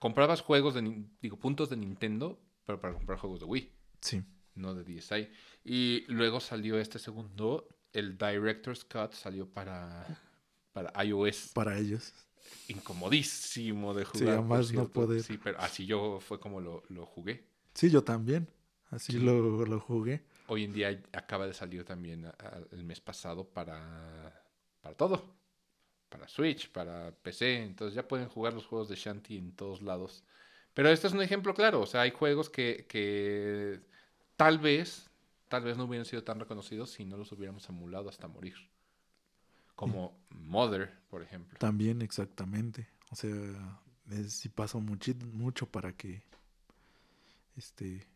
Comprabas 0.00 0.40
juegos 0.40 0.74
de, 0.74 0.80
digo, 1.22 1.36
puntos 1.38 1.70
de 1.70 1.76
Nintendo, 1.76 2.40
pero 2.66 2.80
para 2.80 2.94
comprar 2.94 3.18
juegos 3.20 3.38
de 3.40 3.46
Wii, 3.46 3.72
Sí, 4.00 4.22
no 4.56 4.74
de 4.74 4.82
DSi. 4.82 5.28
Y 5.64 6.04
luego 6.08 6.40
salió 6.40 6.78
este 6.80 6.98
segundo, 6.98 7.68
el 7.92 8.18
Director's 8.18 8.84
Cut 8.84 9.12
salió 9.12 9.46
para, 9.48 10.04
para 10.72 10.92
iOS. 11.04 11.52
para 11.54 11.78
ellos. 11.78 12.12
Incomodísimo 12.68 13.94
de 13.94 14.04
Sí, 14.06 14.10
jugar. 14.20 14.34
a 14.34 14.36
por 14.38 14.46
más 14.46 14.72
no 14.72 14.88
poder. 14.88 15.22
Sí, 15.22 15.38
pero 15.38 15.58
así 15.60 15.86
yo 15.86 16.18
fue 16.20 16.40
como 16.40 16.60
lo, 16.60 16.82
lo 16.88 17.06
jugué. 17.06 17.44
Sí, 17.74 17.90
yo 17.90 18.02
también. 18.02 18.48
Así 18.90 19.12
Sí. 19.12 19.18
lo, 19.18 19.64
lo 19.66 19.78
jugué. 19.80 20.24
Hoy 20.48 20.64
en 20.64 20.72
día 20.72 21.00
acaba 21.12 21.46
de 21.46 21.54
salir 21.54 21.84
también 21.84 22.30
el 22.72 22.84
mes 22.84 23.00
pasado 23.00 23.46
para, 23.48 24.42
para 24.80 24.96
todo. 24.96 25.36
Para 26.08 26.26
Switch, 26.26 26.70
para 26.72 27.12
PC. 27.12 27.62
Entonces 27.64 27.94
ya 27.94 28.08
pueden 28.08 28.28
jugar 28.28 28.54
los 28.54 28.66
juegos 28.66 28.88
de 28.88 28.96
Shanty 28.96 29.36
en 29.36 29.52
todos 29.52 29.82
lados. 29.82 30.24
Pero 30.72 30.88
este 30.88 31.06
es 31.06 31.12
un 31.12 31.20
ejemplo 31.22 31.52
claro. 31.54 31.80
O 31.82 31.86
sea, 31.86 32.00
hay 32.00 32.10
juegos 32.12 32.48
que, 32.48 32.86
que 32.88 33.80
tal 34.36 34.58
vez, 34.58 35.10
tal 35.48 35.64
vez 35.64 35.76
no 35.76 35.84
hubieran 35.84 36.06
sido 36.06 36.24
tan 36.24 36.40
reconocidos 36.40 36.90
si 36.90 37.04
no 37.04 37.16
los 37.18 37.30
hubiéramos 37.32 37.68
emulado 37.68 38.08
hasta 38.08 38.26
morir. 38.26 38.56
Como 39.74 40.18
Mother, 40.30 40.92
por 41.10 41.22
ejemplo. 41.22 41.58
También, 41.58 42.00
exactamente. 42.02 42.88
O 43.10 43.16
sea, 43.16 43.30
es- 44.10 44.32
sí 44.32 44.48
pasó 44.48 44.80
muchi- 44.80 45.14
mucho 45.32 45.66
para 45.66 45.92
que 45.92 46.22
este 47.56 48.06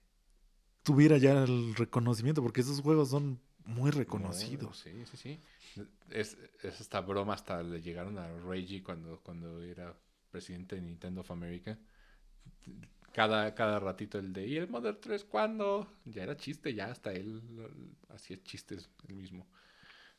tuviera 0.83 1.19
ya 1.19 1.45
el 1.45 1.75
reconocimiento, 1.75 2.43
porque 2.43 2.61
esos 2.61 2.81
juegos 2.81 3.11
son 3.11 3.41
muy 3.65 3.91
reconocidos. 3.91 4.63
No, 4.63 4.75
sí, 4.75 5.07
sí, 5.07 5.17
sí. 5.17 5.41
Es, 6.11 6.37
es 6.63 6.81
esta 6.81 7.01
broma 7.01 7.35
hasta 7.35 7.63
le 7.63 7.81
llegaron 7.81 8.19
a 8.19 8.29
Reggie 8.41 8.83
cuando, 8.83 9.21
cuando 9.21 9.63
era 9.63 9.95
presidente 10.31 10.77
de 10.77 10.83
Nintendo 10.83 11.21
of 11.21 11.31
America. 11.31 11.79
Cada, 13.13 13.55
cada 13.55 13.79
ratito 13.79 14.19
el 14.19 14.33
de, 14.33 14.47
¿y 14.47 14.57
el 14.57 14.69
Mother 14.69 14.97
3 14.97 15.25
cuándo? 15.25 15.87
Ya 16.07 16.23
era 16.23 16.37
chiste, 16.37 16.75
ya 16.75 16.87
hasta 16.87 17.13
él 17.13 17.43
hacía 18.09 18.43
chistes 18.43 18.89
él 19.09 19.15
mismo. 19.15 19.47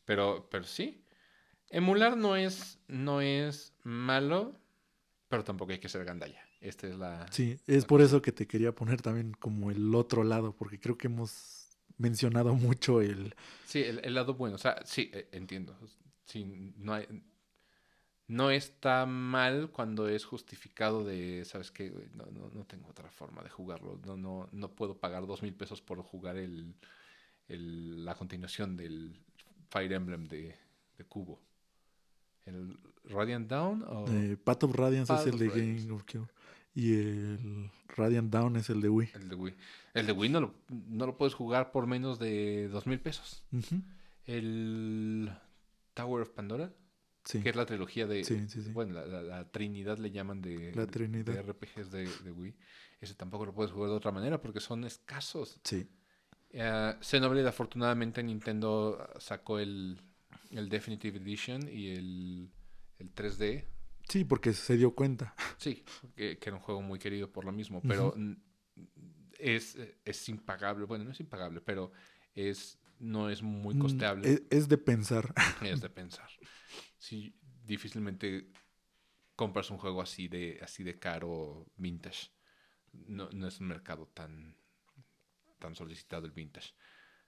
Pero, 0.05 0.47
pero 0.49 0.63
sí, 0.63 1.03
emular 1.69 2.15
no 2.15 2.35
es, 2.35 2.79
no 2.87 3.21
es 3.21 3.73
malo, 3.83 4.55
pero 5.27 5.43
tampoco 5.43 5.71
hay 5.71 5.79
que 5.79 5.89
ser 5.89 6.05
gandalla. 6.05 6.43
Esta 6.63 6.87
es 6.87 6.95
la... 6.97 7.27
Sí, 7.29 7.59
es 7.67 7.83
por 7.83 8.01
eso 8.01 8.21
que 8.21 8.31
te 8.31 8.47
quería 8.47 8.73
poner 8.73 9.01
también 9.01 9.33
como 9.33 9.69
el 9.69 9.93
otro 9.93 10.23
lado, 10.23 10.55
porque 10.55 10.79
creo 10.79 10.97
que 10.97 11.07
hemos 11.07 11.67
mencionado 11.97 12.55
mucho 12.55 13.01
el... 13.01 13.35
Sí, 13.65 13.83
el, 13.83 13.99
el 14.03 14.13
lado 14.13 14.33
bueno, 14.35 14.55
o 14.55 14.57
sea, 14.59 14.77
sí, 14.85 15.11
eh, 15.13 15.27
entiendo. 15.33 15.75
Sí, 16.25 16.45
no 16.77 16.93
hay, 16.93 17.05
no 18.27 18.49
está 18.49 19.05
mal 19.05 19.71
cuando 19.71 20.07
es 20.07 20.23
justificado 20.23 21.03
de, 21.03 21.43
¿sabes 21.43 21.69
qué? 21.69 21.91
No, 22.13 22.25
no, 22.27 22.49
no 22.53 22.63
tengo 22.65 22.87
otra 22.89 23.11
forma 23.11 23.43
de 23.43 23.49
jugarlo. 23.49 23.99
No, 24.05 24.15
no, 24.15 24.47
no 24.53 24.71
puedo 24.71 24.97
pagar 24.97 25.27
dos 25.27 25.41
mil 25.43 25.53
pesos 25.53 25.81
por 25.81 26.01
jugar 26.01 26.37
el, 26.37 26.73
el- 27.49 28.05
la 28.05 28.15
continuación 28.15 28.77
del 28.77 29.19
Fire 29.69 29.91
Emblem 29.91 30.29
de, 30.29 30.55
de 30.97 31.03
Cubo. 31.03 31.41
¿El 32.45 32.77
Radiant 33.03 33.49
Down? 33.49 33.83
O... 33.83 34.05
eh, 34.09 34.37
Path 34.41 34.63
of 34.63 34.75
Radiance 34.75 35.11
Path 35.11 35.21
es 35.21 35.27
el 35.27 35.33
of 35.33 35.39
de 35.41 35.49
Radiance. 35.49 35.87
GameCube 35.87 36.29
y 36.75 36.93
el 36.93 37.69
Radiant 37.95 38.31
Down 38.31 38.55
es 38.55 38.69
el 38.69 38.81
de 38.81 38.89
Wii. 38.89 39.09
El 39.15 39.29
de 39.29 39.35
Wii. 39.35 39.55
El 39.93 40.05
de 40.07 40.11
Wii 40.13 40.29
no 40.29 40.41
lo, 40.41 40.53
no 40.69 41.05
lo 41.05 41.17
puedes 41.17 41.33
jugar 41.35 41.71
por 41.71 41.85
menos 41.87 42.17
de 42.19 42.67
dos 42.69 42.87
mil 42.87 42.99
pesos. 42.99 43.43
El 44.25 45.31
Tower 45.93 46.23
of 46.23 46.29
Pandora. 46.31 46.73
Sí, 47.25 47.41
que 47.41 47.49
es 47.49 47.55
la 47.55 47.65
trilogía 47.65 48.05
de... 48.05 48.23
sí, 48.25 48.49
sí, 48.49 48.61
sí. 48.61 48.71
Bueno, 48.71 48.93
la, 48.95 49.05
la- 49.05 49.21
la 49.21 49.49
Trinidad 49.49 49.97
le 49.97 50.11
llaman 50.11 50.41
de, 50.41 50.73
La 50.75 50.85
Trinidad. 50.87 51.33
de 51.33 51.41
RPGs 51.41 51.89
de, 51.89 52.05
de 52.21 52.31
Wii. 52.31 52.53
Ese 52.99 53.13
tampoco 53.15 53.45
lo 53.45 53.53
puedes 53.53 53.71
jugar 53.71 53.89
de 53.91 53.95
otra 53.95 54.11
manera 54.11 54.41
porque 54.41 54.59
son 54.59 54.83
escasos. 54.83 55.59
Sí, 55.63 55.87
Xenoblade, 56.51 57.47
afortunadamente, 57.47 58.21
Nintendo 58.21 59.09
sacó 59.19 59.57
el, 59.59 59.99
el 60.51 60.67
Definitive 60.69 61.17
Edition 61.17 61.67
y 61.71 61.91
el, 61.91 62.49
el 62.99 63.15
3D. 63.15 63.65
Sí, 64.09 64.23
porque 64.25 64.53
se 64.53 64.77
dio 64.77 64.95
cuenta. 64.95 65.35
Sí, 65.57 65.83
que, 66.15 66.37
que 66.39 66.49
era 66.49 66.57
un 66.57 66.61
juego 66.63 66.81
muy 66.81 66.99
querido 66.99 67.31
por 67.31 67.45
lo 67.45 67.51
mismo, 67.51 67.85
pero 67.85 68.15
es, 69.39 69.77
es 70.05 70.29
impagable. 70.29 70.85
Bueno, 70.85 71.05
no 71.05 71.11
es 71.11 71.19
impagable, 71.19 71.61
pero 71.61 71.91
es 72.35 72.79
no 72.99 73.29
es 73.29 73.41
muy 73.41 73.75
Mm, 73.75 73.75
costeable. 73.75 74.33
Es, 74.33 74.43
es 74.49 74.69
de 74.69 74.77
pensar. 74.77 75.33
es 75.59 75.81
de 75.81 75.89
pensar. 75.89 76.29
Sí, 76.97 77.35
difícilmente 77.63 78.49
compras 79.35 79.71
un 79.71 79.79
juego 79.79 80.01
así 80.01 80.27
de, 80.27 80.59
así 80.63 80.83
de 80.83 80.99
caro 80.99 81.67
vintage. 81.77 82.29
No, 82.93 83.29
no 83.31 83.47
es 83.47 83.59
un 83.59 83.67
mercado 83.67 84.07
tan, 84.07 84.57
tan 85.59 85.75
solicitado 85.75 86.25
el 86.25 86.31
vintage. 86.31 86.73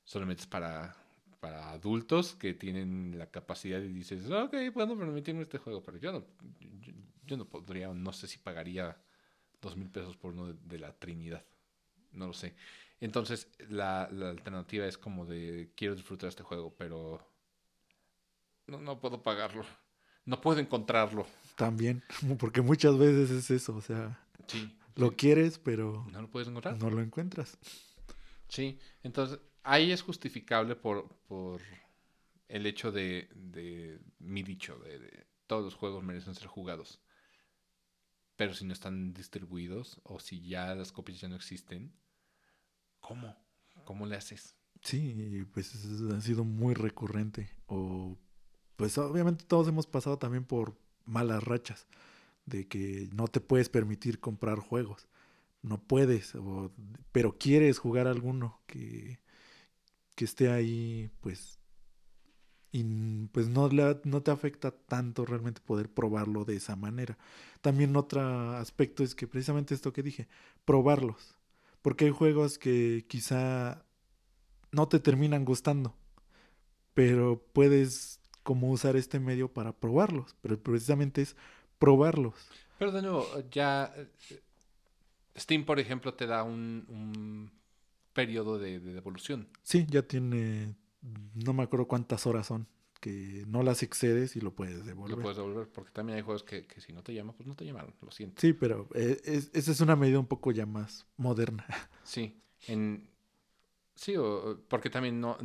Solamente 0.04 0.44
es 0.44 0.48
para, 0.48 0.96
para 1.40 1.72
adultos 1.72 2.36
que 2.36 2.54
tienen 2.54 3.18
la 3.18 3.30
capacidad 3.30 3.80
y 3.80 3.90
dices, 3.90 4.30
ok, 4.30 4.56
puedo 4.74 4.98
permitirme 4.98 5.42
este 5.44 5.58
juego, 5.58 5.84
pero 5.84 5.98
yo 5.98 6.12
no, 6.12 6.26
yo, 6.60 6.94
yo 7.26 7.38
no 7.38 7.46
podría, 7.46 7.88
no 7.94 8.14
sé 8.14 8.28
si 8.28 8.38
pagaría 8.38 8.98
dos 9.62 9.76
mil 9.78 9.90
pesos 9.90 10.16
por 10.18 10.34
uno 10.34 10.48
de, 10.48 10.56
de 10.64 10.80
la 10.80 10.94
Trinidad. 10.94 11.44
No 12.12 12.28
lo 12.28 12.34
sé. 12.34 12.56
Entonces, 13.02 13.50
la, 13.70 14.08
la 14.12 14.30
alternativa 14.30 14.86
es 14.86 14.98
como 14.98 15.26
de 15.26 15.72
quiero 15.76 15.96
disfrutar 15.96 16.30
este 16.30 16.44
juego, 16.44 16.74
pero 16.78 17.20
no, 18.68 18.80
no 18.80 19.00
puedo 19.00 19.22
pagarlo. 19.22 19.66
No 20.26 20.42
puedo 20.42 20.60
encontrarlo. 20.60 21.28
También, 21.56 22.04
porque 22.40 22.62
muchas 22.62 22.98
veces 22.98 23.30
es 23.32 23.52
eso, 23.52 23.76
o 23.76 23.82
sea, 23.82 24.20
Sí. 24.48 24.76
lo 24.96 25.10
sí. 25.10 25.16
quieres, 25.16 25.60
pero 25.60 26.06
No 26.12 26.22
lo 26.22 26.30
puedes 26.30 26.48
encontrar. 26.48 26.78
no 26.78 26.90
lo 26.90 27.02
encuentras. 27.02 27.58
Sí. 28.48 28.80
Entonces, 29.04 29.40
ahí 29.66 29.92
es 29.92 30.02
justificable 30.02 30.76
por, 30.76 31.10
por 31.28 31.62
el 32.48 32.66
hecho 32.66 32.92
de, 32.92 33.30
de 33.36 34.00
mi 34.20 34.44
dicho, 34.44 34.78
de, 34.80 35.26
todos 35.48 35.64
los 35.64 35.76
juegos 35.76 36.04
merecen 36.04 36.36
ser 36.36 36.48
jugados. 36.48 37.02
Pero 38.38 38.54
si 38.54 38.64
no 38.66 38.72
están 38.74 39.14
distribuidos 39.14 40.00
o 40.04 40.20
si 40.22 40.42
ya 40.48 40.74
las 40.76 40.92
copias 40.94 41.20
ya 41.22 41.28
no 41.28 41.36
existen, 41.36 41.94
¿cómo? 43.00 43.36
¿Cómo 43.86 44.06
le 44.06 44.16
haces? 44.18 44.56
Sí, 44.82 45.46
pues 45.54 45.74
es- 45.76 46.02
ha 46.14 46.22
sido 46.22 46.44
muy 46.44 46.74
recurrente. 46.76 47.50
O 47.68 48.18
pues 48.78 48.98
obviamente 48.98 49.46
todos 49.46 49.68
hemos 49.70 49.88
pasado 49.88 50.18
también 50.20 50.46
por 50.46 50.78
malas 51.06 51.44
rachas 51.44 51.88
de 52.46 52.68
que 52.68 53.10
no 53.14 53.28
te 53.28 53.42
puedes 53.42 53.70
permitir 53.70 54.20
comprar 54.22 54.60
juegos. 54.60 55.08
No 55.64 55.82
puedes, 55.84 56.36
o- 56.36 56.72
pero 57.12 57.38
quieres 57.40 57.80
jugar 57.80 58.08
alguno 58.08 58.62
que, 58.68 59.20
que 60.16 60.26
esté 60.26 60.50
ahí, 60.50 61.12
pues, 61.22 61.60
y 62.72 62.84
pues 63.28 63.48
no, 63.48 63.70
no 63.70 64.22
te 64.22 64.32
afecta 64.32 64.72
tanto 64.72 65.26
realmente 65.26 65.62
poder 65.62 65.90
probarlo 65.90 66.44
de 66.44 66.58
esa 66.58 66.76
manera. 66.76 67.18
También 67.62 67.96
otro 67.96 68.22
aspecto 68.58 69.04
es 69.04 69.16
que 69.16 69.28
precisamente 69.28 69.74
esto 69.74 69.94
que 69.94 70.04
dije, 70.04 70.28
probarlos. 70.66 71.38
Porque 71.82 72.06
hay 72.06 72.12
juegos 72.12 72.58
que 72.58 73.06
quizá 73.08 73.86
no 74.72 74.88
te 74.90 75.00
terminan 75.00 75.46
gustando, 75.46 75.96
pero 76.94 77.46
puedes 77.54 78.20
como 78.44 78.70
usar 78.70 78.96
este 78.96 79.20
medio 79.20 79.54
para 79.54 79.72
probarlos, 79.72 80.36
pero 80.42 80.60
precisamente 80.62 81.22
es 81.22 81.38
probarlos. 81.80 82.36
Pero 82.78 82.92
de 82.92 83.02
nuevo, 83.02 83.26
ya 83.52 83.94
eh, 83.96 84.42
Steam, 85.38 85.64
por 85.64 85.80
ejemplo, 85.80 86.14
te 86.14 86.28
da 86.28 86.44
un 86.44 87.52
periodo 88.16 88.58
de, 88.58 88.80
de 88.80 88.94
devolución. 88.94 89.48
Sí, 89.62 89.86
ya 89.88 90.02
tiene, 90.02 90.76
no 91.36 91.54
me 91.54 91.62
acuerdo 91.64 91.88
cuántas 91.88 92.26
horas 92.26 92.48
son, 92.48 92.68
que 93.00 93.44
no 93.48 93.62
las 93.62 93.84
excedes 93.84 94.36
y 94.36 94.42
lo 94.42 94.56
puedes 94.56 94.84
devolver. 94.86 95.18
Lo 95.18 95.22
puedes 95.22 95.38
devolver 95.38 95.68
porque 95.70 95.92
también 95.92 96.16
hay 96.18 96.24
juegos 96.24 96.44
que, 96.44 96.66
que 96.66 96.82
si 96.82 96.94
no 96.94 97.04
te 97.04 97.14
llaman, 97.14 97.36
pues 97.36 97.46
no 97.46 97.54
te 97.56 97.66
llamaron, 97.66 97.94
lo 98.02 98.10
siento. 98.10 98.42
Sí, 98.42 98.54
pero 98.54 98.88
eh, 98.96 99.22
es- 99.26 99.52
esa 99.54 99.72
es 99.72 99.82
una 99.82 99.96
medida 99.96 100.18
un 100.18 100.26
poco 100.26 100.52
ya 100.52 100.66
más 100.66 101.06
moderna. 101.18 101.66
Sí, 102.04 102.40
en... 102.68 103.08
sí 103.96 104.16
o- 104.18 104.60
porque 104.68 104.90
también 104.90 105.20
no 105.20 105.38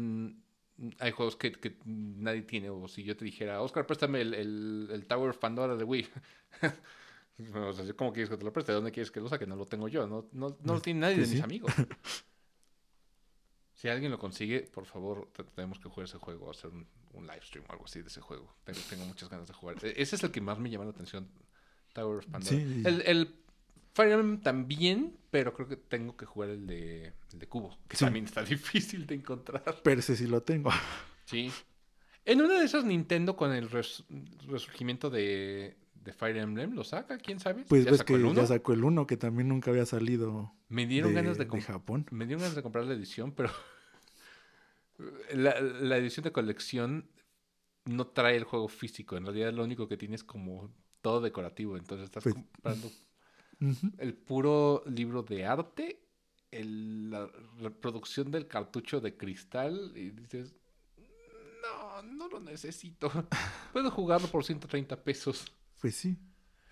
hay 0.98 1.10
juegos 1.10 1.36
que, 1.36 1.52
que 1.52 1.76
nadie 1.84 2.42
tiene. 2.42 2.70
O 2.70 2.88
si 2.88 3.02
yo 3.02 3.16
te 3.16 3.24
dijera, 3.24 3.60
Oscar, 3.62 3.86
préstame 3.86 4.20
el, 4.22 4.34
el, 4.34 4.88
el 4.92 5.06
Tower 5.06 5.30
of 5.30 5.38
Pandora 5.38 5.76
de 5.76 5.84
Wii. 5.84 6.08
O 7.54 7.72
sea, 7.72 7.90
¿cómo 7.94 8.12
quieres 8.12 8.28
que 8.28 8.36
te 8.36 8.44
lo 8.44 8.52
preste? 8.52 8.72
¿De 8.72 8.76
dónde 8.76 8.92
quieres 8.92 9.10
que 9.10 9.18
lo 9.20 9.28
saque? 9.28 9.46
No 9.46 9.56
lo 9.56 9.64
tengo 9.64 9.88
yo. 9.88 10.06
No, 10.06 10.26
no, 10.32 10.58
no 10.62 10.74
lo 10.74 10.80
tiene 10.82 11.00
nadie 11.00 11.16
de 11.16 11.26
mis 11.26 11.38
sí. 11.38 11.40
amigos. 11.40 11.72
Si 13.80 13.88
alguien 13.88 14.10
lo 14.10 14.18
consigue, 14.18 14.60
por 14.60 14.84
favor, 14.84 15.30
te- 15.32 15.42
tenemos 15.44 15.78
que 15.78 15.88
jugar 15.88 16.04
ese 16.04 16.18
juego, 16.18 16.50
hacer 16.50 16.68
un, 16.70 16.86
un 17.14 17.26
live 17.26 17.40
stream 17.42 17.64
o 17.68 17.72
algo 17.72 17.86
así 17.86 18.02
de 18.02 18.08
ese 18.08 18.20
juego. 18.20 18.54
Tengo, 18.64 18.78
tengo 18.90 19.06
muchas 19.06 19.30
ganas 19.30 19.46
de 19.48 19.54
jugar. 19.54 19.76
E- 19.82 19.94
Ese 19.96 20.16
es 20.16 20.22
el 20.22 20.30
que 20.30 20.42
más 20.42 20.58
me 20.58 20.68
llama 20.68 20.84
la 20.84 20.90
atención, 20.90 21.28
Tower 21.94 22.18
of 22.18 22.26
Pandora. 22.26 22.56
Sí. 22.56 22.82
El, 22.84 23.02
el 23.06 23.34
Fire 23.94 24.12
Emblem 24.12 24.42
también, 24.42 25.16
pero 25.30 25.54
creo 25.54 25.66
que 25.66 25.76
tengo 25.76 26.14
que 26.14 26.26
jugar 26.26 26.50
el 26.50 26.66
de, 26.66 27.14
el 27.32 27.38
de 27.38 27.46
Cubo, 27.48 27.78
que 27.88 27.96
Sí. 27.96 28.04
también 28.04 28.26
está 28.26 28.42
difícil 28.44 29.06
de 29.06 29.14
encontrar. 29.14 29.80
Pero 29.82 30.00
ese 30.00 30.14
sí 30.14 30.26
lo 30.26 30.42
tengo. 30.42 30.70
Sí. 31.24 31.50
En 32.26 32.42
una 32.42 32.58
de 32.58 32.66
esas 32.66 32.84
Nintendo 32.84 33.34
con 33.34 33.50
el 33.52 33.70
res- 33.70 34.04
resurgimiento 34.46 35.08
de, 35.08 35.74
de 36.00 36.12
Fire 36.12 36.36
Emblem, 36.38 36.72
¿lo 36.74 36.82
saca? 36.84 37.18
¿Quién 37.18 37.38
sabe? 37.40 37.64
Pues 37.68 37.84
¿Ya 37.84 37.90
ves 37.90 37.98
sacó 37.98 38.06
que 38.08 38.14
el 38.14 38.24
uno? 38.24 38.34
ya 38.40 38.46
sacó 38.46 38.72
el 38.72 38.84
1, 38.84 39.06
que 39.06 39.16
también 39.16 39.48
nunca 39.48 39.70
había 39.70 39.84
salido 39.86 40.52
Me 40.68 40.86
dieron 40.86 41.10
de, 41.10 41.16
ganas 41.22 41.38
de, 41.38 41.44
de 41.44 41.60
Japón. 41.60 42.06
Me 42.10 42.26
dieron 42.26 42.40
ganas 42.42 42.56
de 42.56 42.62
comprar 42.62 42.84
la 42.86 42.94
edición, 42.94 43.32
pero 43.32 43.50
la, 45.34 45.60
la 45.60 45.96
edición 45.96 46.24
de 46.24 46.32
colección 46.32 47.08
no 47.86 48.06
trae 48.06 48.36
el 48.36 48.44
juego 48.44 48.68
físico. 48.68 49.16
En 49.16 49.24
realidad 49.24 49.52
lo 49.52 49.64
único 49.64 49.88
que 49.88 49.96
tiene 49.96 50.14
es 50.16 50.24
como 50.24 50.70
todo 51.02 51.20
decorativo. 51.20 51.76
Entonces 51.76 52.04
estás 52.06 52.22
Pues- 52.22 52.34
comprando 52.34 52.90
el 53.98 54.14
puro 54.14 54.82
libro 54.86 55.22
de 55.22 55.44
arte, 55.44 56.00
el- 56.50 57.10
la 57.10 57.30
reproducción 57.58 58.30
del 58.30 58.46
cartucho 58.48 59.00
de 59.00 59.16
cristal 59.16 59.92
y 59.94 60.10
dices, 60.10 60.54
no, 61.62 62.02
no 62.02 62.28
lo 62.28 62.40
necesito. 62.40 63.10
Puedo 63.72 63.90
jugarlo 63.90 64.28
por 64.28 64.44
130 64.44 64.96
pesos. 65.04 65.52
Pues 65.80 65.96
sí. 65.96 66.16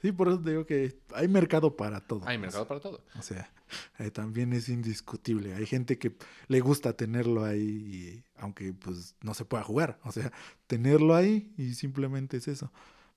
Sí, 0.03 0.13
por 0.13 0.29
eso 0.29 0.41
te 0.41 0.51
digo 0.51 0.65
que 0.65 1.01
hay 1.15 1.27
mercado 1.27 1.77
para 1.77 2.01
todo. 2.07 2.23
Hay 2.27 2.39
mercado 2.39 2.69
para 2.69 2.79
todo. 2.81 3.03
O 3.19 3.23
sea, 3.23 3.51
eh, 3.99 4.11
también 4.13 4.53
es 4.53 4.69
indiscutible. 4.69 5.55
Hay 5.55 5.67
gente 5.67 5.99
que 5.99 6.15
le 6.47 6.61
gusta 6.61 6.93
tenerlo 6.93 7.45
ahí, 7.45 7.61
y- 7.61 8.25
aunque 8.37 8.73
pues 8.73 9.17
no 9.23 9.35
se 9.35 9.45
pueda 9.45 9.65
jugar. 9.65 9.99
O 10.05 10.13
sea, 10.13 10.31
tenerlo 10.69 11.17
ahí 11.17 11.53
y 11.57 11.75
simplemente 11.75 12.37
es 12.37 12.47
eso. 12.47 12.73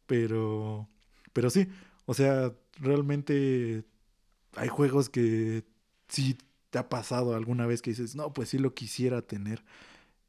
Pero, 0.07 0.89
pero 1.33 1.51
sí, 1.51 1.67
o 2.05 2.13
sea, 2.15 2.51
realmente 2.79 3.85
hay 4.55 4.69
juegos 4.69 5.09
que 5.09 5.63
sí 6.07 6.35
te 6.71 6.79
ha 6.79 6.89
pasado 6.89 7.35
alguna 7.35 7.67
vez 7.67 7.81
que 7.83 7.91
dices, 7.91 8.15
no, 8.15 8.33
pues 8.33 8.49
sí 8.49 8.57
lo 8.57 8.73
quisiera 8.73 9.21
tener. 9.21 9.63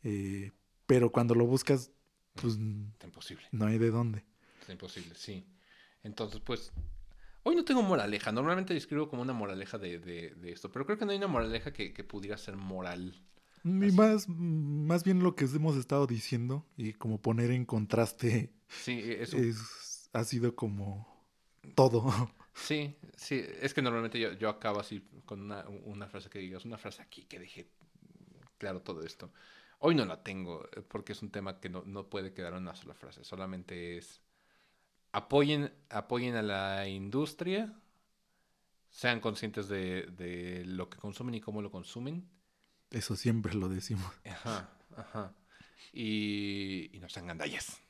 eh, 0.03 0.51
pero 0.87 1.11
cuando 1.13 1.35
lo 1.35 1.47
buscas, 1.47 1.91
pues 2.35 2.59
Está 2.93 3.07
imposible. 3.07 3.47
no 3.53 3.67
hay 3.67 3.79
de 3.79 3.91
dónde. 3.91 4.25
Imposible, 4.69 5.15
sí. 5.17 5.47
Entonces, 6.03 6.41
pues, 6.41 6.73
hoy 7.43 7.57
no 7.57 7.65
tengo 7.65 7.83
moraleja. 7.83 8.33
Normalmente 8.33 8.77
escribo 8.77 9.09
como 9.09 9.23
una 9.23 9.33
moraleja 9.33 9.79
de, 9.79 9.99
de- 9.99 10.31
de 10.37 10.53
esto, 10.53 10.71
pero 10.71 10.85
creo 10.87 10.99
que 10.99 11.05
no 11.05 11.13
hay 11.13 11.19
una 11.19 11.29
moraleja 11.29 11.73
que, 11.73 11.93
que 11.93 12.05
pudiera 12.05 12.37
ser 12.39 12.57
moral. 12.57 13.15
Y 13.65 13.69
más, 13.93 14.29
más 14.29 15.05
bien 15.05 15.23
lo 15.23 15.37
que 15.37 15.45
hemos 15.45 15.77
estado 15.77 16.07
diciendo 16.07 16.67
y 16.77 16.95
como 16.95 17.23
poner 17.23 17.53
en 17.53 17.65
contraste 17.65 18.53
Sí, 18.69 19.01
eso. 19.19 19.37
es, 19.37 20.11
ha 20.13 20.25
sido 20.25 20.55
como 20.57 21.07
todo. 21.75 22.31
Sí, 22.55 22.97
sí. 23.17 23.43
Es 23.61 23.75
que 23.75 23.83
normalmente 23.83 24.19
yo, 24.21 24.33
yo 24.33 24.49
acabo 24.49 24.81
así 24.81 25.01
con 25.25 25.41
una, 25.43 25.65
una 25.85 26.07
frase 26.09 26.29
que 26.29 26.39
digas, 26.39 26.65
una 26.65 26.79
frase 26.79 27.03
aquí 27.03 27.25
que 27.25 27.39
deje 27.39 27.71
claro 28.59 28.83
todo 28.83 29.03
esto. 29.05 29.33
Hoy 29.79 29.95
no 29.95 30.05
la 30.05 30.23
tengo 30.23 30.65
eh, 30.77 30.83
porque 30.83 31.13
es 31.13 31.23
un 31.23 31.31
tema 31.31 31.61
que 31.61 31.69
no, 31.69 31.83
no 31.87 32.09
puede 32.09 32.33
quedar 32.33 32.53
en 32.55 32.61
una 32.63 32.75
sola 32.77 32.95
frase. 32.95 33.25
Solamente 33.25 33.99
es 33.99 34.23
apoyen, 35.13 35.73
apoyen 35.91 36.37
a 36.37 36.43
la 36.43 36.89
industria, 36.89 37.73
sean 38.91 39.21
conscientes 39.21 39.69
de, 39.69 40.07
de 40.07 40.65
lo 40.65 40.91
que 40.91 40.99
consumen 40.99 41.35
y 41.35 41.41
cómo 41.41 41.63
lo 41.63 41.71
consumen. 41.71 42.29
Eso 42.91 43.17
siempre 43.17 43.55
lo 43.55 43.69
decimos. 43.69 44.13
Ajá, 44.25 44.71
ajá. 44.97 45.35
Y, 45.93 46.91
y 46.93 47.01
no 47.01 47.09
sean 47.09 47.27
gandallas. 47.27 47.81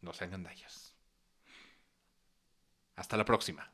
No 0.00 0.12
sean 0.12 0.30
gandallas. 0.30 0.94
Hasta 2.96 3.16
la 3.16 3.24
próxima. 3.24 3.70